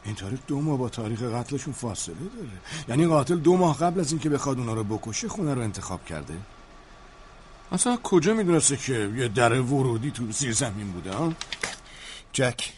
این 0.04 0.16
تاریخ 0.16 0.40
دو 0.48 0.62
ماه 0.62 0.78
با 0.78 0.90
تاریخ 0.90 1.22
قتلشون 1.22 1.74
فاصله 1.74 2.16
داره. 2.16 2.50
یعنی 2.88 3.08
قاتل 3.08 3.36
دو 3.36 3.58
ماه 3.58 3.78
قبل 3.78 4.00
از 4.00 4.12
اینکه 4.12 4.30
بخواد 4.30 4.60
اونا 4.60 4.74
رو 4.74 4.84
بکشه 4.84 5.28
خونه 5.28 5.54
رو 5.54 5.62
انتخاب 5.62 6.06
کرده. 6.06 6.38
اصلا 7.72 7.98
کجا 8.04 8.34
می‌دونسته 8.34 8.78
که 8.78 9.14
یه 9.16 9.28
در 9.28 9.62
ورودی 9.62 10.12
تو 10.12 10.32
زیر 10.32 10.54
زمین 10.54 10.92
بوده 10.92 11.14
ها؟ 11.14 11.34
جک 12.34 12.74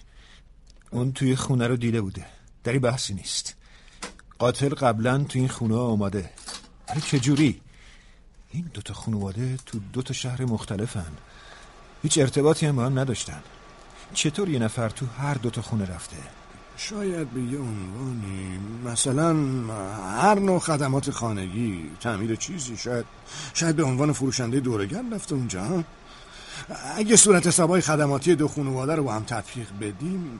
اون 0.91 1.13
توی 1.13 1.35
خونه 1.35 1.67
رو 1.67 1.75
دیده 1.75 2.01
بوده. 2.01 2.25
دری 2.63 2.79
بحثی 2.79 3.13
نیست. 3.13 3.55
قاتل 4.39 4.69
قبلا 4.69 5.23
تو 5.23 5.39
این 5.39 5.47
خونه 5.47 5.75
آماده. 5.75 6.29
ولی 6.89 7.01
چجوری؟ 7.01 7.61
این 8.51 8.71
دوتا 8.73 8.93
خانواده 8.93 9.57
تو 9.65 9.79
دوتا 9.93 10.13
شهر 10.13 10.45
مختلفن. 10.45 11.11
هیچ 12.03 12.17
ارتباطی 12.17 12.65
هم 12.65 12.75
با 12.75 12.85
هم 12.85 12.99
نداشتن. 12.99 13.39
چطور 14.13 14.49
یه 14.49 14.59
نفر 14.59 14.89
تو 14.89 15.05
هر 15.05 15.33
دوتا 15.33 15.61
خونه 15.61 15.85
رفته؟ 15.85 16.17
شاید 16.77 17.29
به 17.29 17.41
یه 17.41 17.59
عنوانی. 17.59 18.59
مثلا 18.85 19.33
هر 20.21 20.39
نوع 20.39 20.59
خدمات 20.59 21.11
خانگی 21.11 21.89
تعمیر 22.01 22.35
چیزی 22.35 22.77
شاید 22.77 23.05
شاید 23.53 23.75
به 23.75 23.83
عنوان 23.83 24.13
فروشنده 24.13 24.59
دورگر 24.59 25.03
رفته 25.13 25.35
اونجا 25.35 25.63
ها؟ 25.63 25.83
اگه 26.95 27.15
صورت 27.15 27.47
حسابای 27.47 27.81
خدماتی 27.81 28.35
دو 28.35 28.47
خانواده 28.47 28.95
رو 28.95 29.03
با 29.03 29.13
هم 29.13 29.23
تطبیق 29.23 29.67
بدیم 29.81 30.39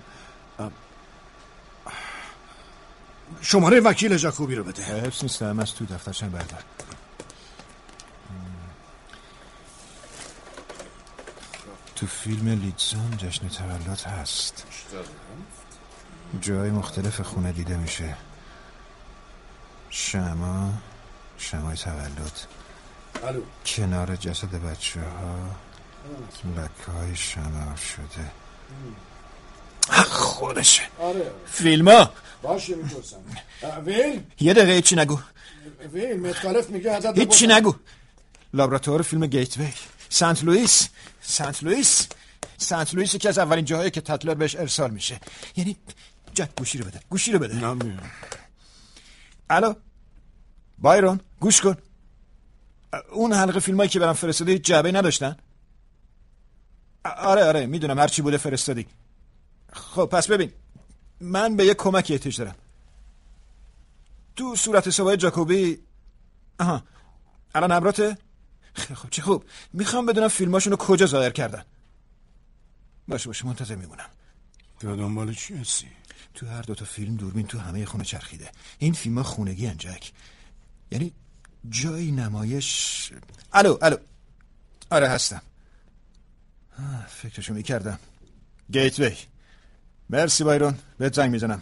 شماره 3.42 3.80
وکیل 3.80 4.18
جاکوبی 4.18 4.56
رو 4.56 4.64
بده. 4.64 4.84
حفظ 4.84 5.24
نیستم 5.24 5.60
از 5.60 5.74
تو 5.76 5.86
دفترشن 5.86 6.30
بردار. 6.30 6.64
تو 12.00 12.08
فیلم 12.08 12.48
لیدزون 12.48 13.18
جشن 13.18 13.48
تولد 13.48 14.02
هست. 14.02 14.64
جای 16.42 16.70
مختلف 16.70 17.22
خونه 17.22 17.52
دیده 17.52 17.78
میشه. 17.78 18.16
شما 19.90 20.74
شمای 21.38 21.78
تولد. 21.78 22.40
الو. 23.24 23.42
کنار 23.66 24.16
جسد 24.16 24.48
بچه 24.48 25.00
ها 25.02 25.56
لکه 26.58 26.92
های 26.92 27.16
شمار 27.16 27.76
شده. 27.76 28.32
خودشه. 30.04 30.84
آره. 31.00 31.32
فیلم 31.46 31.88
ها 31.90 32.14
باشه 32.42 32.76
می‌پرسم. 32.76 33.18
ویل؟ 33.86 34.24
یه 34.40 34.54
دقیقه 34.54 34.82
چی 34.82 34.96
نگو. 34.96 35.20
ویل 35.94 36.20
متکالف 36.20 36.70
میگه 36.70 37.00
هیچی 37.16 37.48
نگو. 37.48 37.76
لابراتوار 38.54 39.02
فیلم 39.02 39.26
گیتوی. 39.26 39.74
سنت 40.10 40.44
لوئیس 40.44 40.90
سنت 41.22 41.64
لوئیس 41.64 42.08
سنت 42.58 42.94
لوئیس 42.94 43.16
که 43.16 43.30
از 43.30 43.38
اولین 43.38 43.66
جاهایی 43.66 43.92
که 43.92 44.02
تطلر 44.02 44.34
بهش 44.34 44.56
ارسال 44.56 44.92
میشه. 44.92 45.20
یعنی 45.56 45.76
جک 46.34 46.50
گوشی 46.58 46.78
رو 46.78 46.86
بده 46.86 47.00
گوشی 47.10 47.32
رو 47.32 47.40
بده. 47.40 47.78
الو؟ 49.50 49.74
بایرون 50.78 51.20
گوش 51.40 51.62
کن. 51.62 51.78
اون 53.12 53.34
حلقه 53.34 53.60
فیلمایی 53.60 53.90
که 53.90 54.00
برام 54.00 54.14
فرستادی 54.14 54.52
هیچ 54.52 54.62
جعبه 54.62 54.92
نداشتن؟ 54.92 55.38
آره 57.06 57.44
آره 57.44 57.66
می‌دونم 57.66 58.00
هرچی 58.00 58.22
بوده 58.22 58.38
فرستادی. 58.38 58.88
خب 59.74 60.06
پس 60.06 60.28
ببین 60.28 60.52
من 61.22 61.56
به 61.56 61.66
یه 61.66 61.74
کمکی 61.74 62.14
احتیاج 62.14 62.38
دارم. 62.38 62.56
تو 64.36 64.56
صورت 64.56 64.88
حسابای 64.88 65.18
جاکوبی 65.18 65.80
آها 66.60 66.84
الان 67.56 67.72
امراته 67.72 68.18
خیلی 68.74 68.96
خوب. 68.96 69.10
چه 69.10 69.22
خوب. 69.22 69.46
می‌خوام 69.74 70.06
بدونم 70.06 70.28
فیلماشونو 70.28 70.76
کجا 70.76 71.06
ظاهر 71.06 71.30
کردن. 71.30 71.64
باشه 73.08 73.28
باشه 73.28 73.46
منتظر 73.46 73.76
میمونم. 73.76 74.10
تو 74.80 74.96
دنبال 74.96 75.34
چی 75.34 75.56
هستی؟ 75.56 75.88
تو 76.34 76.48
هر 76.48 76.62
دوتا 76.62 76.86
فیلم 76.86 77.16
دوربین 77.16 77.48
تو 77.48 77.60
همه 77.60 77.86
خونه 77.86 78.04
چرخیده. 78.04 78.52
این 78.80 78.94
فیلم 78.94 79.18
ها 79.18 79.24
خونگی 79.24 79.66
هن 79.66 79.78
جک 79.78 80.12
یعنی 80.92 81.14
جایی 81.70 82.12
نمایش 82.12 83.12
الو 83.54 83.78
الو. 83.82 83.98
آره 84.92 85.10
هستم. 85.10 85.42
فکرشو 87.08 87.54
می‌کردم. 87.54 88.00
گیتوی. 88.72 89.18
مرسی 90.10 90.44
بایرون. 90.44 90.78
بهت 90.98 91.16
زنگ 91.16 91.32
می‌زنم. 91.32 91.62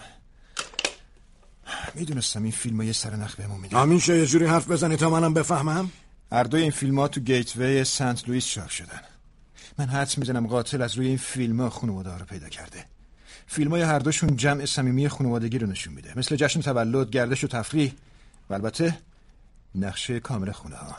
می‌دونستم 1.94 2.44
این 2.44 2.52
فیلم 2.52 2.78
ها 2.78 2.84
یه 2.84 2.94
سر 2.94 3.16
نخ 3.16 3.36
بهمون 3.36 3.60
میده 3.60 3.84
میشه 3.84 4.18
یه 4.18 4.26
جوری 4.26 4.46
حرف 4.46 4.72
بزنی 4.72 4.96
تا 4.96 5.10
منم 5.10 5.34
بفهمم؟ 5.34 5.92
هر 6.32 6.44
دوی 6.44 6.62
این 6.62 6.72
فیلم 6.72 7.00
ها 7.00 7.08
تو 7.08 7.22
گیتوی 7.22 7.84
سنت 7.84 8.28
لوئیس 8.28 8.46
چاپ 8.46 8.70
شدن. 8.70 9.02
من 9.78 9.86
حدس 9.86 10.18
می‌زنم 10.18 10.48
قاتل 10.48 10.82
از 10.82 10.96
روی 10.96 11.08
این 11.08 11.18
فیلم 11.18 11.62
ها 11.62 11.70
خانواده 11.70 12.18
رو 12.18 12.26
پیدا 12.26 12.50
کرده. 12.50 12.86
فیلم 13.48 13.72
های 13.72 13.82
هر 13.82 14.00
دوشون 14.00 14.36
جمع 14.36 14.66
صمیمی 14.66 15.10
خانوادگی 15.10 15.58
رو 15.60 15.68
نشون 15.68 15.94
میده. 15.94 16.14
مثل 16.16 16.36
جشن 16.36 16.62
تولد 16.62 17.10
گردش 17.10 17.44
و 17.44 17.48
تفریح 17.48 17.94
و 18.50 18.54
البته 18.54 18.98
نقشه 19.76 20.20
کامل 20.20 20.52
خونه 20.52 20.76
ها 20.76 20.96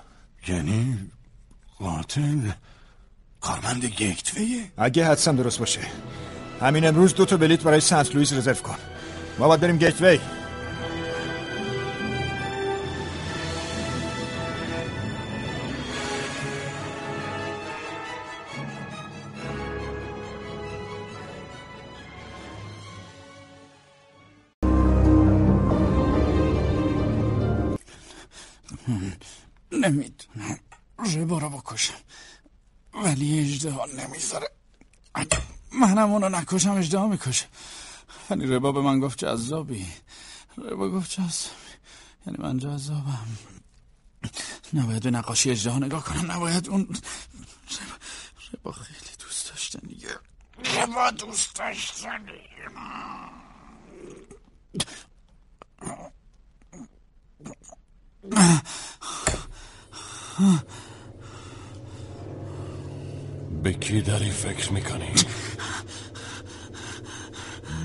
یعنی 0.49 0.99
قاتل 1.79 2.51
کارمند 3.41 3.85
گیتویه؟ 3.85 4.65
اگه 4.77 5.07
حدسم 5.07 5.37
درست 5.37 5.59
باشه. 5.59 5.81
همین 6.61 6.87
امروز 6.87 7.15
دو 7.15 7.25
تا 7.25 7.37
بلیت 7.37 7.63
برای 7.63 7.81
سنت 7.81 8.15
لوئیس 8.15 8.33
رزرو 8.33 8.55
کن. 8.55 8.77
ما 9.39 9.49
باید 9.49 9.61
بریم 9.61 9.79
گیتوی. 9.79 10.19
نمی‌دونم 29.89 30.59
ربا 31.17 31.39
رو 31.39 31.49
بکشم. 31.49 31.95
ولی 32.95 33.41
اجده 33.41 33.87
نمی‌ذاره. 33.87 34.51
منم 35.73 36.13
اونو 36.13 36.29
نکشم 36.29 36.73
اجده 36.73 37.07
می‌کشه. 37.07 37.47
ولی 38.31 38.47
ربا 38.47 38.73
به 38.73 38.81
من 38.81 39.01
گفت 39.01 39.19
جذابی. 39.19 39.87
ربا 40.59 40.91
گفت 40.91 41.11
جذابی. 41.11 41.73
یعنی 42.27 42.39
من 42.39 42.59
جذابم. 42.59 43.39
نباید 44.73 45.03
به 45.03 45.11
نقاشی 45.11 45.51
اجده 45.51 45.79
نگاه 45.79 46.05
کنم. 46.05 46.31
نباید 46.33 46.69
اون 46.69 46.97
ربا 48.53 48.73
خیلی 48.73 49.11
دوست 49.19 49.51
داشتنیه 49.51 50.09
ربا 50.77 51.11
دوست 51.11 51.55
داشتنی 51.55 52.49
به 63.63 63.73
کی 63.73 64.03
داری 64.03 64.31
فکر 64.31 64.73
می‌کنی؟ 64.73 65.11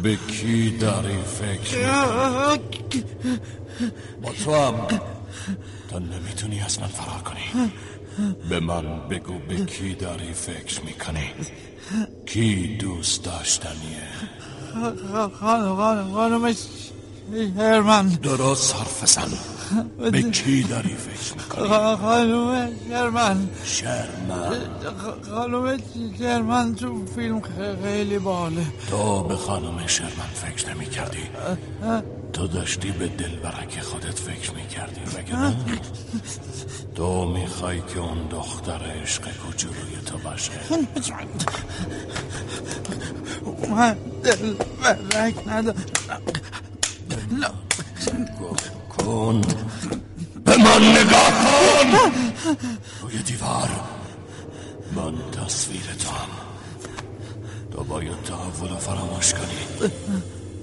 به 0.04 0.16
کی 0.16 0.78
داری 0.78 1.18
فکر 1.18 1.78
می‌کنی؟ 1.78 2.60
با 4.22 4.32
تو 4.32 4.56
هم 4.56 4.88
تا 5.90 6.00
نمی‌تونی 6.00 6.60
از 6.62 6.80
من 6.80 6.88
فرار 6.88 7.22
کنی 7.22 7.72
به 8.50 8.60
من 8.60 9.08
بگو 9.10 9.40
به 9.40 9.66
کی 9.66 9.94
داری 9.96 10.34
فکر 10.34 10.82
می‌کنی 10.82 11.30
کی 12.26 12.78
دوست 12.78 13.24
داشتنیه 13.24 14.08
خانم 15.40 16.56
هرمن 17.58 18.08
درست 18.08 18.76
حرف 18.76 19.10
زن 19.10 19.53
به 20.12 20.22
کی 20.22 20.64
داری 20.64 20.96
فکر 20.96 21.34
می‌کنی؟ 21.38 21.68
خانم 21.98 22.72
شرمن 22.90 23.50
شرمن 23.64 24.60
خانم 25.30 25.80
شرمن 26.20 26.76
تو 26.76 27.06
فیلم 27.06 27.42
خیلی 27.84 28.20
باله. 28.20 28.66
تو 28.90 29.24
به 29.24 29.36
خانم 29.36 29.88
شرمن 29.88 30.30
فکر 30.34 30.74
نمی 30.74 30.86
کردی 30.86 31.24
تو 32.34 32.48
داشتی 32.48 32.92
به 32.92 33.08
دل 33.08 33.36
برک 33.36 33.80
خودت 33.80 34.20
فکر 34.20 34.54
می 34.54 34.68
کردی 34.68 35.02
وگرنه 35.18 35.56
تو 36.96 37.26
می‌خوای 37.26 37.82
که 37.94 38.00
اون 38.00 38.28
دختر 38.32 38.82
عشق 39.02 39.24
کوچولوی 39.38 39.96
تو 40.06 40.18
باشه. 40.18 40.52
من 43.70 43.96
دل 44.24 44.54
برک 44.84 45.48
ندارم 45.48 45.84
کن. 48.98 49.42
به 50.46 50.58
من 50.58 50.92
نگاه 50.92 51.32
کن. 51.32 52.12
روی 53.02 53.18
دیوار. 53.18 53.70
من 54.96 55.14
تصویر 55.32 55.82
تو 55.82 56.10
هم. 56.10 56.30
تو 57.72 57.84
باید 57.84 58.24
تحول 58.24 58.70
رو 58.70 58.78
فراموش 58.78 59.34
کنی. 59.34 59.92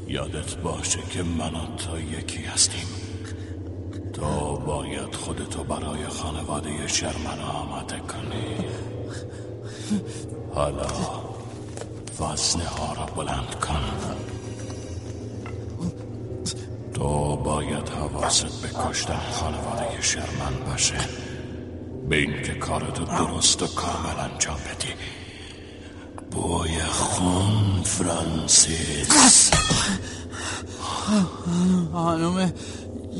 یادت 0.09 0.55
باشه 0.57 0.98
که 1.11 1.23
من 1.23 1.55
و 1.55 1.77
تو 1.77 2.01
یکی 2.01 2.43
هستیم. 2.43 2.86
تو 4.12 4.57
باید 4.57 5.15
خودتو 5.15 5.65
برای 5.65 6.07
خانواده 6.07 6.86
شرمن 6.86 7.40
آماده 7.40 7.98
کنی. 7.98 8.57
حالا 10.55 10.86
وزنه 12.20 12.65
ها 12.65 12.93
را 12.93 13.07
بلند 13.07 13.55
کن. 13.55 14.39
تو 17.01 17.36
باید 17.36 17.89
حواست 17.89 18.62
به 18.62 18.68
کشتن 18.68 19.20
خانواده 19.32 20.01
شرمن 20.01 20.70
باشه. 20.70 20.94
به 22.09 22.16
اینکه 22.16 22.52
کارتو 22.52 23.05
درست 23.05 23.62
و 23.62 23.66
کامل 23.66 24.31
انجام 24.32 24.56
بدی. 24.56 24.94
بوی 26.31 26.78
خون 26.81 27.82
فرانسیس. 27.85 29.51
خانم 31.93 32.52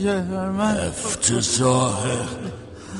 شرمن. 0.02 0.77
افتضاحه 0.77 2.19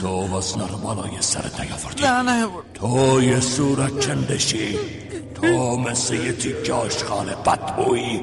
تو 0.01 0.37
وزنه 0.37 0.67
رو 0.67 0.77
بالای 0.77 1.11
سرت 1.21 1.61
نیاوردی. 1.61 2.03
نه 2.03 2.23
نه 2.23 2.47
تو 2.75 3.23
یه 3.23 3.41
صورت 3.41 4.01
چندشی؟ 4.01 4.79
تو 5.35 5.77
مثل 5.77 6.15
یه 6.15 6.33
تیکه 6.33 6.73
آشغال 6.73 7.35
بدبویی. 7.47 8.23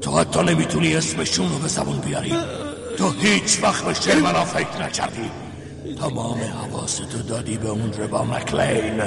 تو 0.00 0.18
حتی 0.18 0.42
نمی‌تونی 0.42 0.96
اسمشون 0.96 1.52
رو 1.52 1.58
به 1.58 1.68
زبون 1.68 1.98
بیاری. 1.98 2.34
تو 2.98 3.10
هیچ 3.10 3.58
وقت 3.62 3.84
به 3.84 3.94
شرمنا 3.94 4.44
فکر 4.44 4.82
نکردی. 4.86 5.30
تمام 6.00 6.40
حواستو 6.40 7.22
دادی 7.22 7.56
به 7.56 7.68
اون 7.68 7.92
ربا 7.92 8.24
مکلین. 8.24 9.02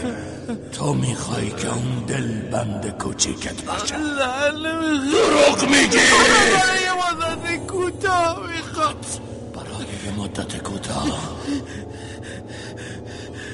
تو 0.71 0.93
می‌خوای 0.93 1.49
که 1.49 1.67
اون 1.67 2.03
دل 2.07 2.41
بند 2.41 2.89
کوچیکت 2.89 3.65
باشه. 3.65 3.95
دروغ 3.95 5.63
میگی. 5.69 5.97
برای 5.97 6.89
مدت 6.99 7.67
کوتاه 7.67 8.39
می‌خوام 8.47 8.95
برای 9.53 10.15
مدت 10.17 10.63
کوتاه. 10.63 11.37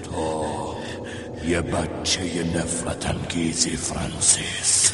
تو 0.03 0.68
یه 1.47 1.61
بچه 1.61 2.43
نفرت 2.55 3.05
انگیزی 3.05 3.75
فرانسیس. 3.75 4.91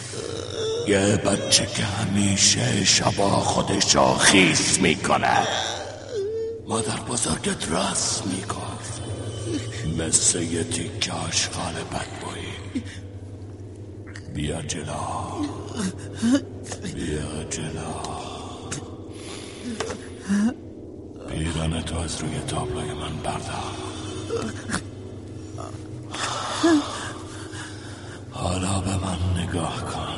یه 0.88 1.18
بچه 1.18 1.66
که 1.66 1.84
همیشه 1.84 2.86
شبا 2.86 3.30
خودشو 3.30 4.14
خیس 4.14 4.80
می‌کنه 4.80 5.48
مادر 6.68 7.00
بزرگت 7.10 7.72
راست 7.72 8.24
می‌گفت. 8.28 9.02
مثل 9.98 10.42
یه 10.42 10.64
تیکه 10.64 11.12
آشغال 11.12 11.74
بدبویی. 11.74 12.84
بیا 14.34 14.62
جلا 14.62 15.06
بیا 16.96 17.44
جلا 17.50 17.96
پیران 21.30 21.82
تو 21.82 21.98
از 21.98 22.22
روی 22.22 22.40
تابلوی 22.48 22.94
من 22.94 23.16
بردار. 23.24 23.76
حالا 28.32 28.80
به 28.80 28.96
من 28.96 29.44
نگاه 29.44 29.84
کن. 29.86 30.16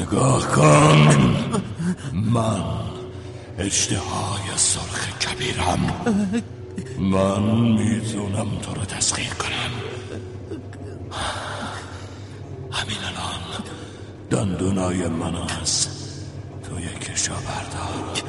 نگاه 0.00 0.48
کن. 0.48 1.36
من 2.12 2.64
اجتهای 3.58 4.48
سرخ 4.56 5.18
کبیرم. 5.18 5.80
من 6.98 7.42
می‌تونم 7.42 8.48
تو 8.62 8.74
رو 8.74 8.84
تسخیر 8.84 9.34
کنم. 9.34 9.70
همین 12.72 12.98
الان 12.98 13.40
دندونای 14.30 15.08
من 15.08 15.34
از 15.62 15.88
توی 16.68 16.88
کشا 16.88 17.32
بردار 17.34 18.22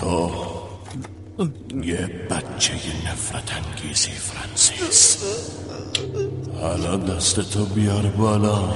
تو 0.00 0.30
یه 1.82 2.10
بچه 2.30 2.74
نفرت 3.06 3.52
انگیزی 3.56 4.10
فرانسیس. 4.10 5.18
حالا 6.60 6.96
دست 6.96 7.40
تو 7.40 7.64
بیار 7.64 8.02
بالا. 8.02 8.74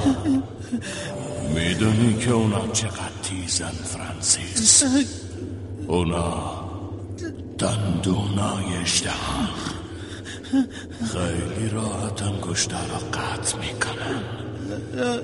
می‌دونی 1.55 2.15
که 2.19 2.31
اونا 2.31 2.69
چقدر 2.73 3.19
تیزن 3.23 3.71
فرانسیس. 3.71 4.85
اونا 5.87 6.55
دندونای 7.59 8.77
اشتهان 8.83 9.49
خیلی 11.13 11.69
راحت 11.69 12.23
انگشتر 12.23 12.77
رو 12.77 13.19
قطع 13.19 13.57
می‌کنن. 13.59 14.23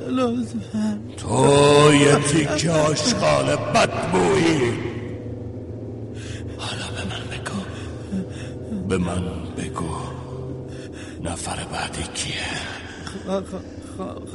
لطفا 0.09 0.98
تو 1.16 1.94
یه 1.94 2.14
تیکه 2.14 2.70
آشغال 2.70 3.56
بدبویی. 3.56 4.99
به 8.90 8.98
من 8.98 9.22
بگو 9.56 9.96
نفر 11.24 11.64
بعدی 11.64 12.02
کیه؟ 12.02 12.34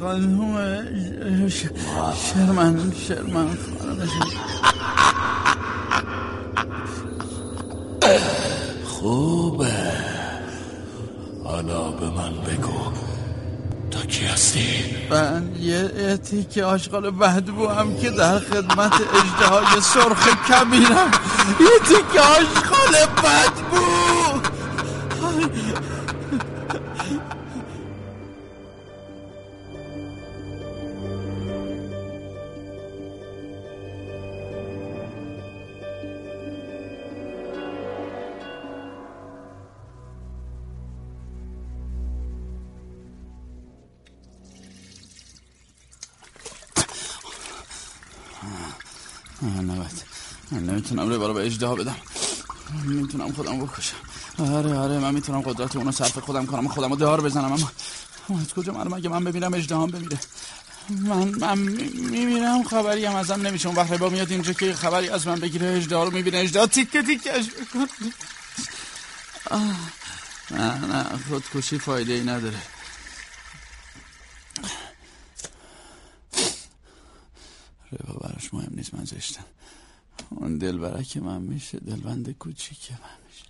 خانم 0.00 1.48
شرمن 1.48 2.92
شرمن 2.92 3.58
خوبه. 8.84 9.72
حالا 11.44 11.90
به 11.90 12.10
من 12.10 12.32
بگو. 12.32 13.15
کی 14.02 14.24
هستی؟ 14.24 14.66
من 15.10 15.56
یه, 15.60 16.16
تیک 16.16 16.58
آشغال 16.58 17.10
بدبو 17.10 17.68
هم 17.68 17.96
که 17.96 18.10
در 18.10 18.38
خدمت 18.38 18.92
اجده 18.92 19.80
سرخ 19.80 20.28
کبیرم. 20.48 21.10
یه 21.60 21.78
تیک 21.88 22.20
آشغال 22.20 23.06
بدبو 23.24 24.55
من 50.52 50.58
نمی‌تونم 50.58 51.10
ره 51.10 51.32
به 51.32 51.46
اجده 51.46 51.74
بدم. 51.74 51.96
می‌تونم 52.84 53.32
خودم 53.32 53.58
بکشم 53.58 53.96
آره 54.38 54.74
آره 54.74 54.98
من 54.98 55.14
می‌تونم 55.14 55.40
قدرت 55.40 55.76
اونو 55.76 55.92
صرف 55.92 56.18
خودم 56.18 56.46
کنم 56.46 56.68
خودم 56.68 56.90
رو 56.90 56.96
دار 56.96 57.20
بزنم 57.20 57.52
اما 57.52 57.70
از 58.40 58.54
کجا 58.54 58.72
معلوم 58.72 58.92
اگه 58.92 59.08
من 59.08 59.24
ببینم 59.24 59.54
اجده 59.54 59.74
بمیره؟ 59.74 60.18
من 60.88 61.28
من 61.28 61.58
میمیرم 61.58 62.62
خبری 62.64 63.04
هم 63.04 63.16
ازم 63.16 63.46
نمیشه. 63.46 63.68
اون 63.68 63.76
وقت 63.76 63.92
با 63.92 64.08
میاد 64.08 64.30
اینجا 64.30 64.52
که 64.52 64.74
خبری 64.74 65.08
از 65.08 65.26
من 65.26 65.40
بگیره 65.40 65.76
اجده 65.76 65.96
رو 65.96 66.10
می‌بینه. 66.10 66.38
اجده 66.38 66.66
تیکه 66.66 67.02
تیکش 67.02 67.44
نه 70.50 70.86
نه 70.86 71.04
خودکشی 71.28 71.78
فایده 71.78 72.12
ای 72.12 72.20
نداره. 72.20 72.58
ربا 77.92 78.28
براش 78.28 78.54
مهم 78.54 78.72
نیست 78.76 78.94
من 78.94 79.04
زشتم. 79.04 79.44
اون 80.30 80.58
دلبرک 80.58 81.16
من 81.16 81.42
میشه 81.42 81.78
دلبند 81.78 82.30
کوچیک 82.30 82.90
من 82.90 82.98
میشه 83.26 83.44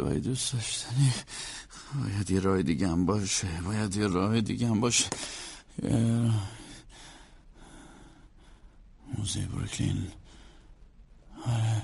روای 0.00 0.20
دوست 0.20 0.52
داشتنی. 0.52 1.12
باید 2.02 2.30
یه 2.30 2.40
راه 2.40 2.62
دیگه 2.62 2.88
هم 2.88 3.06
باشه. 3.06 3.48
باید 3.64 3.96
یه 3.96 4.06
راه 4.06 4.40
دیگه 4.40 4.68
هم 4.68 4.80
باشه. 4.80 5.06
موزه 9.18 9.40
بروکلین. 9.40 10.06
آره. 11.46 11.82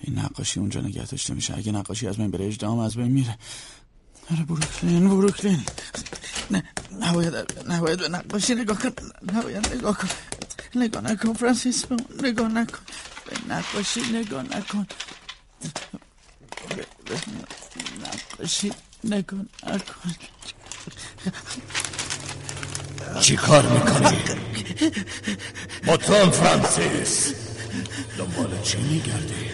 این 0.00 0.18
نقاشی 0.18 0.60
اونجا 0.60 0.80
نگه 0.80 1.04
داشته 1.06 1.34
میشه. 1.34 1.56
اگه 1.56 1.72
نقاشی 1.72 2.06
از 2.06 2.20
من 2.20 2.30
بره 2.30 2.46
اجدام 2.46 2.78
از 2.78 2.96
بین 2.96 3.12
میره. 3.12 3.38
آره 4.30 4.44
بروکلین 4.44 5.08
بروکلین. 5.08 5.64
نه 6.50 6.62
نباید 7.00 7.34
نباید 7.68 7.98
به 7.98 8.08
نقاشی 8.08 8.54
نگاه 8.54 8.78
کن 8.78 8.90
نباید 9.32 9.74
نگاه 9.74 9.98
کن 9.98 10.08
نگاه 10.74 11.02
نکن 11.02 11.32
فرانسیس 11.32 11.84
نگاه 12.22 12.48
نکن 12.48 12.78
به 13.26 13.54
نقاشی 13.54 14.00
نگاه 14.12 14.42
نکن 14.42 14.86
به 17.04 17.16
نقاشی 18.04 18.72
نگاه 19.04 19.40
نکن 19.66 20.14
چی 23.20 23.36
کار 23.36 23.66
می‌کنی؟ 23.66 24.18
مطمئن 25.86 26.30
فرانسیس 26.30 27.34
دنبال 28.18 28.62
چی 28.62 28.78
میگردی؟ 28.78 29.50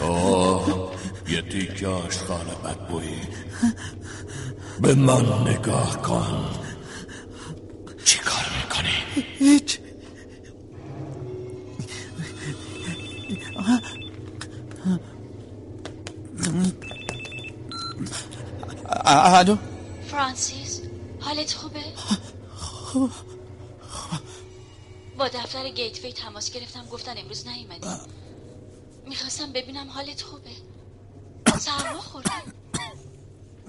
اوه 0.00 0.92
یه 1.28 1.42
تیکه 1.42 1.86
آشغال 1.86 2.46
بدبویی 2.64 3.20
به 4.82 4.94
من 4.94 5.48
نگاه 5.48 6.02
کن. 6.02 6.50
چی 8.04 8.18
کار 8.18 8.46
می‌کنی؟ 8.62 9.24
هیچ. 9.38 9.78
الو؟ 19.04 19.56
فرانسیس 20.10 20.80
حالت 21.20 21.52
خوبه؟ 21.52 21.80
با 25.18 25.28
دفتر 25.28 25.68
گیتوی 25.68 26.12
تماس 26.12 26.50
گرفتم 26.52 26.86
گفتن 26.86 27.18
امروز 27.18 27.46
نیومدی. 27.46 27.88
می‌خواستم 29.06 29.52
ببینم 29.52 29.88
حالت 29.90 30.22
خوبه. 30.22 30.50
سرما 31.58 32.00
خوردی؟ 32.00 32.30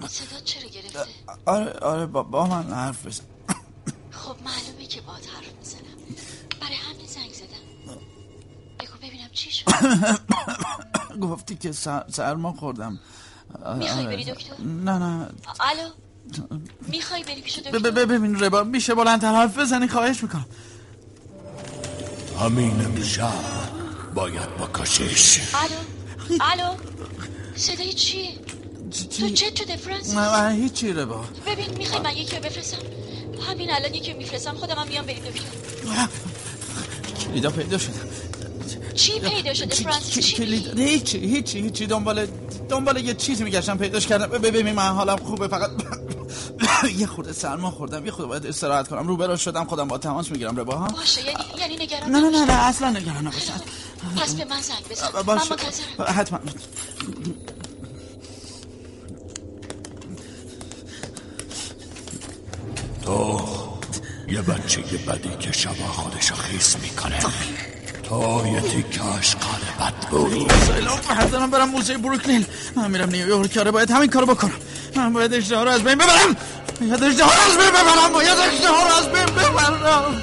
صدا 0.08 0.40
چرا 0.44 0.68
گرفته؟ 0.68 1.06
آره 1.46 1.72
آره 1.72 2.06
با, 2.06 2.22
با 2.22 2.46
من 2.46 2.72
حرف 2.72 3.06
بزن. 3.06 3.24
خب 4.10 4.36
معلومه 4.44 4.86
که 4.88 5.00
با 5.00 5.12
حرف 5.12 5.52
می‌زنم. 5.58 5.80
برای 6.60 6.74
همین 6.74 7.06
زنگ 7.06 7.32
زدم. 7.32 7.96
بگو 8.80 8.92
ببینم 9.02 9.28
چی 9.32 9.50
شد. 9.50 9.64
گفتی 11.26 11.56
که 11.56 11.72
سرما 12.12 12.52
خوردم. 12.52 13.00
می‌خوای 13.78 14.06
بری 14.06 14.24
دکتر؟ 14.24 14.60
نه 14.60 14.98
نه. 14.98 15.28
الو؟ 15.60 15.90
می‌خوای 16.88 17.24
بری 17.24 17.40
پیش 17.40 17.58
دکتر؟ 17.58 17.90
ببین 17.90 18.40
ربا 18.40 18.62
میشه 18.62 18.94
بلندتر 18.94 19.34
حرف 19.34 19.58
بزنی؟ 19.58 19.88
خواهش 19.88 20.22
می‌کنم. 20.22 20.46
همین 22.40 22.84
امشب 22.84 23.32
باید 24.14 24.56
بکشش 24.56 25.40
الو؟ 25.54 25.74
الو؟ 26.40 26.76
صدای 27.56 27.92
چیه؟ 27.92 28.38
تو 28.90 29.28
چه 29.30 29.46
شده 29.58 29.76
فرانسیس؟ 29.76 30.14
نه 30.14 30.52
هیچی 30.54 30.92
ربا 30.92 31.24
ببین 31.46 31.78
می‌خوای 31.78 32.02
من 32.02 32.16
یکی 32.16 32.36
رو 32.36 32.42
بفرستم؟ 32.42 32.76
همین 33.48 33.70
الان 33.70 33.94
یکی 33.94 34.12
رو 34.12 34.18
میفرستم 34.18 34.54
خودم 34.54 34.74
هم 34.74 34.88
میام 34.88 35.06
بریم 35.06 35.22
دکتر. 35.24 36.08
کلیدا 37.24 37.50
پیدا 37.50 37.78
شده 37.78 37.94
چی 38.94 39.20
پیدا 39.20 39.54
شده 39.54 39.74
فرانسیس 39.74 40.26
چی 40.26 40.44
هیچی 40.76 41.18
هیچی 41.18 41.60
هیچی. 41.60 41.86
دنبال 41.86 42.26
دنبال 42.68 42.96
یه 43.04 43.14
چیزی 43.14 43.44
میگشتم 43.44 43.78
پیداش 43.78 44.06
کردم. 44.06 44.26
ببین 44.26 44.72
من 44.72 44.88
حالم 44.88 45.16
خوبه 45.16 45.48
فقط 45.48 45.70
یه 46.98 47.06
خورده 47.06 47.32
سرما 47.32 47.70
خوردم 47.70 48.06
یه 48.06 48.12
خورده 48.12 48.28
باید 48.28 48.46
استراحت 48.46 48.88
کنم. 48.88 49.08
رو 49.08 49.16
برا 49.16 49.36
شدم 49.36 49.64
خودم 49.64 49.88
با 49.88 49.98
تماس 49.98 50.30
می‌گیرم 50.30 50.56
ربا 50.56 50.76
ها؟ 50.76 50.86
باشه 50.88 51.20
یعنی 51.20 51.44
یعنی 51.58 51.76
نگران 51.76 52.10
نه 52.10 52.20
نه 52.20 52.30
نه, 52.30 52.44
نه 52.44 52.52
اصلا 52.52 52.90
نگران 52.90 53.26
نباش. 53.26 53.50
پس 54.22 54.34
به 54.34 54.44
من 54.44 54.60
زنگ 54.60 54.88
بزن. 54.90 55.06
من 55.26 55.34
منتظرم. 55.34 56.04
حتما. 56.20 56.38
تو 63.04 63.40
یه 64.28 64.42
بچه 64.42 64.80
یه 64.80 64.98
بدی 64.98 65.36
که 65.40 65.52
شبا 65.52 65.86
خودشو 65.92 66.34
خیس 66.34 66.76
می‌کنه. 66.82 67.18
تو 68.02 68.46
یه 68.46 68.60
تیکه 68.60 69.04
اشقال 69.04 69.60
بدبوی 69.80 70.46
سلام 70.66 70.98
حضرم 71.18 71.50
برم 71.50 71.68
موزه 71.68 71.98
بروکلین. 71.98 72.46
من 72.76 72.90
میرم 72.90 73.10
نیویورک 73.10 73.54
کاره 73.54 73.70
باید 73.70 73.90
همین 73.90 74.10
کارو 74.10 74.26
بکنم. 74.26 74.52
من 74.96 75.12
باید 75.12 75.34
اجده 75.34 75.60
رو 75.60 75.68
از 75.70 75.82
بین 75.82 75.94
ببرم. 75.94 76.36
باید 76.80 77.04
اجده 77.04 77.24
رو 77.24 77.30
از 77.30 77.58
بین 77.58 77.70
ببرم. 77.70 78.12
باید 78.12 78.38
اجده 78.38 78.68
رو 78.68 78.94
از 78.98 79.08
بین 79.08 79.26
ببرم. 79.26 80.22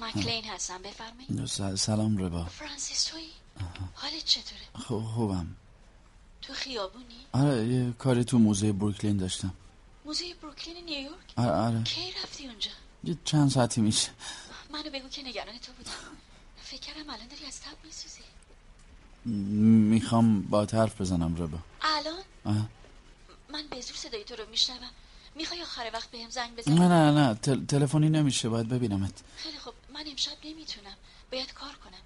مکلین 0.00 0.44
هستم 0.44 0.82
بفرمایید. 0.82 1.46
سلام 1.76 2.18
ربا. 2.18 2.44
فرانسیس 2.44 3.04
توی؟ 3.04 3.28
حالت 3.94 4.24
چطوره؟ 4.24 4.62
خب 4.84 5.00
خوبم. 5.14 5.56
تو 6.42 6.52
خیابونی؟ 6.52 7.26
آره 7.32 7.66
یه 7.66 7.92
کاری 7.92 8.24
تو 8.24 8.38
موزه 8.38 8.72
بروکلین 8.72 9.16
داشتم. 9.16 9.54
موزه 10.04 10.34
بروکلین 10.42 10.84
نیویورک 10.84 11.32
آره 11.36 11.50
آره. 11.50 11.82
کی 11.82 12.12
رفتی 12.22 12.46
اونجا؟ 12.46 12.70
یه 13.04 13.18
چند 13.24 13.50
ساعتی 13.50 13.80
میشه. 13.80 14.10
منو 14.72 14.90
بگو 14.90 15.08
که 15.08 15.22
نگران 15.22 15.58
تو 15.58 15.72
بودم. 15.72 15.90
فکر 16.62 16.80
کردم 16.80 17.10
الان 17.10 17.26
داری 17.28 17.46
از 17.46 17.60
تب 17.60 17.84
میسوزی. 17.84 18.20
می‌خوام 19.24 20.42
با 20.42 20.66
حرف 20.72 21.00
بزنم 21.00 21.36
ربا. 21.36 21.58
الان؟ 21.82 22.22
آه. 22.44 22.68
من 23.52 23.64
به 23.70 23.80
زور 23.80 23.96
صدای 23.96 24.24
تو 24.24 24.36
رو 24.36 24.48
میشنوم. 24.50 24.90
می‌خوای 25.36 25.62
آخر 25.62 25.90
وقت 25.94 26.10
بهم 26.10 26.30
زنگ 26.30 26.56
بزنی؟ 26.56 26.74
نه 26.74 26.88
نه 26.88 27.10
نه 27.10 27.34
تل... 27.34 27.64
تلفنی 27.66 28.08
نمیشه 28.08 28.48
باید 28.48 28.68
ببینمت. 28.68 29.12
خیلی 29.36 29.58
خب 29.58 29.72
من 29.94 30.04
امشب 30.10 30.32
نمی‌تونم. 30.44 30.96
باید 31.32 31.52
کار 31.52 31.72
کنم. 31.84 32.02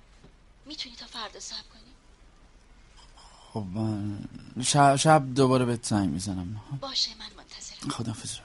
می‌تونی 0.66 0.96
تا 0.96 1.06
فردا 1.06 1.40
صبر 1.40 1.58
کنی؟ 1.72 1.92
خب 3.52 3.64
من 3.74 4.18
شب, 4.62 4.96
شب 4.96 5.34
دوباره 5.34 5.64
بهت 5.64 5.86
زنگ 5.86 6.08
می‌زنم. 6.10 6.60
باشه 6.80 7.10
من 7.18 7.26
منتظرم. 7.36 7.90
خدافظ 7.90 8.38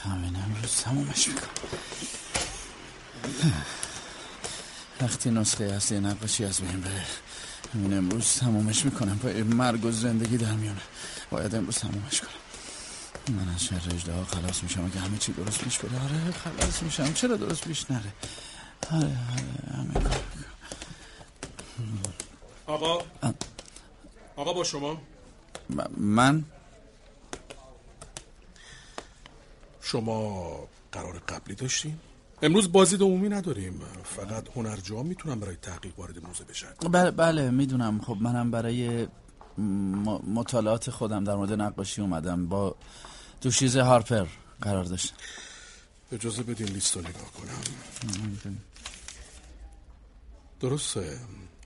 همین 0.00 0.36
امروز 0.36 0.76
تمومش 0.76 1.28
می‌کنم. 1.28 1.48
وقتی 5.00 5.30
نسخه 5.30 5.64
اصلی 5.64 6.00
نقاشی 6.00 6.44
از 6.44 6.60
بین 6.60 6.80
بره 6.80 7.06
همین 7.74 7.96
امروز 7.96 8.32
تمومش 8.38 8.84
می‌کنم. 8.84 9.18
پای 9.18 9.42
مرگ 9.42 9.84
و 9.84 9.90
زندگی 9.90 10.36
در 10.36 10.52
میونه 10.52 10.80
باید 11.30 11.54
امروز 11.54 11.78
تمومش 11.78 12.20
کنم. 12.20 12.30
من 13.36 13.54
از 13.54 13.64
شر 13.64 13.82
اجده 13.94 14.12
ها 14.12 14.24
خلاص 14.24 14.62
میشم. 14.62 14.84
اگه 14.84 15.00
همه 15.00 15.18
چی 15.18 15.32
درست 15.32 15.64
پیش 15.64 15.78
بره 15.78 16.02
آره 16.02 16.30
خلاص 16.30 16.82
میشم. 16.82 17.12
چرا 17.12 17.36
درست 17.36 17.68
پیش 17.68 17.90
نره؟ 17.90 18.12
آره 18.90 19.16
آره 19.32 19.76
همه 19.76 19.94
کار 19.94 20.20
آقا. 22.66 23.04
آقا 24.36 24.52
با 24.52 24.64
شما. 24.64 25.00
من؟ 25.96 26.44
شما 29.82 30.68
قرار 30.92 31.18
قبلی 31.18 31.54
داشتیم 31.54 32.00
امروز 32.42 32.72
بازی 32.72 32.96
عمومی 32.96 33.28
نداریم. 33.28 33.80
فقط 34.04 34.48
هنرجوها 34.56 35.02
می‌تونن 35.02 35.40
برای 35.40 35.56
تحقیق 35.56 35.98
وارد 35.98 36.26
موزه 36.26 36.44
بشن. 36.44 36.68
بله 36.92 37.10
بله 37.10 37.50
می‌دونم. 37.50 38.00
خب 38.00 38.16
منم 38.20 38.50
برای 38.50 39.08
مطالعات 40.26 40.90
خودم 40.90 41.24
در 41.24 41.34
مورد 41.34 41.52
نقاشی 41.52 42.00
اومدم. 42.00 42.46
با 42.46 42.76
دوشیز 43.40 43.76
هارپر 43.76 44.26
قرار 44.60 44.84
داشتم. 44.84 45.16
اجازه 46.12 46.42
بدین 46.42 46.66
لیست 46.66 46.96
رو 46.96 47.00
نگاه 47.00 47.32
کنم. 47.32 48.58
درسته. 50.60 51.18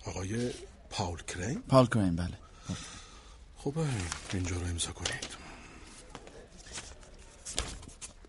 آقای 0.06 0.50
پاول 0.90 1.22
کرین؟ 1.22 1.62
پاول 1.68 1.86
کرین 1.86 2.16
بله. 2.16 2.38
خب 3.56 3.74
اینجا 4.32 4.56
رو 4.56 4.66
امضا 4.66 4.92
کنید. 4.92 5.41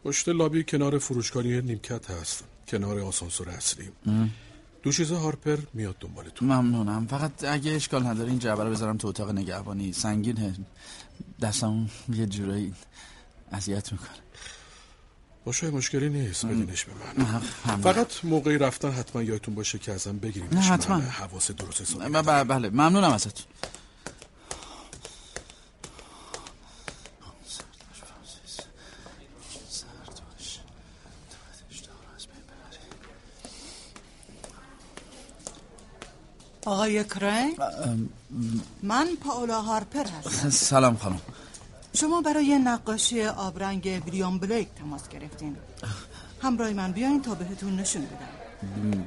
پشت 0.04 0.30
لابی 0.30 0.64
کنار 0.64 1.00
فروشگاهی 1.00 1.62
نیمکت 1.62 2.12
هست. 2.12 2.44
کنار 2.68 3.00
آسانسور 3.00 3.50
اصلی. 3.50 3.90
دوشیزه 4.84 5.16
هارپر 5.16 5.58
میاد 5.74 5.96
دنبالتون 6.00 6.48
ممنونم. 6.54 7.08
فقط 7.08 7.44
اگه 7.44 7.72
اشکال 7.72 8.08
نداره 8.08 8.30
این 8.30 8.40
جعبه 8.40 8.64
رو 8.64 8.70
بذارم 8.70 8.98
تو 8.98 9.08
اتاق 9.08 9.32
نگهبانی. 9.32 9.94
سنگینه 9.94 10.56
دستم 11.42 11.90
یه 12.14 12.26
جورایی 12.26 12.74
اذیت 13.52 13.92
می‌کنه. 13.92 14.10
باشه 15.46 15.72
مشکلی 15.72 16.10
نیست. 16.10 16.46
بدینش 16.46 16.86
به 16.86 16.92
من. 17.24 17.40
فقط 17.78 18.08
موقعی 18.24 18.58
رفتن 18.58 18.92
حتما 18.92 19.24
یادتون 19.24 19.56
باشه 19.56 19.80
که 19.80 19.92
ازم 19.92 20.18
بگیریم. 20.18 20.50
نه 20.52 20.62
حتما. 20.62 20.98
حواس 20.98 21.52
درست 21.52 21.82
حسابی 21.82 22.10
بله. 22.44 22.70
ممنونم 22.70 23.12
ازتون. 23.12 23.46
آقای 36.84 37.04
کرین 37.04 37.56
من 38.84 39.08
پاولا 39.24 39.62
هارپر 39.62 40.06
هستم. 40.06 40.50
سلام 40.50 40.96
خانم. 40.98 41.22
شما 41.94 42.22
برای 42.22 42.58
نقاشی 42.58 43.26
آبرنگ 43.26 44.02
ویلیام 44.06 44.38
بلیک 44.40 44.68
تماس 44.76 45.10
گرفتین. 45.10 45.56
همراه 46.42 46.74
من 46.74 46.92
بیاین 46.92 47.22
تا 47.22 47.36
بهتون 47.36 47.76
نشون 47.76 48.02
بدم. 48.02 49.04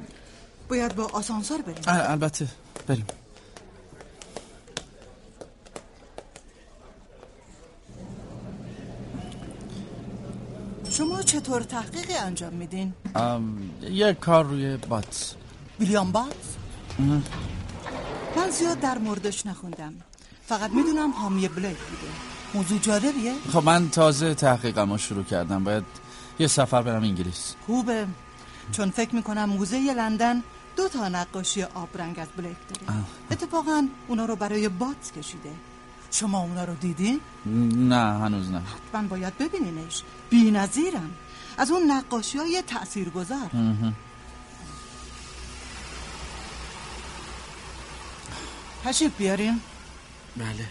باید 0.69 0.95
با 0.95 1.05
آسانسور 1.05 1.61
بریم. 1.61 1.83
البته 1.87 2.47
بریم. 2.87 3.05
شما 10.89 11.21
چطور 11.21 11.61
تحقیق 11.61 12.11
انجام 12.19 12.53
میدین؟ 12.53 12.93
یه 13.81 14.13
کار 14.13 14.45
روی 14.45 14.77
بات. 14.77 15.35
ویلیام 15.79 16.11
بات؟ 16.11 16.33
من 18.37 18.49
زیاد 18.49 18.79
در 18.79 18.97
موردش 18.97 19.45
نخوندم. 19.45 19.93
فقط 20.45 20.71
می‌دونم 20.71 21.11
حامی 21.11 21.47
بلیک 21.47 21.77
بوده. 21.77 22.11
موضوع 22.53 22.79
جالبیه؟ 22.79 23.33
خب 23.53 23.63
من 23.63 23.89
تازه 23.89 24.33
تحقیقم 24.33 24.91
رو 24.91 24.97
شروع 24.97 25.23
کردم. 25.23 25.63
باید 25.63 25.83
یه 26.39 26.47
سفر 26.47 26.81
برم 26.81 27.03
انگلیس. 27.03 27.55
خوبه. 27.65 28.07
چون 28.71 28.89
فکر 28.89 29.15
می‌کنم 29.15 29.45
موزه 29.45 29.93
لندن 29.93 30.43
دو 30.75 30.87
تا 30.87 31.09
نقاشی 31.09 31.63
آبرنگ 31.63 32.19
از 32.19 32.27
بلیک 32.37 32.57
داره. 32.69 32.99
اتفاقا 33.31 33.87
اونا 34.07 34.25
رو 34.25 34.35
برای 34.35 34.69
بات 34.69 35.11
کشیده. 35.17 35.51
شما 36.11 36.39
اونا 36.39 36.63
رو 36.63 36.73
دیدین؟ 36.73 37.19
نه 37.89 38.19
هنوز 38.19 38.51
نه. 38.51 38.61
حتما 38.61 39.07
باید 39.07 39.37
ببینینش. 39.37 40.03
بی 40.29 40.51
نظیرم. 40.51 41.09
از 41.57 41.71
اون 41.71 41.91
نقاشی 41.91 42.37
های 42.37 42.63
تأثیر 42.67 43.09
گذار 43.09 43.49
تشریف 48.87 49.17
بیاریم 49.17 49.61
بله. 50.37 50.65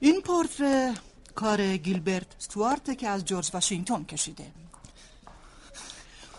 این 0.00 0.20
پورتره 0.20 0.94
کار 1.34 1.76
گیلبرت 1.76 2.26
ستوارت 2.38 2.98
که 2.98 3.08
از 3.08 3.24
جورج 3.24 3.50
واشنگتن 3.54 4.04
کشیده. 4.04 4.52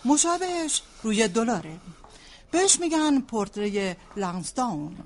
مشابهش 0.05 0.81
روی 1.03 1.27
دلاره. 1.27 1.79
بهش 2.51 2.79
میگن 2.79 3.21
پورتره 3.21 3.97
لانستاون 4.15 4.97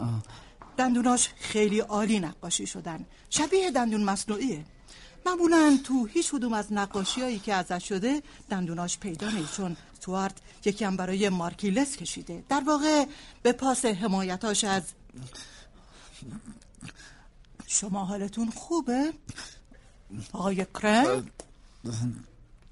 دندوناش 0.77 1.29
خیلی 1.39 1.79
عالی 1.79 2.19
نقاشی 2.19 2.67
شدن. 2.67 3.05
شبیه 3.29 3.71
دندون 3.71 4.03
مصنوعیه. 4.03 4.65
معمولا 5.25 5.79
تو 5.83 6.05
هیچ 6.05 6.31
کدوم 6.31 6.53
از 6.53 6.73
نقاشی 6.73 7.21
هایی 7.21 7.39
که 7.39 7.53
ازش 7.53 7.89
شده 7.89 8.21
دندوناش 8.49 8.97
پیدا 8.97 9.29
نیست 9.29 9.57
چون 9.57 9.77
توارت 10.01 10.37
یکی 10.65 10.85
هم 10.85 10.97
برای 10.97 11.29
مارکیلس 11.29 11.97
کشیده 11.97 12.43
در 12.49 12.63
واقع 12.67 13.05
به 13.43 13.51
پاس 13.51 13.85
حمایتاش 13.85 14.63
از 14.63 14.83
شما 17.67 18.05
حالتون 18.05 18.49
خوبه؟ 18.49 19.13
آقای 20.33 20.65
کرین؟ 20.81 21.29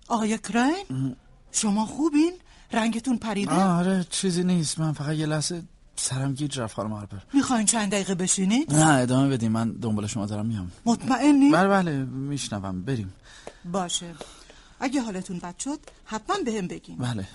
آقای 0.07 0.37
کرین؟ 0.37 1.15
شما 1.51 1.85
خوبین؟ 1.85 2.33
رنگتون 2.71 3.17
پریده؟ 3.17 3.51
آره 3.51 4.05
چیزی 4.09 4.43
نیست 4.43 4.79
من 4.79 4.93
فقط 4.93 5.15
یه 5.15 5.25
لحظه 5.25 5.63
سرم 5.99 6.33
گیج 6.33 6.59
رفت 6.59 6.75
خانم 6.75 6.93
هارپر. 6.93 7.17
می‌خواین 7.33 7.65
چند 7.65 7.91
دقیقه 7.91 8.15
بشینید؟ 8.15 8.73
نه 8.73 8.87
ادامه 8.93 9.29
بدیم 9.29 9.51
من 9.51 9.71
دنبال 9.71 10.07
شما 10.07 10.25
دارم 10.25 10.45
میام. 10.45 10.71
مطمئنی؟ 10.85 11.51
بله 11.51 11.67
بله. 11.67 11.91
میشنوم. 12.05 12.81
بریم. 12.81 13.13
باشه. 13.65 14.15
اگه 14.79 15.01
حالتون 15.01 15.39
بد 15.39 15.57
شد 15.59 15.79
حتما 16.05 16.35
به 16.45 16.51
هم 16.51 16.67
بگین. 16.67 16.97
بله. 16.97 17.27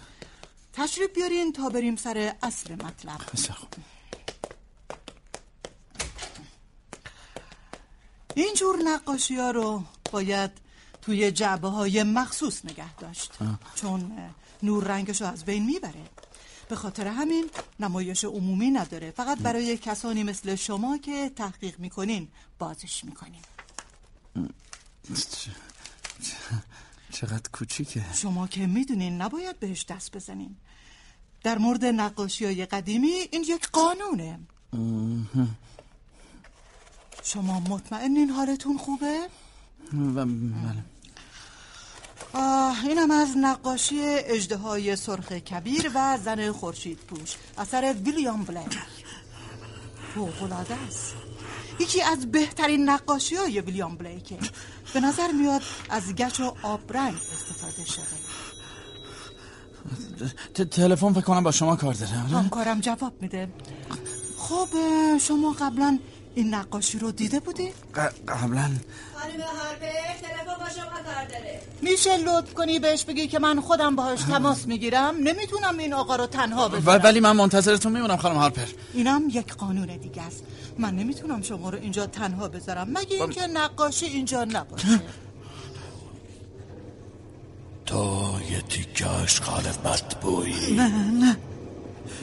تشریف 0.73 1.11
بیارین 1.15 1.53
تا 1.53 1.69
بریم 1.69 1.97
سر 1.97 2.35
اصل 2.43 2.75
مطلب. 2.75 3.21
بسیار 3.33 3.59
خوب 3.59 3.69
اینجور 8.35 8.77
نقاشی 8.85 9.37
ها 9.37 9.51
رو 9.51 9.85
باید 10.13 10.51
توی 11.03 11.31
جعبه 11.33 11.69
های 11.69 12.03
مخصوص 12.03 12.65
نگه 12.65 12.95
داشت. 12.95 13.33
چون 13.75 14.13
نور 14.63 14.85
رنگش 14.85 15.21
رو 15.21 15.27
از 15.27 15.45
بین 15.45 15.65
می‌بره. 15.65 16.05
به 16.73 16.77
خاطر 16.77 17.07
همین 17.07 17.51
نمایش 17.81 18.25
عمومی 18.25 18.71
نداره. 18.71 19.11
فقط 19.11 19.39
برای 19.39 19.79
کسانی 19.79 20.23
مثل 20.23 20.55
شما 20.55 20.99
که 20.99 21.31
تحقیق 21.37 21.79
می‌کنین 21.79 22.29
بازش 22.59 23.05
می‌کنیم 23.05 23.43
چقدر 27.11 27.51
کوچیکه. 27.53 28.05
شما 28.15 28.47
که 28.47 28.67
می‌دونین 28.67 29.23
نباید 29.23 29.61
بهش 29.61 29.85
دست 29.85 30.17
بزنین. 30.17 30.57
در 31.43 31.59
مورد 31.59 31.85
نقاشی 31.85 32.45
های 32.45 32.67
قدیمی 32.67 33.13
این 33.33 33.45
یک 33.49 33.69
قانونه. 33.69 34.39
شما 37.23 37.61
مطمئنین 37.61 38.31
حالتون 38.31 38.79
خوبه؟ 38.79 39.29
بله 39.93 40.23
آه 40.65 40.92
اینم 42.35 43.11
از 43.11 43.29
نقاشی 43.37 44.01
اجده 44.03 44.97
سرخ 44.97 45.33
کبیر 45.33 45.91
و 45.95 46.19
زن 46.25 46.53
خورشید 46.53 46.99
پوش. 46.99 47.37
اثر 47.59 47.95
ویلیام 48.05 48.45
بلک 48.45 48.79
فوقلاده 50.15 50.75
است. 50.75 51.15
یکی 51.81 52.03
از 52.03 52.31
بهترین 52.31 52.89
نقاشی 52.89 53.37
های 53.37 53.61
ویلیام 53.61 53.97
بلیکه 53.97 54.39
به 54.95 55.01
نظر 55.01 55.33
میاد 55.33 55.63
از 55.91 56.15
گچ 56.15 56.41
و 56.41 56.55
آبرنگ 56.63 57.15
استفاده 57.15 57.85
شده. 57.85 58.17
تلفن 60.65 61.13
فکر 61.13 61.21
کنم 61.21 61.43
با 61.43 61.51
شما 61.51 61.77
کار 61.77 61.95
داره 61.95 62.13
همکارم 62.13 62.81
جواب 62.81 63.23
میده. 63.23 63.49
خب 64.39 64.69
شما 65.19 65.53
قبلا 65.53 65.99
این 66.35 66.55
نقاشی 66.55 66.99
رو 66.99 67.13
دیده 67.13 67.41
بودی؟ 67.41 67.73
قبلا 68.29 68.71
خانم 69.23 69.41
هارپر 69.41 69.87
تلفن 70.23 70.45
با 70.65 70.69
شما 70.71 70.85
کار 70.85 71.25
داره. 71.29 71.61
میشه 71.83 72.17
لطف 72.17 72.55
کنی 72.55 72.79
بهش 72.79 73.05
بگی 73.05 73.27
که 73.27 73.39
من 73.39 73.61
خودم 73.61 73.97
باهاش 73.97 74.21
تماس 74.23 74.67
می‌گیرم؟ 74.67 75.17
نمی‌تونم 75.17 75.79
این 75.79 75.93
آقا 75.95 76.17
رو 76.17 76.27
تنها 76.27 76.69
بذارم 76.69 77.01
ولی 77.05 77.21
من 77.21 77.33
منتظرتون 77.33 77.93
میمونم 77.93 78.17
خانم 78.17 78.37
هارپر 78.37 78.67
اینم 78.95 79.23
یک 79.33 79.55
قانون 79.55 79.97
دیگه 79.97 80.23
است. 80.23 80.45
من 80.79 80.97
نمی‌تونم 80.97 81.43
شما 81.43 81.71
رو 81.71 81.79
اینجا 81.79 82.07
تنها 82.07 82.49
بذارم. 82.49 82.89
مگه 82.91 83.17
اینکه 83.17 83.47
نقاشی 83.47 84.07
اینجا 84.07 84.45
نباشه؟ 84.45 84.87
تو 87.87 88.35
یه 88.51 88.61
تیکه 88.61 89.11
اشغال 89.11 89.63
بدبویی 89.85 90.75
نه 90.77 90.89
نه. 91.11 91.37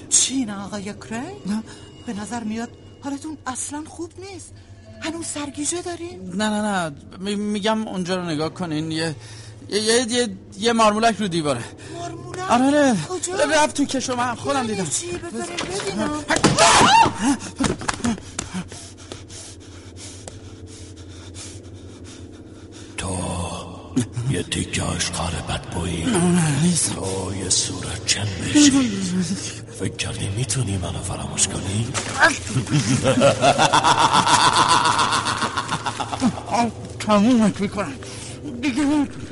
چی 0.09 0.45
نه 0.45 0.63
آقای 0.65 0.83
کری؟ 0.83 1.17
نه. 1.45 1.63
به 2.05 2.13
نظر 2.13 2.43
میاد 2.43 2.69
حالتون 3.03 3.37
اصلا 3.47 3.83
خوب 3.87 4.11
نیست. 4.19 4.53
هنوز 5.01 5.25
سرگیجه 5.25 5.81
دارین؟ 5.81 6.19
نه 6.35 6.49
نه 6.49 6.61
نه. 6.61 6.91
می- 7.19 7.35
میگم 7.35 7.87
اونجا 7.87 8.15
رو 8.15 8.23
نگاه 8.25 8.49
کنین. 8.49 8.91
یه 8.91 9.15
یه 9.69 9.81
یه, 9.83 10.11
یه, 10.11 10.29
یه 10.59 10.73
مارمولک 10.73 11.15
رو 11.19 11.27
دیواره. 11.27 11.63
مارمولک؟ 11.99 12.39
آره. 12.51 12.65
آره 12.65 12.95
کجا؟ 13.09 13.33
رفت 13.35 13.75
تو 13.77 13.85
کشو 13.85 14.15
من 14.15 14.35
خودم 14.35 14.67
دیدم. 14.67 14.85
چی 14.85 15.07
بذارین 15.17 15.57
ببینم 15.57 16.23
تو 22.97 23.07
یه 24.29 24.43
تیکه 24.43 24.89
اشغال 24.89 25.31
بدبویی. 25.49 26.05
نیست. 26.63 26.95
تو 26.95 27.35
یه 27.43 27.49
صورت 27.49 28.05
چند 28.05 28.27
بشی؟ 28.27 28.99
فکر 29.79 29.95
کردی 29.95 30.29
می‌تونی 30.37 30.77
منو 30.77 30.99
فراموش 30.99 31.47
کنی؟ 31.47 31.87
تمومت 36.99 37.61
می‌کنم. 37.61 37.93
دیگه 38.61 38.83
نمی‌تونی 38.83 39.25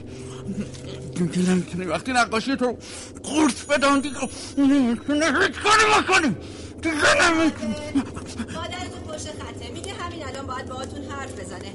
دیگه 1.15 1.49
نمی‌تونی. 1.49 1.85
وقتی 1.85 2.13
نقاشی 2.13 2.55
تو 2.55 2.77
قورت 3.23 3.67
بدن 3.67 3.99
دیگه 3.99 4.17
نمی‌تونی. 4.57 5.19
هیچ 5.19 5.55
کاری 5.63 5.85
بکنی 5.97 6.35
دیگه 6.81 6.95
نمی‌تونی. 7.21 7.75
مادرتون 8.53 9.01
پشت 9.07 9.27
خطه. 9.27 9.71
میگه 9.73 9.93
همین 9.93 10.23
الان 10.27 10.45
باید 10.47 10.65
باهاتون 10.65 11.03
حرف 11.03 11.31
بزنه. 11.31 11.71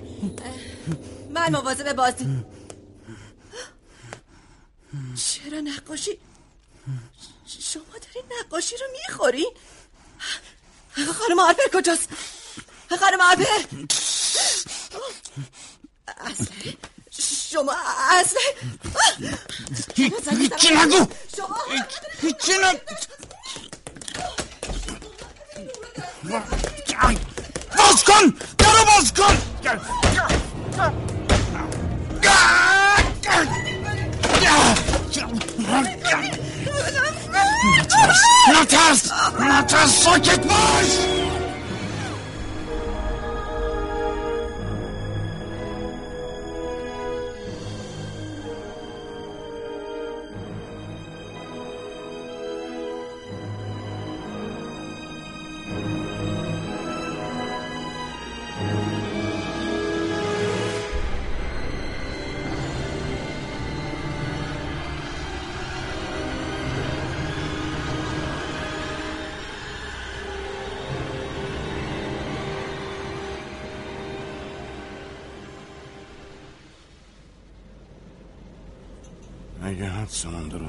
من 1.35 1.51
مواظب 1.53 1.93
بازی 1.93 2.27
چرا 5.17 5.61
نقاشی؟ 5.61 6.19
شما 7.61 7.83
دارین 7.93 8.25
نقاشی 8.41 8.77
رو 8.77 8.87
می‌خورین 8.93 9.53
خانم 11.19 11.39
هارپر 11.39 11.69
کجاست؟ 11.75 12.09
خانم 13.01 13.21
هارپر 13.21 13.45
اصله 16.19 16.77
شما 17.51 17.75
اصله 18.11 18.41
هیچی 19.97 20.75
نگو! 20.75 21.07
شما 21.37 21.59
هیچی 22.23 22.53
نگو! 22.53 22.79
باز 27.79 28.05
کن! 28.05 28.37
درو 28.59 28.85
باز 28.85 29.13
کن! 29.13 29.39
نترس 37.79 38.21
نترس 38.49 39.13
نترس 39.41 40.05
ساکت 40.05 40.47
باش. 40.47 41.22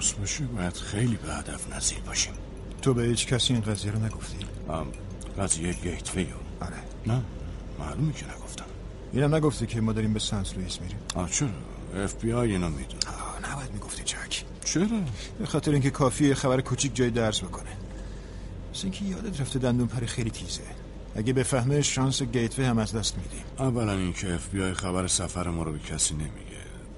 درست 0.04 0.18
باشه 0.18 0.44
باید 0.46 0.74
خیلی 0.74 1.16
به 1.16 1.34
هدف 1.34 1.76
نزدیک 1.76 2.04
باشیم. 2.04 2.34
تو 2.82 2.94
به 2.94 3.04
هیچ 3.04 3.28
کسی 3.28 3.54
این 3.54 3.62
قضیه 3.62 3.92
رو 3.92 4.06
نگفتی؟ 4.06 4.38
قضیه 5.40 5.74
گیت 5.74 6.16
وی 6.16 6.28
آره. 6.62 6.74
نه 7.08 7.22
معلومه 7.80 8.14
که 8.14 8.26
نگفتم. 8.26 8.66
اینم 9.14 9.36
نگفتی 9.36 9.66
که 9.66 9.82
ما 9.82 9.94
داریم 9.94 10.14
به 10.14 10.20
سنت 10.20 10.58
لوئیس 10.58 10.82
میریم. 10.82 10.98
آه 11.16 11.30
چرا؟ 11.30 11.50
اف 11.96 12.16
بی 12.16 12.34
آی 12.34 12.52
اینو 12.52 12.70
می‌دونه. 12.70 13.04
نباید 13.52 13.72
می‌گفتی 13.74 14.04
جک 14.04 14.44
چرا؟ 14.66 14.88
به 15.40 15.46
خاطر 15.46 15.72
اینکه 15.72 15.90
کافیه 15.90 16.34
خبر 16.34 16.62
کوچیک 16.62 16.96
جایی 16.96 17.10
درز 17.10 17.44
بکنه. 17.44 17.70
مثل 18.74 18.82
اینکه 18.84 19.06
یادت 19.06 19.42
رفته 19.42 19.60
دندون 19.60 19.88
پری 19.88 20.08
خیلی 20.08 20.30
تیزه. 20.30 20.62
اگه 21.16 21.34
بفهمه 21.34 21.82
شانس 21.82 22.22
گیتوی 22.22 22.66
هم 22.66 22.78
از 22.78 22.96
دست 22.96 23.18
میدیم 23.18 23.44
اولا 23.60 23.92
اینکه 23.92 24.34
اف 24.34 24.50
بی 24.50 24.64
آی 24.64 24.74
خبر 24.74 25.08
سفر 25.08 25.48
ما 25.48 25.64
رو 25.64 25.72
به 25.72 25.80
کسی 25.80 26.14
نمیگه. 26.14 26.53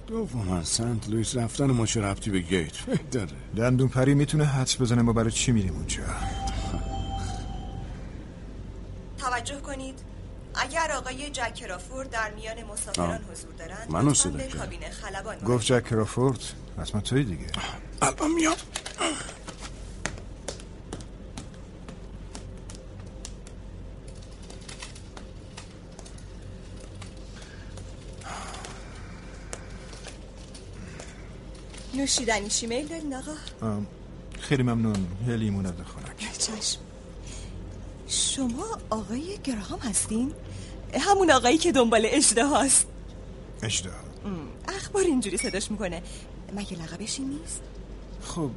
دوما 0.07 0.63
سنت 0.63 1.09
لوئیس 1.09 1.35
رفتن 1.35 1.65
ما 1.65 1.85
چه 1.85 2.01
ربطی 2.01 2.29
به 2.29 2.39
گیت 2.39 2.73
داره؟ 3.11 3.29
دندون 3.57 3.87
پری 3.87 4.13
می‌تونه 4.13 4.45
حدس 4.45 4.81
بزنه 4.81 5.01
ما 5.01 5.13
برای 5.13 5.31
چی 5.31 5.51
میریم 5.51 5.73
اونجا؟ 5.73 6.03
توجه 9.17 9.59
کنید. 9.59 9.99
اگر 10.55 10.91
آقای 10.91 11.29
جک 11.29 11.53
کرافورد 11.53 12.09
در 12.09 12.31
میان 12.31 12.63
مسافران 12.63 13.11
آه. 13.11 13.17
حضور 13.31 13.51
دارند 13.59 13.91
منو 13.91 14.13
صدا 14.13 14.31
به 14.31 14.43
کرد. 14.43 15.43
گفت 15.43 15.65
جک 15.65 15.83
کرافورد 15.83 16.39
حتما 16.81 17.01
توی 17.01 17.23
دیگه. 17.23 17.45
الان 18.01 18.31
میاد 18.35 18.57
نوشیدنی. 32.05 32.49
چی 32.49 32.67
میل 32.67 32.87
دارین 32.87 33.13
آقا؟ 33.13 33.81
خیلی 34.39 34.63
ممنون. 34.63 35.07
یه 35.27 35.35
لیموناد 35.35 35.85
خنک. 35.85 36.37
چشم. 36.37 36.79
شما 38.07 38.65
آقای 38.89 39.37
گراهام 39.43 39.79
هستین؟ 39.79 40.33
همون 40.99 41.31
آقایی 41.31 41.57
که 41.57 41.71
دنبال 41.71 42.01
اجده 42.05 42.45
هاست. 42.45 42.87
اشتها 43.63 43.91
اخبار 44.67 45.03
اینجوری 45.03 45.37
صداش 45.37 45.71
می‌کنه. 45.71 46.01
مگه 46.55 46.77
لقبش 46.77 47.19
این 47.19 47.29
نیست؟ 47.29 47.61
خب 48.23 48.51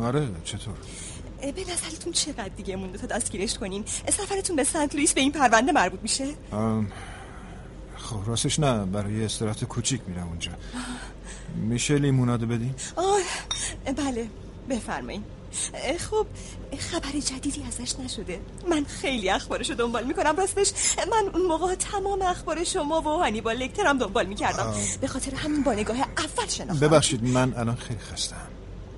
آره 0.00 0.28
چطور؟ 0.44 0.74
به 1.40 1.64
نظرتون 1.72 2.12
چقدر 2.12 2.48
دیگه 2.48 2.76
مونده 2.76 2.98
تا 2.98 3.06
دستگیرش 3.06 3.58
کنین 3.58 3.84
سفرتون 4.08 4.56
به 4.56 4.64
سنت 4.64 4.94
لوئیس 4.94 5.12
به 5.12 5.20
این 5.20 5.32
پرونده 5.32 5.72
مربوط 5.72 6.00
میشه؟ 6.02 6.34
خب 7.96 8.20
راستش 8.26 8.60
نه. 8.60 8.84
برای 8.84 9.24
استراحت 9.24 9.64
کوچیک 9.64 10.00
میرم 10.06 10.28
اونجا. 10.28 10.50
میشه 11.54 11.98
لیمونادو 11.98 12.46
بدیم 12.46 12.74
آه 12.96 13.20
بله 13.96 14.28
بفرمایین. 14.70 15.24
اه، 15.74 15.98
خب 15.98 16.26
خبر 16.78 17.20
جدیدی 17.20 17.64
ازش 17.68 17.98
نشده. 17.98 18.40
من 18.70 18.84
خیلی 18.84 19.30
اخبارشو 19.30 19.74
دنبال 19.74 20.04
می‌کنم 20.04 20.36
راستش 20.36 20.72
من 20.98 21.30
اون 21.34 21.46
موقع 21.46 21.74
تمام 21.74 22.22
اخبار 22.22 22.64
شما 22.64 23.00
و 23.00 23.04
هانیبال 23.04 23.56
لکترم 23.56 23.98
دنبال 23.98 24.26
می‌کردم. 24.26 24.66
آه. 24.66 24.76
به 25.00 25.06
خاطر 25.06 25.34
همین 25.34 25.62
با 25.62 25.72
نگاه 25.72 25.96
اول 26.00 26.48
شناختم. 26.48 26.88
ببخشید 26.88 27.24
من 27.24 27.54
الان 27.54 27.76
خیلی 27.76 28.00
خستم 28.00 28.36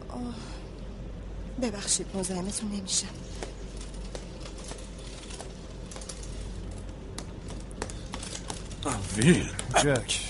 آه، 0.08 0.34
ببخشید 1.62 2.06
مزاحمتون 2.14 2.72
نمیشم 2.72 3.06
ویل. 9.16 9.48
جک 9.84 10.20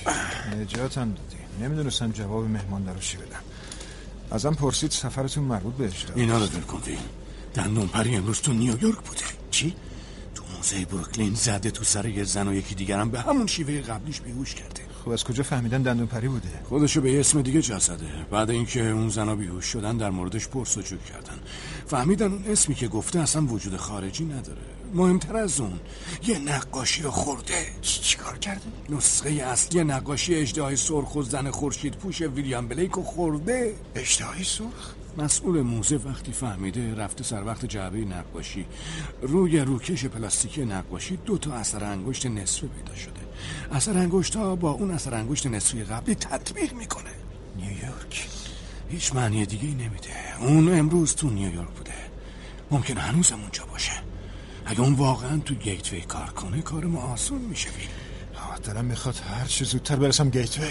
نجاتم 0.60 1.14
دادی. 1.14 1.31
نمی‌دونستم 1.60 2.12
جواب 2.12 2.44
مهمان 2.44 2.86
رو 2.86 3.00
چی 3.00 3.16
بدم. 3.16 3.40
ازم 4.30 4.54
پرسید 4.54 4.90
سفرتون 4.90 5.44
مربوط 5.44 5.74
به 5.74 5.84
اجرا 5.84 6.14
اینا 6.14 6.38
رو 6.38 6.44
ول 6.44 6.60
کن 6.60 6.82
ویل 6.86 6.98
دندون 7.54 7.88
پری 7.88 8.16
امروز 8.16 8.40
تو 8.40 8.52
نیویورک 8.52 8.98
بوده 8.98 9.24
چی؟ 9.50 9.74
تو 10.34 10.44
موزه 10.56 10.84
بروکلین 10.84 11.34
زده 11.34 11.70
تو 11.70 11.84
سر 11.84 12.06
یه 12.06 12.24
زن 12.24 12.48
و 12.48 12.54
یکی 12.54 12.74
دیگرم 12.74 13.10
به 13.10 13.20
همون 13.20 13.46
شیوه 13.46 13.80
قبلیش 13.80 14.20
بیهوش 14.20 14.54
کرده. 14.54 14.82
خب 15.04 15.10
از 15.10 15.24
کجا 15.24 15.42
فهمیدن 15.42 15.82
دندون 15.82 16.06
پری 16.06 16.28
بوده؟ 16.28 16.48
خودشو 16.68 17.00
به 17.00 17.20
اسم 17.20 17.42
دیگه 17.42 17.62
جا 17.62 17.78
زده 17.78 18.26
بعد 18.30 18.50
اینکه 18.50 18.90
اون 18.90 19.08
زنا 19.08 19.36
بیهوش 19.36 19.64
شدن 19.64 19.96
در 19.96 20.10
موردش 20.10 20.48
پرسجو 20.48 20.96
کردن. 20.96 21.38
فهمیدن 21.86 22.32
اون 22.32 22.44
اسمی 22.46 22.74
که 22.74 22.88
گفته 22.88 23.20
اصلا 23.20 23.46
وجود 23.46 23.76
خارجی 23.76 24.24
نداره. 24.24 24.60
مهمتر 24.94 25.36
از 25.36 25.60
اون 25.60 25.80
یه 26.26 26.38
نقاشی 26.38 27.02
رو 27.02 27.10
خورده. 27.10 27.66
چیکار 27.82 28.38
کرده؟ 28.38 28.60
نسخه 28.88 29.30
اصلی 29.30 29.84
نقاشی 29.84 30.34
اجدهای 30.34 30.76
سرخ 30.76 31.14
و 31.16 31.22
زن 31.22 31.50
خورشید 31.50 31.94
پوش 31.94 32.20
ویلیام 32.20 32.68
بلیک 32.68 32.90
رو 32.90 33.02
خورده. 33.02 33.74
اجدهای 33.94 34.44
سرخ؟ 34.44 34.94
مسئول 35.18 35.60
موزه 35.60 35.96
وقتی 35.96 36.32
فهمیده 36.32 36.94
رفته 36.94 37.24
سر 37.24 37.44
وقت 37.44 37.64
جعبه 37.64 37.98
نقاشی. 37.98 38.66
روی 39.22 39.60
روکش 39.60 40.04
پلاستیکی 40.04 40.64
نقاشی 40.64 41.16
دو 41.16 41.38
تا 41.38 41.54
اثر 41.54 41.84
انگشت 41.84 42.26
نصفه 42.26 42.66
پیدا 42.66 42.94
شده. 42.94 43.20
اثر 43.72 43.98
انگشت 43.98 44.36
ها 44.36 44.56
با 44.56 44.70
اون 44.70 44.90
اثر 44.90 45.14
انگشت 45.14 45.46
نصفی 45.46 45.84
قبلی 45.84 46.14
تطبیق 46.14 46.72
می‌کنه. 46.72 47.10
نیویورک. 47.56 48.28
هیچ 48.92 49.14
معنی 49.14 49.46
دیگه 49.46 49.64
ای 49.68 49.74
نمیده. 49.74 50.10
اون 50.40 50.78
امروز 50.78 51.14
تو 51.14 51.30
نیویورک 51.30 51.68
بوده. 51.68 51.92
ممکن 52.70 52.98
هنوز 52.98 53.32
اونجا 53.32 53.64
باشه. 53.64 53.92
اگه 54.66 54.80
اون 54.80 54.92
واقعا 54.92 55.38
تو 55.38 55.54
گیتوی 55.54 56.00
کار 56.00 56.26
کنه 56.30 56.62
کار 56.62 56.84
ما 56.84 57.00
آسون 57.00 57.40
میشه. 57.40 57.70
بیل 57.70 57.88
دلم 58.64 58.84
می‌خواد 58.84 59.14
هر 59.16 59.46
چه 59.46 59.64
زودتر 59.64 59.96
برسم 59.96 60.30
گیتوی. 60.30 60.68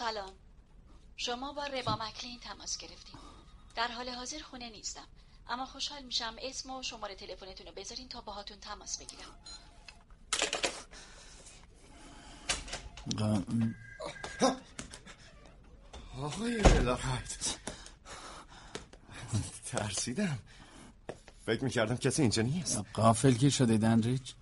سلام. 0.00 0.32
شما 1.16 1.52
با 1.52 1.66
ربا 1.66 1.96
مکلین 1.96 2.40
تماس 2.40 2.78
گرفتیم. 2.78 3.18
در 3.74 3.88
حال 3.88 4.08
حاضر 4.08 4.38
خونه 4.38 4.70
نیستم. 4.70 5.06
اما 5.48 5.66
خوشحال 5.66 6.02
میشم 6.02 6.36
اسم 6.42 6.70
و 6.70 6.82
شماره 6.82 7.14
تلفنتون 7.14 7.66
رو 7.66 7.72
بذارین 7.72 8.08
تا 8.08 8.20
باهاتون 8.20 8.60
تماس 8.60 8.98
بگیرم. 8.98 9.34
آقای 16.18 16.62
بلاخت 16.62 17.58
ترسیدم. 19.66 20.38
فکر 21.46 21.64
می‌کردم 21.64 21.96
کسی 21.96 22.22
اینجا 22.22 22.42
نیست. 22.42 22.78
قافل 22.92 23.30
گیر 23.30 23.50
شده 23.50 23.78
دندریج 23.78 24.32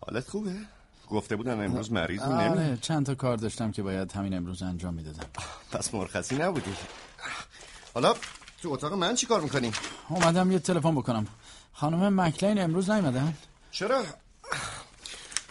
حالت 0.00 0.28
خوبه؟ 0.28 0.66
گفته 1.10 1.36
بودن 1.36 1.64
امروز 1.64 1.92
مریضی 1.92 2.24
آره 2.24 2.48
نمی 2.48 2.78
چند 2.78 3.06
تا 3.06 3.14
کار 3.14 3.36
داشتم 3.36 3.72
که 3.72 3.82
باید 3.82 4.12
همین 4.12 4.34
امروز 4.34 4.62
انجام 4.62 4.94
می‌دادم 4.94 5.26
پس 5.72 5.94
مرخصی 5.94 6.36
نبودی 6.36 6.76
حالا 7.94 8.14
تو 8.62 8.68
اتاق 8.68 8.92
من 8.92 9.14
چی 9.14 9.26
کار 9.26 9.40
می‌کنی؟ 9.40 9.72
اومدم 10.08 10.52
یه 10.52 10.58
تلفن 10.58 10.94
بکنم 10.94 11.26
خانم 11.72 12.20
مکلین 12.20 12.58
امروز 12.58 12.90
نیومدن 12.90 13.34
چرا؟ 13.70 14.04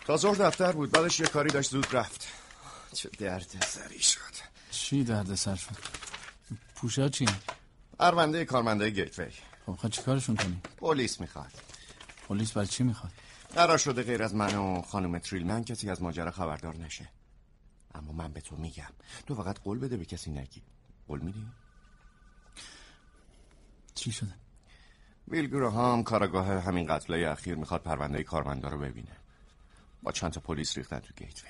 تا 0.05 0.17
ظهر 0.17 0.35
دفتر 0.35 0.71
بود 0.71 0.91
بعدش 0.91 1.19
یه 1.19 1.27
کاری 1.27 1.49
داشت 1.49 1.71
زود 1.71 1.87
رفت 1.91 2.27
چه 2.93 3.09
درد 3.19 3.65
سری 3.65 3.99
شد 3.99 4.19
چی 4.71 5.03
درد 5.03 5.35
سر 5.35 5.55
شد 5.55 5.75
پوشا 6.75 7.09
چی؟ 7.09 7.25
پرونده 7.99 8.45
کارمنده 8.45 8.89
گیتوی 8.89 9.25
خب 9.65 9.75
خواهد 9.75 9.91
چی 9.91 10.01
کارشون 10.01 10.35
کنی؟ 10.35 10.61
پلیس 10.77 11.21
می‌خواد 11.21 11.51
پلیس 12.27 12.51
برای 12.51 12.67
چی 12.67 12.83
می‌خواد؟ 12.83 13.11
قرار 13.55 13.77
شده 13.77 14.03
غیر 14.03 14.23
از 14.23 14.35
من 14.35 14.55
و 14.55 14.81
خانم 14.81 15.19
تریلمن 15.19 15.63
کسی 15.63 15.89
از 15.89 16.01
ماجرا 16.01 16.31
خبردار 16.31 16.75
نشه. 16.75 17.09
اما 17.95 18.11
من 18.11 18.33
به 18.33 18.41
تو 18.41 18.55
میگم. 18.55 18.93
تو 19.27 19.35
فقط 19.35 19.59
قول 19.59 19.79
بده 19.79 19.97
به 19.97 20.05
کسی 20.05 20.31
نگی. 20.31 20.61
قول 21.07 21.19
میدی؟ 21.19 21.47
چی 23.95 24.11
شده؟ 24.11 24.33
ویل 25.27 25.47
گراهام 25.47 26.03
کاراگاه 26.03 26.47
همین 26.47 26.87
قتلای 26.87 27.25
اخیر 27.25 27.55
می‌خواد 27.55 27.81
پرونده 27.81 28.23
کارمندا 28.23 28.69
رو 28.69 28.77
ببینه. 28.77 29.17
با 30.03 30.11
چند 30.11 30.31
تا 30.31 30.39
پلیس 30.39 30.77
ریختن 30.77 30.99
تو 30.99 31.13
گیتوی. 31.13 31.49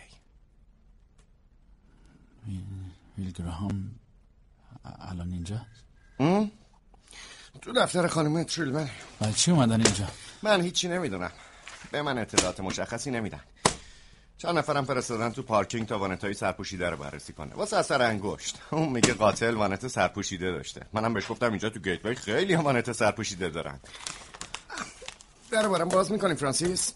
ویل 3.18 3.32
گراهام 3.32 3.96
الان 4.84 5.32
اینجا؟ 5.32 5.66
تو 7.62 7.74
دفتر 7.76 8.08
خانم 8.08 8.44
تریلمن. 8.44 8.90
برای 9.20 9.34
چی 9.34 9.52
اومدن 9.52 9.86
اینجا؟ 9.86 10.08
من 10.44 10.62
هیچی 10.62 10.88
نمی‌دونم. 10.88 11.32
به 11.92 12.02
من 12.02 12.18
اطلاعات 12.18 12.60
مشخصی 12.60 13.12
نمیدن. 13.12 13.42
چند 14.38 14.58
نفرم 14.58 14.86
فرستادن 14.86 15.32
تو 15.32 15.44
پارکینگ 15.44 15.88
تا 15.88 16.00
وانتای 16.00 16.34
سرپوشیده 16.34 16.90
رو 16.90 16.98
بررسی 16.98 17.34
کنه. 17.34 17.56
واسه 17.56 17.78
اثر 17.78 18.02
انگشت. 18.02 18.58
اون 18.72 18.90
میگه 18.90 19.14
قاتل 19.14 19.54
وانت 19.54 19.88
سرپوشیده 19.88 20.52
داشته. 20.52 20.82
منم 20.94 21.14
بهش 21.14 21.32
گفتم 21.32 21.50
اینجا 21.50 21.70
تو 21.70 21.80
گیتوی 21.80 22.16
خیلی 22.16 22.54
هم 22.54 22.64
وانت 22.64 22.92
سرپوشیده 22.92 23.50
دارن. 23.50 23.80
در 25.52 25.68
بارم 25.68 25.90
باز 25.90 26.12
می‌کنی 26.12 26.36
فرانسیس؟ 26.36 26.94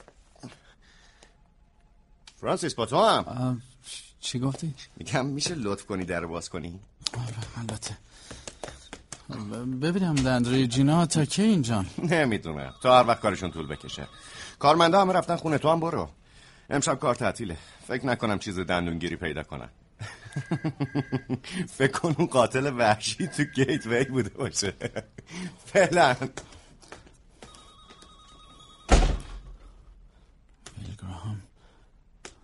فرانسیس 2.41 2.75
با 2.75 2.85
تو 2.85 3.05
هم. 3.05 3.61
چی 4.19 4.39
گفتی؟ 4.39 4.73
میگم 4.97 5.25
میشه 5.25 5.55
لطف 5.55 5.85
کنی 5.85 6.05
در 6.05 6.25
باز 6.25 6.49
کنی؟ 6.49 6.79
البته. 7.57 7.97
ببینم 9.81 10.15
دندری 10.15 10.67
جینا 10.67 11.05
تا 11.05 11.25
کی 11.25 11.41
اینجا؟ 11.41 11.85
نمی‌دونم. 11.97 12.73
تا 12.83 12.97
هر 12.97 13.07
وقت 13.07 13.19
کارشون 13.19 13.51
طول 13.51 13.67
بکشه. 13.67 14.07
کارمنده 14.63 14.97
همه 14.97 15.13
رفتن 15.13 15.35
خونه 15.35 15.57
تو 15.57 15.69
هم 15.69 15.79
برو. 15.79 16.09
امشب 16.69 16.99
کار 16.99 17.15
تعطیله. 17.15 17.57
فکر 17.87 18.05
نکنم 18.05 18.39
چیز 18.39 18.59
دندونگیری 18.59 19.15
پیدا 19.15 19.43
کنن. 19.43 19.69
فکر 21.77 21.91
کن 21.91 22.15
اون 22.17 22.27
قاتل 22.27 22.73
وحشی 22.77 23.27
تو 23.27 23.43
گیت 23.43 23.87
وی 23.87 24.03
بوده 24.03 24.29
باشه. 24.29 24.73
فعلا. 25.73 26.15
گراهام 31.01 31.41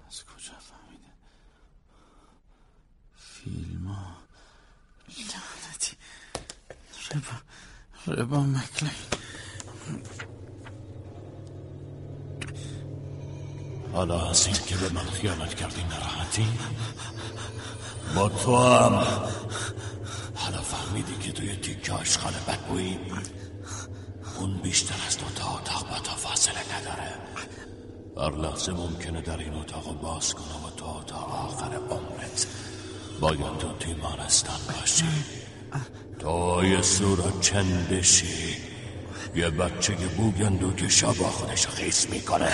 از 0.07 0.23
کجا 0.25 0.53
فهمیده 0.59 1.11
فیلم 3.17 3.87
ها 3.87 4.17
لعنتی. 5.07 5.97
ربا. 7.11 8.21
ربا 8.21 8.39
مکلین. 8.43 9.18
حالا 13.93 14.29
از 14.29 14.47
این 14.47 14.55
که 14.67 14.75
به 14.75 14.89
من 14.89 15.05
خیانت 15.05 15.55
کردی 15.55 15.83
نراحتی 15.83 16.47
با 18.15 18.29
تو 18.29 18.57
هم. 18.57 18.93
حالا 20.35 20.61
فهمیدی 20.61 21.15
که 21.21 21.31
توی 21.31 21.55
تیکه 21.55 21.93
آشغال 21.93 22.33
بدبویی؟ 22.47 22.99
اون 24.39 24.57
بیشتر 24.57 24.95
از 25.07 25.17
دو 25.17 25.25
تا 25.35 25.55
اتاق 25.55 25.89
با 25.89 25.99
تا 25.99 26.15
فاصله 26.15 26.55
نداره. 26.77 27.13
هر 28.17 28.47
لحظه 28.47 28.71
ممکنه 28.71 29.21
در 29.21 29.37
این 29.37 29.53
اتاق 29.53 30.01
باز 30.01 30.33
کنم 30.33 30.65
و 30.65 30.69
تو 30.77 31.03
تا 31.07 31.17
آخر 31.17 31.75
عمرت. 31.89 32.47
باید 33.19 33.57
تو 33.57 33.77
تیمارستان 33.79 34.59
باشی. 34.79 35.05
تو 36.19 36.63
یه 36.63 36.81
صورت 36.81 37.41
چند 37.41 37.89
بشی؟ 37.89 38.68
یه 39.35 39.49
بچه 39.49 39.93
بوگندو 39.93 40.73
که 40.73 40.89
شبا 40.89 41.29
خودش 41.29 41.67
خیس 41.67 42.09
می‌کنه. 42.09 42.53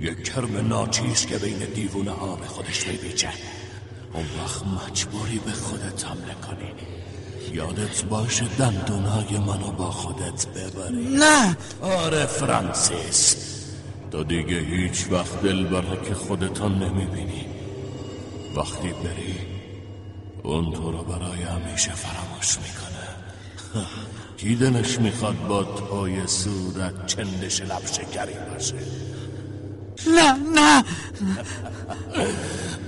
یه 0.00 0.14
کرم 0.14 0.68
ناچیز 0.68 1.26
که 1.26 1.38
بین 1.38 1.58
دیوونه 1.58 2.10
ها 2.10 2.36
به 2.36 2.46
خودش 2.46 2.86
میبیچه 2.86 3.28
اون 4.12 4.24
وقت 4.40 4.62
مجبوری 4.66 5.38
به 5.38 5.52
خودت 5.52 6.04
حمله 6.04 6.34
کنی. 6.34 6.72
یادت 7.52 8.04
باشه 8.04 8.44
دندونای 8.58 9.38
منو 9.38 9.70
با 9.72 9.90
خودت 9.90 10.46
ببری. 10.46 11.04
نه! 11.18 11.56
آره 11.80 12.26
فرانسیس. 12.26 13.36
تو 14.10 14.24
دیگه 14.24 14.58
هیچ 14.58 15.06
وقت 15.10 15.42
دل 15.42 15.64
بره 15.64 16.08
که 16.08 16.14
خودتان 16.14 16.78
نمی‌بینی. 16.82 17.46
وقتی 18.56 18.88
بری 18.88 19.34
اون 20.42 20.72
تو 20.72 20.92
رو 20.92 21.02
برای 21.02 21.42
همیشه 21.42 21.92
فراموش 21.92 22.58
می‌کنه. 22.58 23.08
کی 24.36 24.56
دلش 24.56 24.98
می‌خواد 25.00 25.46
با 25.48 25.64
توی 25.64 26.26
صورت 26.26 27.06
چندش 27.06 27.60
لب 27.60 27.86
شکری 27.86 28.34
باشه. 28.52 28.74
نه 30.06 30.32
نه. 30.54 30.84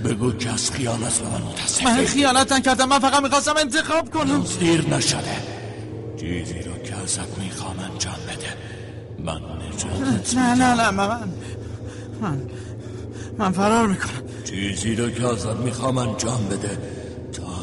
بگو 0.03 0.31
که 0.31 0.49
از 0.49 0.71
خیانت 0.71 1.19
به 1.19 1.29
من 1.29 1.41
متاسفی. 1.41 1.85
من 1.85 2.05
خیانت 2.05 2.51
نکردم 2.51 2.89
من 2.89 2.99
فقط 2.99 3.23
می‌خواستم 3.23 3.53
انتخاب 3.57 4.09
کنم. 4.09 4.45
دیر 4.59 4.89
نشده. 4.89 5.37
چیزی 6.19 6.59
رو 6.59 6.77
که 6.83 6.95
ازت 6.95 7.37
می‌خوام 7.37 7.79
انجام 7.79 8.15
بده. 8.27 8.57
من 9.19 9.41
نجاتت 9.67 10.37
نه 10.37 10.55
نه 10.55 10.73
نه 10.81 10.91
من 10.91 11.29
من 12.21 12.41
من 13.37 13.51
فرار 13.51 13.87
می‌کنم. 13.87 14.23
چیزی 14.43 14.95
رو 14.95 15.09
که 15.09 15.27
ازت 15.27 15.55
می‌خوام 15.55 15.97
انجام 15.97 16.45
بده. 16.45 16.77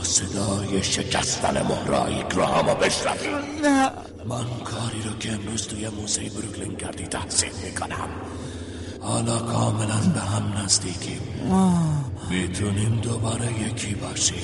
صدای 0.02 0.82
شکستن 0.82 1.62
مهرای 1.62 2.24
گراهامو 2.30 2.74
بشنوی 2.74 3.28
نه. 3.62 3.90
من 4.28 4.44
کاری 4.64 5.02
رو 5.04 5.18
که 5.18 5.32
امروز 5.32 5.66
توی 5.66 5.88
موزه 5.88 6.20
بروکلین 6.20 6.76
کردی 6.76 7.06
تحسین 7.06 7.50
می‌کنم. 7.64 8.08
حالا 9.00 9.38
کاملا 9.38 9.98
به 10.14 10.20
هم 10.20 10.62
نزدیکیم. 10.64 11.20
می‌تونیم 12.30 13.00
دوباره 13.02 13.62
یکی 13.62 13.94
باشیم. 13.94 14.42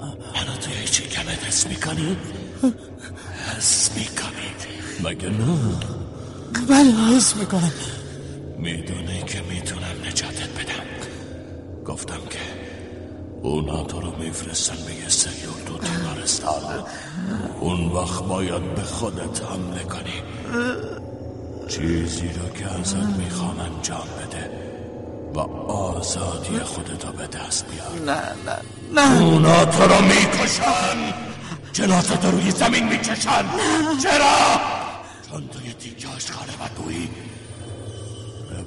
منو 0.00 0.56
توی 0.60 0.84
چکمت 0.84 1.44
حس 1.44 1.66
می‌کنی؟ 1.66 2.16
حس 3.56 3.90
می‌کنید 3.96 4.60
مگه 5.04 5.28
نه؟ 5.28 5.58
بله 6.68 7.16
حس 7.16 7.36
می‌کنم. 7.36 7.72
می‌دونی 8.58 9.22
که 9.22 9.42
می‌تونم 9.50 9.96
نجاتت 10.08 10.48
بدم. 10.48 10.86
گفتم 11.86 12.20
که 12.30 12.38
اونا 13.42 13.82
تو 13.82 14.00
رو 14.00 14.16
میفرستن 14.18 14.76
به 14.86 14.94
یه 14.94 15.08
سریور 15.08 15.60
تو 15.66 15.78
بیمارستان 15.78 16.84
اون 17.60 17.92
وقت 17.92 18.22
باید 18.22 18.74
به 18.74 18.82
خودت 18.82 19.42
حمله 19.42 19.84
کنی. 19.84 20.22
چیزی 21.68 22.28
رو 22.28 22.48
که 22.48 22.66
ازت 22.80 22.96
می‌خوام 22.96 23.60
انجام 23.60 24.06
بده 24.20 24.50
و 25.34 25.38
آزادی 25.70 26.58
خودتو 26.58 27.12
به 27.12 27.26
دست 27.26 27.66
بیار. 27.66 28.16
نه 28.16 28.22
نه 28.46 28.58
نه. 28.94 29.22
اونا 29.22 29.64
تو 29.64 29.82
رو 29.82 30.02
می‌کشن. 30.02 31.14
جنازت 31.72 32.24
رو 32.24 32.30
روی 32.30 32.50
زمین 32.50 32.88
می‌کشن. 32.88 33.44
چرا؟ 34.02 34.60
چون 35.30 35.48
توی 35.48 35.72
تیکه 35.72 36.08
آشغال 36.08 36.46
بدویی 36.60 37.10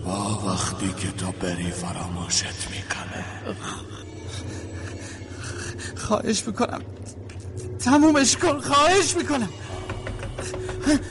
با 0.05 0.39
وقتی 0.45 0.87
که 0.87 1.11
تو 1.11 1.31
بری 1.31 1.71
فراموشت 1.71 2.67
می‌کنه. 2.71 3.55
خواهش 5.95 6.47
می‌کنم. 6.47 6.81
تمومش 7.79 8.37
کن 8.37 8.59
خواهش 8.59 9.15
می‌کنم. 9.17 9.49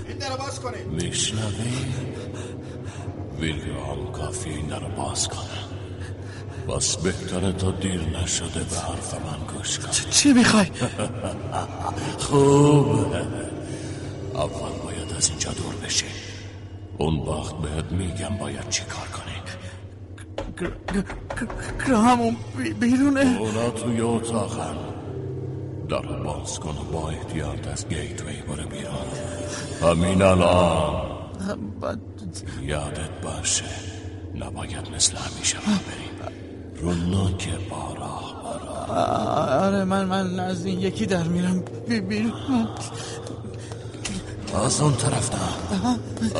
این 0.09 0.19
در 0.19 0.36
باز 0.36 0.61
کنید. 0.61 0.86
میشنوی؟ 0.86 1.85
ویلیام 3.40 4.12
کافی 4.12 4.51
این 4.51 4.66
در 4.66 4.78
باز 4.81 5.28
کنه. 5.28 5.59
بس 6.69 6.97
بهتره 6.97 7.53
تا 7.53 7.70
دیر 7.70 8.01
نشده 8.01 8.61
به 8.61 8.77
حرف 8.77 9.15
من 9.15 9.57
گوش 9.57 9.78
کن 9.78 9.90
چی 10.11 10.32
می‌خوای؟ 10.32 10.66
خوب. 12.24 13.15
اول 14.35 14.73
باید 14.85 15.12
از 15.16 15.28
اینجا 15.28 15.51
دور 15.53 15.74
بشی. 15.74 16.05
اون 16.99 17.16
وقت 17.19 17.55
بهت 17.55 17.93
میگم 17.93 18.36
باید 18.36 18.69
چی 18.69 18.82
کار 18.85 19.07
کنی 19.09 19.27
گراهام 21.86 22.36
بیرونه. 22.81 23.39
اونا 23.40 23.70
توی 23.70 24.01
اتاقن 24.01 24.77
در 25.89 26.02
باز 26.02 26.59
کن 26.59 26.70
و 26.70 26.93
با 26.93 27.10
احتیاط 27.10 27.69
از 27.69 27.89
گیت 27.89 28.23
وی 28.24 28.43
برو 28.48 28.69
بیرون. 28.69 29.09
همین 29.82 30.23
الان. 30.23 31.02
یادت 32.62 33.10
باشه. 33.23 33.65
نباید 34.35 34.89
مثل 34.97 35.16
همیشه 35.16 35.56
را 35.56 35.74
بری 35.86 36.09
رو 36.81 36.94
نوک 36.94 37.48
بارا 37.70 38.19
آره 39.66 39.85
من 39.85 40.05
من 40.05 40.40
از 40.40 40.66
این 40.66 40.81
یکی 40.81 41.06
در 41.06 41.23
میرم 41.23 41.65
بیرون. 42.09 42.69
از 44.54 44.80
اون 44.80 44.96
طرف 44.96 45.30
نه. 45.32 45.38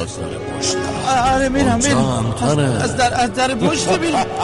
از 0.01 0.19
در 0.19 0.39
پشت. 0.39 0.77
آره 1.35 1.49
میرم 1.49 1.79
میرم. 1.79 2.35
از, 2.43 2.59
از 2.59 2.97
در 2.97 3.21
از 3.21 3.35
در 3.35 3.55
پشت 3.55 3.89
میرم. 3.89 4.27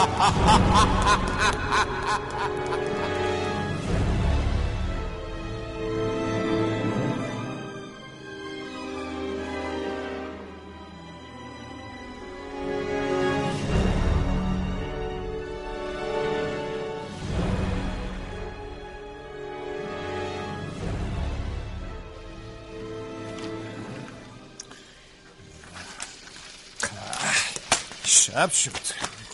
شب 28.34 28.50
شد. 28.50 28.70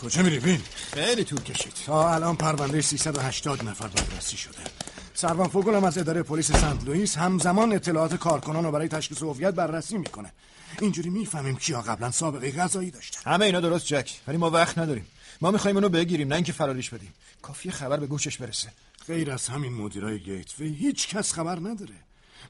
کجا 0.03 0.23
میری 0.23 0.39
بین؟ 0.39 0.61
خیلی 0.93 1.25
طول 1.25 1.41
کشید. 1.41 1.73
تا 1.87 2.15
الان 2.15 2.37
پرونده 2.37 2.81
380 2.81 3.69
نفر 3.69 3.89
بررسی 3.89 4.37
شده. 4.37 4.59
سروان 5.15 5.49
فوگل 5.49 5.75
هم 5.75 5.85
از 5.85 5.99
اداره 5.99 6.23
پلیس 6.23 6.53
سنت 6.53 6.85
لوئیس 6.85 7.19
همزمان 7.19 7.73
اطلاعات 7.73 8.15
کارکنان 8.15 8.65
رو 8.65 8.71
برای 8.73 8.89
تشخیص 8.89 9.23
هویت 9.23 9.55
بررسی 9.55 9.99
می‌کنه. 9.99 10.33
اینجوری 10.81 11.11
می‌فهمیم 11.11 11.57
کیا 11.57 11.83
قبلا 11.83 12.11
سابقه 12.11 12.51
قضایی 12.51 12.91
داشتن. 12.91 13.31
همه 13.31 13.45
اینا 13.47 13.61
درست 13.61 13.87
جک. 13.87 14.21
ولی 14.27 14.37
ما 14.37 14.51
وقت 14.51 14.79
نداریم. 14.79 15.07
ما 15.41 15.51
می‌خوایم 15.51 15.77
اونو 15.77 15.89
بگیریم 15.89 16.29
نه 16.29 16.35
اینکه 16.35 16.53
فراریش 16.53 16.91
بدیم. 16.91 17.15
کافیه 17.43 17.71
خبر 17.71 17.97
به 17.97 18.07
گوشش 18.07 18.37
برسه. 18.37 18.69
غیر 19.07 19.31
از 19.31 19.49
همین 19.49 19.73
مدیرای 19.73 20.19
گیت 20.19 20.59
وی 20.59 20.75
هیچ 20.75 21.09
کس 21.09 21.33
خبر 21.33 21.59
نداره. 21.59 21.95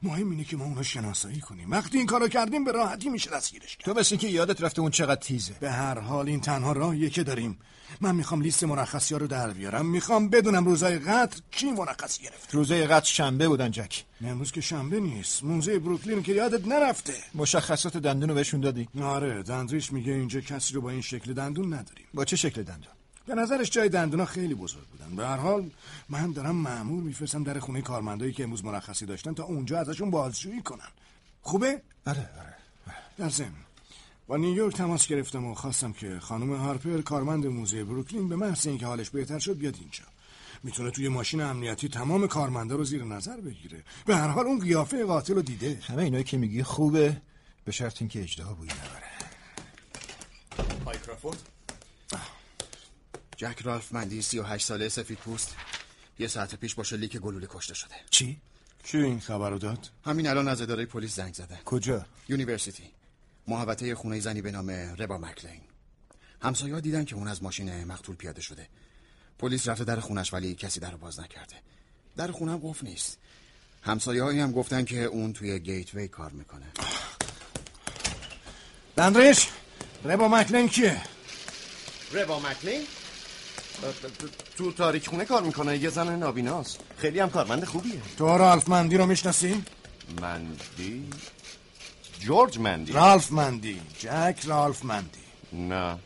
مهم 0.03 0.31
اینه 0.31 0.43
که 0.43 0.57
ما 0.57 0.65
اونو 0.65 0.83
شناسایی 0.83 1.39
کنیم. 1.39 1.71
وقتی 1.71 1.97
این 1.97 2.07
کارو 2.07 2.27
کردیم 2.27 2.63
به 2.63 2.71
راحتی 2.71 3.09
میشه 3.09 3.31
دستگیرش 3.31 3.77
کرد. 3.77 3.85
تو 3.85 3.99
مثل 3.99 4.15
اینکه 4.15 4.27
یادت 4.27 4.63
رفته 4.63 4.81
اون 4.81 4.91
چقدر 4.91 5.21
تیزه. 5.21 5.53
به 5.59 5.71
هر 5.71 5.99
حال 5.99 6.27
این 6.27 6.41
تنها 6.41 6.71
راهیه 6.71 7.09
که 7.09 7.23
داریم. 7.23 7.57
من 8.01 8.15
می‌خوام 8.15 8.41
لیست 8.41 8.63
مرخصی 8.63 9.13
ها 9.13 9.17
رو 9.17 9.27
در 9.27 9.51
بیارم. 9.51 9.85
می‌خوام 9.85 10.29
بدونم 10.29 10.65
روزای 10.65 10.99
قتل 10.99 11.39
کی 11.51 11.71
مرخصی 11.71 12.23
گرفت. 12.23 12.55
روزای 12.55 12.87
قتل 12.87 13.05
شنبه 13.05 13.47
بودن 13.47 13.71
جک. 13.71 14.03
امروز 14.21 14.51
که 14.51 14.61
شنبه 14.61 14.99
نیست. 14.99 15.43
موزه 15.43 15.79
بروکلین 15.79 16.23
که 16.23 16.31
یادت 16.31 16.67
نرفته. 16.67 17.13
مشخصات 17.35 17.97
دندون 17.97 18.29
رو 18.29 18.35
بهشون 18.35 18.61
دادی. 18.61 18.87
آره 19.01 19.43
دندریش 19.43 19.93
میگه 19.93 20.13
اینجا 20.13 20.41
کسی 20.41 20.73
رو 20.73 20.81
با 20.81 20.89
این 20.89 21.01
شکل 21.01 21.33
دندون 21.33 21.73
نداریم. 21.73 22.05
با 22.13 22.25
چه 22.25 22.35
شکل 22.35 22.63
دندون؟ 22.63 22.93
به 23.25 23.35
نظرش 23.35 23.69
جای 23.69 23.89
دندونا 23.89 24.25
خیلی 24.25 24.55
بزرگ 24.55 24.87
بودن. 24.87 25.15
به 25.15 25.27
هر 25.27 25.37
حال 25.37 25.69
من 26.09 26.31
دارم 26.31 26.55
مأمور 26.55 27.03
میفرستم 27.03 27.43
در 27.43 27.59
خونه 27.59 27.81
کارمندایی 27.81 28.33
که 28.33 28.43
امروز 28.43 28.65
مرخصی 28.65 29.05
داشتن 29.05 29.33
تا 29.33 29.43
اونجا 29.43 29.79
ازشون 29.79 30.11
بازجویی 30.11 30.61
کنن. 30.61 30.89
خوبه؟ 31.41 31.81
آره 32.05 32.29
آره. 32.39 32.55
در 33.17 33.29
ضمن 33.29 33.65
با 34.27 34.37
نیویورک 34.37 34.75
تماس 34.75 35.07
گرفتم 35.07 35.45
و 35.45 35.55
خواستم 35.55 35.93
که 35.93 36.19
خانم 36.19 36.55
هارپر 36.55 37.01
کارمند 37.01 37.47
موزه 37.47 37.83
بروکلین 37.83 38.29
به 38.29 38.35
محض 38.35 38.67
اینکه 38.67 38.85
حالش 38.85 39.09
بهتر 39.09 39.39
شد 39.39 39.57
بیاد 39.57 39.75
اینجا. 39.79 40.03
می‌تونه 40.63 40.91
توی 40.91 41.07
ماشین 41.07 41.41
امنیتی 41.41 41.89
تمام 41.89 42.27
کارمندا 42.27 42.75
رو 42.75 42.83
زیر 42.83 43.03
نظر 43.03 43.37
بگیره. 43.41 43.83
به 44.05 44.15
هر 44.15 44.27
حال 44.27 44.45
اون 44.45 44.59
قیافه 44.59 45.05
قاتل 45.05 45.33
رو 45.33 45.41
دیده. 45.41 45.79
همه 45.83 46.03
اینایی 46.03 46.23
که 46.23 46.37
میگی 46.37 46.63
خوبه 46.63 47.21
به 47.65 47.71
شرط 47.71 48.01
اینکه 48.01 48.21
اجدها 48.21 48.53
بویی 48.53 48.71
نبره. 48.71 49.11
مایکروفون؟ 50.85 51.33
جک 53.41 53.61
رالف 53.61 53.93
مندی 53.93 54.21
38 54.21 54.67
ساله 54.67 54.89
سفید 54.89 55.17
پوست. 55.17 55.55
یه 56.19 56.27
ساعت 56.27 56.55
پیش 56.55 56.75
با 56.75 56.83
شلیک 56.83 57.17
گلوله 57.17 57.47
کشته 57.49 57.73
شده. 57.73 57.95
چی؟ 58.09 58.41
کی 58.83 58.97
این 58.97 59.19
خبر 59.19 59.49
رو 59.49 59.57
داد؟ 59.57 59.89
همین 60.05 60.27
الان 60.27 60.47
از 60.47 60.61
اداره 60.61 60.85
پلیس 60.85 61.15
زنگ 61.15 61.33
زده. 61.33 61.59
کجا؟ 61.65 62.05
یونیورسیتی. 62.29 62.91
محوطه 63.47 63.95
خونه 63.95 64.19
زنی 64.19 64.41
به 64.41 64.51
نام 64.51 64.69
ربا 64.69 65.17
مکلین. 65.17 65.61
همسایه‌ها 66.41 66.79
دیدن 66.79 67.05
که 67.05 67.15
اون 67.15 67.27
از 67.27 67.43
ماشین 67.43 67.83
مقتول 67.83 68.15
پیاده 68.15 68.41
شده. 68.41 68.67
پلیس 69.39 69.67
رفته 69.67 69.83
در 69.83 69.99
خونش 69.99 70.33
ولی 70.33 70.55
کسی 70.55 70.79
در 70.79 70.91
رو 70.91 70.97
باز 70.97 71.19
نکرده. 71.19 71.55
در 72.17 72.31
خونم 72.31 72.57
قفل 72.63 72.87
نیست. 72.87 73.17
همسایه 73.81 74.23
هم 74.23 74.51
گفتن 74.51 74.85
که 74.85 75.03
اون 75.03 75.33
توی 75.33 75.59
گیت 75.59 75.93
وی 75.93 76.07
کار 76.07 76.31
می‌کنه. 76.31 76.67
دندریش 78.97 79.47
ربا 80.03 80.27
مکلین 80.27 80.69
کیه؟ 80.69 81.01
ربا 82.13 82.39
مکلین؟ 82.39 82.81
تو 84.57 84.71
تاریک 84.71 85.07
خونه 85.07 85.25
کار 85.25 85.43
می‌کنه؟ 85.43 85.77
یه 85.77 85.89
زن 85.89 86.15
نابیناست. 86.15 86.79
خیلی 86.97 87.19
هم 87.19 87.29
کارمند 87.29 87.65
خوبیه. 87.65 88.01
تو 88.17 88.37
رالف 88.37 88.69
مندی 88.69 88.97
رو 88.97 89.05
می‌شناسی؟ 89.05 89.63
مندی؟ 90.21 91.09
جورج 92.19 92.59
مندی. 92.59 92.91
رالف 92.91 93.31
مندی. 93.31 93.81
جک 93.99 94.35
رالف 94.43 94.85
مندی. 94.85 95.19
نه. 95.53 95.97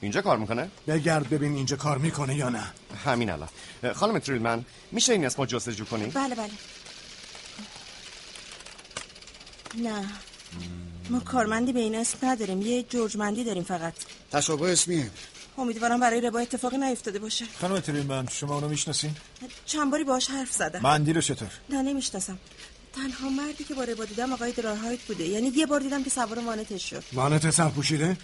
اینجا 0.00 0.22
کار 0.22 0.38
می‌کنه؟ 0.38 0.68
بگرد 0.86 1.28
ببین 1.28 1.54
اینجا 1.54 1.76
کار 1.76 1.98
می‌کنه 1.98 2.36
یا 2.36 2.48
نه. 2.48 2.64
همین 3.04 3.30
الان. 3.30 3.48
خانم 3.94 4.18
تریلمن 4.18 4.64
میشه 4.92 5.12
این 5.12 5.26
اسمو 5.26 5.46
جستجو 5.46 5.84
کنی؟ 5.84 6.06
بله 6.06 6.34
بله. 6.34 6.50
نه. 9.74 10.06
ما 11.10 11.20
کارمندی 11.20 11.72
به 11.72 11.80
این 11.80 11.94
اسم 11.94 12.18
نداریم. 12.22 12.62
یه 12.62 12.82
جورج 12.82 13.16
مندی 13.16 13.44
داریم 13.44 13.62
فقط. 13.62 13.94
تشابه 14.32 14.72
اسمیه. 14.72 15.10
امیدوارم 15.58 16.00
برای 16.00 16.20
ربا 16.20 16.38
اتفاقی 16.38 16.78
نیفتاده 16.78 17.18
باشه 17.18 17.44
خانم 17.60 17.80
تریلمن 17.80 18.26
شما 18.30 18.54
اونو 18.54 18.68
می‌شناسین؟ 18.68 19.10
چند 19.66 19.90
باری 19.90 20.04
باش 20.04 20.30
حرف 20.30 20.52
زدم 20.52 20.80
مندی 20.80 21.12
رو 21.12 21.20
چطور؟ 21.20 21.48
نه 21.70 21.82
نمی‌شناسم 21.82 22.38
تنها 22.92 23.28
مردی 23.28 23.64
که 23.64 23.74
با 23.74 23.84
ربا 23.84 24.04
دیدم 24.04 24.32
آقای 24.32 24.52
درارهایت 24.52 25.00
بوده 25.00 25.24
یعنی 25.24 25.48
یه 25.48 25.66
بار 25.66 25.80
دیدم 25.80 26.04
که 26.04 26.10
سوار 26.10 26.38
وانتش 26.38 26.90
شد 26.90 27.04
وانت 27.12 27.50
سرپوشیده؟ 27.50 28.16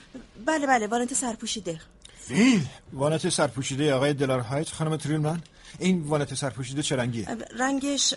بله 0.46 0.66
بله 0.66 0.86
وانت 0.86 1.14
سرپوشیده 1.14 1.80
فیل 2.28 2.66
وانت 2.92 3.28
سرپوشیده 3.28 3.94
آقای 3.94 4.14
دلار 4.14 4.40
هایت 4.40 4.68
خانم 4.68 4.96
تریلمن 4.96 5.42
این 5.78 6.02
وانت 6.02 6.34
سرپوشیده 6.34 6.82
چه 6.82 6.96
رنگیه؟ 6.96 7.28
رنگش 7.58 8.14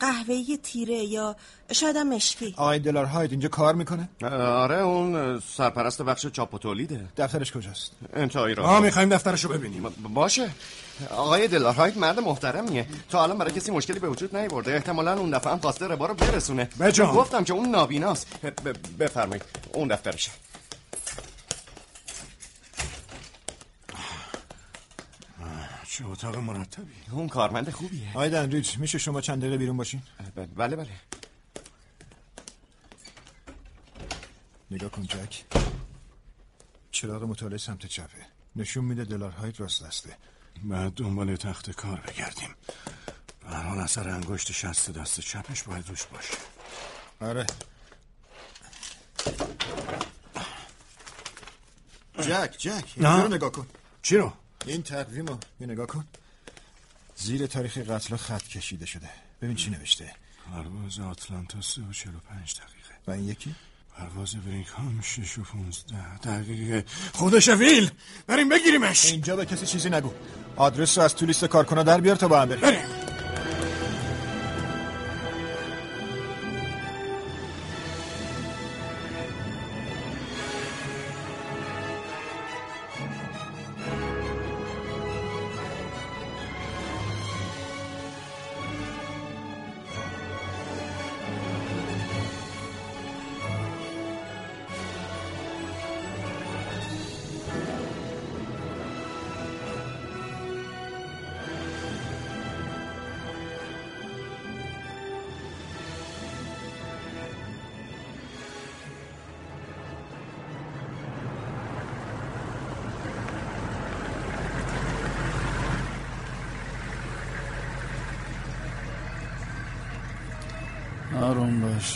قهوه‌ای 0.00 0.58
تیره 0.62 0.94
یا 0.94 1.36
شاید 1.72 1.96
هم 1.96 2.08
مشکی. 2.08 2.54
آقای 2.56 2.78
دلار 2.78 3.04
هایت 3.04 3.30
اینجا 3.30 3.48
کار 3.48 3.74
می‌کنه؟ 3.74 4.08
آره 4.40 4.76
اون 4.76 5.40
سرپرست 5.40 6.02
بخش 6.02 6.26
چاپ 6.26 6.54
و 6.54 6.58
تولیده 6.58 7.08
دفترش 7.16 7.52
کجاست؟ 7.52 7.92
انتهایی 8.12 8.54
را 8.54 8.64
آه 8.64 8.80
می‌خوایم 8.80 9.08
دفترشو 9.08 9.48
ببینیم. 9.48 9.82
باشه. 10.14 10.50
آقای 11.10 11.48
دلار 11.48 11.74
هایت 11.74 11.96
مرد 11.96 12.20
محترمیه. 12.20 12.86
تا 13.10 13.22
الان 13.22 13.38
برای 13.38 13.52
کسی 13.52 13.70
مشکلی 13.70 13.98
به 13.98 14.08
وجود 14.08 14.36
نیورده. 14.36 14.74
احتمالا 14.74 15.18
اون 15.18 15.30
دفعه 15.30 15.52
هم 15.52 15.58
خواسته 15.58 15.88
ربا 15.88 16.06
رو 16.06 16.14
برسونه. 16.14 16.68
بجان 16.80 17.14
گفتم 17.14 17.44
که 17.44 17.52
اون 17.52 17.68
نابیناست. 17.68 18.26
بفرمایید 18.98 19.42
اون 19.72 19.88
دفترشه. 19.88 20.30
چه 25.96 26.06
اتاق 26.06 26.36
مرتبی؟ 26.36 26.92
اون 27.10 27.28
کارمند 27.28 27.70
خوبیه. 27.70 28.10
آقای 28.10 28.30
دنریج 28.30 28.78
میشه 28.78 28.98
شما 28.98 29.20
چند 29.20 29.40
دقیقه 29.40 29.56
بیرون 29.56 29.76
باشین؟ 29.76 30.02
بله 30.56 30.76
بله. 30.76 30.88
نگاه 34.70 34.90
کن 34.90 35.02
جک. 35.02 35.44
چراغ 36.90 37.22
مطالعه 37.22 37.58
سمت 37.58 37.86
چپه. 37.86 38.26
نشون 38.56 38.84
میده 38.84 39.04
دلار 39.04 39.30
هایت 39.30 39.60
راست 39.60 39.84
دسته. 39.84 40.16
بعد 40.64 40.92
دنبال 40.92 41.36
تخت 41.36 41.70
کار 41.70 42.00
بگردیم. 42.00 42.54
به 43.40 43.56
حال 43.56 43.78
اثر 43.78 44.08
انگشت 44.08 44.52
شست 44.52 44.90
دست 44.90 45.20
چپش 45.20 45.62
باید 45.62 45.88
روش 45.88 46.04
باشه. 46.04 46.34
آره. 47.20 47.46
جک 52.20 52.54
جک 52.58 52.98
رو 52.98 53.28
نگاه 53.28 53.52
کن. 53.52 53.66
چی 54.02 54.16
رو؟ 54.16 54.32
این 54.66 54.82
تقویم 54.82 55.26
رو 55.26 55.38
یه 55.60 55.66
نگاه 55.66 55.86
کن. 55.86 56.04
زیر 57.16 57.46
تاریخ 57.46 57.78
قتل 57.78 58.16
خط 58.16 58.42
کشیده 58.42 58.86
شده. 58.86 59.08
ببین 59.42 59.56
چی 59.56 59.70
نوشته. 59.70 60.14
پرواز 60.52 60.98
آتلانتا 61.00 61.60
سه 61.60 61.82
و 61.82 61.92
چلو 61.92 62.18
پنج 62.28 62.54
دقیقه. 62.54 62.94
و 63.06 63.10
این 63.10 63.28
یکی؟ 63.28 63.54
پرواز 63.96 64.36
برینگهام 64.36 65.00
شش 65.02 65.38
و 65.38 65.42
پونزده 65.42 66.18
دقیقه. 66.18 66.84
خودش 67.12 67.48
ویل 67.48 67.90
بریم 68.26 68.48
بگیریمش! 68.48 69.04
اینجا 69.04 69.36
به 69.36 69.46
کسی 69.46 69.66
چیزی 69.66 69.90
نگو. 69.90 70.10
آدرس 70.56 70.98
رو 70.98 71.04
از 71.04 71.14
تو 71.14 71.26
لیست 71.26 71.44
کارکنها 71.44 71.82
در 71.82 72.00
بیار 72.00 72.16
تا 72.16 72.28
با 72.28 72.40
هم 72.40 72.48
بریم. 72.48 72.60
بریم. 72.60 73.05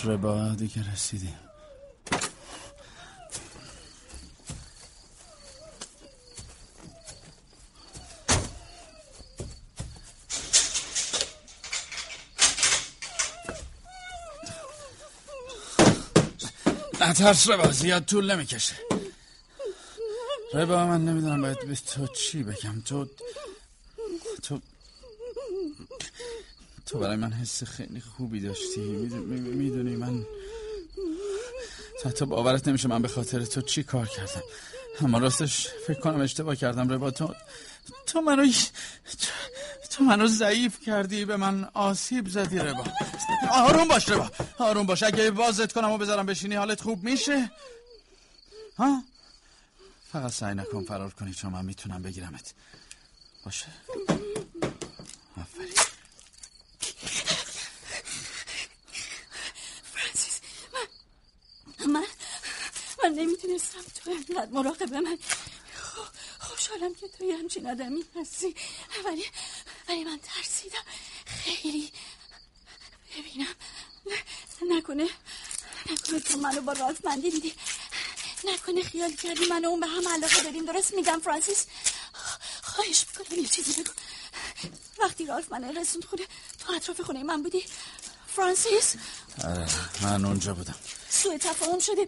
ربا 0.05 0.49
دیگه 0.49 0.93
رسیدیم. 0.93 1.39
نترس 17.01 17.49
ربا 17.51 17.73
زیاد 17.73 18.05
طول 18.05 18.35
نمی‌کشه. 18.35 18.75
ربا 20.55 20.87
من 20.87 21.05
نمی‌دونم 21.05 21.43
باید 21.43 21.67
به 21.67 21.75
تو 21.75 22.07
چی 22.07 22.43
بگم. 22.43 22.81
تو 22.81 23.07
تو 24.43 24.61
تو 26.91 26.99
برای 26.99 27.17
من 27.17 27.33
حس 27.33 27.65
خیلی 27.65 28.01
خوبی 28.01 28.41
داشتی. 28.41 28.81
می‌دونی 28.81 29.97
من 29.97 30.27
حتی 32.05 32.25
باورت 32.27 32.69
نمیشه 32.69 32.89
من 32.89 33.03
به 33.03 33.09
خاطر 33.09 33.45
تو 33.45 33.63
چی 33.63 33.83
کار 33.83 34.07
کردم. 34.07 34.43
اما 35.01 35.19
راستش 35.19 35.69
فکر 35.87 36.01
کنم 36.01 36.21
اشتباه 36.21 36.57
کردم 36.57 36.93
ربا. 36.93 37.11
تو 37.11 37.35
تو 38.07 38.21
منو 38.21 38.53
تو 39.91 40.05
منو 40.05 40.27
ضعیف 40.27 40.81
کردی 40.81 41.25
به 41.25 41.37
من 41.37 41.65
آسیب 41.75 42.29
زدی 42.29 42.59
ربا. 42.59 42.85
آروم 43.51 43.89
باش 43.89 44.09
ربا. 44.09 44.31
آروم 44.59 44.87
باش. 44.87 45.03
اگه 45.03 45.31
بازت 45.31 45.73
کنم 45.73 45.91
و 45.91 45.99
بذارم 45.99 46.27
بشینی 46.27 46.55
حالت 46.55 46.81
خوب 46.81 47.05
میشه؟ 47.05 47.51
ها؟ 48.79 49.03
فقط 50.13 50.33
سعی 50.33 50.55
نکن 50.55 50.85
فرار 50.85 51.11
کنی 51.11 51.35
چون 51.35 51.53
من 51.53 51.65
می‌تونم 51.65 52.03
بگیرمت. 52.03 52.55
باشه. 53.45 53.67
آفرین. 55.41 55.90
فرانسیس 59.95 60.41
من 60.73 60.87
من 61.87 62.07
من 63.05 63.11
نمی‌تونستم 63.13 63.83
تو 64.05 64.11
اینقدر 64.11 64.51
مراقب 64.51 64.95
من 64.95 65.19
خوشحالم 66.39 66.95
که 66.95 67.09
توی 67.09 67.31
همچین 67.33 67.71
آدمی 67.71 68.05
هستی. 68.17 68.55
ولی 69.05 69.25
ولی 69.89 70.05
من 70.05 70.21
ترسیدم. 70.23 70.85
خیلی 71.45 71.93
ببینم. 73.19 73.55
نکنه 74.71 75.09
نکنه 75.91 76.21
تو 76.21 76.39
منو 76.39 76.61
با 76.61 76.73
رالف 76.73 77.05
مندی 77.05 77.31
دیدی. 77.31 77.55
نکنه 78.45 78.83
خیال 78.83 79.13
کردی 79.13 79.47
من 79.47 79.65
اون 79.65 79.81
به 79.81 79.87
هم 79.87 80.09
علاقه 80.09 80.43
داریم. 80.43 80.65
درست 80.65 80.95
میگم 80.95 81.21
فرانسیس؟ 81.25 81.67
خواهش 82.63 83.05
می‌کنم 83.19 83.39
یه 83.39 83.49
چیزی 83.49 83.83
بگو. 83.83 83.93
وقتی 85.03 85.27
رالف 85.27 85.53
من 85.53 85.77
رسوند 85.77 86.05
خونه 86.05 86.23
تو 86.59 86.73
اطراف 86.73 87.01
خونه 87.01 87.23
من 87.23 87.43
بودی؟ 87.43 87.65
فرانسیس؟ 88.37 88.95
آره 89.45 89.67
من 90.03 90.25
اونجا 90.25 90.55
بودم. 90.55 90.75
سوء 91.09 91.39
تفاهم 91.39 91.79
شدیم 91.79 92.07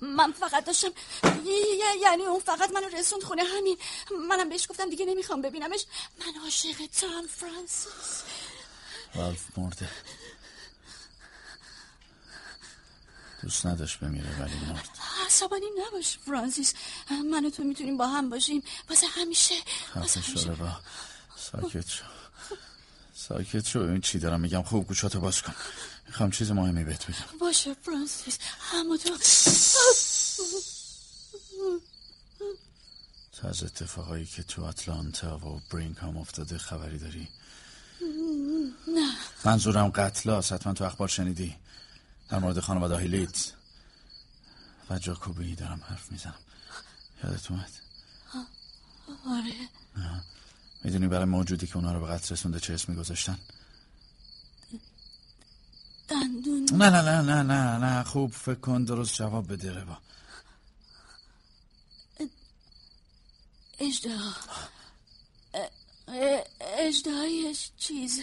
من 0.00 0.32
فقط 0.32 0.64
داشتم 0.64 0.92
یعنی 2.02 2.22
اون 2.22 2.40
فقط 2.40 2.70
منو 2.70 2.88
رسوند 2.88 3.22
خونه 3.22 3.42
همین. 3.44 3.78
منم 4.28 4.48
بهش 4.48 4.66
گفتم 4.70 4.90
دیگه 4.90 5.04
نمی‌خوام 5.04 5.42
ببینمش. 5.42 5.84
من 6.20 6.42
عاشق 6.44 6.86
تام 7.00 7.26
فرانسیس. 7.26 8.22
رالف 9.14 9.40
مرده. 9.56 9.88
دوست 13.42 13.66
نداشت 13.66 14.00
بمیره 14.00 14.40
ولی 14.40 14.54
مرد. 14.54 14.88
عصبانی 15.26 15.66
نباش 15.86 16.18
فرانسیس. 16.26 16.74
من 17.30 17.44
و 17.44 17.50
تو 17.50 17.62
می‌تونیم 17.62 17.96
با 17.96 18.06
هم 18.06 18.30
باشیم. 18.30 18.62
واسه 18.90 19.06
همیشه 19.06 19.54
واسه 19.96 20.20
همیشه. 20.20 20.50
با 20.50 20.80
ساکت 21.60 21.88
شو. 21.88 22.04
ساکت 23.14 23.66
شو. 23.66 23.80
این 23.80 24.00
چی 24.00 24.18
دارم 24.18 24.40
میگم. 24.40 24.62
خوب 24.62 24.86
گوشاتو 24.86 25.20
باز 25.20 25.42
کن. 25.42 25.54
می‌خوام 26.06 26.30
چیز 26.30 26.50
مهمی 26.50 26.84
بهت 26.84 27.06
بگم. 27.06 27.38
باشه 27.40 27.74
فرانسیس. 27.74 28.38
اما 28.74 28.96
تو 28.96 29.18
تو 33.32 33.48
از 33.48 33.62
اتفاقایی 33.62 34.26
که 34.26 34.42
تو 34.42 34.64
آتلانتا 34.64 35.38
و 35.38 35.60
برینگهام 35.70 36.16
افتاده 36.16 36.58
خبری 36.58 36.98
داری؟ 36.98 37.28
نه. 38.88 39.16
منظورم 39.44 39.88
قتل 39.88 40.30
هست 40.30 40.52
حتما 40.52 40.72
تو 40.72 40.84
اخبار 40.84 41.08
شنیدی. 41.08 41.56
در 42.28 42.38
مورد 42.38 42.60
خانواده 42.60 42.98
هیلیت 42.98 43.52
و 44.90 44.98
جاکوبی 44.98 45.54
دارم 45.54 45.82
حرف 45.88 46.12
می‌زنم. 46.12 46.34
یادت 47.24 47.50
اومد؟ 47.50 47.70
آره. 49.26 49.68
می‌دونی 50.84 51.08
برای 51.08 51.24
موجودی 51.24 51.66
که 51.66 51.76
اونا 51.76 51.92
رو 51.92 52.00
به 52.00 52.06
قتل 52.06 52.32
رسونده 52.34 52.60
چه 52.60 52.74
اسمی 52.74 52.96
گذاشتن؟ 52.96 53.38
دندون. 56.08 56.68
نه 56.72 56.90
نه 56.90 57.02
نه 57.02 57.22
نه 57.22 57.42
نه 57.42 57.76
نه. 57.78 58.02
خوب 58.04 58.32
فکر 58.32 58.54
کن 58.60 58.84
درست 58.84 59.14
جواب 59.14 59.52
بده 59.52 59.72
ربا 59.80 59.98
اجده. 63.78 64.18
اجدهایش 66.78 67.70
چیز؟ 67.78 68.20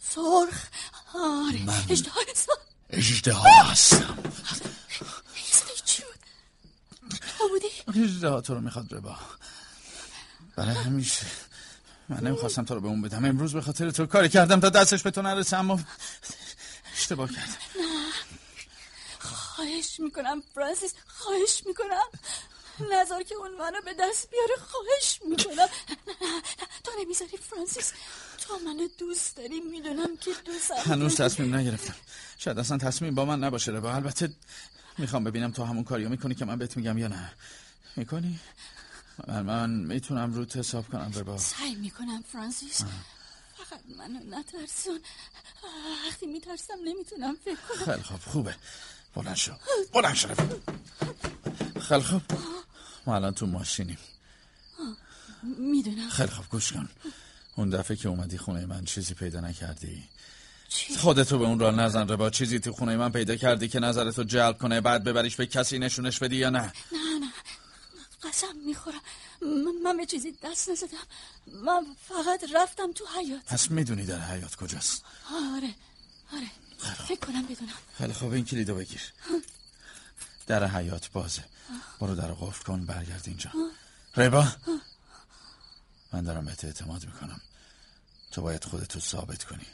سرخ. 0.00 0.68
آره 1.14 1.62
من- 1.62 1.84
اجده 1.88 2.10
اجده 2.90 3.34
هستم. 3.34 4.18
اسمش 5.52 5.82
چی 5.84 6.02
بود؟ 6.02 7.20
تو 7.38 7.48
بودی؟ 7.48 8.00
اجده 8.04 8.40
تو 8.40 8.54
رو 8.54 8.60
می‌خواد 8.60 8.94
ربا 8.94 9.16
برای 10.58 10.74
همیشه 10.74 11.26
من 12.08 12.20
نمی‌خواستم 12.20 12.64
تو 12.64 12.74
رو 12.74 12.80
به 12.80 12.88
اون 12.88 13.02
بدم. 13.02 13.24
امروز 13.24 13.52
به 13.52 13.60
خاطر 13.60 13.90
تو 13.90 14.06
کاری 14.06 14.28
کردم 14.28 14.60
تا 14.60 14.68
دستش 14.68 15.02
به 15.02 15.10
تو 15.10 15.22
نرسه 15.22 15.56
اما 15.56 15.80
اشتباه 16.96 17.28
کردم. 17.28 17.52
نه. 17.80 18.12
خواهش 19.18 20.00
می‌کنم 20.00 20.42
فرانسیس 20.54 20.94
خواهش 21.06 21.62
می‌کنم. 21.66 22.08
نظر 22.92 23.22
که 23.22 23.34
اون 23.34 23.50
منو 23.58 23.80
به 23.84 23.94
دست 24.00 24.30
بیاره 24.30 24.54
خواهش 24.68 25.20
می‌کنم. 25.28 25.68
تو 26.84 26.90
نمی‌ذاری 27.02 27.36
فرانسیس. 27.50 27.92
تو 28.38 28.58
منو 28.66 28.88
دوست 28.98 29.36
داری 29.36 29.60
می‌دونم 29.60 30.16
که 30.16 30.30
دوستم 30.44 30.92
هنوز. 30.92 31.16
تصمیم 31.16 31.54
نگرفتم. 31.54 31.94
شاید 32.38 32.58
اصلا 32.58 32.78
تصمیم 32.78 33.14
با 33.14 33.24
من 33.24 33.44
نباشه 33.44 33.72
ربا. 33.72 33.92
البته 33.92 34.32
می‌خوام 34.98 35.24
ببینم 35.24 35.50
تو 35.50 35.64
همون 35.64 35.84
کاریو 35.84 36.08
می‌کنی 36.08 36.34
که 36.34 36.44
من 36.44 36.58
بهت 36.58 36.76
میگم 36.76 36.98
یا 36.98 37.08
نه. 37.08 37.32
می‌کنی؟ 37.96 38.40
من, 39.26 39.42
من 39.42 39.70
می‌تونم 39.70 40.32
روت 40.32 40.56
حساب 40.56 40.88
کنم 40.88 41.12
ربا 41.16 41.38
سعی 41.38 41.74
می‌کنم 41.74 42.24
فرانسیس. 42.32 42.82
فقط 43.56 43.80
منو 43.98 44.38
نترسون. 44.38 45.00
وقتی 46.06 46.26
میترسم 46.26 46.74
نمی‌تونم 46.84 47.36
فکر 47.44 47.56
کنم. 47.56 47.84
خیلی 47.84 48.02
خوب 48.02 48.20
خوبه. 48.20 48.56
بلند 49.14 49.36
شو. 49.36 49.52
بلند 49.92 50.14
شو 50.14 50.28
خیلی 51.80 52.02
خوب. 52.02 52.22
ما 53.06 53.14
الان 53.14 53.34
تو 53.34 53.46
ماشینیم. 53.46 53.98
می‌دونم. 55.42 56.10
خیلی 56.10 56.28
خوب 56.28 56.46
گوش 56.50 56.72
کن. 56.72 56.88
اون 57.56 57.70
دفعه 57.70 57.96
که 57.96 58.08
اومدی 58.08 58.38
خونه 58.38 58.66
من 58.66 58.84
چیزی 58.84 59.14
پیدا 59.14 59.40
نکردی. 59.40 60.04
چی؟ 60.68 60.96
خودتو 60.96 61.38
به 61.38 61.44
اون 61.44 61.58
راه 61.58 61.74
نزن 61.74 62.08
ربا. 62.08 62.30
چیزی 62.30 62.58
تو 62.58 62.72
خونه 62.72 62.96
من 62.96 63.12
پیدا 63.12 63.36
کردی 63.36 63.68
که 63.68 63.80
نظرتو 63.80 64.24
جلب 64.24 64.58
کنه 64.58 64.80
بعد 64.80 65.04
ببریش 65.04 65.36
به 65.36 65.46
کسی 65.46 65.78
نشونش 65.78 66.18
بدی 66.18 66.36
یا 66.36 66.50
نه؟ 66.50 66.60
نه 66.60 66.72
نه. 67.20 67.32
قسم 68.22 68.56
می‌خورم. 68.66 69.00
من, 69.84 69.96
به 69.96 70.06
چیزی 70.06 70.32
دست 70.42 70.68
نزدم. 70.68 71.06
من 71.46 71.96
فقط 72.08 72.44
رفتم 72.54 72.92
تو 72.92 73.06
حیات 73.06 73.44
پس 73.46 73.70
می‌دونی 73.70 74.06
در 74.06 74.20
حیات 74.20 74.56
کجاست. 74.56 75.04
آره 75.30 75.74
آره. 76.32 76.50
فکر 77.08 77.20
کنم 77.26 77.46
بدونم. 77.46 77.72
خیلی 77.98 78.12
خوب 78.12 78.32
این 78.32 78.44
کلیدو 78.44 78.74
بگیر. 78.74 79.02
در 80.46 80.66
حیات 80.66 81.10
بازه. 81.10 81.44
برو 82.00 82.14
در 82.14 82.32
قفل 82.32 82.64
کن 82.64 82.86
برگرد 82.86 83.22
اینجا. 83.26 83.50
ربا 84.16 84.48
من 86.12 86.22
دارم 86.22 86.44
بهت 86.44 86.64
اعتماد 86.64 87.04
می‌کنم. 87.06 87.40
تو 88.30 88.42
باید 88.42 88.64
خودتو 88.64 89.00
ثابت 89.00 89.44
کنی. 89.44 89.66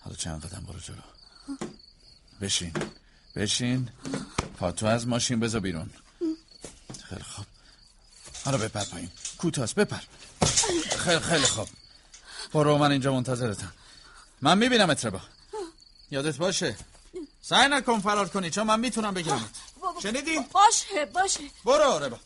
حالا 0.00 0.16
چند 0.16 0.44
قدم 0.44 0.60
برو 0.60 0.80
جلو. 0.80 1.02
بشین. 2.40 2.72
بشین. 3.36 3.88
پاتو 4.58 4.86
از 4.86 5.08
ماشین 5.08 5.40
بذار 5.40 5.60
بیرون. 5.60 5.90
خیلی 7.08 7.22
خوب. 7.22 7.46
حالا 8.44 8.58
بپر 8.58 8.84
پایین. 8.84 9.10
کوتاست 9.38 9.74
بپر. 9.74 10.00
خیلی 10.98 11.20
خیلی 11.20 11.46
خوب. 11.46 11.68
برو 12.52 12.78
من 12.78 12.90
اینجا 12.92 13.12
منتظرتم. 13.12 13.72
من 14.42 14.58
می‌بینم 14.58 14.90
ربا 14.90 15.20
یادت 16.10 16.36
باشه؟ 16.36 16.76
سعی 17.42 17.68
نکن 17.68 18.00
فرار 18.00 18.28
کنی 18.28 18.50
چون 18.50 18.66
من 18.66 18.80
می‌تونم 18.80 19.14
بگیرم. 19.14 19.50
شنیدی؟ 20.02 20.38
باشه 20.38 21.06
باشه. 21.06 21.40
برو 21.64 22.04
ربا. 22.04 22.18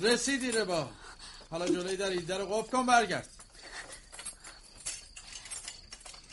رسیدی 0.00 0.52
ربا. 0.52 0.90
حالا 1.50 1.68
جلوی 1.68 1.96
دری 1.96 2.22
در 2.22 2.44
قفل 2.44 2.70
کن 2.70 2.86
برگرد. 2.86 3.28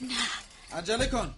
نه 0.01 0.16
عجله 0.72 1.06
کن. 1.06 1.34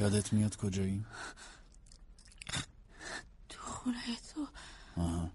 یادت 0.00 0.32
میاد 0.32 0.56
کجایی؟ 0.56 1.04
تو 3.48 3.62
خونه 3.62 4.16
تو. 4.34 4.46
آها. 5.00 5.30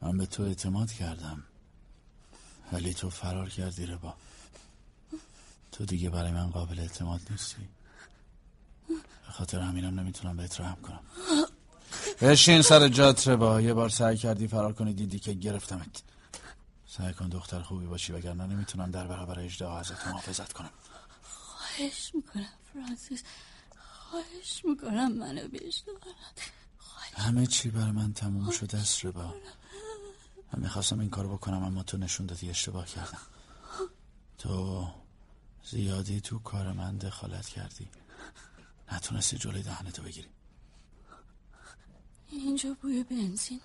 من 0.00 0.18
به 0.18 0.26
تو 0.26 0.42
اعتماد 0.42 0.92
کردم. 0.92 1.44
ولی 2.72 2.94
تو 2.94 3.10
فرار 3.10 3.48
کردی 3.48 3.86
ربا. 3.86 4.14
تو 5.72 5.84
دیگه 5.84 6.10
برای 6.10 6.32
من 6.32 6.50
قابل 6.50 6.80
اعتماد 6.80 7.20
نیستی. 7.30 7.68
به 9.26 9.32
خاطر 9.32 9.60
همینم 9.60 10.00
نمی‌تونم 10.00 10.36
بهت 10.36 10.60
رحم 10.60 10.82
کنم. 10.82 11.00
بشین 12.20 12.62
سر 12.62 12.88
جات 12.88 13.28
ربا. 13.28 13.60
یه 13.60 13.74
بار 13.74 13.88
سعی 13.88 14.16
کردی 14.16 14.48
فرار 14.48 14.72
کنی 14.72 14.92
دیدی 14.92 15.18
که 15.18 15.32
گرفتمت. 15.32 16.02
سعی 16.88 17.12
کن 17.14 17.28
دختر 17.28 17.62
خوبی 17.62 17.86
باشی 17.86 18.12
وگرنه 18.12 18.46
نمی‌تونم 18.46 18.90
در 18.90 19.06
برابر 19.06 19.40
اجده 19.40 19.70
ازت 19.70 20.06
محافظت 20.06 20.52
کنم. 20.52 20.70
خواهش 21.22 22.14
می‌کنم. 22.14 22.59
فرانسیس. 22.72 23.22
خواهش 23.78 24.64
می‌کنم 24.64 25.12
منو 25.12 25.48
بشنو 25.48 25.94
همه 27.14 27.46
چی 27.46 27.70
بر 27.70 27.90
من 27.90 28.12
تموم 28.12 28.50
شده 28.50 28.78
است 28.78 29.04
ربا. 29.04 29.34
من 30.52 30.62
می‌خواستم 30.62 31.00
این 31.00 31.10
کارو 31.10 31.36
بکنم 31.36 31.64
اما 31.64 31.82
تو 31.82 31.96
نشون 31.96 32.26
دادی 32.26 32.50
اشتباه 32.50 32.86
کردم. 32.86 33.20
تو 34.38 34.88
زیادی 35.64 36.20
تو 36.20 36.38
کار 36.38 36.72
من 36.72 36.98
دخالت 36.98 37.48
کردی. 37.48 37.88
نتونستی 38.92 39.38
جلوی 39.38 39.62
دهنتو 39.62 40.02
بگیری. 40.02 40.28
اینجا 42.28 42.76
بوی 42.82 43.04
بنزین. 43.04 43.60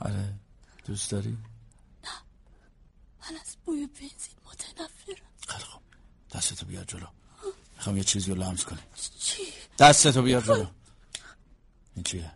آره 0.00 0.34
دوست 0.86 1.10
داری؟ 1.10 1.38
من 3.20 3.36
از 3.40 3.56
بوی 3.64 3.86
بنزین 3.86 4.36
متنفرم. 4.44 5.26
خیلی 5.48 5.64
خوب. 5.64 5.82
دستتو 6.34 6.66
بیار 6.66 6.84
جلو 6.84 7.06
می‌خوام 7.76 7.96
یه 7.96 8.04
چیزی 8.04 8.34
رو 8.34 8.42
لمس 8.42 8.64
کنی 8.64 8.80
چی؟ 9.18 9.42
دستتو 9.78 10.22
بیار 10.22 10.42
جلو 10.42 10.66
این 11.94 12.04
چیه؟ 12.04 12.32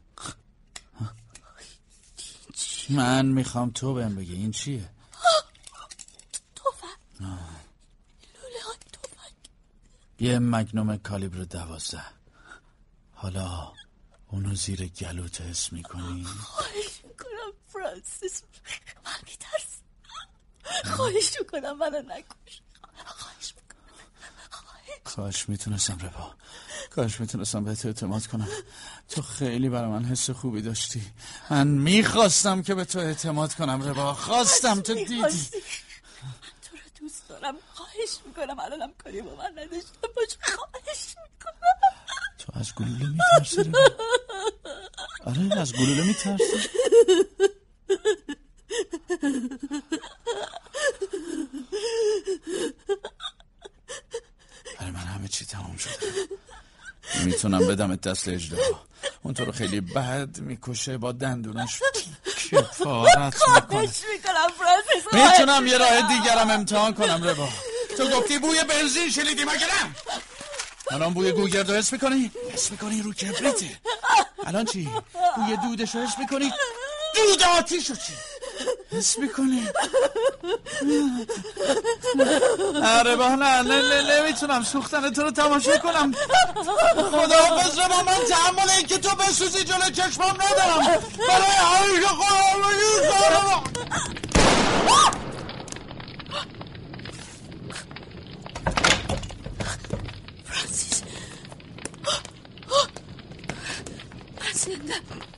من 2.91 3.27
می‌خوام 3.27 3.71
تو 3.71 3.95
بهم 3.95 4.15
بگی 4.15 4.35
این 4.35 4.51
چیه؟ 4.51 4.91
توفن 6.55 6.87
آه. 7.25 7.61
لوله 8.35 8.63
های 8.67 8.77
توفن 8.93 9.33
یه 10.21 10.39
مگنوم 10.39 10.97
کالیبر 10.97 11.39
دوازده 11.39 12.05
حالا 13.13 13.73
اونو 14.29 14.55
زیر 14.55 14.87
گلوت 14.87 15.41
حس 15.41 15.73
می‌کنی؟ 15.73 16.25
خواهش 16.25 17.05
می‌کنم 17.05 17.53
فرانسیس 17.67 18.43
من 19.05 19.13
میترسم 19.27 19.83
خواهش 20.97 21.37
می‌کنم 21.41 21.79
منو 21.79 22.03
نکش 22.03 22.63
خواهش 23.07 23.55
کاش 25.05 25.49
می‌تونستم 25.49 25.99
ربا 25.99 26.35
کاش 26.91 27.21
می‌تونستم 27.21 27.65
بهت 27.65 27.87
اعتماد 27.87 28.27
کنم. 28.27 28.49
تو 29.09 29.23
خیلی 29.23 29.69
برای 29.69 29.91
من 29.91 30.05
حس 30.05 30.31
خوبی 30.31 30.63
داشتی. 30.63 31.03
من 31.51 31.67
می‌خواستم 31.67 32.63
که 32.63 32.75
به 32.75 32.85
تو 32.85 32.99
اعتماد 32.99 33.55
کنم 33.55 33.83
ربا 33.83 34.15
خواستم 34.15 34.81
تو 34.81 34.95
دیدی. 34.95 35.21
من 35.21 35.29
تو 35.29 36.77
رو 36.77 36.83
دوست 37.01 37.29
دارم. 37.29 37.55
خواهش 37.75 38.19
می‌کنم. 38.27 38.59
الانم 38.59 38.93
کاری 39.05 39.23
با 39.23 39.35
من 39.37 39.51
نداشته 39.53 40.09
باش. 40.17 40.29
خواهش 40.57 41.07
می‌کنم. 41.07 41.79
تو 42.39 42.53
از 42.55 42.75
گلوله 42.75 43.09
میترسی 43.09 43.63
ربا 43.63 43.79
آره 45.27 45.61
از 45.61 45.73
گلوله 45.73 46.05
میترسی. 46.05 46.69
برای 54.93 55.07
من 55.07 55.13
همه 55.13 55.29
چی 55.29 55.45
تمام 55.45 55.77
شده 55.77 55.93
می‌تونم 57.25 57.67
بدم 57.67 57.97
دست 57.97 58.29
اجده. 58.29 58.59
اون 59.23 59.35
تو 59.35 59.45
رو 59.45 59.53
خیلی 59.53 59.81
بد 59.81 60.39
می‌کشه 60.39 60.99
با 60.99 61.13
دندونش 61.13 61.81
کفارت 62.51 63.35
می‌کنه. 63.57 63.91
می‌تونم 65.13 65.67
یه 65.67 65.79
راه 65.79 66.09
دیگرم 66.09 66.51
امتحان 66.51 66.95
کنم 66.95 67.25
ربا. 67.25 67.49
تو 67.97 68.09
گفتی 68.09 68.39
بوی 68.39 68.65
بنزین 68.65 69.11
شلیدی 69.11 69.45
مگه 69.45 69.67
نه 69.67 69.95
الان 70.91 71.15
بوی 71.15 71.33
گوگرد 71.33 71.71
رو 71.71 71.77
حس 71.77 71.93
می‌کنی؟ 71.93 72.31
حس 72.53 72.71
می‌کنی 72.71 73.03
رو 73.03 73.13
کبریته. 73.13 73.81
الان 74.47 74.65
چی؟ 74.65 74.91
بوی 75.37 75.57
دودش 75.57 75.95
رو 75.95 76.01
حس 76.01 76.19
می‌کنی؟ 76.19 76.53
دود 77.15 77.43
آتیش 77.59 77.91
رو 77.91 77.97
چی؟ 77.97 78.13
حس 78.93 79.19
می‌کنی؟ 79.19 79.69
نه 82.83 83.17
با 83.17 83.29
نه 83.29 83.63
نه 83.63 83.63
نه 83.63 84.21
نمی‌تونم. 84.21 84.65
سوختن 84.65 85.13
تو 85.13 85.23
رو 85.23 85.31
تماشا 85.31 85.79
کنم. 85.79 86.13
خدا 86.95 87.37
حافظ 87.37 87.79
با 87.79 88.03
من 88.03 88.25
تحمل 88.29 88.71
این 88.71 88.87
که 88.87 88.99
تو 88.99 89.17
بسوزی 89.17 89.65
جلو 89.65 89.91
چشمام 89.91 90.31
ندارم. 90.31 91.01
برای 91.29 91.51
همیشه 91.51 92.09
خدا 92.09 92.39
فرانسیس. 100.61 101.03
من 104.41 105.38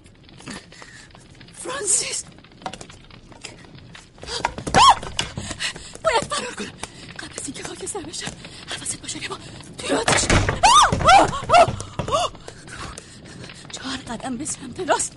فرانسیس 1.64 2.24
باید 6.04 6.24
فرار 6.34 6.54
کنم 6.54 6.72
قبل 7.18 7.34
از 7.38 7.44
اینکه 7.46 7.62
خاکستر 7.62 8.00
بشم 8.00 8.32
حواست 8.68 9.00
باشه 9.02 9.18
که 9.18 9.28
ما 9.28 9.38
توی 9.78 9.96
آتش 9.96 10.20
چهار 13.72 13.96
قدم 14.08 14.36
به 14.36 14.44
سمت 14.44 14.80
راست. 14.88 15.12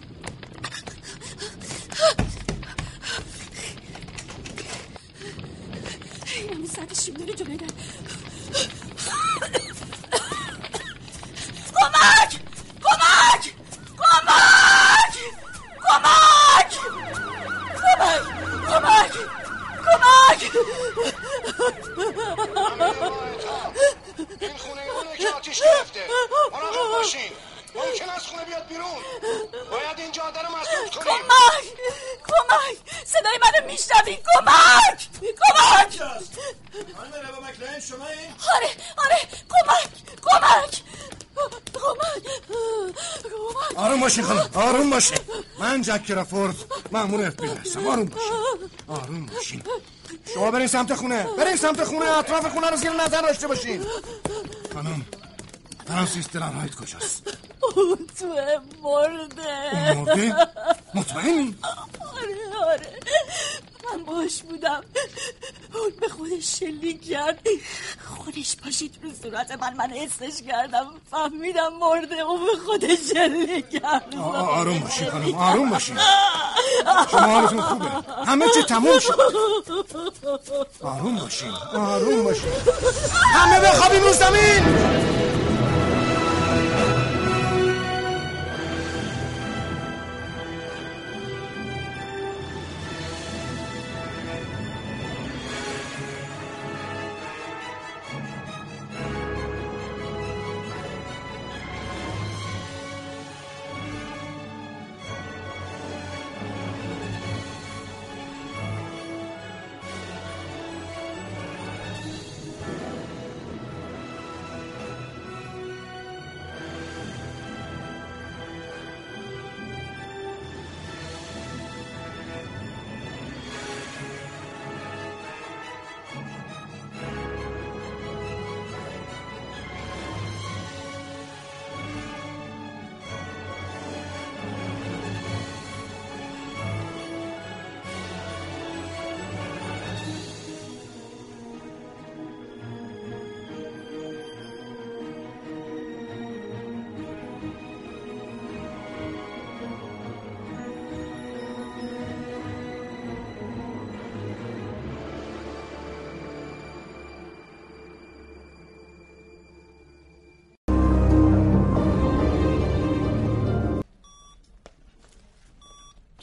یعنی 6.49 6.67
ساعت 6.67 7.01
شیم 7.03 7.13
داره 7.13 7.33
جلوی 7.33 7.57
در. 7.57 7.67
کمک 11.75 12.31
کمک 12.83 13.43
کمک 13.97 15.03
کمک 15.83 16.71
کمک 18.67 19.13
کمک 19.85 20.41
این 24.41 24.57
خونه 24.57 24.81
اونه 24.81 25.17
که 25.17 25.29
آتیش 25.29 25.59
گرفته 25.59 25.99
مراقب 26.51 26.91
باشین 26.97 27.31
ممکن 27.75 28.09
از 28.15 28.27
خونه 28.27 28.45
بیاد 28.45 28.67
بیرون 28.67 28.85
باید 29.71 29.99
این 29.99 30.11
جاده 30.11 30.39
رو 30.41 30.47
مسدود 30.47 31.03
کنیم 31.03 31.17
کمک 31.17 31.63
کمک 32.27 32.77
صدای 33.05 33.39
منو 33.43 33.65
میشنوی 33.71 34.17
کمک 34.33 35.07
کمک 35.21 36.01
آره 38.55 38.69
آره 38.97 39.17
کمک 39.49 39.89
کمک 40.21 40.81
کمک 41.35 41.73
کمک 41.73 42.23
آروم 43.77 43.99
باشین 43.99 44.23
خانم 44.23 44.49
آروم 44.53 44.89
باشین 44.89 45.17
من 45.59 45.72
جک 45.83 46.03
کرافورد 46.03 46.55
مأمور 46.91 47.25
اف 47.27 47.35
بی 47.35 47.47
هستم 47.47 47.87
آروم 47.87 48.05
باشین. 48.05 48.33
آروم 48.87 49.25
باشین. 49.25 49.63
شما 50.33 50.51
برین 50.51 50.67
سمت 50.67 50.93
خونه. 50.93 51.27
برین 51.37 51.55
سمت 51.55 51.83
خونه. 51.83 52.17
اطراف 52.17 52.45
خونه 52.53 52.69
رو 52.69 52.77
زیر 52.77 52.91
نظر 52.91 53.21
داشته 53.21 53.47
باشین. 53.47 53.85
خانم 54.73 55.05
فرانسیس 55.87 56.29
دلنهایت 56.29 56.75
کجاست؟ 56.75 57.37
اون 57.75 57.97
تو 58.19 58.27
مرده. 58.83 59.91
اون 59.91 60.03
مرده؟ 60.03 60.35
مطمئنی؟ 60.93 61.55
آره 62.15 62.65
آره. 62.67 62.99
من 63.93 64.03
باش 64.03 64.41
بودم. 64.41 64.83
اون 65.73 65.91
به 66.01 66.07
خودش 66.07 66.59
شلیک 66.59 67.09
کرد. 67.09 67.47
خودش 68.25 68.55
پاشید 68.63 68.95
رو 69.03 69.09
صورت 69.23 69.51
من. 69.61 69.73
من 69.73 69.89
حسش 69.89 70.41
کردم. 70.47 70.87
فهمیدم 71.11 71.73
مرده. 71.81 72.15
اون 72.15 72.39
به 72.45 72.51
خودش 72.65 72.99
شلیک 73.13 73.69
کرد 73.69 74.15
آروم 74.15 74.79
باشین 74.79 75.09
خانم. 75.09 75.35
آروم 75.35 75.69
باشین. 75.69 75.97
شما 77.11 77.19
حالتون 77.19 77.61
خوبه. 77.61 77.85
همه 78.25 78.45
چی 78.53 78.63
تموم 78.63 78.99
شد. 78.99 79.19
آروم 80.81 81.15
باشین. 81.15 81.51
آروم 81.75 82.23
باشین. 82.23 82.51
همه 83.33 83.59
بخوابیم 83.59 84.03
رو 84.03 84.13
زمین. 84.13 85.22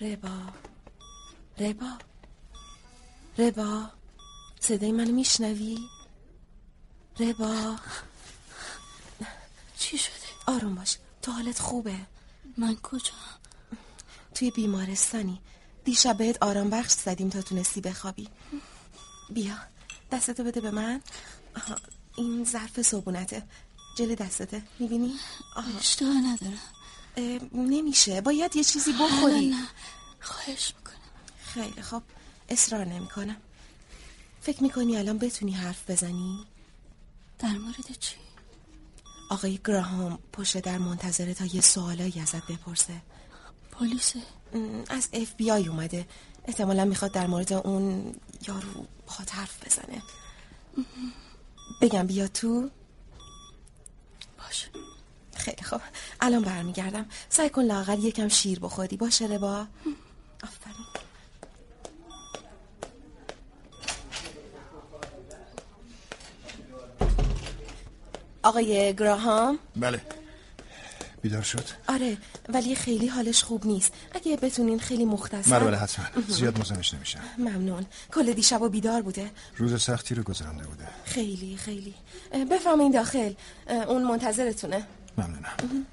ربا. 0.00 0.52
ربا. 1.58 1.98
ربا 3.38 3.90
صدای 4.60 4.92
منو 4.92 5.12
میشنوی؟ 5.12 5.78
ربا. 7.18 7.76
چی 9.78 9.98
شده؟ 9.98 10.14
آروم 10.46 10.74
باش 10.74 10.98
تو 11.22 11.32
حالت 11.32 11.58
خوبه. 11.58 11.96
من 12.56 12.76
کجا؟ 12.76 13.12
توی 14.34 14.50
بیمارستانی. 14.50 15.40
دیشب 15.84 16.16
بهت 16.16 16.42
آرام 16.42 16.70
بخش 16.70 16.92
زدیم 16.92 17.28
تا 17.28 17.42
تونستی 17.42 17.80
بخوابی. 17.80 18.28
بیا 19.30 19.56
دستتو 20.12 20.44
بده 20.44 20.60
به 20.60 20.70
من. 20.70 21.02
آها، 21.56 21.76
این 22.16 22.44
ظرف 22.44 22.82
صبونته 22.82 23.42
جل 23.96 24.14
دستته 24.14 24.62
می‌بینی؟ 24.78 25.14
اشتها 25.78 26.12
ندارم. 26.12 26.60
نمیشه. 27.52 28.20
باید 28.20 28.56
یه 28.56 28.64
چیزی 28.64 28.92
بخوری. 28.92 29.50
نه. 29.50 29.68
خواهش 30.20 30.74
می‌کنم. 30.76 30.96
خیلی 31.42 31.82
خب. 31.82 32.02
اصرار 32.48 32.84
نمی‌کنم. 32.84 33.36
فکر 34.40 34.62
می‌کنی 34.62 34.96
الان 34.96 35.18
بتونی 35.18 35.52
حرف 35.52 35.90
بزنی؟ 35.90 36.46
در 37.38 37.58
مورد 37.58 37.98
چی؟ 38.00 38.16
آقای 39.30 39.60
گراهام 39.64 40.18
پشت 40.32 40.58
در 40.58 40.78
منتظره 40.78 41.34
تا 41.34 41.44
یه 41.44 41.60
سوالایی 41.60 42.20
ازت 42.20 42.46
بپرسه. 42.46 43.02
پلیسه؟ 43.72 44.22
از 44.88 45.08
اف 45.12 45.34
بی 45.34 45.50
آی 45.50 45.68
اومده. 45.68 46.08
احتمالا 46.44 46.84
می‌خواد 46.84 47.12
در 47.12 47.26
مورد 47.26 47.52
اون 47.52 48.14
یارو 48.48 48.86
بخواد 49.06 49.30
حرف 49.30 49.66
بزنه. 49.66 50.02
بگم 51.82 52.06
بیا 52.06 52.28
تو. 52.28 52.70
باشه. 54.38 54.68
خیلی 55.40 55.62
خوب. 55.62 55.80
الان 56.20 56.42
برمیگردم. 56.42 57.06
سعی 57.28 57.48
کن 57.48 57.62
لاغر 57.62 57.98
یکم 57.98 58.28
شیر 58.28 58.60
بخوری. 58.60 58.96
باشه 58.96 59.24
ربا؟ 59.24 59.66
آفرین. 60.42 60.86
آقای 68.42 68.94
گراهام؟ 68.94 69.58
بله. 69.76 70.00
بیدار 71.22 71.42
شد. 71.42 71.64
آره 71.88 72.16
ولی 72.48 72.74
خیلی 72.74 73.06
حالش 73.06 73.42
خوب 73.42 73.66
نیست. 73.66 73.92
اگه 74.12 74.36
بتونین 74.36 74.78
خیلی 74.78 75.04
مختصر 75.04 75.58
بله 75.58 75.66
بله 75.68 75.76
حتما. 75.76 76.06
زیاد 76.28 76.58
مزمش 76.58 76.94
نمیشم. 76.94 77.20
ممنون. 77.38 77.86
کل 78.12 78.32
دیشب 78.32 78.62
و 78.62 78.68
بیدار 78.68 79.02
بوده. 79.02 79.30
روز 79.56 79.82
سختی 79.82 80.14
رو 80.14 80.22
گذرانده 80.22 80.64
بوده. 80.64 80.88
خیلی 81.04 81.56
خیلی. 81.56 81.94
بفرمایین 82.50 82.92
داخل. 82.92 83.32
اون 83.88 84.04
منتظرتونه. 84.04 84.86
ممنونم. 85.18 85.86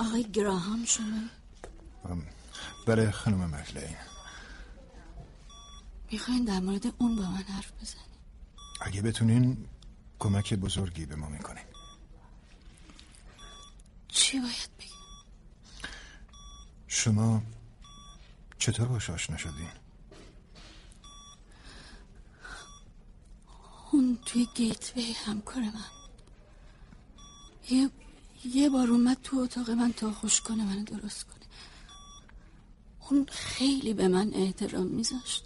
آقای 0.00 0.22
گراهام 0.32 0.84
شما؟ 0.84 1.22
بله 2.86 3.10
خانم 3.10 3.54
مکلین. 3.54 3.96
می‌خواین 6.12 6.44
در 6.44 6.60
مورد 6.60 6.86
اون 6.98 7.16
با 7.16 7.22
من 7.22 7.36
حرف 7.36 7.72
بزنی 7.72 8.00
اگه 8.80 9.02
بتونین 9.02 9.68
کمک 10.18 10.54
بزرگی 10.54 11.06
به 11.06 11.16
ما 11.16 11.28
می‌کنین. 11.28 11.64
چی 14.08 14.40
باید 14.40 14.70
بگیم 14.78 14.90
شما 16.88 17.42
چطور 18.58 18.88
باش 18.88 19.10
آشنا 19.10 19.36
شدین؟ 19.36 19.70
اون 23.92 24.18
توی 24.26 24.48
گیتوی 24.54 25.12
همکار 25.12 25.62
من. 25.62 25.90
یه 27.70 27.90
یه 28.44 28.68
بار 28.68 28.90
اومد 28.90 29.18
تو 29.22 29.38
اتاق 29.38 29.70
من 29.70 29.92
تا 29.92 30.12
خوش 30.12 30.40
کنه 30.40 30.64
من 30.64 30.84
درست 30.84 31.24
کنه. 31.24 31.46
اون 33.10 33.26
خیلی 33.30 33.94
به 33.94 34.08
من 34.08 34.30
احترام 34.34 34.86
میذاشت. 34.86 35.44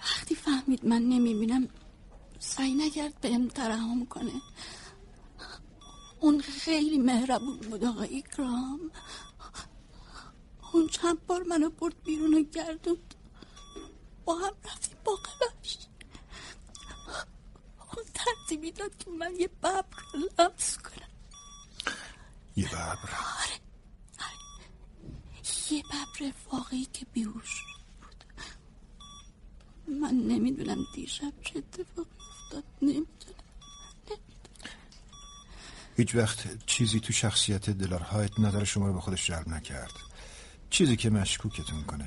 وقتی 0.00 0.34
فهمید 0.34 0.84
من 0.84 1.02
نمی‌بینم 1.02 1.68
سعی 2.38 2.74
نکرد 2.74 3.20
بهم 3.20 3.48
ترحم 3.48 4.06
کنه. 4.06 4.32
اون 6.20 6.40
خیلی 6.40 6.98
مهربون 6.98 7.56
بود 7.56 7.84
آقای 7.84 8.24
گرام 8.38 8.80
اون 10.72 10.88
چند 10.88 11.26
بار 11.26 11.42
منو 11.42 11.70
برد 11.70 12.02
بیرون 12.04 12.34
و 12.34 12.42
گردوند. 12.42 13.14
با 14.24 14.34
هم 14.34 14.54
رفتیم 14.64 14.98
با 15.04 15.18
قلش 18.14 18.26
اون 18.26 18.36
ترتیبی 18.46 18.72
داد 18.72 18.96
که 18.98 19.10
من 19.10 19.34
یه 19.40 19.48
ببر. 19.48 19.84
لمس 20.38 20.78
کنم 20.78 21.08
یه 22.56 22.68
ببر 22.68 22.88
آره 22.88 23.60
آره 24.18 24.38
یه 25.70 25.82
ببر 25.82 26.32
واقعی 26.52 26.84
که 26.92 27.06
بیوش 27.12 27.62
بود. 28.00 28.24
من 30.00 30.14
نمی‌دونم 30.14 30.78
دیشب 30.94 31.32
چه 31.42 31.58
اتفاقی 31.58 32.10
افتاد. 32.30 32.64
نمی‌دونم. 32.82 33.06
هیچ 35.96 36.14
وقت 36.14 36.66
چیزی 36.66 37.00
تو 37.00 37.12
شخصیت 37.12 37.70
دلارهایت 37.70 38.40
نظر 38.40 38.64
شما 38.64 38.86
رو 38.86 38.92
به 38.92 39.00
خودش 39.00 39.26
جلب 39.26 39.48
نکرد. 39.48 39.92
چیزی 40.70 40.96
که 40.96 41.10
مشکوکتون 41.10 41.84
کنه. 41.84 42.04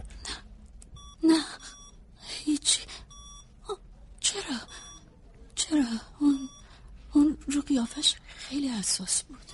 نه. 1.23 1.33
نه. 1.35 1.45
هیچی 2.27 2.81
چرا؟ 4.19 4.41
چرا؟ 5.69 5.85
اون 6.19 6.49
اون 7.13 7.37
رو 7.47 7.61
قیافش 7.61 8.15
خیلی 8.37 8.67
حساس 8.67 9.23
بود. 9.23 9.51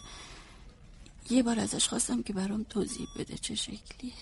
یه 1.30 1.44
بار 1.44 1.60
ازش 1.60 1.88
خواستم 1.88 2.24
که 2.24 2.34
برام 2.34 2.64
توضیح 2.64 3.08
بده 3.16 3.38
چه 3.38 3.56
شکلیه. 3.56 4.14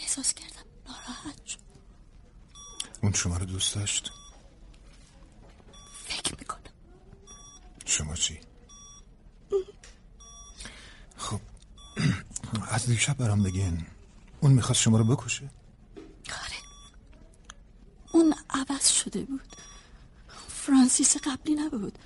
احساس 0.00 0.34
کردم 0.34 0.64
ناراحت 0.86 1.46
شد. 1.46 1.58
اون 3.02 3.12
شما 3.12 3.36
رو 3.36 3.46
دوست 3.46 3.74
داشت؟ 3.74 4.12
فکر 6.04 6.34
می‌کنم. 6.38 6.60
شما 7.84 8.14
چی؟ 8.14 8.40
خب 11.16 11.40
از 12.70 12.86
دیشب 12.86 13.16
برام 13.16 13.42
بگین. 13.42 13.86
اون 14.40 14.52
می‌خواست 14.52 14.80
شما 14.80 14.98
رو 14.98 15.04
بکشه؟ 15.04 15.50
آره. 16.28 16.56
اون 18.12 18.34
عوض 18.50 18.88
شده 18.88 19.24
بود. 19.24 19.56
فرانسیس 20.66 21.16
قبلی 21.16 21.54
نبود. 21.54 21.98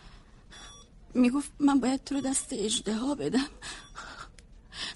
می‌گفت 1.14 1.50
من 1.60 1.80
باید 1.80 2.04
تو 2.04 2.14
رو 2.14 2.20
دست 2.20 2.48
اجده 2.52 2.94
ها 2.94 3.14
بدم. 3.14 3.48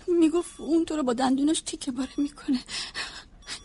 می‌گفت 0.07 0.61
اون 0.61 0.85
تو 0.85 0.97
رو 0.97 1.03
با 1.03 1.13
دندونش 1.13 1.61
تیکه 1.61 1.93
باره 1.93 2.11
می‌کنه. 2.17 2.61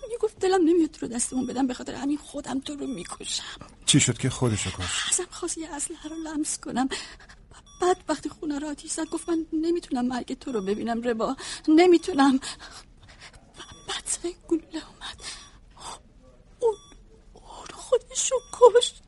می‌گفت 0.09 0.39
دلم 0.39 0.61
نمیاد 0.65 0.91
تو 0.91 1.05
رو 1.05 1.13
دست 1.13 1.33
اون 1.33 1.47
بدم 1.47 1.67
به 1.67 1.73
خاطر 1.73 1.95
همین 1.95 2.17
خودم 2.17 2.59
تو 2.59 2.75
رو 2.75 2.87
می‌کشم. 2.87 3.43
چی 3.85 3.99
شد 3.99 4.17
که 4.17 4.29
خودشو 4.29 4.69
کش 4.69 5.09
ازم 5.11 5.27
خواست 5.31 5.57
یه 5.57 5.75
اسلحه 5.75 6.09
رو 6.09 6.15
لمس 6.15 6.59
کنم. 6.59 6.89
بعد 7.81 7.97
وقتی 8.09 8.29
خونه 8.29 8.59
رو 8.59 8.67
آتیش 8.67 8.91
زد 8.91 9.09
گفت 9.09 9.29
من 9.29 9.45
نمی‌تونم 9.53 10.05
مرگ 10.05 10.39
تو 10.39 10.51
رو 10.51 10.61
ببینم 10.61 11.01
ربا. 11.01 11.35
نمی‌تونم. 11.67 12.39
بعد 13.87 14.03
سر 14.05 14.31
گلوله 14.47 14.81
اومد. 14.89 15.21
اون 16.59 16.75
اون 17.33 17.67
خودشو 17.73 18.35
کشت. 18.53 19.03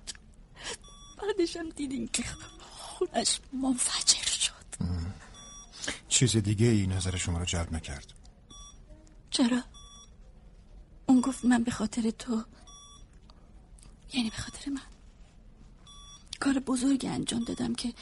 بعدشم 1.21 1.69
دیدیم 1.69 2.07
که 2.07 2.23
خونش 2.69 3.39
منفجر 3.53 4.25
شد. 4.25 4.51
چیز 6.09 6.37
دیگه 6.37 6.67
ای 6.67 6.87
نظر 6.87 7.17
شما 7.17 7.37
رو 7.37 7.45
جلب 7.45 7.73
نکرد؟ 7.73 8.13
چرا؟ 9.29 9.63
اون 11.05 11.21
گفت 11.21 11.45
من 11.45 11.63
به 11.63 11.71
خاطر 11.71 12.09
تو 12.09 12.43
یعنی 14.13 14.29
به 14.29 14.37
خاطر 14.37 14.71
من. 14.71 14.81
کار 16.39 16.59
بزرگی 16.59 17.07
انجام 17.07 17.43
دادم 17.43 17.75
که 17.75 17.93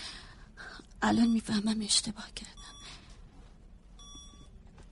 الان 1.01 1.27
می‌فهمم 1.27 1.81
اشتباه 1.81 2.31
کردم. 2.35 2.75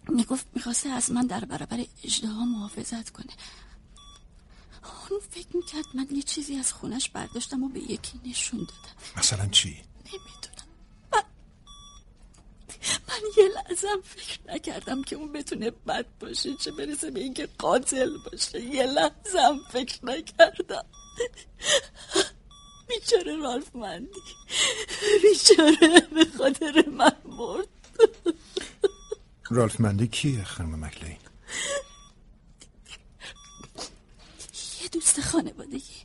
می‌گفت 0.09 0.47
می‌خواسته 0.55 0.89
از 0.89 1.11
من 1.11 1.27
در 1.27 1.45
برابر 1.45 1.85
اجدها 2.03 2.45
محافظت 2.45 3.09
کنه. 3.09 3.33
اون 5.09 5.19
فکر 5.29 5.57
می‌کرد 5.57 5.85
من 5.93 6.07
یه 6.11 6.23
چیزی 6.23 6.55
از 6.55 6.73
خونش 6.73 7.09
برداشتم 7.09 7.63
و 7.63 7.69
به 7.69 7.79
یکی 7.79 8.19
نشون 8.25 8.59
دادم. 8.59 9.17
مثلا 9.17 9.47
چی؟ 9.47 9.81
نمی‌دونم. 10.05 10.67
من, 11.13 11.23
من 13.09 13.21
یه 13.37 13.49
لحظم 13.55 14.01
فکر 14.03 14.39
نکردم 14.53 15.03
که 15.03 15.15
اون 15.15 15.33
بتونه 15.33 15.71
بد 15.71 16.05
باشه 16.19 16.55
چه 16.55 16.71
برسه 16.71 17.11
به 17.11 17.19
اینکه 17.19 17.49
قاتل 17.57 18.17
باشه. 18.31 18.61
یه 18.61 18.85
لحظم 18.85 19.59
فکر 19.71 20.05
نکردم. 20.05 20.85
بیچاره 22.87 23.35
رالف 23.35 23.75
مندی. 23.75 24.21
بیچاره 25.21 25.99
به 25.99 26.25
خاطر 26.37 26.89
من 26.89 27.15
مرد. 27.25 27.67
رالف 29.49 29.79
مندی 29.79 30.07
کیه 30.07 30.43
خانم 30.43 30.85
مکلین؟ 30.85 31.17
یه 34.87 34.91
دوست 34.91 35.21
خانوادگی. 35.21 36.03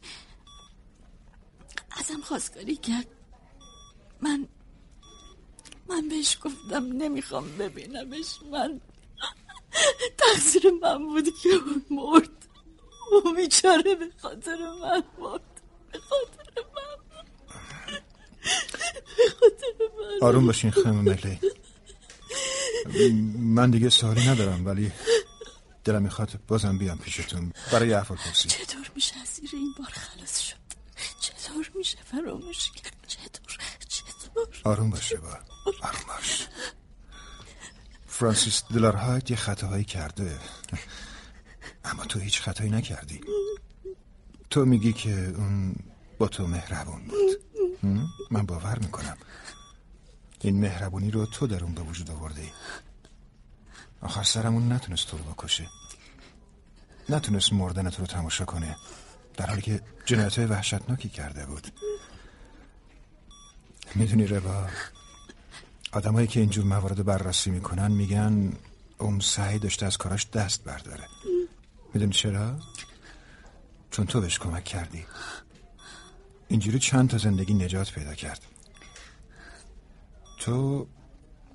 ازم 1.91 2.21
خواستگاری 2.21 2.77
کرد. 2.77 3.07
من 4.21 4.49
من 5.89 6.09
بهش 6.09 6.39
گفتم 6.45 6.85
نمی‌خوام 6.85 7.57
ببینمش. 7.59 8.39
من 8.53 8.81
تقصیر 10.19 10.71
من 10.83 10.99
بود 10.99 11.29
که 11.43 11.49
اون 11.49 11.85
مرد. 11.91 12.31
او 13.13 13.35
بیچاره 13.35 13.95
به 13.95 14.11
خاطر 14.19 14.57
من 14.57 15.03
مرد 15.19 15.61
به 15.93 15.99
خاطر 15.99 16.63
من 16.75 17.21
به 19.17 19.31
خاطر 19.41 19.85
من 19.99 20.27
آروم 20.29 20.47
باشین 20.47 20.71
خانم 20.71 21.11
مکلین 21.11 21.39
من 23.39 23.71
دیگه 23.71 23.89
سوالی 23.89 24.29
ندارم 24.29 24.67
ولی 24.67 24.93
دلم 25.85 26.03
می‌خواد 26.03 26.41
بازم 26.47 26.79
بیام 26.79 26.99
پیشتون. 26.99 27.53
برای 27.73 27.93
احوال 27.93 28.19
پرسی 28.19 28.49
چطور 28.49 28.91
میشه 28.95 29.15
از 29.23 29.29
زیر 29.29 29.51
این 29.53 29.75
بار 29.79 29.89
خلاص 29.89 30.41
شد؟ 30.41 30.57
چطور 31.21 31.71
میشه 31.75 31.99
فراموش 32.05 32.71
کرد؟ 32.71 32.97
چطور؟ 33.07 33.59
چطور؟ 33.89 34.49
آروم 34.65 34.91
باشه 34.91 35.17
با. 35.17 35.39
آروم 35.83 36.01
باش. 36.09 36.49
فرانسیس 38.07 38.63
دلارهایت 38.65 39.31
یه 39.31 39.37
خطاهایی 39.37 39.85
کرده. 39.85 40.39
اما 41.85 42.05
تو 42.05 42.19
هیچ 42.19 42.41
خطایی 42.41 42.71
نکردی. 42.71 43.21
تو 44.51 44.65
میگی 44.65 44.93
که 44.93 45.29
اون 45.37 45.75
با 46.19 46.29
تو 46.29 46.47
مهربون 46.47 47.03
بود. 47.07 47.43
من 48.31 48.47
باور 48.47 48.79
می‌کنم. 48.79 49.17
این 50.41 50.61
مهربونی 50.61 51.11
رو 51.11 51.27
تو 51.27 51.47
در 51.47 51.65
اون 51.65 51.75
به 51.75 51.83
وجود 51.83 52.11
آورده 52.11 52.43
ای 52.43 52.51
آخر 54.03 54.23
سرمون 54.23 54.73
نتونست 54.73 55.07
تو 55.09 55.19
رو 55.19 55.25
بکشه 55.25 55.69
نتونست 57.09 57.53
مردن 57.53 57.91
تو 57.91 58.03
رو 58.03 58.07
تماشا 58.07 58.45
کنه. 58.45 58.77
در 59.37 59.47
حالی 59.47 59.63
که 59.63 59.81
جنایت 60.05 60.39
های 60.39 60.47
وحشتناکی 60.47 61.09
کرده 61.09 61.47
بود. 61.47 61.67
می‌دونی 63.95 64.27
ربا 64.27 64.67
آدمایی 65.93 66.27
که 66.27 66.41
اینجور 66.41 66.65
موارد 66.65 67.05
بررسی 67.05 67.51
می‌کنن 67.51 67.93
میگن 67.93 68.53
اون 68.99 69.21
سعی 69.21 69.59
داشته 69.59 69.87
از 69.87 69.99
کاراش 69.99 70.31
دست 70.31 70.65
برداره. 70.65 71.05
می‌دونی 71.95 72.13
چرا؟ 72.13 72.61
چون 73.91 74.07
تو 74.07 74.21
بهش 74.21 74.39
کمک 74.39 74.65
کردی. 74.65 75.07
اینجوری 76.49 76.79
چند 76.79 77.11
تا 77.11 77.19
زندگی 77.19 77.55
نجات 77.55 77.93
پیدا 77.93 78.15
کرد. 78.15 78.41
تو 80.39 80.87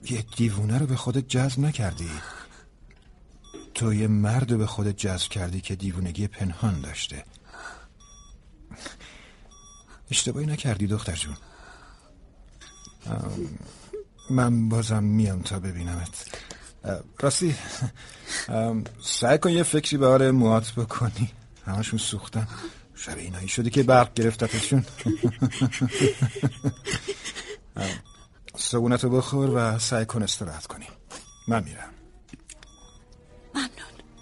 یه 0.03 0.26
دیوونه 0.35 0.77
رو 0.77 0.85
به 0.85 0.95
خودت 0.95 1.27
جذب 1.27 1.59
نکردی. 1.59 2.09
تو 3.74 3.93
یه 3.93 4.08
مرد 4.08 4.51
رو 4.51 4.58
به 4.58 4.66
خودت 4.66 4.98
جذب 4.98 5.30
کردی 5.30 5.61
که 5.61 5.76
دیوونگی 5.76 6.27
پنهان 6.27 6.82
داشته. 6.82 7.24
اشتباهی 10.11 10.45
نکردی 10.45 10.88
دختر 10.88 11.16
جون. 11.16 11.38
من 14.30 14.69
بازم 14.69 15.03
میام 15.03 15.42
تا 15.42 15.59
ببینمت. 15.59 16.26
راستی 17.19 17.56
سعی 19.01 19.38
کن 19.38 19.50
یه 19.50 19.64
فکری 19.64 19.98
به 19.98 20.08
حال 20.08 20.32
موات 20.32 20.72
بکنی. 20.72 21.32
همشون 21.66 22.00
سوختن. 22.00 22.48
شب 22.95 23.17
اینایی 23.17 23.48
شده 23.48 23.69
که 23.69 23.84
برق 23.84 24.14
گرفتتشون. 24.14 24.85
سبونت 28.58 29.03
رو 29.03 29.10
بخور 29.10 29.50
و 29.56 29.80
سعی 29.80 30.06
کن 30.06 30.24
استراحت 30.24 30.66
کنی. 30.68 30.86
من 31.48 31.64
میرم. 31.64 31.90
ممنون. 33.56 33.69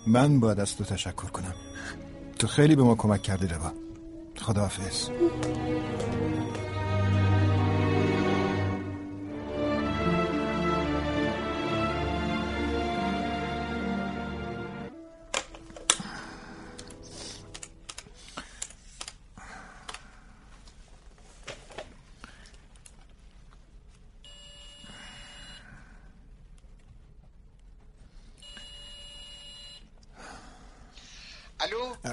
من 0.07 0.39
باید 0.39 0.59
از 0.59 0.75
تو 0.77 0.83
تشکر 0.83 1.27
کنم. 1.27 1.53
تو 2.39 2.47
خیلی 2.47 2.75
به 2.75 2.83
ما 2.83 2.95
کمک 2.95 3.21
کردی 3.21 3.47
ربا 3.47 3.71
خداحافظ. 4.41 5.09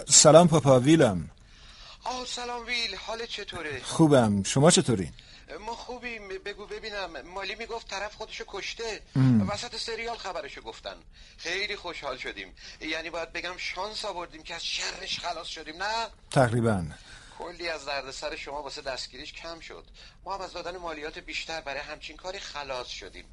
سلام 0.08 0.48
پاپا 0.48 0.80
ویلم. 0.80 1.30
آه 2.04 2.26
سلام 2.26 2.66
ویل 2.66 2.94
حال 2.94 3.26
چطوره؟ 3.26 3.80
خوبم. 3.84 4.42
شما 4.42 4.70
چطورین 4.70 5.12
ما 5.66 5.74
خوبیم. 5.74 6.22
بگو 6.44 6.66
ببینم. 6.66 7.28
مالی 7.34 7.54
می‌گفت 7.54 7.88
طرف 7.88 8.14
خودشو 8.14 8.44
کشته. 8.48 9.00
وسط 9.48 9.76
سریال 9.76 10.16
خبرشو 10.16 10.60
گفتن. 10.60 10.94
خیلی 11.36 11.76
خوشحال 11.76 12.16
شدیم. 12.16 12.48
یعنی 12.80 13.10
باید 13.10 13.32
بگم 13.32 13.56
شانس 13.56 14.04
آوردیم 14.04 14.42
که 14.42 14.54
از 14.54 14.64
شرش 14.64 15.20
خلاص 15.20 15.46
شدیم 15.46 15.82
نه؟ 15.82 16.06
تقریبا. 16.30 16.84
کلی 17.38 17.68
از 17.68 17.86
دردسر 17.86 18.36
شما 18.36 18.62
واسه 18.62 18.82
دستگیریش 18.82 19.32
کم 19.32 19.60
شد. 19.60 19.84
ما 20.24 20.34
هم 20.34 20.40
از 20.40 20.52
دادن 20.52 20.76
مالیات 20.76 21.18
بیشتر 21.18 21.60
برای 21.60 21.80
همچین 21.80 22.16
کاری 22.16 22.38
خلاص 22.38 22.86
شدیم. 22.86 23.24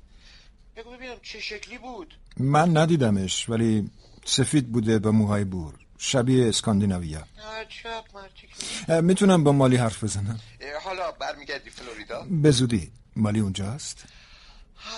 بگو 0.75 0.91
ببینم 0.91 1.19
چه 1.23 1.39
شکلی 1.39 1.77
بود؟ 1.77 2.13
من 2.37 2.77
ندیدمش 2.77 3.49
ولی 3.49 3.91
سفید 4.25 4.71
بوده 4.71 4.99
با 4.99 5.11
موهای 5.11 5.43
بور. 5.43 5.73
شبیه 6.01 6.47
اسکاندیناویا. 6.47 7.23
می‌تونم 9.01 9.43
با 9.43 9.51
مالی 9.51 9.77
حرف 9.77 10.03
بزنم؟ 10.03 10.39
حالا 10.83 11.11
برمیگردی 11.11 11.69
فلوریدا؟ 11.69 12.25
به 12.31 12.51
زودی. 12.51 12.91
مالی 13.15 13.39
اونجاست. 13.39 14.03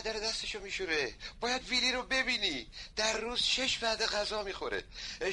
در 0.03 0.13
دستشو 0.13 0.59
میشوره. 0.59 1.13
باید 1.39 1.69
ویلی 1.69 1.91
رو 1.91 2.03
ببینی. 2.03 2.67
در 2.95 3.17
روز 3.17 3.39
شش 3.39 3.83
وعده 3.83 4.05
غذا 4.05 4.43
می‌خوره. 4.43 4.83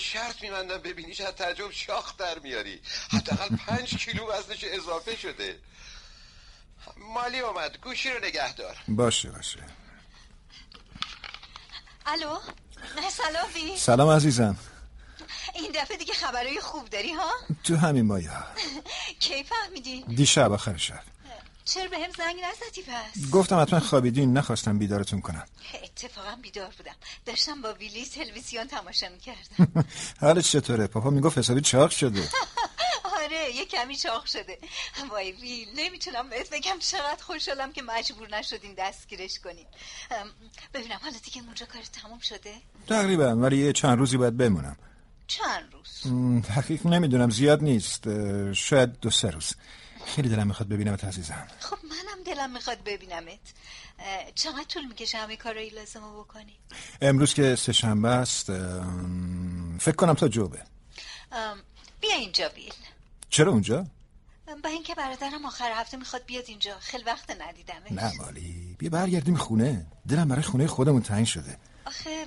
شرط 0.01 0.43
میمندم 0.43 0.79
ببینی 0.79 1.11
از 1.11 1.35
تعجب 1.35 1.71
شاخ 1.71 2.17
در 2.17 2.39
میاری. 2.39 2.81
حداقل 3.11 3.57
پنج 3.57 3.97
کیلو 3.97 4.33
وزنش 4.33 4.65
اضافه 4.65 5.17
شده. 5.17 5.59
مالی 7.15 7.39
اومد. 7.39 7.79
گوشی 7.83 8.11
رو 8.11 8.25
نگه 8.25 8.55
دار. 8.55 8.77
باشه 8.89 9.31
باشه. 9.31 9.61
الو؟ 12.07 12.39
سلام 13.11 13.77
سلام 13.77 14.09
عزیزم. 14.09 14.57
این 15.55 15.73
دفعه 15.75 15.97
دیگه 15.97 16.15
خبرهای 16.15 16.61
خوب 16.61 16.89
داری 16.91 17.13
ها؟ 17.13 17.31
تو 17.65 17.77
همین 17.77 18.07
مایا 18.07 18.47
کی 19.21 19.45
فهمیدی؟ 19.45 20.03
دیشب 20.03 20.53
آخر 20.53 20.77
شب 20.77 21.03
چرا 21.69 21.89
به 21.89 21.99
هم 21.99 22.11
زنگ 22.19 22.37
نزدی 22.41 22.83
پس؟ 22.83 23.31
گفتم 23.31 23.61
حتما 23.61 23.81
خوابیدین 23.81 24.33
نخواستم 24.33 24.79
بیدارتون 24.79 25.21
کنم 25.21 25.47
اتفاقا 25.85 26.37
بیدار 26.43 26.73
بودم 26.79 26.95
داشتم 27.27 27.63
با 27.63 27.73
ویلی 27.73 28.07
تلویزیون 28.07 28.67
تماشا 28.67 29.09
می‌کردم 29.09 29.85
حالت 30.21 30.45
چطوره؟ 30.45 30.87
پاپا 30.87 31.11
می‌گفت 31.11 31.39
حسابی 31.39 31.61
چاق 31.61 31.91
شده 31.91 32.29
آره 33.23 33.55
یه 33.55 33.65
کمی 33.65 33.97
چاق 33.97 34.27
شده 34.27 34.59
وای 35.11 35.33
ویل 35.33 35.69
نمی‌تونم 35.77 36.29
بهت 36.29 36.51
بگم 36.51 36.79
چقدر 36.79 37.23
خوشحالم 37.23 37.73
که 37.73 37.83
مجبور 37.83 38.37
نشدین 38.37 38.75
دستگیرش 38.79 39.39
کنین 39.39 39.67
ببینم 40.75 40.99
حالا 41.03 41.17
دیگه 41.25 41.43
اونجا 41.43 41.67
کار 41.67 41.83
تموم 41.83 42.19
شده؟ 42.19 42.55
تقریبا 42.87 43.37
ولی 43.37 43.57
یه 43.57 43.73
چند 43.73 43.99
روزی 43.99 44.17
باید 44.17 44.37
بمونم 44.37 44.77
چند 45.29 45.73
روز؟ 45.73 46.13
حقیق 46.51 46.87
نمی‌دونم 46.87 47.31
زیاد 47.31 47.63
نیست. 47.63 48.05
شاید 48.53 49.01
دو 49.01 49.11
سه 49.11 49.31
روز. 49.31 49.55
خیلی 50.07 50.29
دلم 50.29 50.47
می‌خواد 50.47 50.69
ببینمت 50.69 51.05
عزیزم. 51.05 51.47
خب 51.61 51.77
منم 51.85 52.25
دلم 52.27 52.53
می‌خواد 52.53 52.79
ببینمت. 52.85 53.39
چقدر 54.35 54.65
طول 54.69 54.85
می‌کشه 54.85 55.19
همه 55.19 55.37
کارایی 55.37 55.71
لازم 55.71 56.01
رو 56.01 56.25
بکنی؟ 56.25 56.59
امروز 57.03 57.35
که 57.35 57.57
سه 57.57 57.73
شنبه 57.73 58.09
است 58.09 58.47
فکر 59.79 59.97
کنم 59.97 60.15
تا 60.15 60.29
جوبه. 60.29 60.63
بیا 62.01 62.15
اینجا 62.19 62.49
بیل. 62.49 62.75
چرا 63.31 63.53
اونجا؟ 63.53 63.87
با 64.65 64.71
اینکه 64.71 64.95
برادرم 64.95 65.45
آخر 65.47 65.73
هفته 65.75 65.97
می‌خواد 65.97 66.23
بیاد 66.27 66.45
اینجا. 66.47 66.79
خیلی 66.79 67.05
وقت 67.05 67.31
ندیدمش. 67.31 67.93
نه 67.93 68.13
مالی. 68.19 68.77
بیا 68.79 68.91
برگردیم 68.91 69.37
خونه. 69.37 69.87
دلم 70.09 70.29
برای 70.29 70.43
خونه 70.43 70.67
خودمون 70.67 71.03
تنگ 71.03 71.27
شده. 71.27 71.59
آخه 71.89 72.27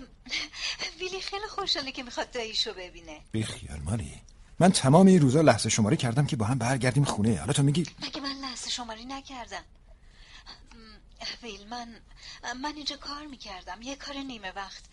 ویلی 0.99 1.21
خیلی 1.21 1.47
خوشحاله 1.49 1.91
که 1.91 2.03
می‌خواد 2.03 2.31
داییشو 2.31 2.73
ببینه. 2.73 3.21
بیخیال 3.31 3.79
مالی. 3.79 4.21
من 4.59 4.71
تمام 4.71 5.07
این 5.07 5.21
روزا 5.21 5.41
لحظه 5.41 5.69
شماری 5.69 5.97
کردم 5.97 6.25
که 6.25 6.35
با 6.35 6.45
هم 6.45 6.57
برگردیم 6.57 7.03
خونه. 7.03 7.39
حالا 7.39 7.53
تو 7.53 7.63
میگی؟ 7.63 7.85
مگه 7.99 8.21
من 8.21 8.35
لحظه 8.41 8.69
شماری 8.69 9.05
نکردم؟ 9.05 9.63
ویل 11.43 11.67
من 11.67 11.95
من 12.61 12.73
اینجا 12.75 12.97
کار 12.97 13.25
می‌کردم. 13.25 13.81
یه 13.81 13.95
کار 13.95 14.15
نیمه 14.15 14.51
وقت. 14.51 14.83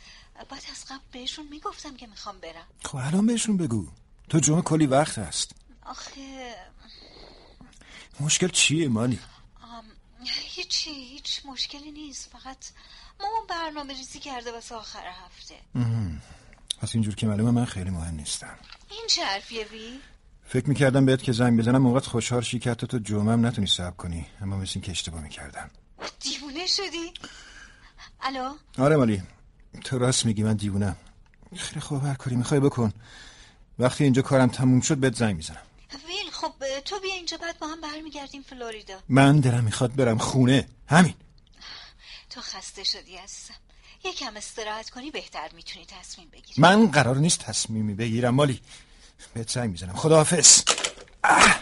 باید 0.49 0.63
از 0.71 0.85
قبل 0.85 1.05
بهشون 1.13 1.49
می‌گفتم 1.49 1.97
که 1.97 2.07
می‌خوام 2.07 2.41
برم. 2.41 2.67
خب 2.85 2.97
الان 2.97 3.27
بهشون 3.27 3.57
بگو. 3.57 3.89
تو 4.29 4.39
جمعه 4.39 4.63
کلی 4.63 4.87
وقت 4.87 5.19
هست. 5.19 5.53
آخه 5.83 6.55
مشکل 8.21 8.49
چیه 8.49 8.89
مالی؟ 8.89 9.19
هیچی 10.25 10.91
هیچ 10.91 11.41
مشکلی 11.45 11.91
نیست. 11.93 12.31
فقط 12.31 12.57
مامان 13.21 13.47
برنامه 13.49 13.95
ریزی 13.95 14.19
کرده 14.19 14.53
واسه 14.53 14.75
آخر 14.75 15.07
هفته. 15.27 15.55
پس 16.81 16.95
اینجور 16.95 17.15
که 17.15 17.27
معلومه 17.27 17.51
من 17.51 17.65
خیلی 17.65 17.91
مهم 17.91 18.15
نیستم. 18.15 18.59
این 18.91 19.01
چه 19.09 19.25
حرفیه 19.25 19.65
وی؟ 19.65 20.01
فکر 20.47 20.69
می‌کردم 20.69 21.07
بهت 21.07 21.23
که 21.23 21.33
زنگ 21.33 21.59
بزنم 21.59 21.83
موقعت 21.83 22.07
خوشحال 22.07 22.43
شی 22.43 22.59
که 22.59 22.75
تو 22.75 22.99
جمعه 22.99 23.33
هم 23.33 23.47
نتونی 23.47 23.67
صبر 23.67 23.97
کنی. 23.97 24.27
اما 24.41 24.57
مثل 24.57 24.73
این 24.75 24.83
که 24.83 24.91
اشتباه 24.91 25.21
می‌کردم. 25.21 25.71
دیوونه 26.21 26.67
شدی؟ 26.67 27.13
الو؟ 28.21 28.55
آره 28.79 28.97
مالی. 28.97 29.23
تو 29.85 29.99
راست 29.99 30.27
میگی 30.27 30.43
من 30.43 30.55
دیوونم. 30.55 30.97
خیلی 31.57 31.81
خوب 31.81 32.05
هر 32.05 32.15
کاری 32.15 32.37
می‌خوای 32.37 32.61
بکن. 32.61 32.93
وقتی 33.79 34.05
اینجا 34.05 34.23
کارم 34.23 34.49
تموم 34.49 34.81
شد 34.81 34.97
بهت 34.97 35.15
زنگ 35.15 35.37
می‌زنم. 35.37 35.63
ویل 36.07 36.31
خب 36.33 36.53
تو 36.85 37.01
بیا 37.01 37.15
اینجا 37.15 37.37
بعد 37.37 37.59
با 37.59 37.67
هم 37.67 37.81
برمیگردیم 37.81 38.43
فلوریدا. 38.43 38.95
من 39.09 39.41
دلم 39.41 39.65
می‌خواد 39.65 39.97
برم 39.97 40.19
خونه. 40.19 40.69
همین. 40.87 41.15
تو 42.39 42.43
خسته 42.43 42.85
شدی 42.85 43.17
عزیزم. 43.17 43.55
یکم 44.05 44.37
استراحت 44.37 44.91
کنی 44.91 45.11
بهتر 45.11 45.49
می‌تونی 45.55 45.87
تصمیم 45.87 46.29
بگیری. 46.33 46.63
من 46.63 46.91
قرار 46.91 47.17
نیست 47.17 47.39
تصمیمی 47.39 47.95
بگیرم 47.95 48.35
مالی. 48.35 48.61
بهت 49.35 49.51
زنگ 49.51 49.71
می‌زنم. 49.71 49.97
خداحافظ. 49.97 50.63
اه. 51.25 51.61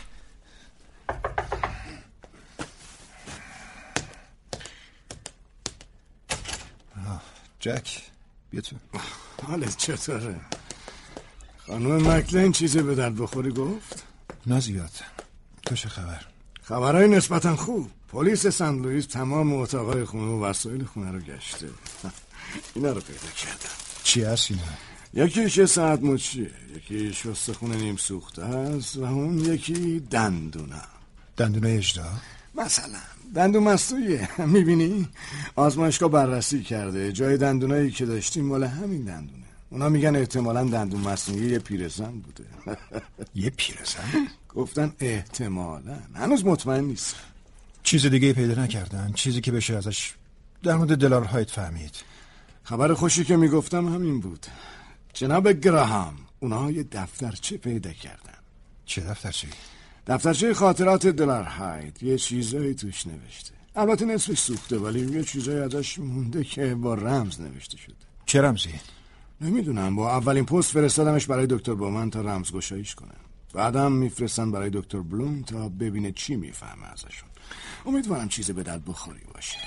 جک 7.60 8.02
بیا 8.50 8.60
تو. 8.60 8.76
حالت 9.46 9.76
چطوره؟ 9.76 10.40
خانم 11.66 12.10
مکلین 12.10 12.52
چیزی 12.52 12.82
به 12.82 12.94
درد 12.94 13.16
بخوری 13.16 13.50
گفت؟ 13.50 14.02
نه 14.46 14.60
زیاد. 14.60 14.92
تو 15.66 15.76
چه 15.76 15.88
خبر؟ 15.88 16.26
خبرهای 16.62 17.08
نسبتا 17.08 17.56
خوب. 17.56 17.90
پلیس 18.08 18.46
سن 18.46 18.74
لوئیس 18.82 19.06
تمام 19.06 19.52
اتاقای 19.52 20.04
خونه 20.04 20.32
و 20.32 20.44
وسایل 20.44 20.84
خونه 20.84 21.12
رو 21.12 21.18
گشته. 21.18 21.68
اینا 22.74 22.92
رو 22.92 23.00
پیدا 23.00 23.32
کردم 23.36 23.74
چی 24.02 24.22
هست 24.22 24.50
اینا؟ 24.50 24.62
یکیش 25.26 25.58
یه 25.58 25.66
ساعت 25.66 26.02
مچیه 26.02 26.50
یکیش 26.76 27.26
خونه 27.50 27.76
نیم 27.76 27.96
سوخته 27.96 28.44
است 28.44 28.96
و 28.96 29.04
اون 29.04 29.38
یکی 29.38 30.00
دندونه 30.10 30.82
دندونه 31.36 31.68
اجدا؟ 31.68 32.04
مثلا. 32.54 32.98
دندون 33.34 33.62
مصنوعیه 33.62 34.28
می‌بینی؟ 34.46 35.08
آزمایشگاه 35.56 36.10
بررسی 36.10 36.62
کرده. 36.62 37.12
جای 37.12 37.36
دندونایی 37.36 37.90
که 37.90 38.06
داشتیم 38.06 38.44
مال 38.44 38.64
همین 38.64 39.04
دندونه. 39.04 39.44
اونا 39.70 39.88
میگن 39.88 40.16
احتمالا 40.16 40.64
دندون 40.64 41.00
مصنوعی 41.00 41.50
یه 41.50 41.58
پیرزن 41.58 42.10
بوده. 42.10 42.44
یه 43.34 43.50
پیرزن؟ 43.50 44.28
گفتن 44.54 44.92
احتمالا. 45.00 45.98
هنوز 46.14 46.44
مطمئن 46.44 46.84
نیست 46.84 47.16
چیز 47.86 48.06
دیگه 48.06 48.32
پیدا 48.32 48.62
نکردن 48.62 49.12
چیزی 49.12 49.40
که 49.40 49.52
بشه 49.52 49.76
ازش 49.76 50.14
در 50.62 50.76
مورد 50.76 50.98
دلار 50.98 51.24
هایت 51.24 51.50
فهمید. 51.50 51.94
خبر 52.62 52.94
خوشی 52.94 53.24
که 53.24 53.36
می‌گفتم 53.36 53.94
همین 53.94 54.20
بود. 54.20 54.46
جناب 55.12 55.48
گراهام 55.52 56.14
اونها 56.40 56.70
یه 56.70 56.82
دفترچه 56.92 57.56
پیدا 57.56 57.92
کردن. 57.92 58.38
چه 58.84 59.00
دفترچه؟ 59.00 59.48
دفترچه 60.06 60.54
خاطرات 60.54 61.06
دلار 61.06 61.42
هایت 61.42 62.02
یه 62.02 62.18
چیزایی 62.18 62.74
توش 62.74 63.06
نوشته. 63.06 63.54
البته 63.76 64.04
نصفش 64.04 64.38
سوخته 64.38 64.78
ولی 64.78 65.00
یه 65.00 65.24
چیزایی 65.24 65.58
ازش 65.58 65.98
مونده 65.98 66.44
که 66.44 66.74
با 66.74 66.94
رمز 66.94 67.40
نوشته 67.40 67.76
شده. 67.76 67.94
چه 68.26 68.40
رمزی؟ 68.40 68.74
نمی‌دونم. 69.40 69.96
با 69.96 70.10
اولین 70.10 70.44
پست 70.44 70.72
فرستادمش 70.72 71.26
برای 71.26 71.46
دکتر 71.50 71.74
بومن 71.74 72.10
تا 72.10 72.20
رمز 72.20 72.52
گشاییش 72.52 72.94
کنه. 72.94 73.14
بعدم 73.52 73.92
میفرستن 73.92 74.52
برای 74.52 74.70
دکتر 74.72 75.00
بلوم 75.00 75.42
تا 75.42 75.68
ببینه 75.68 76.12
چی 76.12 76.36
می‌فهمه 76.36 76.86
ازشون. 76.92 77.25
امیدوارم 77.86 78.28
چیز 78.28 78.50
به 78.50 78.62
درد 78.62 78.84
بخوری 78.84 79.24
باشه. 79.34 79.58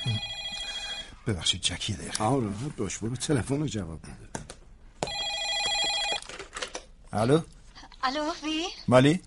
ببخشید 1.28 1.62
جکی 1.62 1.94
دقیقه. 1.94 2.24
آه 2.24 2.42
راحت 2.42 2.76
باش 2.78 2.98
برو 2.98 3.16
تلفن 3.16 3.60
رو 3.60 3.68
جواب 3.68 4.00
بده. 4.02 4.44
الو؟ 7.14 7.42
الو 8.04 8.32
وی 8.44 8.66
مالی؟ 8.88 9.22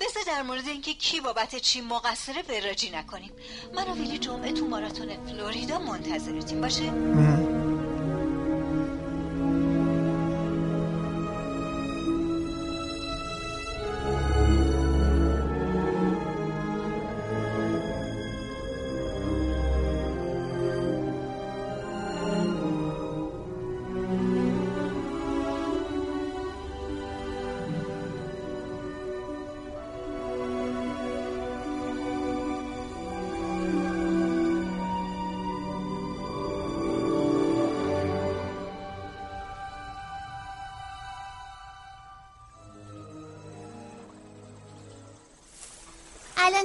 بذار 0.00 0.22
در 0.26 0.42
مورد 0.42 0.68
اینکه 0.68 0.94
کی 0.94 1.20
بابت 1.20 1.56
چی 1.56 1.80
مقصره 1.80 2.42
وراجی 2.48 2.90
نکنیم. 2.90 3.30
من 3.74 3.88
و 3.88 3.94
ویلی 3.94 4.18
جمعه 4.18 4.52
تو 4.52 4.68
ماراتون 4.68 5.26
فلوریدا 5.26 5.78
منتظرتیم 5.78 6.60
باشه؟ 6.60 6.92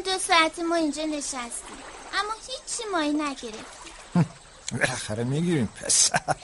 دو 0.06 0.19
ساعت 0.19 0.59
ما 0.59 0.75
اینجا 0.75 1.03
نشستیم. 1.03 1.77
اما 2.14 2.33
هیچی 2.48 2.90
مایی 2.91 3.14
نگرفت 3.14 3.83
بالاخره 4.72 5.23
می‌گیریم 5.23 5.69
پسر. 5.82 6.35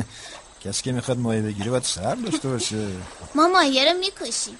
کسی 0.64 0.82
که 0.82 0.92
می‌خواد 0.92 1.18
مایه 1.18 1.42
بگیره 1.42 1.70
باید 1.70 1.82
سر 1.82 2.14
داشته 2.14 2.48
باشه. 2.48 2.96
ما 3.34 3.48
مایه 3.48 3.92
رو 3.92 3.98
می‌کشیم. 3.98 4.58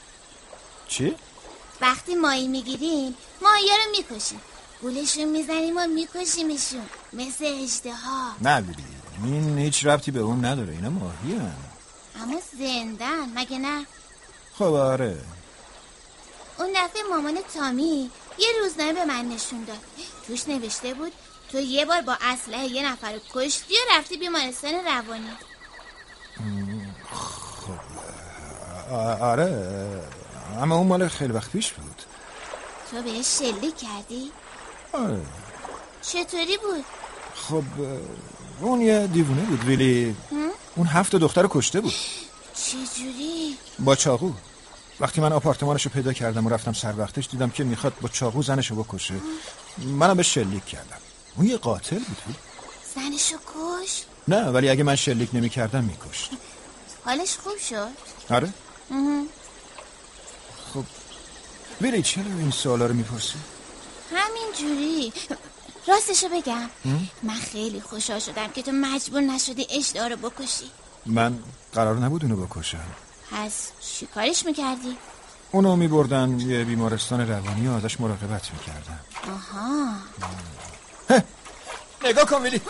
چی؟ 0.88 1.14
وقتی 1.80 2.14
ماهی 2.14 2.48
می‌گیریم 2.48 3.14
ماهی 3.42 3.68
رو 3.68 3.90
می‌کشیم. 3.90 4.40
گولشون 4.82 5.24
می‌زنیم 5.24 5.76
و 5.76 5.86
میکشیمشون. 5.86 6.88
مثل 7.12 7.44
اجده 7.44 7.94
ها 7.94 8.32
نه 8.40 8.60
بیبی 8.60 8.82
این 9.24 9.58
هیچ 9.58 9.86
ربطی 9.86 10.10
به 10.10 10.20
اون 10.20 10.44
نداره. 10.44 10.72
اینا 10.72 10.90
ماهی 10.90 11.32
هم. 11.32 11.56
اما 12.22 12.40
زندن 12.58 13.32
مگه 13.34 13.58
نه؟ 13.58 13.86
خب 14.58 14.62
آره. 14.64 15.18
اون 16.58 16.68
دفعه 16.72 17.02
مامان 17.10 17.38
تامی 17.54 18.10
یه 18.38 18.46
روزنامه 18.62 18.92
به 18.92 19.04
من 19.04 19.24
نشون 19.28 19.64
داد 19.64 19.78
توش 20.26 20.48
نوشته 20.48 20.94
بود 20.94 21.12
تو 21.52 21.60
یه 21.60 21.84
بار 21.84 22.00
با 22.00 22.16
اسلحه 22.20 22.64
یه 22.66 22.86
نفر 22.92 23.12
رو 23.12 23.20
کشتی 23.34 23.74
و 23.74 23.98
رفتی 23.98 24.16
بیمارستان 24.16 24.74
روانی 24.74 25.30
آ- 28.90 29.16
آره 29.30 30.02
اما 30.60 30.76
اون 30.76 30.86
مال 30.86 31.08
خیلی 31.08 31.32
وقت 31.32 31.50
پیش 31.50 31.72
بود 31.72 32.02
تو 32.90 33.02
بهش 33.02 33.26
شلیک 33.38 33.76
کردی؟ 33.76 34.32
آره 34.92 35.20
چطوری 36.02 36.56
بود؟ 36.56 36.84
خب 37.34 37.64
اون 38.60 38.80
یه 38.80 39.06
دیوونه 39.06 39.42
بود 39.42 39.68
ولی؟ 39.68 40.16
اون 40.76 40.86
هفت 40.86 41.16
دختر 41.16 41.42
رو 41.42 41.48
کشته 41.52 41.80
بود 41.80 41.94
چجوری؟ 42.54 43.56
با 43.78 43.96
چاقو 43.96 44.32
وقتی 45.00 45.20
من 45.20 45.32
آپارتمانش 45.32 45.82
رو 45.82 45.90
پیدا 45.90 46.12
کردم 46.12 46.46
و 46.46 46.48
رفتم 46.48 46.72
سر 46.72 46.94
وقتش 46.98 47.28
دیدم 47.28 47.50
که 47.50 47.64
می‌خواد 47.64 47.92
با 48.00 48.08
چاقو 48.08 48.42
زنش 48.42 48.70
رو 48.70 48.82
بکشه. 48.82 49.14
منم 49.78 50.16
به 50.16 50.22
شلیک 50.22 50.64
کردم. 50.64 50.96
اون 51.36 51.46
یه 51.46 51.56
قاتل 51.56 51.98
بود. 51.98 52.36
زنشو 52.94 53.36
کش؟ 53.36 54.02
نه 54.28 54.42
ولی 54.42 54.68
اگه 54.68 54.82
من 54.82 54.96
شلیک 54.96 55.30
نمی 55.32 55.48
کردم 55.48 55.84
میکشت. 55.84 56.30
حالش 57.04 57.36
خوب 57.36 57.58
شد؟ 57.58 57.88
آره. 58.30 58.52
مهم. 58.90 59.26
خب 60.74 60.84
ولی 61.80 62.02
چرا 62.02 62.24
این 62.38 62.50
سوالا 62.50 62.86
رو 62.86 62.94
می‌پرسی؟ 62.94 63.34
همین 64.14 64.52
جوری. 64.58 65.12
راستشو 65.88 66.28
بگم. 66.28 66.70
من 67.22 67.34
خیلی 67.34 67.80
خوشحال 67.80 68.18
شدم 68.18 68.48
که 68.48 68.62
تو 68.62 68.72
مجبور 68.72 69.20
نشدی 69.20 69.66
اشتها 69.70 70.06
رو 70.06 70.16
بکشی. 70.16 70.70
من 71.06 71.38
قرار 71.72 71.96
نبود 71.96 72.24
اونو 72.24 72.46
بکشم. 72.46 72.86
پس 73.34 73.52
چی 73.80 74.06
کارش 74.06 74.44
می‌کردی؟ 74.46 74.98
اونو 75.52 75.76
میبردن 75.76 76.40
یه 76.40 76.64
بیمارستان 76.64 77.28
روانی 77.28 77.68
و 77.68 77.72
ازش 77.72 78.00
مراقبت 78.00 78.50
می‌کردن. 78.52 79.00
آها. 79.34 79.94
نگاه 82.04 82.24
کن 82.24 82.42
ویلی. 82.42 82.60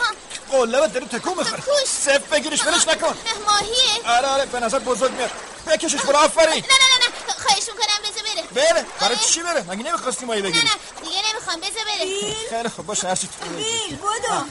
قلبت 0.51 0.93
داره 0.93 1.05
تکون 1.05 1.37
می‌خوره. 1.37 1.63
صف 1.85 2.33
بگیرش 2.33 2.67
ولش 2.67 2.87
نکن. 2.87 3.15
ماهیه 3.47 4.17
آره 4.17 4.27
آره 4.27 4.45
به 4.45 4.59
نظر 4.59 4.79
بزرگ 4.79 5.11
میاد. 5.11 5.31
بکشش 5.67 6.01
برو 6.01 6.17
آفرین. 6.17 6.47
نه 6.47 6.53
نه 6.53 6.87
نه 6.91 7.05
نه. 7.05 7.33
خواهش 7.43 7.63
می‌کنم 7.67 8.09
بذار 8.09 8.23
بره. 8.53 8.73
بره 8.73 8.85
برای 8.99 9.17
چی 9.17 9.43
بره؟ 9.43 9.61
مگه 9.61 9.83
نمی‌خواستی 9.83 10.25
مایی 10.25 10.41
نه 10.41 10.49
بگیری؟ 10.49 10.65
نه 10.65 10.71
دیگه 11.03 11.21
نمی‌خوام 11.31 11.59
بذار 11.59 11.83
بره. 11.85 12.33
خیلی 12.49 12.69
خب 12.69 12.83
باشه 12.83 13.07
هرچی 13.07 13.27
تو. 13.27 13.49
بیل 13.49 13.95
بودو 13.95 14.45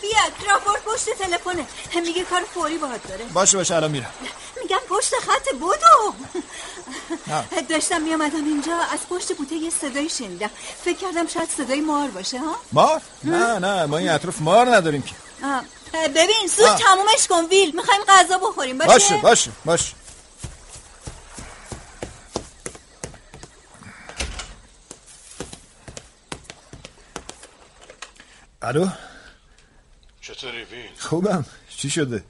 بیا 0.00 0.46
کرافورد 0.46 0.82
پشت 0.82 1.10
تلفنه. 1.18 1.66
میگه 2.00 2.24
کار 2.24 2.42
فوری 2.54 2.78
باهات 2.78 3.08
داره. 3.08 3.24
باشه 3.24 3.56
باشه 3.56 3.76
الان 3.76 3.90
میرم. 3.90 4.12
میگم 4.62 4.78
پشت 4.88 5.14
خط 5.14 5.54
بودو. 5.60 6.14
داشتم 7.68 8.02
میامدم 8.02 8.44
اینجا 8.44 8.76
از 8.76 9.00
پشت 9.10 9.36
بوته 9.36 9.54
یه 9.54 9.70
صدایی 9.70 10.08
شنیدم. 10.08 10.50
فکر 10.84 10.96
کردم 10.98 11.26
شاید 11.26 11.48
صدای 11.48 11.80
مار 11.80 12.08
باشه 12.08 12.38
ها؟ 12.38 12.56
مار؟ 12.72 13.02
نه 13.24 13.58
نه 13.58 13.86
ما 13.86 13.96
این 13.96 14.10
اطراف 14.10 14.40
مار 14.40 14.74
نداریم 14.74 15.02
که. 15.02 15.14
ببین 16.08 16.46
زود. 16.56 16.76
تمومش 16.76 17.26
کن 17.28 17.44
ویل. 17.44 17.76
می‌خوایم 17.76 18.00
غذا 18.08 18.38
بخوریم 18.38 18.78
باشه؟ 18.78 18.92
باشه 18.92 19.16
باشه 19.16 19.50
باشه. 19.64 19.94
الو؟ 28.62 28.88
چطوری 30.20 30.64
وین؟ 30.64 30.90
خوبم. 30.98 31.44
چی 31.76 31.90
شده؟ 31.90 32.24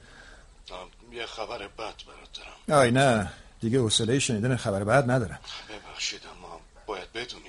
یه 1.11 1.25
خبر 1.25 1.57
بد 1.57 1.67
دارم 1.77 2.20
آی 2.71 2.91
نه. 2.91 3.31
دیگه 3.61 3.79
حوصله 3.79 4.19
شنیدن 4.19 4.55
خبر 4.55 4.83
بعد 4.83 5.11
ندارم. 5.11 5.39
ببخشید 5.69 6.21
اما 6.37 6.59
باید 6.85 7.11
بدونی. 7.13 7.43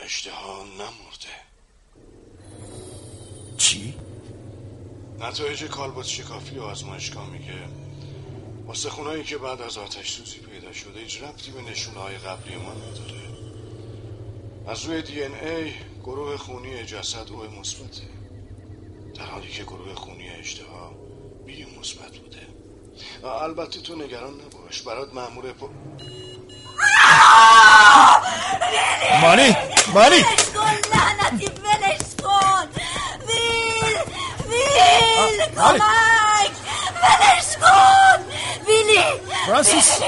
اشتها 0.00 0.64
نمرده. 0.64 1.36
چی؟ 3.56 3.94
نتایج 5.18 5.64
کالبوت 5.64 6.06
شکافی 6.06 6.58
و 6.58 6.62
آزمایشگاه 6.62 7.30
میگه. 7.30 7.68
استخونایی 8.68 9.24
که 9.24 9.38
بعد 9.38 9.60
از 9.60 9.78
آتش 9.78 10.12
سوزی 10.12 10.38
پیدا 10.38 10.72
شده 10.72 11.00
هیچ 11.00 11.22
ربطی 11.22 11.50
به 11.50 11.62
نشونه 11.62 11.98
های 11.98 12.18
قبلی 12.18 12.56
ما 12.56 12.72
نداره. 12.72 13.26
از 14.68 14.84
روی 14.84 15.02
دی 15.02 15.22
این 15.22 15.34
ای 15.34 15.72
گروه 16.02 16.36
خونی 16.36 16.84
جسد 16.84 17.30
او 17.30 17.42
مثبته. 17.42 18.02
در 19.14 19.24
حالی 19.26 19.48
که 19.48 19.62
گروه 19.62 19.94
خونی 19.94 20.28
اشتها 20.28 20.94
بی 21.46 21.66
مثبت 21.80 22.18
البته 23.42 23.80
تو 23.80 23.94
نگران 23.94 24.34
نباش. 24.34 24.82
برات 24.82 25.14
مأمور 25.14 25.52
پ... 25.52 25.62
مانی 29.22 29.56
مانی. 29.94 30.24
لعنتی 30.92 31.46
ولش 31.46 32.06
کن 32.22 32.68
ویل 33.28 33.96
ویل 34.48 35.40
کمک 35.56 36.52
ولش 37.02 37.48
کن 37.60 38.20
ویلی 38.66 39.04
فرانسیس. 39.46 39.88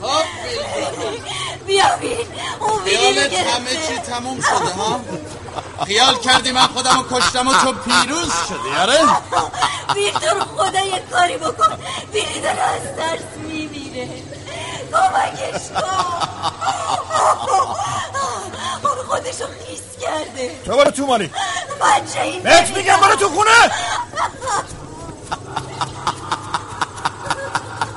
خب 0.00 0.24
بیا 1.66 1.84
ویل 2.00 2.26
اون 2.60 2.84
خیالت 2.84 3.32
همه 3.32 3.70
چی 3.70 3.98
تموم 3.98 4.40
شده 4.40 4.72
ها؟ 4.72 5.00
خیال 5.86 6.18
کردی 6.18 6.52
من 6.52 6.66
خودمو 6.66 7.02
کشتم 7.10 7.48
و 7.48 7.52
تو 7.52 7.72
پیروز 7.72 8.32
شدی 8.48 8.76
آره؟ 8.80 8.98
ویل 9.94 10.12
تو 10.12 10.34
رو 10.34 10.40
خدا 10.40 10.80
یه 10.80 11.02
کاری 11.12 11.36
بکن. 11.36 11.78
داره 12.42 12.62
از 12.62 12.82
ترس 12.96 13.20
میمیره. 13.48 14.08
کمکش 14.92 15.62
کن. 15.68 16.28
اون 18.82 19.06
خودشو 19.08 19.44
خیس 19.66 19.82
کرده. 20.00 20.60
تو 20.64 20.76
برو 20.76 20.90
تو 20.90 21.06
مانی 21.06 21.30
بچه 21.80 22.20
این 22.20 22.42
بهت 22.42 22.76
میگم 22.76 22.96
برو 22.96 23.16
تو 23.16 23.28
خونه. 23.28 23.70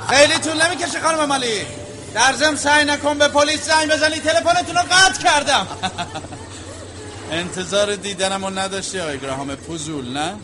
خیلی 0.10 0.40
طول 0.40 0.68
نمی‌کشه 0.68 1.00
خانم 1.02 1.26
مالی. 1.26 1.68
در 2.14 2.34
ضمن 2.34 2.56
سعی 2.56 2.86
نکن 2.86 3.18
به 3.18 3.28
پلیس 3.28 3.66
زنگ 3.66 3.92
بزنی 3.92 4.20
تلفنتون 4.20 4.76
رو 4.76 4.82
قطع 4.82 5.24
کردم. 5.24 5.68
انتظار 7.32 7.96
دیدنم 7.96 8.46
رو 8.46 8.60
نداشتی 8.60 9.00
آقای 9.00 9.20
گراهام 9.20 9.56
پوزول 9.56 10.14
نه؟ 10.18 10.36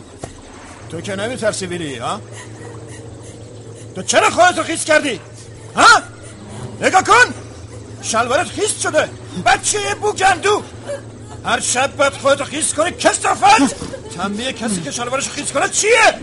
تو 0.90 1.00
که 1.00 1.16
نمیترسی 1.16 1.66
بیلی 1.66 1.96
ها؟ 1.96 2.20
تو 3.94 4.02
چرا 4.02 4.30
خودتو 4.30 4.62
خیس 4.62 4.84
کردی؟ 4.84 5.20
ها؟ 5.76 6.02
نگاه 6.80 7.02
کن! 7.02 7.34
شلوارت 8.02 8.46
خیس 8.48 8.82
شده. 8.82 9.08
بچه 9.46 9.78
بوگندو. 9.94 10.62
هر 11.44 11.60
شب 11.60 11.96
باید 11.96 12.12
خودتو 12.12 12.44
خیس 12.44 12.74
کنی 12.74 12.90
کسافت! 12.90 13.74
تنبیه 14.16 14.52
کسی 14.52 14.82
که 14.82 14.90
شلوارش 14.90 15.28
خیس 15.28 15.52
کنه 15.52 15.68
چیه؟ 15.68 16.14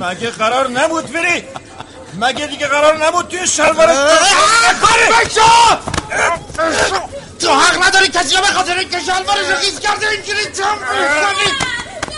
مگه 0.00 0.30
قرار 0.30 0.70
نبود 0.70 1.12
بری 1.12 1.44
مگه 2.14 2.46
دیگه 2.46 2.66
قرار 2.66 3.06
نبود 3.06 3.28
توی 3.28 3.46
شلوارت 3.46 4.18
تو 7.40 7.54
حق 7.54 7.86
نداری 7.86 8.08
کسی 8.08 8.36
رو 8.36 8.42
به 8.42 8.48
خاطر 8.48 8.78
اینکه 8.78 9.00
شلوارش 9.00 9.50
رو 9.50 9.56
خیز 9.56 9.80
کرده 9.80 10.08
اینجوری 10.08 10.44
تم 10.44 10.78
می‌کنی 10.78 11.56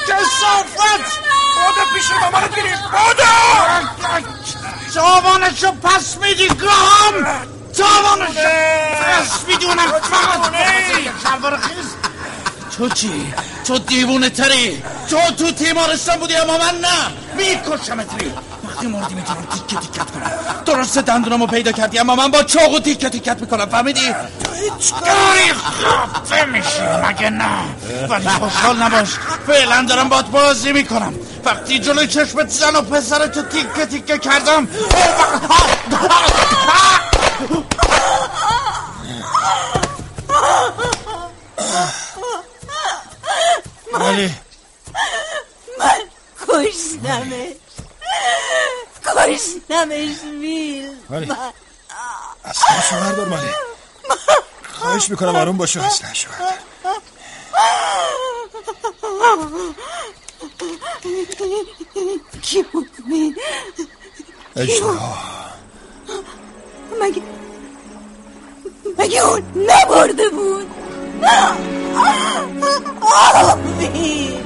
کسافت 0.08 1.20
بوده 1.54 1.94
پیش 1.94 2.10
مامانت 2.10 2.50
بری 2.50 2.62
بوده 2.62 3.24
تاوانش 4.94 5.64
رو 5.64 5.70
پس 5.70 6.16
میدی 6.16 6.48
گراهام 6.48 7.26
تاوانش 7.76 8.36
رو 8.36 8.50
پس 9.04 9.44
می‌دونم 9.48 9.86
فقط 9.86 10.50
به 10.50 10.58
خاطر 10.58 11.00
یک 11.00 11.10
شلوار 11.22 11.56
خیز 11.56 11.86
تو 12.78 12.88
چی؟ 12.88 13.34
تو 13.66 13.78
دیوونه 13.78 14.30
تری 14.30 14.82
تو 15.10 15.16
تو 15.38 15.52
تیمارستان 15.52 16.16
بودی 16.16 16.34
اما 16.36 16.58
من 16.58 16.80
نه. 16.80 16.88
میکشمت 17.36 18.22
ری. 18.22 18.32
وقتی 18.64 18.86
مردی 18.86 19.14
می‌تونم 19.14 19.46
تیکه 19.52 19.80
تیکت 19.80 20.10
کنم. 20.10 20.30
درست 20.66 20.98
دندونمو 20.98 21.46
پیدا 21.46 21.72
کردی 21.72 21.98
اما 21.98 22.14
من 22.14 22.30
با 22.30 22.42
چاقو 22.42 22.78
تیکه 22.78 23.10
تیکت 23.10 23.40
می‌کنم 23.40 23.66
فهمیدی؟ 23.66 24.14
تو 24.44 24.52
هیچ 24.52 24.92
کاری 24.92 25.52
خفه 25.52 26.44
میشی 26.44 26.82
مگه 27.04 27.30
نه؟ 27.30 27.48
ولی 28.08 28.28
خوشحال 28.28 28.76
نباش. 28.76 29.08
فعلا 29.46 29.86
دارم 29.88 30.08
باد 30.08 30.30
بازی 30.30 30.72
می‌کنم. 30.72 31.14
وقتی 31.44 31.78
جلوی 31.78 32.06
چشمت 32.06 32.48
زن 32.48 32.76
و 32.76 32.82
پسرتو 32.82 33.42
تیکه 33.42 33.86
تیکه 33.86 34.18
کردم 34.18 34.68
مالی. 43.98 44.34
من 45.78 46.00
کشتمش. 46.48 47.54
کشتمش 49.06 50.16
ویل. 50.40 50.96
من. 51.08 51.36
اصلا 52.44 53.00
بردار 53.00 53.28
مالی. 53.28 53.50
خواهش 54.72 55.10
می‌کنم 55.10 55.36
آروم 55.36 55.56
باشه 55.56 55.80
اصلا 55.82 56.08
بردار 56.08 56.28
کی 62.42 62.62
بود؟ 62.62 62.88
ویل 63.10 63.36
اجرا 64.56 64.98
مگه 67.00 67.22
مگه 68.98 69.26
اون 69.26 69.42
نبرده 69.56 70.28
بود؟ 70.28 70.70
ویل 73.78 74.42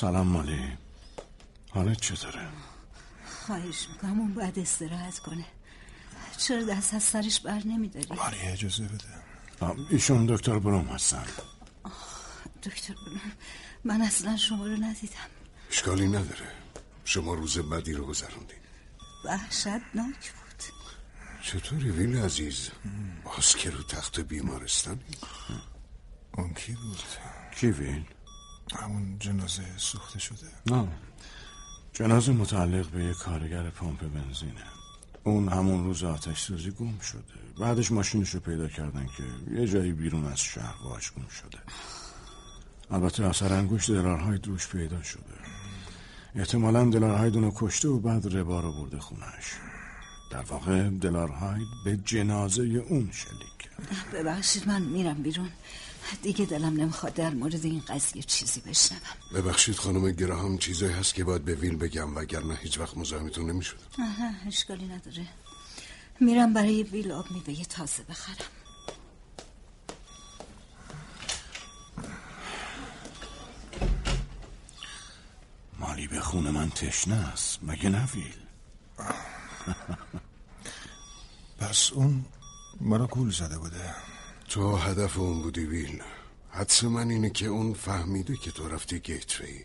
سلام 0.00 0.26
مالی. 0.26 0.78
حالت 1.70 2.00
چطوره؟ 2.00 2.48
خواهش 3.46 3.88
می‌کنم 3.88 4.20
اون 4.20 4.34
باید 4.34 4.58
استراحت 4.58 5.18
کنه. 5.18 5.44
چرا 6.36 6.62
دست 6.64 6.94
از 6.94 7.02
سرش 7.02 7.40
بر 7.40 7.62
نمیداری؟ 7.64 8.06
مالی 8.14 8.38
اجازه 8.38 8.84
بده. 8.84 9.84
ایشون 9.90 10.26
دکتر 10.26 10.58
بروم 10.58 10.88
هستن. 10.88 11.24
دکتر 12.62 12.94
بروم 12.94 13.20
من 13.84 14.00
اصلا 14.00 14.36
شما 14.36 14.66
رو 14.66 14.76
ندیدم. 14.76 15.30
اشکالی 15.70 16.08
نداره. 16.08 16.52
شما 17.04 17.34
روز 17.34 17.58
بدی 17.58 17.92
رو 17.92 18.06
گذروندین. 18.06 18.58
وحشتناک 19.24 20.32
بود. 20.32 20.62
چطوری 21.42 21.90
ویل 21.90 22.16
عزیز؟ 22.16 22.70
باز 23.24 23.56
که 23.56 23.70
رو 23.70 23.82
تخت 23.82 24.20
بیمارستانی. 24.20 25.04
اون 26.34 26.54
کی 26.54 26.72
بود؟ 26.72 27.02
کی 27.56 27.66
ویل؟ 27.66 28.04
همون 28.76 29.16
جنازه 29.18 29.62
سوخته 29.76 30.18
شده. 30.18 30.46
نه 30.66 30.88
جنازه 31.92 32.32
متعلق 32.32 32.86
به 32.86 33.04
یک 33.04 33.16
کارگر 33.16 33.70
پمپ 33.70 34.00
بنزینه. 34.00 34.64
اون 35.24 35.48
همون 35.48 35.84
روز 35.84 36.04
آتش 36.04 36.40
سوزی 36.40 36.70
گم 36.70 36.98
شده. 36.98 37.22
بعدش 37.60 37.92
ماشینش 37.92 38.30
رو 38.30 38.40
پیدا 38.40 38.68
کردن 38.68 39.06
که 39.16 39.22
یه 39.60 39.66
جایی 39.66 39.92
بیرون 39.92 40.26
از 40.26 40.40
شهر 40.40 40.74
باش 40.84 41.12
گم 41.12 41.28
شده. 41.28 41.58
البته 42.90 43.24
اثر 43.24 43.52
انگشت 43.52 43.90
دلارهای 43.90 44.38
روش 44.38 44.68
پیدا 44.68 45.02
شده. 45.02 45.22
احتمالا 46.34 46.84
دلارهاید 46.84 47.34
اونو 47.34 47.50
کشته 47.54 47.88
و 47.88 47.98
بعد 47.98 48.36
ربا 48.36 48.60
رو 48.60 48.72
برده 48.72 48.98
خونش 48.98 49.52
در 50.30 50.42
واقع 50.42 50.88
دلارهاید 50.88 51.66
به 51.84 51.96
جنازه 51.96 52.62
اون 52.62 53.10
شلیک 53.12 53.58
کرد. 53.58 53.88
ببخشید 54.14 54.68
من 54.68 54.82
میرم 54.82 55.22
بیرون. 55.22 55.48
دیگه 56.22 56.44
دلم 56.44 56.80
نمی‌خواد 56.80 57.14
در 57.14 57.30
مورد 57.30 57.64
این 57.64 57.82
قضیه 57.88 58.22
چیزی 58.22 58.60
بشنوم. 58.60 59.00
ببخشید 59.34 59.76
خانم 59.76 60.10
گراهام 60.10 60.58
چیزایی 60.58 60.92
هست 60.92 61.14
که 61.14 61.24
باید 61.24 61.44
به 61.44 61.54
ویل 61.54 61.76
بگم 61.76 62.16
وگرنه 62.16 62.58
هیچ 62.62 62.78
وقت 62.78 62.96
مزاحمتون 62.96 63.50
نمی‌شد. 63.50 63.76
آها 63.98 64.30
اشکالی 64.46 64.86
نداره. 64.86 65.26
میرم 66.20 66.52
برای 66.52 66.82
ویل 66.82 67.12
آب 67.12 67.26
میوه 67.30 67.64
تازه 67.64 68.02
بخرم. 68.02 68.46
مالی 75.78 76.06
به 76.06 76.20
خون 76.20 76.50
من 76.50 76.70
تشنه 76.70 77.14
است 77.14 77.58
مگه 77.62 77.88
نه 77.88 78.08
ویل؟ 78.14 78.34
پس 81.60 81.92
اون 81.92 82.24
مرا 82.80 83.06
گول 83.06 83.30
زده 83.30 83.58
بوده. 83.58 83.94
تو 84.48 84.76
هدف 84.76 85.18
اون 85.18 85.42
بودی 85.42 85.64
ویل. 85.64 86.02
حدس 86.50 86.84
من 86.84 87.10
اینه 87.10 87.30
که 87.30 87.46
اون 87.46 87.74
فهمیده 87.74 88.36
که 88.36 88.50
تو 88.50 88.68
رفتی 88.68 89.00
گیتوی. 89.00 89.62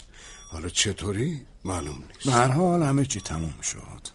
حالا 0.50 0.70
چطوری؟ 0.70 1.42
معلوم 1.66 2.04
نیست. 2.08 2.26
به 2.26 2.32
هر 2.32 2.48
حال 2.48 2.84
همه 2.84 3.06
چی 3.06 3.22
تموم 3.22 3.62
شد. 3.62 4.08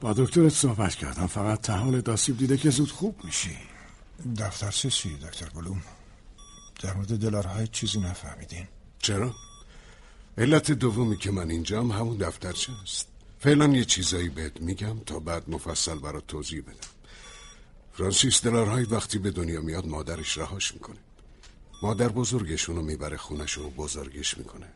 با 0.00 0.12
دکترت 0.12 0.52
صحبت 0.52 0.94
کردم. 0.94 1.26
فقط 1.26 1.60
تحال 1.60 2.00
داسیب 2.00 2.38
دیده 2.38 2.56
که 2.56 2.70
زود 2.70 2.90
خوب 2.90 3.24
میشی. 3.24 3.56
دفتر 4.38 4.70
چی 4.70 5.16
دکتر 5.16 5.48
بلوم؟ 5.48 5.82
در 6.80 6.94
مورد 6.94 7.18
دلارهای 7.18 7.66
چیزی 7.66 8.00
نفهمیدین. 8.00 8.66
چرا؟ 8.98 9.34
علت 10.38 10.72
دومی 10.72 11.16
که 11.16 11.30
من 11.30 11.50
اینجام 11.50 11.90
همون 11.90 12.16
دفترچه 12.16 12.72
است. 12.82 13.06
فعلا 13.40 13.66
یه 13.66 13.84
چیزایی 13.84 14.28
بهت 14.28 14.60
میگم 14.60 14.98
تا 15.06 15.18
بعد 15.18 15.50
مفصل 15.50 15.98
برات 15.98 16.26
توضیح 16.26 16.62
بدم. 16.62 16.93
فرانسیس 17.94 18.42
دلارهای 18.42 18.84
وقتی 18.84 19.18
به 19.18 19.30
دنیا 19.30 19.60
میاد 19.60 19.86
مادرش 19.86 20.38
رهاش 20.38 20.74
می‌کنه. 20.74 20.98
مادر 21.82 22.08
بزرگشونو 22.08 22.82
می‌بره 22.82 23.16
خونش 23.16 23.58
و 23.58 23.70
بزرگش 23.70 24.38
می‌کنه. 24.38 24.66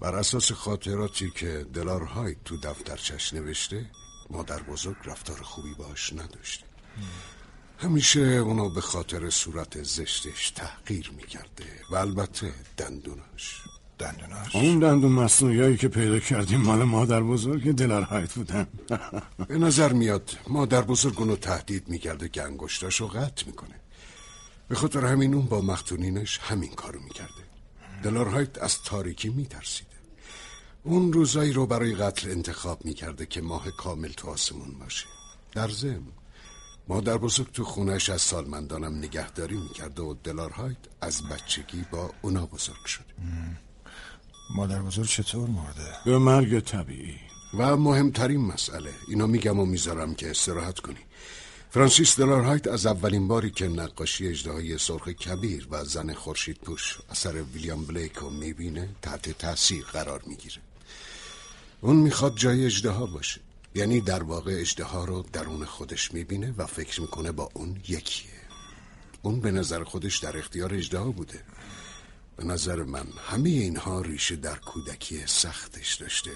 بر 0.00 0.14
اساس 0.14 0.52
خاطراتی 0.52 1.30
که 1.30 1.66
دلارهای 1.74 2.36
تو 2.44 2.56
دفترچش 2.56 3.34
نوشته 3.34 3.86
مادر 4.30 4.62
بزرگ 4.62 4.96
رفتار 5.04 5.42
خوبی 5.42 5.74
باش 5.74 6.12
نداشته. 6.12 6.66
همیشه 7.78 8.20
اونو 8.20 8.68
به 8.68 8.80
خاطر 8.80 9.30
صورت 9.30 9.82
زشتش 9.82 10.50
تحقیر 10.50 11.10
می‌کرده 11.16 11.80
و 11.90 11.96
البته 11.96 12.54
دندوناش. 12.76 13.62
دندوناش؟ 14.02 14.56
اون 14.56 14.78
دندون 14.78 15.12
مصنوعی 15.12 15.76
که 15.76 15.88
پیدا 15.88 16.18
کردیم 16.18 16.60
مال 16.60 16.84
مادر 16.84 17.22
بزرگ 17.22 17.72
دلارهایت 17.72 18.32
بودن. 18.32 18.66
به 19.48 19.58
نظر 19.58 19.92
میاد 19.92 20.30
مادر 20.48 20.82
بزرگ 20.82 21.20
اونو 21.20 21.36
تهدید 21.36 21.88
می‌کرده 21.88 22.28
که 22.28 22.42
انگشتاشو 22.42 23.06
قطع 23.06 23.46
می‌کنه. 23.46 23.80
به 24.68 24.74
خاطر 24.74 25.04
همین 25.04 25.34
اون 25.34 25.46
با 25.46 25.60
مختونینش 25.60 26.38
همین 26.38 26.72
کارو 26.74 27.00
می‌کرده. 27.00 27.42
دلارهایت 28.02 28.62
از 28.62 28.82
تاریکی 28.82 29.28
میترسیده. 29.28 29.90
اون 30.84 31.12
روزایی 31.12 31.52
رو 31.52 31.66
برای 31.66 31.94
قتل 31.94 32.30
انتخاب 32.30 32.84
می‌کرده 32.84 33.26
که 33.26 33.40
ماه 33.40 33.70
کامل 33.70 34.08
تو 34.08 34.28
آسمون 34.28 34.78
باشه. 34.80 35.06
در 35.52 35.68
ضمن 35.68 36.12
مادر 36.88 37.16
بزرگ 37.16 37.52
تو 37.52 37.64
خونش 37.64 38.10
از 38.10 38.22
سالمندانم 38.22 38.98
نگهداری 38.98 39.56
می‌کرده 39.56 40.02
و 40.02 40.14
دلارهایت 40.14 40.76
از 41.00 41.22
بچگی 41.28 41.84
با 41.90 42.10
اونا 42.22 42.46
بزرگ 42.46 42.84
شد. 42.84 43.04
مادر 44.54 44.82
بزرگ 44.82 45.06
چطور 45.06 45.48
مرده؟ 45.48 45.96
به 46.04 46.18
مرگ 46.18 46.60
طبیعی. 46.60 47.14
و 47.54 47.76
مهمترین 47.76 48.40
مسئله. 48.40 48.92
اینا 49.08 49.26
میگم 49.26 49.60
و 49.60 49.66
می‌ذارم 49.66 50.14
که 50.14 50.30
استراحت 50.30 50.78
کنی. 50.78 50.98
فرانسیس 51.70 52.16
دلارهایت 52.16 52.66
از 52.66 52.86
اولین 52.86 53.28
باری 53.28 53.50
که 53.50 53.68
نقاشی 53.68 54.28
اجدهای 54.28 54.78
سرخ 54.78 55.08
کبیر 55.08 55.68
و 55.70 55.84
زن 55.84 56.12
خورشید 56.12 56.56
پوش 56.56 56.98
اثر 57.10 57.42
ویلیام 57.42 57.84
بلیک 57.84 58.12
رو 58.12 58.30
می‌بینه 58.30 58.88
تحت 59.02 59.38
تاثیر 59.38 59.84
قرار 59.84 60.22
می‌گیره. 60.26 60.56
اون 61.80 61.96
می‌خواد 61.96 62.36
جای 62.36 62.66
اجدها 62.66 63.06
باشه. 63.06 63.40
یعنی 63.74 64.00
در 64.00 64.22
واقع 64.22 64.56
اجدها 64.60 65.04
رو 65.04 65.24
درون 65.32 65.64
خودش 65.64 66.14
می‌بینه 66.14 66.54
و 66.56 66.66
فکر 66.66 67.00
می‌کنه 67.00 67.32
با 67.32 67.48
اون 67.54 67.76
یکیه. 67.88 68.30
اون 69.22 69.40
به 69.40 69.50
نظر 69.50 69.84
خودش 69.84 70.18
در 70.18 70.38
اختیار 70.38 70.74
اجدها 70.74 71.10
بوده. 71.10 71.40
به 72.42 72.48
نظر 72.48 72.82
من 72.82 73.04
همه 73.30 73.48
اینها 73.48 74.00
ریشه 74.00 74.36
در 74.36 74.56
کودکی 74.56 75.26
سختش 75.26 75.94
داشته. 75.94 76.30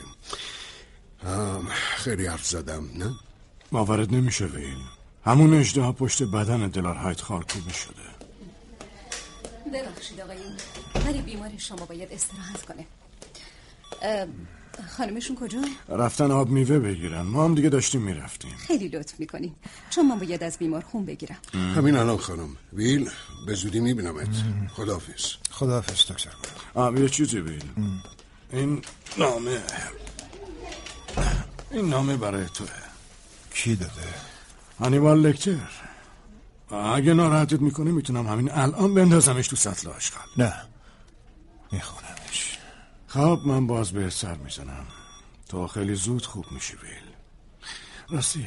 خیلی 1.96 2.26
حرف 2.26 2.46
زدم 2.46 2.90
نه؟ 2.94 3.14
باورت 3.72 4.12
نمیشه 4.12 4.44
ویل. 4.44 4.78
همون 5.24 5.54
اجده 5.54 5.92
پشت 5.92 6.22
بدن 6.22 6.68
دلارهایت 6.68 7.20
خارکوبه 7.20 7.72
شده. 7.72 8.02
ببخشید 9.74 10.20
آقایون 10.20 10.56
ولی 11.06 11.22
بیمار 11.22 11.50
شما 11.58 11.86
باید 11.86 12.12
استراحت 12.12 12.62
کنه 12.62 12.86
خانمشون 14.96 15.36
کجا؟ 15.36 15.58
رفتن 15.88 16.30
آب 16.30 16.48
میوه 16.48 16.78
بگیرن. 16.78 17.20
ما 17.20 17.44
هم 17.44 17.54
دیگه 17.54 17.68
داشتیم 17.68 18.02
می‌رفتیم. 18.02 18.56
خیلی 18.56 18.88
لطف 18.88 19.20
می‌کنیم 19.20 19.54
چون 19.90 20.08
من 20.08 20.18
باید 20.18 20.42
از 20.42 20.58
بیمار 20.58 20.80
خون 20.80 21.04
بگیرم. 21.04 21.38
همین 21.54 21.96
الان 21.96 22.16
خانم. 22.16 22.56
ویل 22.72 23.10
به 23.46 23.54
زودی 23.54 23.80
میبینمت. 23.80 24.28
خداحافظ. 24.72 25.32
خداحافظ 25.50 26.12
دکتر. 26.12 26.30
آب 26.74 26.98
یه 26.98 27.08
چیزی 27.08 27.40
ویل. 27.40 27.64
این 28.52 28.82
نامه. 29.18 29.62
این 31.70 31.88
نامه 31.88 32.16
برای 32.16 32.44
توه. 32.54 32.68
کی 33.54 33.76
داده؟ 33.76 33.92
هانیبال 34.80 35.20
لکتر 35.20 35.56
اگه 36.70 37.14
ناراحتت 37.14 37.60
می‌کنه 37.60 37.90
می‌تونم 37.90 38.26
همین 38.26 38.50
الان 38.50 38.94
بندازمش 38.94 39.48
تو 39.48 39.56
سطل 39.56 39.88
آشغال. 39.88 40.26
نه. 40.36 40.54
میخونمش 41.72 42.25
خب 43.16 43.40
من 43.44 43.66
باز 43.66 43.92
به 43.92 44.10
سر 44.10 44.34
می‌زنم. 44.34 44.86
تو 45.48 45.66
خیلی 45.66 45.94
زود 45.94 46.26
خوب 46.26 46.52
میشی 46.52 46.76
ویل. 46.76 47.14
راستی 48.08 48.46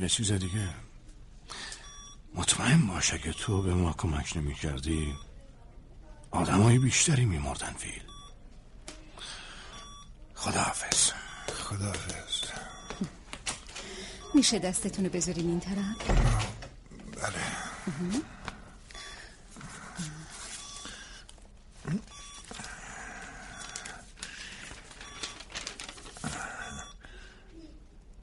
یه 0.00 0.08
چیز 0.08 0.32
دیگه. 0.32 0.68
مطمئن 2.34 2.86
باشه 2.86 3.18
که 3.18 3.32
تو 3.32 3.62
به 3.62 3.74
ما 3.74 3.92
کمک 3.92 4.36
نمی 4.36 4.54
کردی 4.54 5.14
آدم 6.30 6.78
بیشتری 6.78 7.24
میمردن 7.24 7.74
ویل. 7.82 8.02
خداحافظ. 10.34 11.10
خداحافظ. 11.64 12.50
میشه 14.34 14.58
دستتون 14.58 15.04
رو 15.04 15.10
بذارین 15.10 15.48
این 15.48 15.60
طرف؟ 15.60 16.10
بله. 17.16 17.40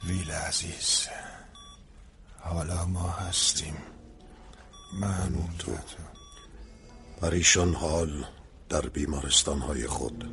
ویل 0.07 0.31
عزیز 0.31 1.07
حالا 2.39 2.85
ما 2.85 3.09
هستیم. 3.09 3.77
من 4.99 5.33
تو. 5.59 5.71
پریشان 7.21 7.73
حال 7.73 8.25
در 8.69 8.81
بیمارستان 8.81 9.59
های 9.59 9.87
خود. 9.87 10.31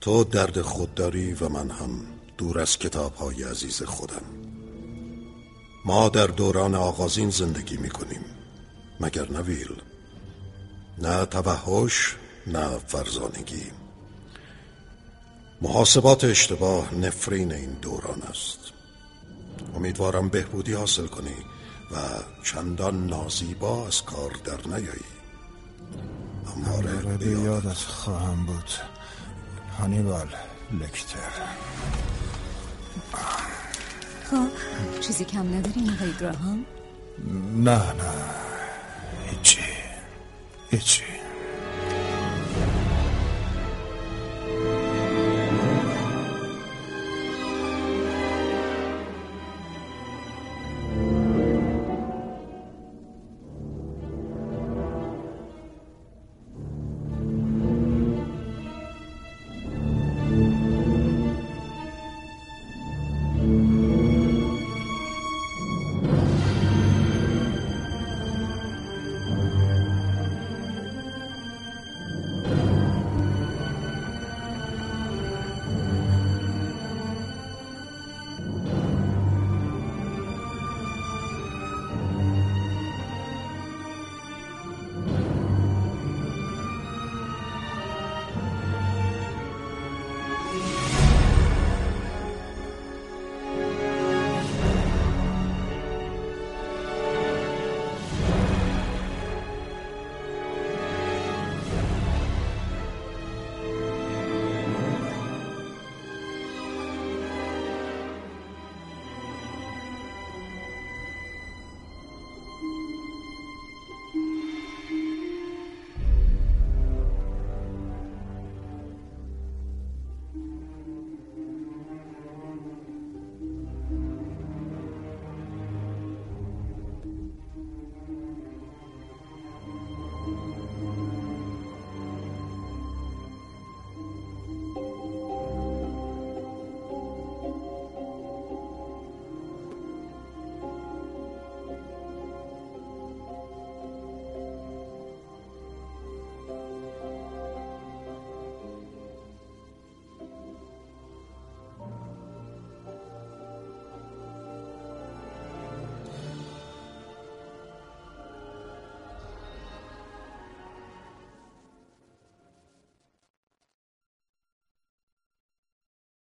تو 0.00 0.24
درد 0.24 0.62
خود 0.62 0.94
داری 0.94 1.34
و 1.34 1.48
من 1.48 1.70
هم 1.70 2.06
دور 2.38 2.60
از 2.60 2.78
کتاب 2.78 3.14
های 3.14 3.42
عزیز 3.42 3.82
خودم. 3.82 4.22
ما 5.84 6.08
در 6.08 6.26
دوران 6.26 6.74
آغازین 6.74 7.30
زندگی 7.30 7.76
می 7.76 7.90
کنیم 7.90 8.24
مگر 9.00 9.30
نویل 9.30 9.82
نه 10.98 11.26
توحش 11.26 12.16
نه 12.46 12.78
فرزانگی. 12.78 13.79
محاسبات 15.62 16.24
اشتباه 16.24 16.94
نفرین 16.94 17.52
این 17.52 17.70
دوران 17.82 18.22
است. 18.22 18.58
امیدوارم 19.74 20.28
بهبودی 20.28 20.72
حاصل 20.72 21.06
کنی 21.06 21.36
و 21.90 21.96
چندان 22.44 23.06
نازیبا 23.06 23.86
از 23.86 24.02
کار 24.02 24.30
در 24.44 24.66
نیایی. 24.66 25.10
همواره 26.46 27.16
به 27.16 27.26
یادت 27.26 27.72
خواهم 27.78 28.46
بود. 28.46 28.70
هانیبال 29.78 30.28
لکتر. 30.80 31.30
خب 34.30 34.48
چیزی 35.00 35.24
کم 35.24 35.54
نداریم 35.54 35.94
آقای 35.94 36.12
گراهام؟ 36.20 36.66
نه 37.54 37.92
نه. 37.92 38.12
هیچی. 39.30 39.60
هیچی. 40.70 41.19